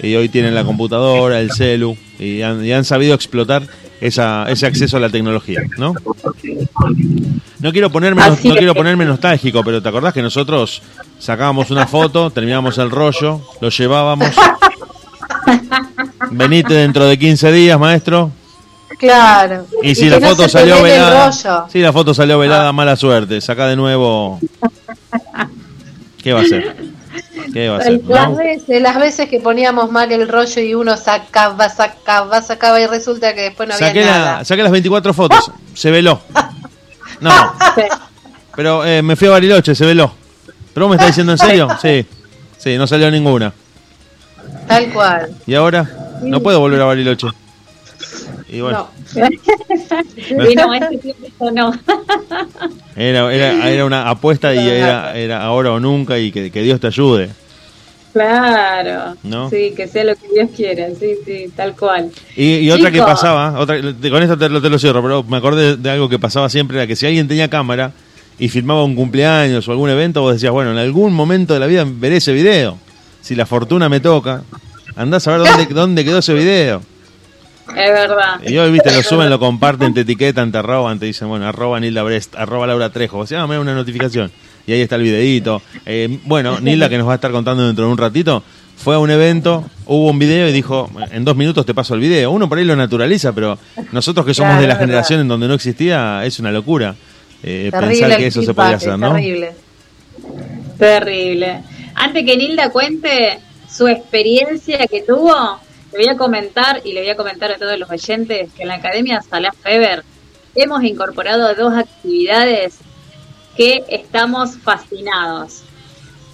Y 0.01 0.15
hoy 0.15 0.29
tienen 0.29 0.55
la 0.55 0.63
computadora, 0.63 1.39
el 1.39 1.51
celu, 1.51 1.95
y 2.17 2.41
han, 2.41 2.65
y 2.65 2.71
han 2.71 2.83
sabido 2.85 3.13
explotar 3.13 3.63
esa, 4.01 4.45
ese 4.49 4.65
acceso 4.65 4.97
a 4.97 4.99
la 4.99 5.09
tecnología, 5.09 5.61
¿no? 5.77 5.93
No 7.59 7.71
quiero 7.71 7.91
ponerme 7.91 8.23
Así 8.23 8.49
no 8.49 8.55
quiero 8.55 8.73
ponerme 8.73 9.05
nostálgico, 9.05 9.63
pero 9.63 9.81
¿te 9.81 9.89
acordás 9.89 10.13
que 10.13 10.23
nosotros 10.23 10.81
sacábamos 11.19 11.69
una 11.69 11.85
foto, 11.85 12.31
terminábamos 12.31 12.79
el 12.79 12.89
rollo, 12.89 13.41
lo 13.61 13.69
llevábamos? 13.69 14.29
Venite 16.31 16.73
dentro 16.73 17.05
de 17.05 17.19
15 17.19 17.51
días, 17.51 17.79
maestro. 17.79 18.31
Claro. 18.97 19.65
Y 19.83 19.95
si 19.95 20.09
la 20.09 20.19
foto 20.19 20.49
salió 20.49 20.81
velada, 20.81 21.31
si 21.69 21.79
la 21.79 21.93
foto 21.93 22.13
salió 22.13 22.39
velada, 22.39 22.71
mala 22.71 22.95
suerte. 22.95 23.41
Saca 23.41 23.67
de 23.67 23.75
nuevo. 23.75 24.39
¿Qué 26.23 26.33
va 26.33 26.41
a 26.41 26.43
hacer? 26.43 26.90
¿Qué 27.53 27.69
va 27.69 27.77
a 27.77 27.79
hacer? 27.79 28.01
Las 28.07 28.37
veces, 28.37 28.81
las 28.81 28.97
veces 28.97 29.29
que 29.29 29.39
poníamos 29.39 29.91
mal 29.91 30.11
el 30.11 30.27
rollo 30.27 30.61
y 30.61 30.73
uno 30.73 30.95
sacaba, 30.97 31.69
sacaba, 31.69 32.41
sacaba 32.41 32.79
y 32.79 32.87
resulta 32.87 33.33
que 33.33 33.41
después 33.41 33.67
no 33.67 33.75
había 33.75 33.87
Saqué, 33.87 34.05
nada. 34.05 34.37
la, 34.39 34.45
saqué 34.45 34.63
las 34.63 34.71
24 34.71 35.13
fotos, 35.13 35.51
se 35.73 35.91
veló. 35.91 36.21
No, 37.19 37.29
pero 38.55 38.83
eh, 38.83 39.03
me 39.03 39.15
fui 39.15 39.27
a 39.27 39.31
Bariloche, 39.31 39.75
se 39.75 39.85
veló. 39.85 40.11
¿Pero 40.73 40.87
vos 40.87 40.89
me 40.89 40.95
estás 40.95 41.09
diciendo 41.09 41.33
en 41.33 41.37
serio? 41.37 41.67
Sí, 41.79 42.03
sí, 42.57 42.77
no 42.79 42.87
salió 42.87 43.11
ninguna. 43.11 43.53
Tal 44.67 44.91
cual. 44.91 45.29
¿Y 45.45 45.53
ahora? 45.53 45.87
No 46.23 46.39
puedo 46.41 46.59
volver 46.59 46.81
a 46.81 46.85
Bariloche. 46.85 47.27
Y 48.49 48.59
bueno, 48.61 48.89
no, 49.15 50.73
este 50.73 50.97
tiempo 50.97 51.51
no. 51.51 51.71
era, 52.95 53.33
era, 53.33 53.69
era 53.69 53.85
una 53.85 54.09
apuesta 54.09 54.53
y 54.53 54.67
era, 54.67 55.15
era 55.15 55.43
ahora 55.43 55.71
o 55.73 55.79
nunca 55.79 56.17
y 56.17 56.31
que, 56.31 56.49
que 56.51 56.61
Dios 56.63 56.79
te 56.79 56.87
ayude. 56.87 57.29
Claro. 58.13 59.15
¿No? 59.23 59.49
Sí, 59.49 59.73
que 59.75 59.87
sea 59.87 60.03
lo 60.03 60.15
que 60.15 60.27
Dios 60.33 60.49
quiera. 60.55 60.87
Sí, 60.99 61.15
sí, 61.25 61.45
tal 61.55 61.75
cual. 61.75 62.11
Y, 62.35 62.55
y 62.57 62.71
otra 62.71 62.91
que 62.91 62.99
pasaba, 62.99 63.57
otra, 63.59 63.79
con 63.81 64.21
esto 64.23 64.37
te, 64.37 64.49
lo- 64.49 64.61
te 64.61 64.69
lo 64.69 64.77
cierro, 64.77 65.01
pero 65.01 65.23
me 65.23 65.37
acordé 65.37 65.77
de 65.77 65.89
algo 65.89 66.09
que 66.09 66.19
pasaba 66.19 66.49
siempre, 66.49 66.77
era 66.77 66.87
que 66.87 66.95
si 66.95 67.05
alguien 67.05 67.27
tenía 67.27 67.49
cámara 67.49 67.91
y 68.37 68.49
filmaba 68.49 68.83
un 68.83 68.95
cumpleaños 68.95 69.67
o 69.67 69.71
algún 69.71 69.89
evento, 69.89 70.21
vos 70.21 70.33
decías, 70.33 70.51
bueno, 70.51 70.71
en 70.71 70.77
algún 70.77 71.13
momento 71.13 71.53
de 71.53 71.59
la 71.59 71.67
vida 71.67 71.85
veré 71.87 72.17
ese 72.17 72.33
video. 72.33 72.77
Si 73.21 73.35
la 73.35 73.45
fortuna 73.45 73.87
me 73.87 73.99
toca, 73.99 74.43
andás 74.95 75.27
a 75.27 75.37
ver 75.37 75.47
dónde, 75.47 75.65
dónde 75.73 76.03
quedó 76.05 76.17
ese 76.19 76.33
video. 76.33 76.81
Es 77.69 77.75
verdad. 77.93 78.41
Y 78.45 78.57
hoy, 78.57 78.71
viste, 78.71 78.91
lo 78.93 79.01
suben, 79.03 79.29
lo 79.29 79.39
comparten, 79.39 79.93
te 79.93 80.01
etiquetan, 80.01 80.51
te 80.51 80.57
arroban, 80.57 80.99
te 80.99 81.05
dicen, 81.05 81.29
bueno, 81.29 81.47
arroba 81.47 81.79
Nilda 81.79 82.03
Brest, 82.03 82.35
arroba 82.35 82.67
Laura 82.67 82.89
Trejo. 82.89 83.19
O 83.19 83.25
sea, 83.27 83.47
me 83.47 83.55
da 83.55 83.61
una 83.61 83.73
notificación. 83.73 84.29
Y 84.71 84.73
ahí 84.73 84.81
está 84.83 84.95
el 84.95 85.03
videíto. 85.03 85.61
Eh, 85.85 86.19
bueno, 86.23 86.61
Nilda, 86.61 86.87
que 86.87 86.97
nos 86.97 87.05
va 87.05 87.11
a 87.11 87.15
estar 87.15 87.29
contando 87.29 87.67
dentro 87.67 87.83
de 87.83 87.91
un 87.91 87.97
ratito, 87.97 88.41
fue 88.77 88.95
a 88.95 88.99
un 88.99 89.11
evento, 89.11 89.65
hubo 89.85 90.09
un 90.11 90.17
video 90.17 90.47
y 90.47 90.53
dijo, 90.53 90.89
en 91.11 91.25
dos 91.25 91.35
minutos 91.35 91.65
te 91.65 91.73
paso 91.73 91.93
el 91.93 91.99
video. 91.99 92.31
Uno 92.31 92.47
por 92.47 92.57
ahí 92.57 92.63
lo 92.63 92.73
naturaliza, 92.77 93.33
pero 93.33 93.59
nosotros 93.91 94.25
que 94.25 94.33
somos 94.33 94.51
Claro, 94.51 94.61
de 94.61 94.67
la 94.69 94.75
verdad. 94.75 94.85
generación 94.87 95.19
en 95.19 95.27
donde 95.27 95.49
no 95.49 95.55
existía, 95.55 96.25
es 96.25 96.39
una 96.39 96.53
locura 96.53 96.95
eh, 97.43 97.69
pensar 97.69 98.15
que 98.15 98.27
eso 98.27 98.41
se 98.43 98.53
podía 98.53 98.77
hacer, 98.77 98.97
¿no? 98.97 99.11
Terrible. 99.13 99.51
Terrible. 100.77 101.63
Antes 101.95 102.25
que 102.25 102.37
Nilda 102.37 102.69
cuente 102.69 103.39
su 103.69 103.89
experiencia 103.89 104.87
que 104.87 105.01
tuvo, 105.01 105.59
le 105.91 105.97
voy 105.97 106.07
a 106.07 106.15
comentar 106.15 106.79
y 106.85 106.93
le 106.93 107.01
voy 107.01 107.09
a 107.09 107.17
comentar 107.17 107.51
a 107.51 107.57
todos 107.57 107.77
los 107.77 107.89
oyentes 107.89 108.49
que 108.55 108.61
en 108.61 108.69
la 108.69 108.75
Academia 108.75 109.21
Salah 109.21 109.51
Feber 109.51 110.05
hemos 110.55 110.81
incorporado 110.85 111.53
dos 111.55 111.73
actividades 111.73 112.75
que 113.55 113.83
estamos 113.89 114.57
fascinados. 114.57 115.63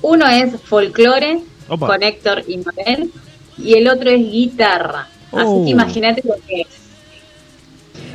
Uno 0.02 0.28
es 0.28 0.60
folclore 0.62 1.40
Opa. 1.68 1.88
con 1.88 2.04
Héctor 2.04 2.44
y 2.48 2.58
Mabel 2.58 3.12
y 3.58 3.74
el 3.74 3.88
otro 3.90 4.10
es 4.10 4.20
guitarra. 4.20 5.08
Así 5.32 5.44
Oh. 5.46 5.64
que 5.66 5.72
imagínate 5.72 6.22
lo 6.26 6.36
que 6.48 6.62
es. 6.62 6.68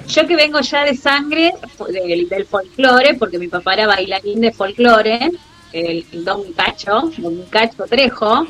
Yo 0.08 0.26
que 0.26 0.36
vengo 0.36 0.60
ya 0.60 0.84
de 0.84 0.94
sangre 0.96 1.54
del, 1.88 2.28
del 2.28 2.44
folclore, 2.46 3.14
porque 3.14 3.38
mi 3.38 3.48
papá 3.48 3.74
era 3.74 3.86
bailarín 3.86 4.40
de 4.40 4.52
folclore, 4.52 5.30
el, 5.72 6.04
el 6.12 6.24
Don 6.24 6.52
Cacho, 6.52 7.10
Don 7.18 7.42
Cacho 7.50 7.84
Trejo, 7.88 8.46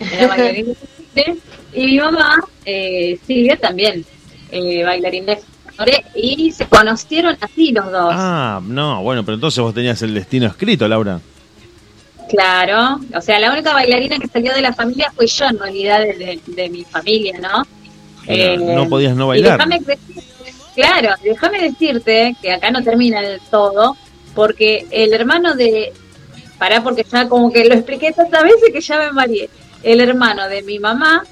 era 0.00 0.26
bailarín 0.28 0.66
de 0.66 0.74
folclore, 0.74 1.38
y 1.74 1.86
mi 1.86 1.98
mamá, 1.98 2.42
eh, 2.64 3.18
Silvia, 3.26 3.56
también, 3.56 4.04
eh, 4.50 4.84
bailarín 4.84 5.26
de 5.26 5.38
y 6.14 6.52
se 6.52 6.66
conocieron 6.66 7.36
así 7.40 7.72
los 7.72 7.90
dos. 7.90 8.12
Ah, 8.14 8.60
no, 8.64 9.02
bueno, 9.02 9.24
pero 9.24 9.34
entonces 9.34 9.62
vos 9.62 9.74
tenías 9.74 10.00
el 10.02 10.14
destino 10.14 10.46
escrito, 10.46 10.86
Laura. 10.88 11.20
Claro, 12.28 12.98
o 13.14 13.20
sea, 13.20 13.38
la 13.38 13.52
única 13.52 13.72
bailarina 13.72 14.18
que 14.18 14.26
salió 14.26 14.52
de 14.52 14.60
la 14.62 14.72
familia 14.72 15.12
fue 15.14 15.26
yo, 15.28 15.44
en 15.46 15.58
realidad, 15.58 16.00
de, 16.00 16.14
de- 16.14 16.40
de 16.54 16.68
mi 16.70 16.82
familia, 16.84 17.38
¿no? 17.40 17.64
No 18.74 18.88
podías 18.88 19.14
no 19.14 19.28
bailar. 19.28 19.58
déjame 19.58 19.80
claro, 20.74 21.14
déjame 21.22 21.60
decirte 21.62 22.34
que 22.42 22.52
acá 22.52 22.70
no 22.72 22.82
termina 22.82 23.20
del 23.22 23.40
todo, 23.50 23.96
porque 24.34 24.86
el 24.90 25.12
hermano 25.14 25.54
de. 25.54 25.92
Pará, 26.58 26.82
porque 26.82 27.04
ya 27.10 27.28
como 27.28 27.52
que 27.52 27.64
lo 27.66 27.74
expliqué 27.74 28.12
tantas 28.12 28.42
veces 28.42 28.70
que 28.72 28.80
ya 28.80 28.98
me 28.98 29.12
mareé. 29.12 29.48
El 29.84 30.00
hermano 30.00 30.48
de 30.48 30.62
mi 30.62 30.78
mamá 30.80 31.22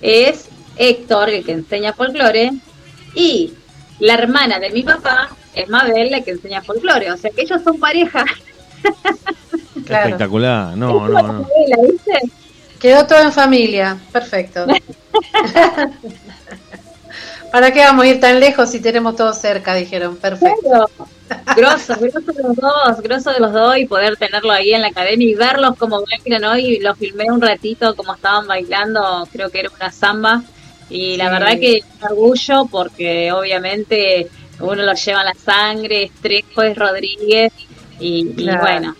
es 0.00 0.48
Héctor, 0.76 1.30
el 1.30 1.44
que 1.44 1.52
enseña 1.52 1.92
folclore, 1.92 2.52
y 3.14 3.52
la 3.98 4.14
hermana 4.14 4.58
de 4.58 4.70
mi 4.70 4.82
papá 4.82 5.30
es 5.54 5.68
Mabel, 5.68 6.10
la 6.10 6.22
que 6.22 6.32
enseña 6.32 6.62
folclore. 6.62 7.12
O 7.12 7.16
sea 7.16 7.30
que 7.30 7.42
ellos 7.42 7.62
son 7.62 7.78
pareja. 7.78 8.24
Espectacular, 9.76 10.76
no, 10.76 11.08
no, 11.08 11.22
no. 11.22 11.48
¿La 11.68 11.76
viste? 11.82 12.18
Quedó 12.80 13.06
todo 13.06 13.20
en 13.20 13.32
familia. 13.32 13.96
Perfecto. 14.10 14.66
¿Para 17.52 17.70
qué 17.70 17.80
vamos 17.80 18.04
a 18.04 18.08
ir 18.08 18.18
tan 18.18 18.40
lejos 18.40 18.70
si 18.70 18.80
tenemos 18.80 19.14
todo 19.14 19.32
cerca? 19.34 19.74
Dijeron. 19.74 20.16
Perfecto. 20.16 20.90
Grosso, 21.54 21.94
grosso 22.00 22.32
de 22.32 22.42
los 22.42 22.56
dos, 22.56 23.00
grosso 23.02 23.30
de 23.30 23.40
los 23.40 23.52
dos 23.52 23.76
y 23.76 23.86
poder 23.86 24.16
tenerlo 24.16 24.52
ahí 24.52 24.72
en 24.72 24.80
la 24.80 24.88
academia 24.88 25.28
y 25.28 25.34
verlos 25.34 25.76
como 25.76 26.02
bailan 26.02 26.44
hoy. 26.44 26.78
Lo 26.80 26.94
filmé 26.94 27.30
un 27.30 27.40
ratito 27.40 27.94
como 27.94 28.14
estaban 28.14 28.46
bailando, 28.46 29.28
creo 29.30 29.50
que 29.50 29.60
era 29.60 29.70
una 29.74 29.92
samba. 29.92 30.42
Y 30.92 31.16
la 31.16 31.26
Sí. 31.26 31.30
verdad 31.32 31.58
que 31.58 31.80
un 32.00 32.06
orgullo 32.10 32.66
porque 32.70 33.32
obviamente 33.32 34.28
uno 34.60 34.74
lo 34.82 34.92
lleva 34.94 35.20
en 35.20 35.26
la 35.26 35.34
sangre, 35.34 36.02
es 36.04 36.10
Trejo, 36.20 36.62
es 36.62 36.76
Rodríguez 36.76 37.52
y, 37.98 38.24
bueno, 38.60 38.94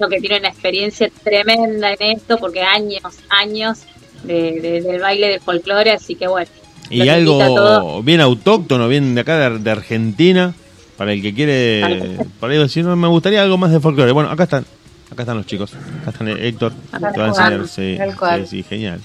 lo 0.00 0.08
que 0.08 0.20
tiene 0.20 0.38
una 0.40 0.48
experiencia 0.48 1.08
tremenda 1.22 1.92
en 1.92 2.16
esto 2.16 2.36
porque 2.38 2.62
años, 2.62 3.00
años 3.30 3.78
de, 4.24 4.60
de- 4.60 4.80
del 4.82 5.00
baile 5.00 5.28
de 5.28 5.40
folclore, 5.40 5.92
así 5.92 6.16
que 6.16 6.26
bueno. 6.26 6.50
Y 6.90 7.08
algo 7.08 8.02
bien 8.02 8.20
autóctono, 8.20 8.88
bien 8.88 9.14
de 9.14 9.20
acá 9.22 9.50
de, 9.50 9.58
de 9.58 9.70
Argentina, 9.70 10.54
para 10.96 11.12
el 11.12 11.22
que 11.22 11.32
quiere, 11.34 12.16
para 12.40 12.52
ahí 12.52 12.58
decir, 12.58 12.84
no, 12.84 12.94
me 12.96 13.08
gustaría 13.08 13.42
algo 13.42 13.56
más 13.58 13.70
de 13.72 13.80
folclore. 13.80 14.12
Bueno, 14.12 14.30
acá 14.30 14.44
están, 14.44 14.64
acá 15.10 15.22
están 15.22 15.36
los 15.36 15.46
chicos, 15.46 15.72
acá 16.02 16.10
están 16.10 16.28
Héctor, 16.28 16.72
te 16.90 17.18
va 17.20 17.26
a 17.26 17.28
enseñar, 17.28 18.46
sí, 18.46 18.62
genial. 18.68 19.00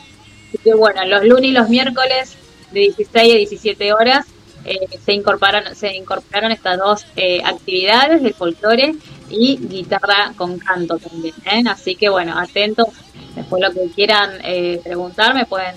Así 0.51 0.57
que 0.57 0.73
bueno, 0.73 1.05
los 1.05 1.23
lunes 1.23 1.45
y 1.45 1.51
los 1.53 1.69
miércoles 1.69 2.35
de 2.71 2.81
16 2.81 3.33
a 3.33 3.37
17 3.37 3.93
horas 3.93 4.25
eh, 4.65 4.77
se 5.03 5.13
incorporaron 5.13 5.73
se 5.75 5.95
incorporaron 5.95 6.51
estas 6.51 6.77
dos 6.77 7.05
eh, 7.15 7.41
actividades 7.43 8.21
de 8.21 8.33
folclore 8.33 8.95
y 9.29 9.57
guitarra 9.57 10.33
con 10.35 10.59
canto 10.59 10.97
también. 10.97 11.33
¿eh? 11.45 11.63
Así 11.69 11.95
que 11.95 12.09
bueno, 12.09 12.37
atentos. 12.37 12.87
Después 13.35 13.63
lo 13.63 13.71
que 13.71 13.89
quieran 13.95 14.39
eh, 14.43 14.81
preguntar 14.83 15.33
me 15.33 15.45
pueden 15.45 15.75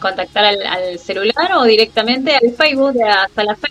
contactar 0.00 0.44
al, 0.44 0.66
al 0.66 0.98
celular 0.98 1.52
o 1.56 1.62
directamente 1.62 2.34
al 2.34 2.50
Facebook 2.50 2.94
de 2.94 3.04
hasta 3.04 3.44
la 3.44 3.54
fe 3.54 3.68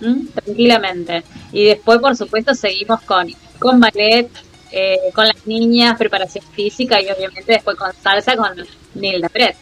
¿m? 0.00 0.26
tranquilamente. 0.32 1.24
Y 1.52 1.64
después, 1.64 1.98
por 1.98 2.16
supuesto, 2.16 2.54
seguimos 2.54 3.00
con, 3.02 3.28
con 3.58 3.80
ballet, 3.80 4.30
eh, 4.72 5.10
con 5.12 5.26
las 5.26 5.46
niñas, 5.46 5.98
preparación 5.98 6.44
física 6.52 7.00
y 7.00 7.10
obviamente 7.10 7.52
después 7.52 7.76
con 7.76 7.92
salsa 7.92 8.36
con 8.36 8.52
Nilda 8.94 9.28
Pérez. 9.28 9.56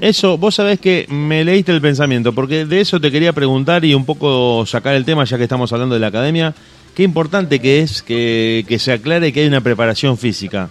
Eso, 0.00 0.38
vos 0.38 0.54
sabés 0.54 0.80
que 0.80 1.06
me 1.08 1.44
leíste 1.44 1.72
el 1.72 1.80
pensamiento, 1.80 2.32
porque 2.32 2.64
de 2.64 2.80
eso 2.80 3.00
te 3.00 3.10
quería 3.10 3.32
preguntar 3.32 3.84
y 3.84 3.94
un 3.94 4.04
poco 4.04 4.64
sacar 4.66 4.94
el 4.94 5.04
tema, 5.04 5.24
ya 5.24 5.36
que 5.36 5.44
estamos 5.44 5.72
hablando 5.72 5.94
de 5.94 6.00
la 6.00 6.08
academia. 6.08 6.54
Qué 6.94 7.02
importante 7.02 7.60
que 7.60 7.80
es 7.80 8.02
que, 8.02 8.64
que 8.68 8.78
se 8.78 8.92
aclare 8.92 9.32
que 9.32 9.40
hay 9.40 9.46
una 9.46 9.60
preparación 9.60 10.18
física. 10.18 10.68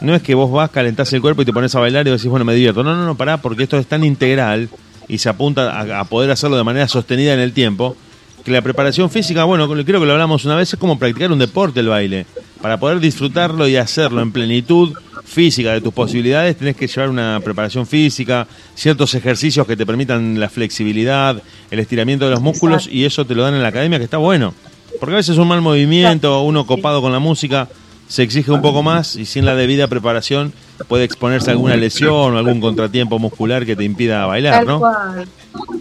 No 0.00 0.14
es 0.14 0.22
que 0.22 0.34
vos 0.34 0.50
vas, 0.50 0.70
calentás 0.70 1.12
el 1.12 1.20
cuerpo 1.20 1.42
y 1.42 1.44
te 1.44 1.52
pones 1.52 1.74
a 1.74 1.80
bailar 1.80 2.06
y 2.06 2.10
decís, 2.10 2.26
bueno, 2.26 2.44
me 2.44 2.54
divierto. 2.54 2.84
No, 2.84 2.94
no, 2.94 3.04
no, 3.04 3.16
pará, 3.16 3.38
porque 3.38 3.64
esto 3.64 3.78
es 3.78 3.86
tan 3.86 4.04
integral 4.04 4.68
y 5.08 5.18
se 5.18 5.28
apunta 5.28 5.70
a, 5.70 6.00
a 6.00 6.04
poder 6.04 6.30
hacerlo 6.30 6.56
de 6.56 6.64
manera 6.64 6.86
sostenida 6.86 7.34
en 7.34 7.40
el 7.40 7.52
tiempo, 7.52 7.96
que 8.44 8.50
la 8.50 8.62
preparación 8.62 9.10
física, 9.10 9.44
bueno, 9.44 9.68
creo 9.68 10.00
que 10.00 10.06
lo 10.06 10.12
hablamos 10.12 10.44
una 10.44 10.56
vez, 10.56 10.72
es 10.72 10.78
como 10.78 10.98
practicar 10.98 11.32
un 11.32 11.38
deporte 11.38 11.80
el 11.80 11.88
baile. 11.88 12.26
Para 12.62 12.78
poder 12.78 13.00
disfrutarlo 13.00 13.68
y 13.68 13.76
hacerlo 13.76 14.20
en 14.20 14.32
plenitud 14.32 14.94
física 15.24 15.72
de 15.72 15.80
tus 15.80 15.92
posibilidades, 15.92 16.56
tenés 16.56 16.76
que 16.76 16.86
llevar 16.86 17.10
una 17.10 17.40
preparación 17.44 17.86
física, 17.86 18.46
ciertos 18.74 19.14
ejercicios 19.14 19.66
que 19.66 19.76
te 19.76 19.84
permitan 19.84 20.40
la 20.40 20.48
flexibilidad, 20.48 21.40
el 21.70 21.78
estiramiento 21.78 22.24
de 22.24 22.30
los 22.32 22.40
músculos, 22.40 22.88
y 22.90 23.04
eso 23.04 23.24
te 23.26 23.34
lo 23.34 23.42
dan 23.42 23.54
en 23.54 23.62
la 23.62 23.68
academia, 23.68 23.98
que 23.98 24.04
está 24.04 24.16
bueno. 24.16 24.54
Porque 24.98 25.14
a 25.14 25.16
veces 25.18 25.36
un 25.36 25.46
mal 25.46 25.60
movimiento, 25.60 26.42
uno 26.42 26.66
copado 26.66 27.02
con 27.02 27.12
la 27.12 27.18
música, 27.18 27.68
se 28.08 28.22
exige 28.22 28.50
un 28.50 28.62
poco 28.62 28.82
más 28.82 29.16
y 29.16 29.26
sin 29.26 29.44
la 29.44 29.54
debida 29.54 29.86
preparación 29.86 30.54
puede 30.88 31.04
exponerse 31.04 31.50
a 31.50 31.52
alguna 31.52 31.76
lesión 31.76 32.34
o 32.34 32.38
algún 32.38 32.60
contratiempo 32.60 33.18
muscular 33.18 33.66
que 33.66 33.76
te 33.76 33.84
impida 33.84 34.24
bailar, 34.24 34.64
¿no? 34.64 34.80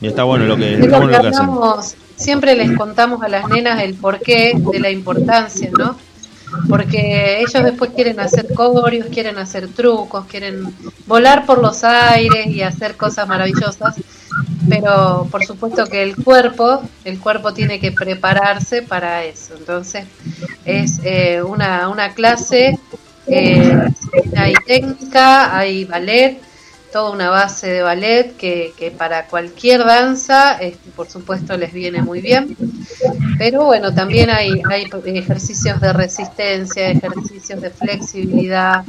Y 0.02 0.08
está 0.08 0.24
bueno 0.24 0.46
lo 0.46 0.58
que, 0.58 0.74
Es 0.74 0.80
está 0.82 0.98
bueno 1.00 1.14
lo 1.14 1.22
que 1.22 1.28
hacen. 1.28 1.50
Siempre 2.18 2.56
les 2.56 2.76
contamos 2.76 3.22
a 3.22 3.30
las 3.30 3.48
nenas 3.48 3.81
el 3.81 3.94
porqué 3.94 4.53
de 4.56 4.80
la 4.80 4.89
importancia, 4.89 5.69
¿no? 5.77 5.98
Porque 6.68 7.39
ellos 7.39 7.64
después 7.64 7.91
quieren 7.91 8.19
hacer 8.19 8.53
corios, 8.53 9.07
quieren 9.07 9.38
hacer 9.38 9.68
trucos, 9.68 10.26
quieren 10.26 10.73
volar 11.06 11.45
por 11.45 11.61
los 11.61 11.84
aires 11.84 12.48
y 12.48 12.61
hacer 12.61 12.95
cosas 12.95 13.27
maravillosas, 13.27 13.95
pero 14.68 15.27
por 15.30 15.45
supuesto 15.45 15.85
que 15.85 16.02
el 16.03 16.15
cuerpo, 16.15 16.81
el 17.03 17.19
cuerpo 17.19 17.53
tiene 17.53 17.80
que 17.80 17.91
prepararse 17.91 18.81
para 18.81 19.23
eso. 19.26 19.56
Entonces 19.57 20.06
es 20.65 20.99
eh, 21.03 21.41
una, 21.44 21.89
una 21.89 22.14
clase, 22.14 22.80
eh, 23.27 23.89
hay 24.35 24.53
técnica, 24.65 25.57
hay 25.57 25.84
ballet, 25.84 26.39
toda 26.92 27.12
una 27.12 27.30
base 27.30 27.68
de 27.68 27.82
ballet 27.82 28.36
que, 28.38 28.74
que 28.78 28.92
para 28.92 29.28
cualquier 29.28 29.86
danza, 29.86 30.54
este, 30.54 30.90
por 30.92 31.10
supuesto, 31.10 31.58
les 31.58 31.74
viene 31.74 32.02
muy 32.02 32.22
bien. 32.22 32.56
Pero 33.38 33.66
bueno, 33.66 33.94
también 33.94 34.30
hay, 34.30 34.62
hay 34.70 34.90
ejercicios 35.06 35.80
de 35.80 35.94
resistencia, 35.94 36.90
ejercicios 36.90 37.62
de 37.62 37.70
flexibilidad, 37.70 38.84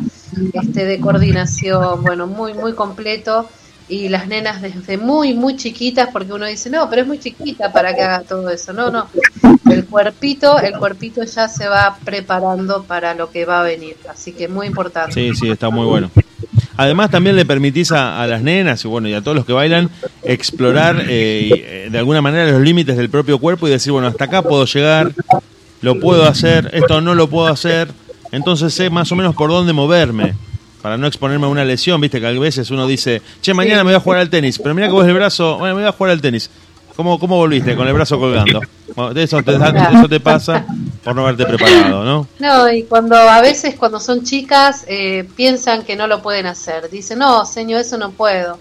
este, 0.53 0.85
de 0.85 1.01
coordinación, 1.01 2.03
bueno, 2.03 2.27
muy, 2.27 2.55
muy 2.55 2.73
completo. 2.73 3.49
Y 3.91 4.11
las 4.11 4.29
nenas 4.29 4.61
desde 4.61 4.99
muy, 4.99 5.33
muy 5.33 5.57
chiquitas, 5.57 6.11
porque 6.12 6.35
uno 6.35 6.45
dice, 6.45 6.69
no, 6.69 6.91
pero 6.91 7.03
es 7.03 7.09
muy 7.09 7.19
chiquita 7.19 7.73
para 7.73 7.95
que 7.95 8.03
haga 8.03 8.20
todo 8.20 8.51
eso. 8.51 8.75
No, 8.75 8.91
no. 8.91 9.07
El 9.70 9.87
cuerpito, 9.87 10.59
el 10.61 10.77
cuerpito 10.79 11.23
ya 11.25 11.49
se 11.49 11.66
va 11.69 11.97
preparando 12.05 12.83
para 12.83 13.15
lo 13.15 13.31
que 13.31 13.47
va 13.47 13.61
a 13.61 13.62
venir. 13.62 13.97
Así 14.11 14.33
que 14.33 14.47
muy 14.47 14.66
importante. 14.66 15.15
Sí, 15.15 15.35
sí, 15.35 15.51
está 15.51 15.70
muy 15.70 15.87
bueno. 15.87 16.11
Además 16.78 17.10
también 17.10 17.34
le 17.34 17.44
permitís 17.44 17.90
a, 17.90 18.24
las 18.28 18.40
nenas 18.40 18.84
y 18.84 18.88
bueno 18.88 19.09
y 19.09 19.12
a 19.12 19.20
todos 19.20 19.36
los 19.36 19.44
que 19.44 19.52
bailan 19.52 19.90
explorar 20.22 21.06
eh, 21.09 21.50
eh, 21.50 21.88
de 21.90 21.98
alguna 21.98 22.22
manera 22.22 22.52
los 22.52 22.60
límites 22.62 22.96
del 22.96 23.10
propio 23.10 23.40
cuerpo 23.40 23.66
y 23.66 23.72
decir 23.72 23.90
bueno 23.90 24.06
hasta 24.06 24.26
acá 24.26 24.42
puedo 24.42 24.64
llegar, 24.64 25.10
lo 25.82 25.98
puedo 25.98 26.24
hacer, 26.28 26.70
esto 26.72 27.00
no 27.00 27.16
lo 27.16 27.28
puedo 27.28 27.48
hacer, 27.48 27.88
entonces 28.30 28.72
sé 28.72 28.90
más 28.90 29.10
o 29.10 29.16
menos 29.16 29.34
por 29.34 29.50
dónde 29.50 29.72
moverme 29.72 30.36
para 30.80 30.96
no 30.96 31.09
exponerme 31.09 31.46
a 31.46 31.48
una 31.48 31.64
lesión, 31.64 32.00
viste 32.00 32.20
que 32.20 32.28
a 32.28 32.30
veces 32.30 32.70
uno 32.70 32.86
dice, 32.86 33.22
che 33.40 33.52
mañana 33.55 33.78
me 33.78 33.90
voy 33.90 33.94
a 33.96 34.00
jugar 34.00 34.20
al 34.20 34.30
tenis, 34.30 34.60
pero 34.60 34.72
mira 34.72 34.86
que 34.86 34.92
vos 34.92 35.05
el 35.05 35.14
brazo, 35.14 35.59
bueno 35.59 35.74
me 35.74 35.80
voy 35.80 35.88
a 35.88 35.92
jugar 35.92 36.12
al 36.12 36.20
tenis, 36.20 36.48
¿cómo, 36.94 37.18
cómo 37.18 37.38
volviste 37.38 37.74
con 37.74 37.88
el 37.88 37.94
brazo 37.94 38.20
colgando? 38.20 38.60
De 39.14 39.22
eso 39.24 39.42
te, 39.42 39.59
da- 39.59 39.90
eso 39.98 40.09
te 40.09 40.20
pasa 40.20 40.64
por 41.09 41.16
no 41.16 41.22
haberte 41.22 41.47
preparado, 41.47 42.05
¿no? 42.05 42.28
No, 42.39 42.70
y 42.70 42.82
cuando 42.82 43.16
a 43.16 43.40
veces 43.40 43.76
cuando 43.76 43.98
son 43.98 44.24
chicas 44.24 44.85
eh, 44.89 45.26
piensan 45.36 45.82
que 45.82 45.97
no 45.97 46.06
lo 46.06 46.20
pueden 46.20 46.44
hacer, 46.44 46.90
dicen, 46.90 47.20
no, 47.20 47.47
señor, 47.47 47.80
eso 47.80 47.97
no 47.97 48.10
puedo. 48.10 48.59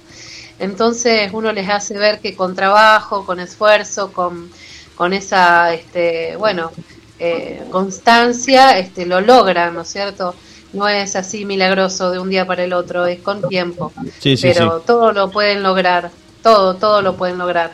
Entonces 0.57 1.29
uno 1.33 1.51
les 1.51 1.67
hace 1.67 1.97
ver 1.97 2.21
que 2.21 2.37
con 2.37 2.55
trabajo, 2.55 3.25
con 3.25 3.41
esfuerzo, 3.41 4.13
con, 4.13 4.49
con 4.95 5.11
esa, 5.11 5.73
este, 5.73 6.37
bueno, 6.37 6.71
eh, 7.19 7.65
constancia, 7.69 8.79
este, 8.79 9.05
lo 9.05 9.19
logran, 9.19 9.73
¿no 9.73 9.81
es 9.81 9.89
cierto? 9.89 10.33
No 10.71 10.87
es 10.87 11.17
así 11.17 11.43
milagroso 11.43 12.11
de 12.11 12.19
un 12.19 12.29
día 12.29 12.47
para 12.47 12.63
el 12.63 12.71
otro, 12.71 13.05
es 13.07 13.19
con 13.19 13.41
tiempo. 13.49 13.91
Sí, 14.19 14.37
sí, 14.37 14.47
Pero 14.53 14.77
sí. 14.79 14.83
todo 14.87 15.11
lo 15.11 15.31
pueden 15.31 15.63
lograr, 15.63 16.11
todo, 16.41 16.75
todo 16.75 17.01
lo 17.01 17.17
pueden 17.17 17.39
lograr. 17.39 17.71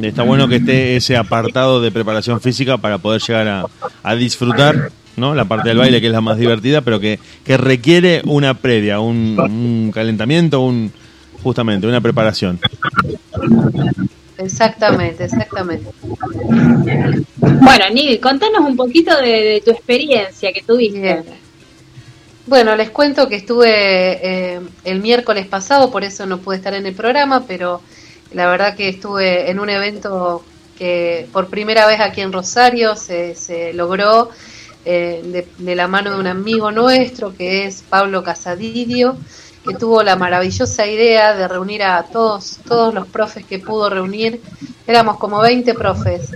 Está 0.00 0.22
bueno 0.22 0.48
que 0.48 0.56
esté 0.56 0.96
ese 0.96 1.16
apartado 1.16 1.80
de 1.80 1.90
preparación 1.90 2.40
física 2.40 2.78
para 2.78 2.98
poder 2.98 3.20
llegar 3.20 3.48
a, 3.48 3.66
a 4.02 4.14
disfrutar 4.14 4.92
¿no? 5.16 5.34
la 5.34 5.44
parte 5.44 5.68
del 5.70 5.78
baile 5.78 6.00
que 6.00 6.06
es 6.06 6.12
la 6.12 6.20
más 6.20 6.38
divertida, 6.38 6.80
pero 6.80 7.00
que, 7.00 7.18
que 7.44 7.56
requiere 7.56 8.22
una 8.24 8.54
previa, 8.54 9.00
un, 9.00 9.38
un 9.38 9.90
calentamiento, 9.92 10.60
un 10.60 10.92
justamente 11.42 11.86
una 11.86 12.00
preparación. 12.00 12.58
Exactamente, 14.38 15.24
exactamente. 15.24 15.90
Bueno, 17.36 17.84
Nil, 17.92 18.20
contanos 18.20 18.60
un 18.60 18.76
poquito 18.76 19.14
de, 19.20 19.28
de 19.28 19.62
tu 19.64 19.70
experiencia 19.70 20.52
que 20.52 20.62
tuviste. 20.62 21.22
Bueno, 22.46 22.74
les 22.74 22.90
cuento 22.90 23.28
que 23.28 23.36
estuve 23.36 23.68
eh, 23.70 24.60
el 24.84 25.00
miércoles 25.00 25.46
pasado, 25.46 25.90
por 25.90 26.04
eso 26.04 26.26
no 26.26 26.38
pude 26.38 26.56
estar 26.56 26.74
en 26.74 26.86
el 26.86 26.94
programa, 26.94 27.44
pero 27.46 27.82
la 28.32 28.48
verdad 28.48 28.76
que 28.76 28.88
estuve 28.88 29.50
en 29.50 29.58
un 29.60 29.70
evento 29.70 30.44
que 30.78 31.28
por 31.32 31.48
primera 31.48 31.86
vez 31.86 32.00
aquí 32.00 32.20
en 32.22 32.32
Rosario 32.32 32.96
se, 32.96 33.34
se 33.34 33.72
logró 33.74 34.30
eh, 34.84 35.44
de, 35.58 35.76
la 35.76 35.86
mano 35.88 36.10
de 36.10 36.18
un 36.18 36.26
amigo 36.26 36.70
nuestro 36.70 37.34
que 37.36 37.66
es 37.66 37.82
Pablo 37.82 38.22
Casadidio, 38.22 39.16
que 39.62 39.74
tuvo 39.74 40.02
la 40.02 40.16
maravillosa 40.16 40.86
idea 40.86 41.34
de 41.34 41.46
reunir 41.46 41.82
a 41.82 42.02
todos, 42.04 42.60
todos 42.66 42.94
los 42.94 43.06
profes 43.06 43.44
que 43.44 43.58
pudo 43.58 43.90
reunir, 43.90 44.40
éramos 44.86 45.18
como 45.18 45.38
20 45.40 45.74
profes, 45.74 46.30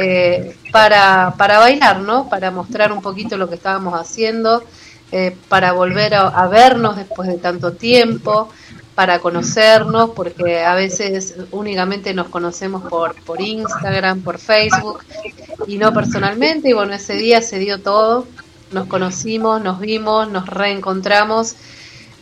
eh, 0.00 0.56
para, 0.72 1.34
para 1.38 1.60
bailar, 1.60 2.00
¿no? 2.00 2.28
Para 2.28 2.50
mostrar 2.50 2.90
un 2.90 3.00
poquito 3.00 3.36
lo 3.36 3.48
que 3.48 3.54
estábamos 3.54 3.94
haciendo, 3.94 4.64
eh, 5.12 5.36
para 5.48 5.70
volver 5.70 6.14
a 6.14 6.48
vernos 6.48 6.96
después 6.96 7.28
de 7.28 7.38
tanto 7.38 7.74
tiempo, 7.74 8.48
para 8.94 9.18
conocernos, 9.18 10.10
porque 10.10 10.62
a 10.64 10.74
veces 10.74 11.34
únicamente 11.50 12.14
nos 12.14 12.28
conocemos 12.28 12.82
por, 12.84 13.14
por 13.22 13.40
Instagram, 13.40 14.20
por 14.22 14.38
Facebook 14.38 15.04
y 15.66 15.78
no 15.78 15.92
personalmente. 15.92 16.70
Y 16.70 16.72
bueno, 16.72 16.94
ese 16.94 17.14
día 17.14 17.42
se 17.42 17.58
dio 17.58 17.80
todo, 17.80 18.26
nos 18.70 18.86
conocimos, 18.86 19.60
nos 19.62 19.80
vimos, 19.80 20.30
nos 20.30 20.46
reencontramos 20.46 21.56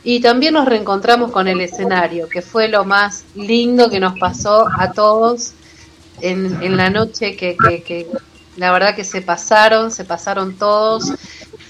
y 0.05 0.21
también 0.21 0.55
nos 0.55 0.67
reencontramos 0.67 1.31
con 1.31 1.47
el 1.47 1.61
escenario, 1.61 2.29
que 2.29 2.43
fue 2.43 2.69
lo 2.69 2.85
más 2.85 3.25
lindo 3.35 3.91
que 3.91 4.01
nos 4.01 4.19
pasó 4.19 4.67
a 4.77 4.93
todos 4.93 5.53
en, 6.21 6.63
en 6.63 6.77
la 6.77 6.91
noche 6.91 7.37
que, 7.37 7.57
que, 7.57 7.83
que 7.83 8.09
la 8.57 8.73
verdad 8.73 8.95
que 8.95 9.05
se 9.05 9.23
pasaron, 9.23 9.91
se 9.91 10.05
pasaron 10.05 10.57
todos. 10.57 11.13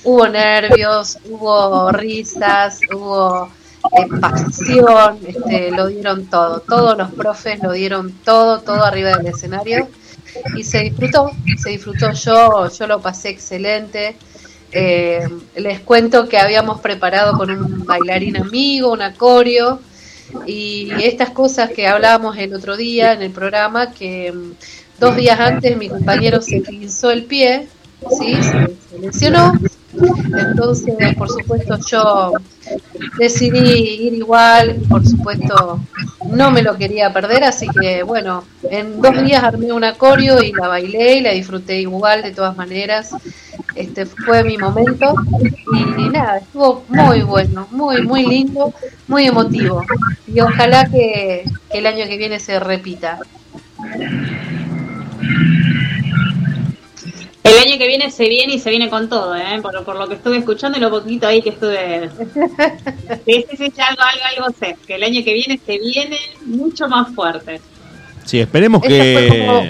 Hubo 0.05 0.29
nervios, 0.29 1.19
hubo 1.29 1.91
risas, 1.91 2.81
hubo 2.93 3.51
eh, 3.91 4.07
pasión, 4.21 5.19
este, 5.27 5.71
lo 5.71 5.87
dieron 5.89 6.27
todo. 6.27 6.61
Todos 6.61 6.97
los 6.97 7.13
profes 7.13 7.61
lo 7.63 7.73
dieron 7.73 8.13
todo, 8.25 8.61
todo 8.61 8.85
arriba 8.85 9.17
del 9.17 9.27
escenario. 9.27 9.89
Y 10.57 10.65
se 10.65 10.81
disfrutó, 10.81 11.31
se 11.59 11.71
disfrutó 11.71 12.13
yo, 12.13 12.71
yo 12.71 12.87
lo 12.87 13.01
pasé 13.01 13.31
excelente. 13.31 14.17
Eh, 14.71 15.29
les 15.57 15.81
cuento 15.81 16.29
que 16.29 16.39
habíamos 16.39 16.81
preparado 16.81 17.37
con 17.37 17.51
un 17.51 17.85
bailarín 17.85 18.39
amigo, 18.39 18.93
un 18.93 19.03
acorio, 19.03 19.81
y 20.47 20.91
estas 21.03 21.31
cosas 21.31 21.71
que 21.71 21.87
hablábamos 21.87 22.39
el 22.39 22.55
otro 22.55 22.77
día 22.77 23.13
en 23.13 23.21
el 23.21 23.33
programa, 23.33 23.91
que 23.91 24.33
mm, 24.33 24.53
dos 24.99 25.15
días 25.17 25.39
antes 25.39 25.77
mi 25.77 25.91
compañero 25.91 26.41
se 26.41 26.61
pinzó 26.61 27.11
el 27.11 27.25
pie, 27.25 27.69
¿sí? 28.19 28.35
se, 28.43 28.73
se 28.89 28.99
lesionó, 28.99 29.53
entonces 29.95 31.15
por 31.17 31.29
supuesto 31.29 31.79
yo 31.87 32.33
decidí 33.19 34.07
ir 34.07 34.15
igual, 34.15 34.77
por 34.89 35.07
supuesto 35.07 35.81
no 36.31 36.51
me 36.51 36.63
lo 36.63 36.77
quería 36.77 37.13
perder, 37.13 37.45
así 37.45 37.67
que 37.69 38.03
bueno, 38.03 38.45
en 38.71 39.01
dos 39.01 39.23
días 39.23 39.43
armé 39.43 39.73
un 39.73 39.85
acorio 39.85 40.43
y 40.43 40.53
la 40.53 40.69
bailé 40.69 41.17
y 41.17 41.21
la 41.21 41.33
disfruté 41.33 41.81
igual 41.81 42.23
de 42.23 42.33
todas 42.33 42.57
maneras. 42.57 43.11
Este 43.75 44.07
fue 44.07 44.45
mi 44.45 44.59
momento 44.59 45.15
y, 45.99 46.09
nada, 46.11 46.39
estuvo 46.39 46.85
muy 46.89 47.23
bueno, 47.23 47.67
muy 47.71 48.03
muy 48.03 48.27
lindo, 48.27 48.73
muy 49.09 49.27
emotivo 49.27 49.85
y 50.27 50.41
ojalá 50.41 50.87
que, 50.87 51.45
que 51.71 51.79
el 51.79 51.87
año 51.87 52.07
que 52.07 52.17
viene 52.17 52.39
se 52.39 52.61
repita. 52.61 53.19
El 57.45 57.59
año 57.59 57.77
que 57.79 57.87
viene 57.89 58.11
se 58.11 58.29
viene 58.29 58.55
y 58.55 58.59
se 58.61 58.71
viene 58.71 58.89
con 58.89 59.09
todo, 59.09 59.35
¿eh? 59.35 59.59
Por, 59.61 59.85
por 59.85 59.97
lo 59.99 60.09
que 60.09 60.15
estuve 60.15 60.39
escuchando 60.39 60.79
y 60.79 60.81
lo 60.81 60.91
poquito 60.91 61.27
ahí 61.27 61.43
que 61.43 61.51
estuve. 61.51 62.09
Sí, 63.27 63.45
sí, 63.51 63.57
sí, 63.57 63.73
algo, 63.81 64.03
algo, 64.03 64.45
algo 64.47 64.57
sé. 64.59 64.77
Que 64.87 64.95
el 64.95 65.03
año 65.03 65.25
que 65.25 65.33
viene 65.35 65.61
se 65.65 65.79
viene 65.79 66.17
mucho 66.47 66.89
más 66.89 67.13
fuerte. 67.15 67.61
Sí, 68.25 68.39
esperemos 68.41 68.81
que... 68.83 69.45
como- 69.47 69.63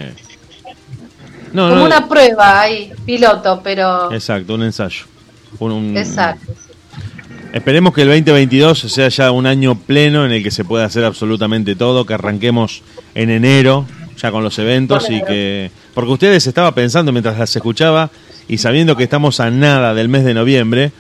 No, 1.53 1.69
Como 1.69 1.77
no, 1.81 1.85
una 1.87 2.09
prueba 2.09 2.61
ahí, 2.61 2.93
piloto, 3.07 3.61
pero 3.65 4.13
Exacto, 4.13 4.55
un 4.55 4.63
ensayo. 4.65 5.05
Un- 5.59 5.73
un- 5.73 5.97
exacto. 5.97 6.53
Esperemos 7.53 7.93
que 7.95 8.03
el 8.03 8.09
2022 8.09 8.79
sea 8.81 9.09
ya 9.09 9.31
un 9.31 9.47
año 9.47 9.75
pleno 9.79 10.25
en 10.25 10.33
el 10.33 10.43
que 10.43 10.51
se 10.51 10.65
pueda 10.65 10.85
hacer 10.87 11.05
absolutamente 11.05 11.75
todo, 11.77 12.07
que 12.07 12.15
arranquemos 12.15 12.83
en 13.15 13.29
enero 13.31 13.87
ya 14.17 14.31
con 14.31 14.43
los 14.45 14.59
eventos 14.59 15.09
y 15.11 15.23
que... 15.23 15.71
Porque 15.95 16.11
ustedes 16.11 16.47
estaba 16.47 16.73
pensando 16.75 17.13
mientras 17.13 17.39
las 17.39 17.55
escuchaba 17.55 18.11
y 18.49 18.59
sabiendo 18.59 18.97
que 18.97 19.05
estamos 19.05 19.41
a 19.41 19.51
nada 19.51 19.95
del 19.95 20.09
mes 20.09 20.25
de 20.25 20.35
noviembre, 20.35 20.93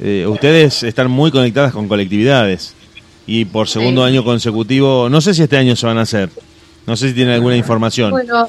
eh, 0.00 0.26
ustedes 0.28 0.82
están 0.82 1.10
muy 1.10 1.30
conectadas 1.30 1.72
con 1.72 1.88
colectividades 1.88 2.74
y 3.26 3.44
por 3.44 3.68
segundo 3.68 4.02
Sí. 4.02 4.12
año 4.12 4.24
consecutivo, 4.24 5.08
no 5.08 5.20
sé 5.20 5.34
si 5.34 5.42
este 5.42 5.56
año 5.56 5.74
se 5.74 5.86
van 5.86 5.98
a 5.98 6.02
hacer, 6.02 6.30
no 6.86 6.96
sé 6.96 7.08
si 7.08 7.14
tienen 7.14 7.34
alguna 7.34 7.56
información. 7.56 8.10
Bueno, 8.10 8.48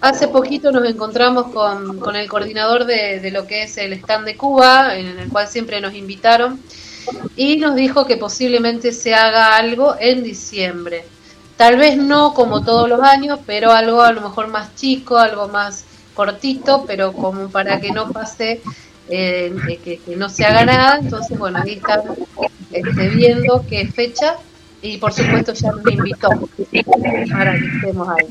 hace 0.00 0.28
poquito 0.28 0.72
nos 0.72 0.84
encontramos 0.88 1.48
con, 1.48 1.98
con 1.98 2.16
el 2.16 2.28
coordinador 2.28 2.86
de, 2.86 3.20
de 3.20 3.30
lo 3.30 3.46
que 3.46 3.64
es 3.64 3.76
el 3.78 3.92
stand 3.92 4.26
de 4.26 4.36
Cuba, 4.36 4.96
en 4.96 5.18
el 5.18 5.28
cual 5.28 5.46
siempre 5.48 5.80
nos 5.80 5.94
invitaron, 5.94 6.58
y 7.36 7.56
nos 7.56 7.76
dijo 7.76 8.04
que 8.04 8.16
posiblemente 8.16 8.92
se 8.92 9.14
haga 9.14 9.56
algo 9.56 9.94
en 10.00 10.24
diciembre. 10.24 11.04
Tal 11.56 11.76
vez 11.76 11.96
no 11.96 12.34
como 12.34 12.62
todos 12.62 12.88
los 12.88 13.00
años, 13.00 13.38
pero 13.46 13.72
algo 13.72 14.02
a 14.02 14.12
lo 14.12 14.20
mejor 14.20 14.48
más 14.48 14.74
chico, 14.74 15.16
algo 15.16 15.48
más 15.48 15.84
cortito, 16.14 16.84
pero 16.86 17.12
como 17.12 17.48
para 17.48 17.80
que 17.80 17.92
no 17.92 18.10
pase, 18.10 18.60
eh, 19.08 19.54
que, 19.82 20.00
no 20.16 20.28
se 20.28 20.44
haga 20.44 20.66
nada. 20.66 20.98
Entonces, 21.00 21.38
bueno, 21.38 21.60
ahí 21.62 21.74
están 21.74 22.00
este, 22.72 23.08
viendo 23.08 23.64
qué 23.68 23.86
fecha 23.86 24.34
y 24.82 24.98
por 24.98 25.12
supuesto 25.12 25.54
ya 25.54 25.70
nos 25.72 25.90
invitó 25.90 26.28
para 27.30 27.54
que 27.58 27.66
estemos 27.66 28.08
ahí. 28.08 28.26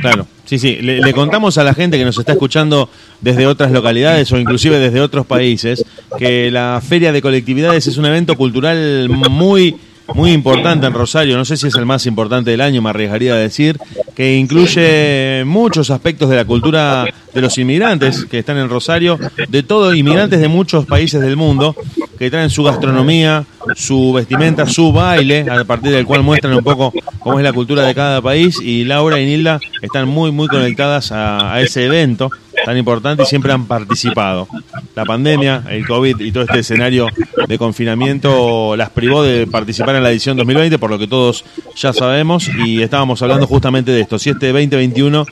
Claro, 0.00 0.26
sí, 0.44 0.58
sí. 0.58 0.76
Le, 0.76 1.00
le 1.00 1.12
contamos 1.12 1.58
a 1.58 1.64
la 1.64 1.74
gente 1.74 1.98
que 1.98 2.04
nos 2.04 2.16
está 2.16 2.32
escuchando 2.32 2.88
desde 3.20 3.46
otras 3.46 3.72
localidades 3.72 4.30
o 4.30 4.38
inclusive 4.38 4.78
desde 4.78 5.00
otros 5.00 5.26
países 5.26 5.84
que 6.18 6.50
la 6.50 6.80
Feria 6.86 7.10
de 7.10 7.22
Colectividades 7.22 7.86
es 7.88 7.96
un 7.96 8.06
evento 8.06 8.36
cultural 8.36 9.08
muy 9.08 9.76
muy 10.14 10.32
importante 10.32 10.86
en 10.86 10.92
Rosario, 10.92 11.36
no 11.36 11.44
sé 11.44 11.56
si 11.56 11.66
es 11.66 11.74
el 11.74 11.86
más 11.86 12.06
importante 12.06 12.50
del 12.50 12.60
año, 12.60 12.82
me 12.82 12.90
arriesgaría 12.90 13.34
a 13.34 13.36
decir, 13.36 13.78
que 14.14 14.36
incluye 14.36 15.44
muchos 15.44 15.90
aspectos 15.90 16.30
de 16.30 16.36
la 16.36 16.44
cultura 16.44 17.04
de 17.34 17.40
los 17.40 17.58
inmigrantes 17.58 18.24
que 18.24 18.38
están 18.38 18.56
en 18.56 18.68
Rosario, 18.68 19.18
de 19.48 19.62
todo, 19.62 19.94
inmigrantes 19.94 20.40
de 20.40 20.48
muchos 20.48 20.86
países 20.86 21.20
del 21.20 21.36
mundo, 21.36 21.76
que 22.18 22.30
traen 22.30 22.50
su 22.50 22.62
gastronomía, 22.62 23.44
su 23.74 24.12
vestimenta, 24.12 24.66
su 24.66 24.92
baile, 24.92 25.46
a 25.50 25.64
partir 25.64 25.92
del 25.92 26.06
cual 26.06 26.22
muestran 26.22 26.54
un 26.54 26.64
poco 26.64 26.92
cómo 27.18 27.38
es 27.38 27.44
la 27.44 27.52
cultura 27.52 27.82
de 27.82 27.94
cada 27.94 28.22
país, 28.22 28.58
y 28.60 28.84
Laura 28.84 29.20
y 29.20 29.26
Nilda 29.26 29.60
están 29.82 30.08
muy, 30.08 30.32
muy 30.32 30.48
conectadas 30.48 31.12
a, 31.12 31.52
a 31.52 31.60
ese 31.60 31.84
evento 31.84 32.30
tan 32.66 32.76
importante 32.76 33.22
y 33.22 33.26
siempre 33.26 33.52
han 33.52 33.66
participado. 33.66 34.48
La 34.96 35.04
pandemia, 35.04 35.62
el 35.70 35.86
COVID 35.86 36.18
y 36.18 36.32
todo 36.32 36.42
este 36.42 36.58
escenario 36.58 37.06
de 37.46 37.58
confinamiento 37.58 38.74
las 38.74 38.90
privó 38.90 39.22
de 39.22 39.46
participar 39.46 39.94
en 39.94 40.02
la 40.02 40.10
edición 40.10 40.36
2020, 40.36 40.76
por 40.76 40.90
lo 40.90 40.98
que 40.98 41.06
todos 41.06 41.44
ya 41.76 41.92
sabemos, 41.92 42.48
y 42.48 42.82
estábamos 42.82 43.22
hablando 43.22 43.46
justamente 43.46 43.92
de 43.92 44.00
esto. 44.00 44.18
Si 44.18 44.30
este 44.30 44.48
2021 44.48 45.24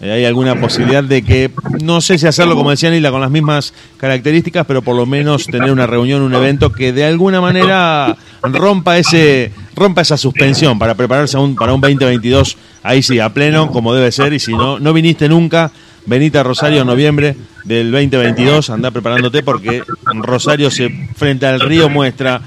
eh, 0.00 0.10
hay 0.10 0.24
alguna 0.24 0.60
posibilidad 0.60 1.04
de 1.04 1.22
que, 1.22 1.52
no 1.80 2.00
sé 2.00 2.18
si 2.18 2.26
hacerlo 2.26 2.56
como 2.56 2.70
decía 2.70 2.90
Nila, 2.90 3.12
con 3.12 3.20
las 3.20 3.30
mismas 3.30 3.72
características, 3.96 4.66
pero 4.66 4.82
por 4.82 4.96
lo 4.96 5.06
menos 5.06 5.46
tener 5.46 5.70
una 5.70 5.86
reunión, 5.86 6.22
un 6.22 6.34
evento 6.34 6.72
que 6.72 6.92
de 6.92 7.04
alguna 7.04 7.40
manera 7.40 8.16
rompa 8.42 8.98
ese 8.98 9.52
rompa 9.80 10.02
esa 10.02 10.18
suspensión 10.18 10.78
para 10.78 10.94
prepararse 10.94 11.38
un, 11.38 11.54
para 11.54 11.72
un 11.72 11.80
2022, 11.80 12.58
ahí 12.82 13.02
sí, 13.02 13.18
a 13.18 13.32
pleno, 13.32 13.70
como 13.70 13.94
debe 13.94 14.12
ser, 14.12 14.34
y 14.34 14.38
si 14.38 14.52
no, 14.52 14.78
no 14.78 14.92
viniste 14.92 15.26
nunca, 15.26 15.72
venite 16.04 16.36
a 16.36 16.42
Rosario 16.42 16.82
en 16.82 16.86
noviembre 16.86 17.34
del 17.64 17.90
2022, 17.90 18.68
anda 18.68 18.90
preparándote 18.90 19.42
porque 19.42 19.82
Rosario 20.04 20.70
se 20.70 20.90
frente 21.16 21.46
al 21.46 21.60
río 21.60 21.88
muestra 21.88 22.42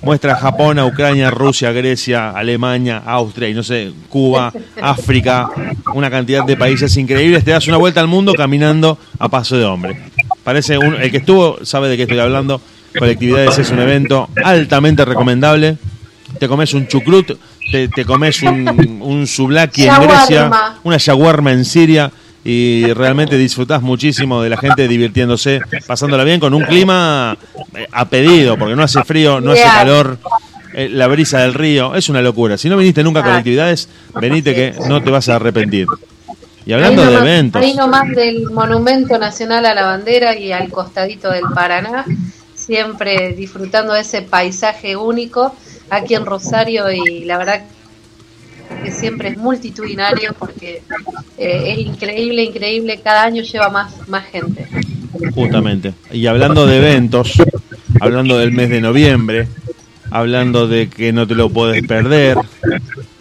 muestra 0.00 0.36
Japón, 0.36 0.78
a 0.78 0.86
Ucrania, 0.86 1.30
Rusia, 1.30 1.70
Grecia, 1.72 2.30
Alemania, 2.30 3.02
Austria 3.04 3.50
y 3.50 3.54
no 3.54 3.62
sé, 3.62 3.92
Cuba, 4.08 4.50
África, 4.80 5.50
una 5.92 6.10
cantidad 6.10 6.46
de 6.46 6.56
países 6.56 6.96
increíbles, 6.96 7.44
te 7.44 7.50
das 7.50 7.68
una 7.68 7.76
vuelta 7.76 8.00
al 8.00 8.08
mundo 8.08 8.32
caminando 8.32 8.96
a 9.18 9.28
paso 9.28 9.58
de 9.58 9.66
hombre. 9.66 10.00
Parece 10.42 10.78
un, 10.78 10.94
el 10.94 11.10
que 11.10 11.18
estuvo 11.18 11.62
sabe 11.62 11.90
de 11.90 11.98
qué 11.98 12.04
estoy 12.04 12.20
hablando. 12.20 12.62
Colectividades 12.98 13.58
es 13.58 13.70
un 13.70 13.80
evento 13.80 14.28
altamente 14.42 15.04
recomendable. 15.04 15.76
Te 16.38 16.48
comes 16.48 16.72
un 16.74 16.86
chucrut, 16.86 17.38
te, 17.70 17.88
te 17.88 18.04
comes 18.04 18.42
un, 18.42 19.00
un 19.02 19.26
souvlaki 19.26 19.86
en. 19.86 20.02
Grecia, 20.02 20.50
una 20.84 20.96
shawarma 20.96 21.52
en 21.52 21.64
Siria 21.64 22.10
y 22.44 22.92
realmente 22.94 23.36
disfrutás 23.36 23.82
muchísimo 23.82 24.42
de 24.42 24.48
la 24.48 24.56
gente 24.56 24.88
divirtiéndose, 24.88 25.60
pasándola 25.86 26.24
bien 26.24 26.40
con 26.40 26.54
un 26.54 26.62
clima 26.62 27.36
eh, 27.74 27.86
a 27.92 28.08
pedido, 28.08 28.56
porque 28.56 28.74
no 28.74 28.82
hace 28.82 29.04
frío, 29.04 29.40
no 29.40 29.52
hace 29.52 29.62
calor, 29.62 30.18
eh, 30.72 30.88
la 30.88 31.06
brisa 31.06 31.40
del 31.40 31.54
río, 31.54 31.94
es 31.94 32.08
una 32.08 32.22
locura. 32.22 32.56
Si 32.56 32.68
no 32.68 32.76
viniste 32.76 33.02
nunca 33.04 33.20
a 33.20 33.24
colectividades, 33.24 33.88
venite 34.14 34.54
que 34.54 34.74
no 34.88 35.02
te 35.02 35.10
vas 35.10 35.28
a 35.28 35.36
arrepentir. 35.36 35.86
Y 36.64 36.72
hablando 36.72 37.04
de 37.04 37.14
eventos, 37.16 37.62
Ahí 37.62 37.74
nomás 37.74 38.08
del 38.10 38.50
Monumento 38.50 39.18
Nacional 39.18 39.66
a 39.66 39.74
la 39.74 39.84
Bandera 39.84 40.36
y 40.36 40.52
al 40.52 40.70
costadito 40.70 41.30
del 41.30 41.44
Paraná, 41.54 42.04
siempre 42.54 43.32
disfrutando 43.32 43.92
de 43.92 44.00
ese 44.00 44.22
paisaje 44.22 44.96
único 44.96 45.54
aquí 45.90 46.14
en 46.14 46.24
Rosario 46.24 46.90
y 46.90 47.24
la 47.24 47.38
verdad 47.38 47.64
que 48.84 48.92
siempre 48.92 49.30
es 49.30 49.36
multitudinario 49.36 50.32
porque 50.38 50.82
eh, 51.36 51.62
es 51.66 51.78
increíble, 51.78 52.44
increíble, 52.44 53.00
cada 53.02 53.24
año 53.24 53.42
lleva 53.42 53.68
más, 53.68 53.92
más 54.08 54.24
gente. 54.26 54.66
justamente. 55.34 55.92
Y 56.12 56.26
hablando 56.26 56.66
de 56.66 56.78
eventos, 56.78 57.32
hablando 58.00 58.38
del 58.38 58.52
mes 58.52 58.70
de 58.70 58.80
noviembre, 58.80 59.48
hablando 60.10 60.68
de 60.68 60.88
que 60.88 61.12
no 61.12 61.26
te 61.26 61.34
lo 61.34 61.50
puedes 61.50 61.82
perder, 61.86 62.38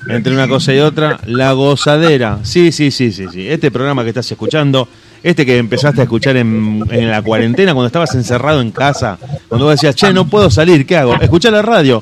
entre 0.08 0.34
una 0.34 0.48
cosa 0.48 0.74
y 0.74 0.80
otra, 0.80 1.20
la 1.26 1.52
gozadera. 1.54 2.40
Sí, 2.44 2.72
sí, 2.72 2.92
sí, 2.92 3.12
sí, 3.12 3.26
sí. 3.32 3.48
Este 3.48 3.72
programa 3.72 4.04
que 4.04 4.10
estás 4.10 4.32
escuchando, 4.32 4.88
este 5.22 5.46
que 5.46 5.58
empezaste 5.58 6.02
a 6.02 6.04
escuchar 6.04 6.38
en, 6.38 6.84
en 6.90 7.10
la 7.10 7.22
cuarentena, 7.22 7.74
cuando 7.74 7.88
estabas 7.88 8.14
encerrado 8.16 8.62
en 8.62 8.72
casa, 8.72 9.18
cuando 9.48 9.66
vos 9.66 9.76
decías, 9.76 9.96
che, 9.96 10.14
no 10.14 10.28
puedo 10.28 10.50
salir, 10.50 10.86
¿qué 10.86 10.98
hago? 10.98 11.16
Escuchar 11.16 11.54
la 11.54 11.62
radio. 11.62 12.00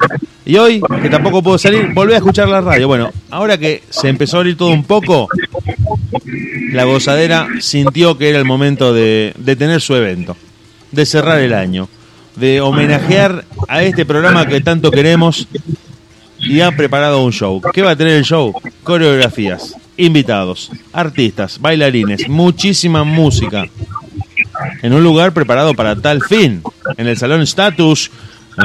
Y 0.47 0.55
hoy, 0.55 0.81
que 1.01 1.09
tampoco 1.09 1.43
puedo 1.43 1.57
salir, 1.57 1.93
volví 1.93 2.13
a 2.13 2.17
escuchar 2.17 2.47
la 2.47 2.61
radio. 2.61 2.87
Bueno, 2.87 3.11
ahora 3.29 3.57
que 3.57 3.83
se 3.89 4.07
empezó 4.07 4.37
a 4.37 4.39
abrir 4.39 4.55
todo 4.55 4.69
un 4.69 4.85
poco, 4.85 5.27
la 6.71 6.85
gozadera 6.85 7.49
sintió 7.59 8.17
que 8.17 8.29
era 8.29 8.39
el 8.39 8.45
momento 8.45 8.93
de, 8.93 9.33
de 9.37 9.55
tener 9.57 9.81
su 9.81 9.93
evento, 9.93 10.37
de 10.93 11.05
cerrar 11.05 11.39
el 11.39 11.53
año, 11.53 11.89
de 12.37 12.61
homenajear 12.61 13.43
a 13.67 13.83
este 13.83 14.05
programa 14.05 14.47
que 14.47 14.61
tanto 14.61 14.89
queremos 14.89 15.49
y 16.39 16.61
ha 16.61 16.71
preparado 16.71 17.25
un 17.25 17.33
show. 17.33 17.61
¿Qué 17.73 17.81
va 17.81 17.91
a 17.91 17.95
tener 17.97 18.13
el 18.13 18.23
show? 18.23 18.53
Coreografías, 18.83 19.75
invitados, 19.97 20.71
artistas, 20.93 21.59
bailarines, 21.59 22.29
muchísima 22.29 23.03
música. 23.03 23.65
En 24.81 24.93
un 24.93 25.03
lugar 25.03 25.33
preparado 25.33 25.73
para 25.73 25.97
tal 25.97 26.23
fin, 26.23 26.63
en 26.95 27.07
el 27.07 27.17
Salón 27.17 27.41
Status, 27.41 28.09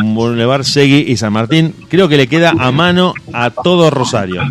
Boulevard 0.01 0.65
Segui 0.65 1.05
y 1.07 1.17
San 1.17 1.33
Martín, 1.33 1.75
creo 1.89 2.09
que 2.09 2.17
le 2.17 2.27
queda 2.27 2.53
a 2.59 2.73
mano 2.73 3.15
a 3.33 3.51
todo 3.51 3.91
Rosario. 3.91 4.43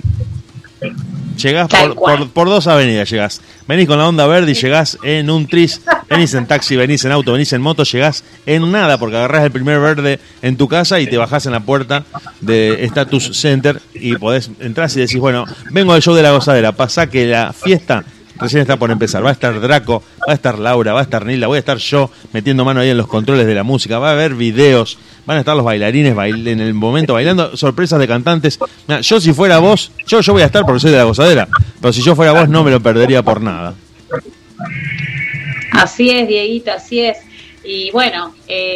Llegás 1.38 1.70
por, 1.70 1.96
por, 1.96 2.30
por 2.30 2.50
dos 2.50 2.68
avenidas, 2.68 3.10
llegás. 3.10 3.42
Venís 3.68 3.88
con 3.88 3.98
la 3.98 4.08
onda 4.08 4.28
verde 4.28 4.52
y 4.52 4.54
llegás 4.54 4.98
en 5.02 5.30
un 5.30 5.48
tris, 5.48 5.82
venís 6.10 6.34
en 6.34 6.46
taxi, 6.46 6.76
venís 6.76 7.04
en 7.06 7.12
auto, 7.12 7.32
venís 7.32 7.54
en 7.54 7.62
moto, 7.62 7.84
llegás 7.84 8.24
en 8.46 8.72
nada, 8.72 8.98
porque 8.98 9.18
agarrás 9.18 9.46
el 9.46 9.52
primer 9.52 9.80
verde 9.80 10.20
en 10.42 10.58
tu 10.58 10.68
casa 10.68 11.00
y 11.00 11.08
te 11.08 11.18
bajás 11.18 11.46
en 11.46 11.54
la 11.54 11.62
puerta 11.62 12.04
de 12.42 12.84
Status 12.86 13.32
Center 13.38 13.82
y 13.94 14.16
podés 14.16 14.52
entrar 14.60 14.90
y 14.92 15.00
decís, 15.00 15.20
bueno, 15.20 15.46
vengo 15.72 15.94
al 15.94 16.02
show 16.02 16.14
de 16.14 16.22
la 16.22 16.32
gozadera, 16.32 16.74
pasá 16.74 17.08
que 17.08 17.26
la 17.26 17.54
fiesta 17.54 18.04
recién 18.42 18.62
está 18.62 18.78
por 18.78 18.92
empezar. 18.92 19.24
Va 19.24 19.30
a 19.30 19.34
estar 19.34 19.60
Draco, 19.60 20.04
va 20.28 20.34
a 20.34 20.36
estar 20.36 20.60
Laura, 20.60 20.94
va 20.94 21.00
a 21.00 21.04
estar 21.04 21.26
Nilda, 21.26 21.48
voy 21.48 21.58
a 21.58 21.60
estar 21.60 21.78
yo 21.78 22.10
metiendo 22.34 22.64
mano 22.66 22.80
ahí 22.82 22.90
en 22.90 22.98
los 22.98 23.08
controles 23.08 23.46
de 23.48 23.56
la 23.56 23.64
música, 23.64 24.00
va 24.00 24.10
a 24.10 24.14
haber 24.14 24.36
videos, 24.36 24.98
van 25.26 25.38
a 25.38 25.40
estar 25.42 25.56
los 25.56 25.66
bailarines 25.66 26.16
bail- 26.16 26.48
en 26.48 26.60
el 26.60 26.74
momento 26.74 27.14
bailando, 27.14 27.56
sorpresas 27.58 28.00
de 28.00 28.08
cantantes. 28.08 28.60
Yo 29.02 29.20
si 29.20 29.34
fuera 29.34 29.60
vos, 29.60 29.92
yo, 30.08 30.22
yo 30.22 30.34
voy 30.34 30.42
a 30.44 30.46
estar 30.46 30.66
porque 30.66 30.80
soy 30.80 30.92
de 30.92 30.98
la 30.98 31.04
gozadera, 31.04 31.48
pero 31.80 31.92
si 31.94 32.02
yo 32.02 32.16
fuera 32.16 32.32
vos 32.34 32.48
no 32.50 32.64
me 32.64 32.72
lo 32.72 32.80
perdería 32.80 33.22
por 33.24 33.42
nada. 33.42 33.74
Así 35.74 36.10
es, 36.10 36.28
Dieguito, 36.28 36.72
así 36.72 37.00
es. 37.02 37.18
Y 37.64 37.92
bueno, 37.92 38.34
eh, 38.48 38.76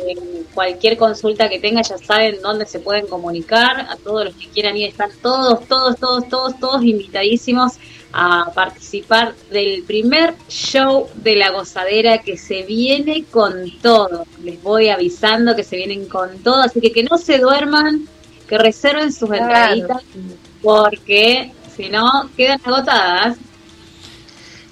cualquier 0.54 0.96
consulta 0.98 1.50
que 1.50 1.60
tenga 1.60 1.82
ya 1.82 1.98
saben 1.98 2.36
dónde 2.42 2.66
se 2.66 2.80
pueden 2.80 3.08
comunicar. 3.08 3.80
A 3.90 3.96
todos 3.98 4.26
los 4.26 4.36
que 4.36 4.48
quieran 4.48 4.78
ir, 4.78 4.90
están 4.90 5.10
todos, 5.22 5.68
todos, 5.68 5.98
todos, 5.98 6.30
todos, 6.30 6.60
todos 6.60 6.84
invitadísimos 6.84 7.74
a 8.18 8.50
participar 8.56 9.36
del 9.52 9.84
primer 9.84 10.36
show 10.48 11.10
de 11.16 11.36
la 11.36 11.50
gozadera 11.50 12.20
que 12.20 12.38
se 12.38 12.64
viene 12.64 13.26
con 13.30 13.70
todo. 13.82 14.26
Les 14.42 14.62
voy 14.64 14.88
avisando 14.88 15.54
que 15.54 15.66
se 15.66 15.76
vienen 15.76 16.08
con 16.08 16.40
todo, 16.40 16.62
así 16.62 16.80
que 16.80 16.94
que 16.94 17.04
no 17.04 17.18
se 17.18 17.40
duerman, 17.40 18.08
que 18.48 18.58
reserven 18.58 19.12
sus 19.12 19.28
Claro. 19.28 19.44
entraditas, 19.44 20.02
porque 20.62 21.52
si 21.76 21.90
no 21.90 22.30
quedan 22.38 22.62
agotadas. 22.64 23.38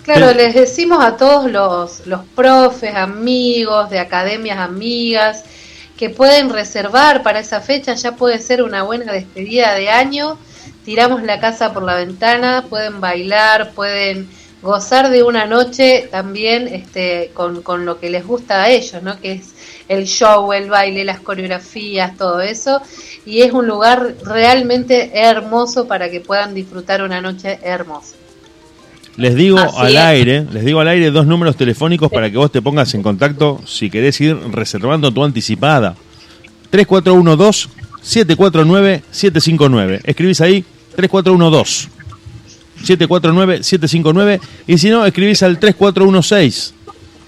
Claro, 0.03 0.33
les 0.33 0.53
decimos 0.53 1.03
a 1.03 1.17
todos 1.17 1.51
los, 1.51 2.07
los 2.07 2.21
profes, 2.35 2.95
amigos, 2.95 3.89
de 3.89 3.99
academias 3.99 4.57
amigas, 4.59 5.43
que 5.97 6.09
pueden 6.09 6.49
reservar 6.49 7.23
para 7.23 7.39
esa 7.41 7.59
fecha, 7.59 7.93
ya 7.93 8.15
puede 8.15 8.39
ser 8.39 8.63
una 8.63 8.83
buena 8.83 9.11
despedida 9.11 9.73
de 9.75 9.89
año. 9.89 10.37
Tiramos 10.85 11.23
la 11.23 11.39
casa 11.39 11.73
por 11.73 11.83
la 11.83 11.95
ventana, 11.95 12.65
pueden 12.69 12.99
bailar, 12.99 13.71
pueden 13.71 14.27
gozar 14.61 15.09
de 15.09 15.23
una 15.23 15.45
noche 15.45 16.07
también 16.09 16.67
este, 16.67 17.31
con, 17.33 17.61
con 17.61 17.85
lo 17.85 17.99
que 17.99 18.09
les 18.09 18.25
gusta 18.25 18.63
a 18.63 18.69
ellos, 18.69 19.03
¿no? 19.03 19.19
Que 19.19 19.33
es 19.33 19.53
el 19.89 20.05
show, 20.05 20.51
el 20.53 20.69
baile, 20.69 21.03
las 21.03 21.19
coreografías, 21.19 22.17
todo 22.17 22.41
eso. 22.41 22.81
Y 23.25 23.41
es 23.41 23.51
un 23.51 23.67
lugar 23.67 24.15
realmente 24.23 25.11
hermoso 25.13 25.87
para 25.87 26.09
que 26.09 26.21
puedan 26.21 26.53
disfrutar 26.53 27.03
una 27.03 27.21
noche 27.21 27.59
hermosa. 27.61 28.15
Les 29.15 29.35
digo 29.35 29.59
Así 29.59 29.77
al 29.77 29.95
es. 29.95 30.01
aire, 30.01 30.45
les 30.51 30.65
digo 30.65 30.79
al 30.79 30.87
aire 30.87 31.11
dos 31.11 31.27
números 31.27 31.55
telefónicos 31.55 32.09
para 32.11 32.31
que 32.31 32.37
vos 32.37 32.51
te 32.51 32.61
pongas 32.61 32.93
en 32.95 33.03
contacto 33.03 33.61
si 33.65 33.89
querés 33.89 34.19
ir 34.21 34.35
reservando 34.51 35.11
tu 35.13 35.23
anticipada. 35.23 35.95
3412 36.71 37.69
749 38.01 39.03
759. 39.11 40.01
Escribís 40.03 40.41
ahí 40.41 40.65
3412 40.95 41.89
749 42.83 43.63
759 43.63 44.41
y 44.67 44.77
si 44.77 44.89
no 44.89 45.05
escribís 45.05 45.43
al 45.43 45.57
3416 45.57 46.73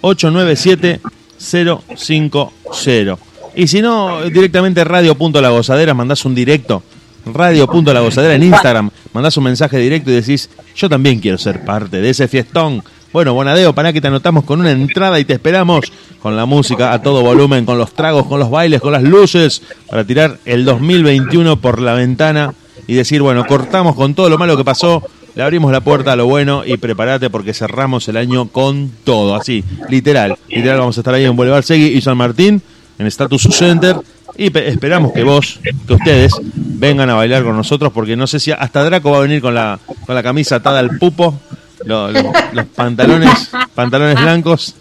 897 0.01 1.01
050. 1.37 3.17
Y 3.55 3.67
si 3.67 3.81
no, 3.81 4.21
directamente 4.23 4.83
radio.lagozadera, 4.83 5.93
mandás 5.93 6.25
un 6.25 6.35
directo. 6.35 6.83
Radio.lagozadera 7.25 8.35
en 8.35 8.43
Instagram, 8.43 8.91
mandás 9.13 9.35
un 9.37 9.45
mensaje 9.45 9.77
directo 9.79 10.11
y 10.11 10.15
decís, 10.15 10.49
yo 10.75 10.89
también 10.89 11.19
quiero 11.19 11.37
ser 11.37 11.65
parte 11.65 12.01
de 12.01 12.09
ese 12.09 12.27
fiestón. 12.27 12.83
Bueno, 13.11 13.33
Bonadeo, 13.33 13.73
para 13.73 13.93
que 13.93 14.01
te 14.01 14.07
anotamos 14.07 14.43
con 14.43 14.59
una 14.59 14.71
entrada 14.71 15.19
y 15.19 15.25
te 15.25 15.33
esperamos 15.33 15.91
con 16.21 16.35
la 16.35 16.45
música 16.45 16.91
a 16.91 17.01
todo 17.01 17.21
volumen, 17.21 17.65
con 17.65 17.77
los 17.77 17.93
tragos, 17.93 18.27
con 18.27 18.39
los 18.39 18.51
bailes, 18.51 18.81
con 18.81 18.91
las 18.91 19.03
luces, 19.03 19.61
para 19.89 20.03
tirar 20.03 20.37
el 20.45 20.65
2021 20.65 21.61
por 21.61 21.81
la 21.81 21.93
ventana 21.93 22.53
y 22.87 22.93
decir, 22.93 23.21
bueno, 23.21 23.45
cortamos 23.45 23.95
con 23.95 24.13
todo 24.13 24.29
lo 24.29 24.37
malo 24.37 24.55
que 24.57 24.63
pasó, 24.63 25.01
le 25.35 25.43
abrimos 25.43 25.71
la 25.71 25.81
puerta 25.81 26.13
a 26.13 26.15
lo 26.15 26.25
bueno 26.27 26.63
y 26.65 26.77
prepárate 26.77 27.29
porque 27.29 27.53
cerramos 27.53 28.07
el 28.07 28.17
año 28.17 28.47
con 28.47 28.91
todo, 29.03 29.35
así, 29.35 29.63
literal. 29.89 30.37
Literal, 30.49 30.79
vamos 30.79 30.97
a 30.97 31.01
estar 31.01 31.13
ahí 31.13 31.25
en 31.25 31.35
Boulevard 31.35 31.63
Segui 31.63 31.87
y 31.87 32.01
San 32.01 32.17
Martín, 32.17 32.61
en 32.97 33.07
Status 33.07 33.43
Center, 33.51 33.97
y 34.37 34.49
pe- 34.49 34.67
esperamos 34.69 35.11
que 35.13 35.23
vos, 35.23 35.59
que 35.87 35.93
ustedes, 35.93 36.33
vengan 36.53 37.09
a 37.09 37.15
bailar 37.15 37.43
con 37.43 37.55
nosotros 37.55 37.91
porque 37.93 38.15
no 38.15 38.27
sé 38.27 38.39
si 38.39 38.51
hasta 38.51 38.83
Draco 38.83 39.11
va 39.11 39.17
a 39.17 39.21
venir 39.21 39.41
con 39.41 39.53
la, 39.53 39.79
con 40.05 40.15
la 40.15 40.23
camisa 40.23 40.55
atada 40.57 40.79
al 40.79 40.97
pupo, 40.97 41.39
lo- 41.85 42.11
lo- 42.11 42.31
los 42.53 42.65
pantalones, 42.67 43.49
pantalones 43.73 44.21
blancos 44.21 44.75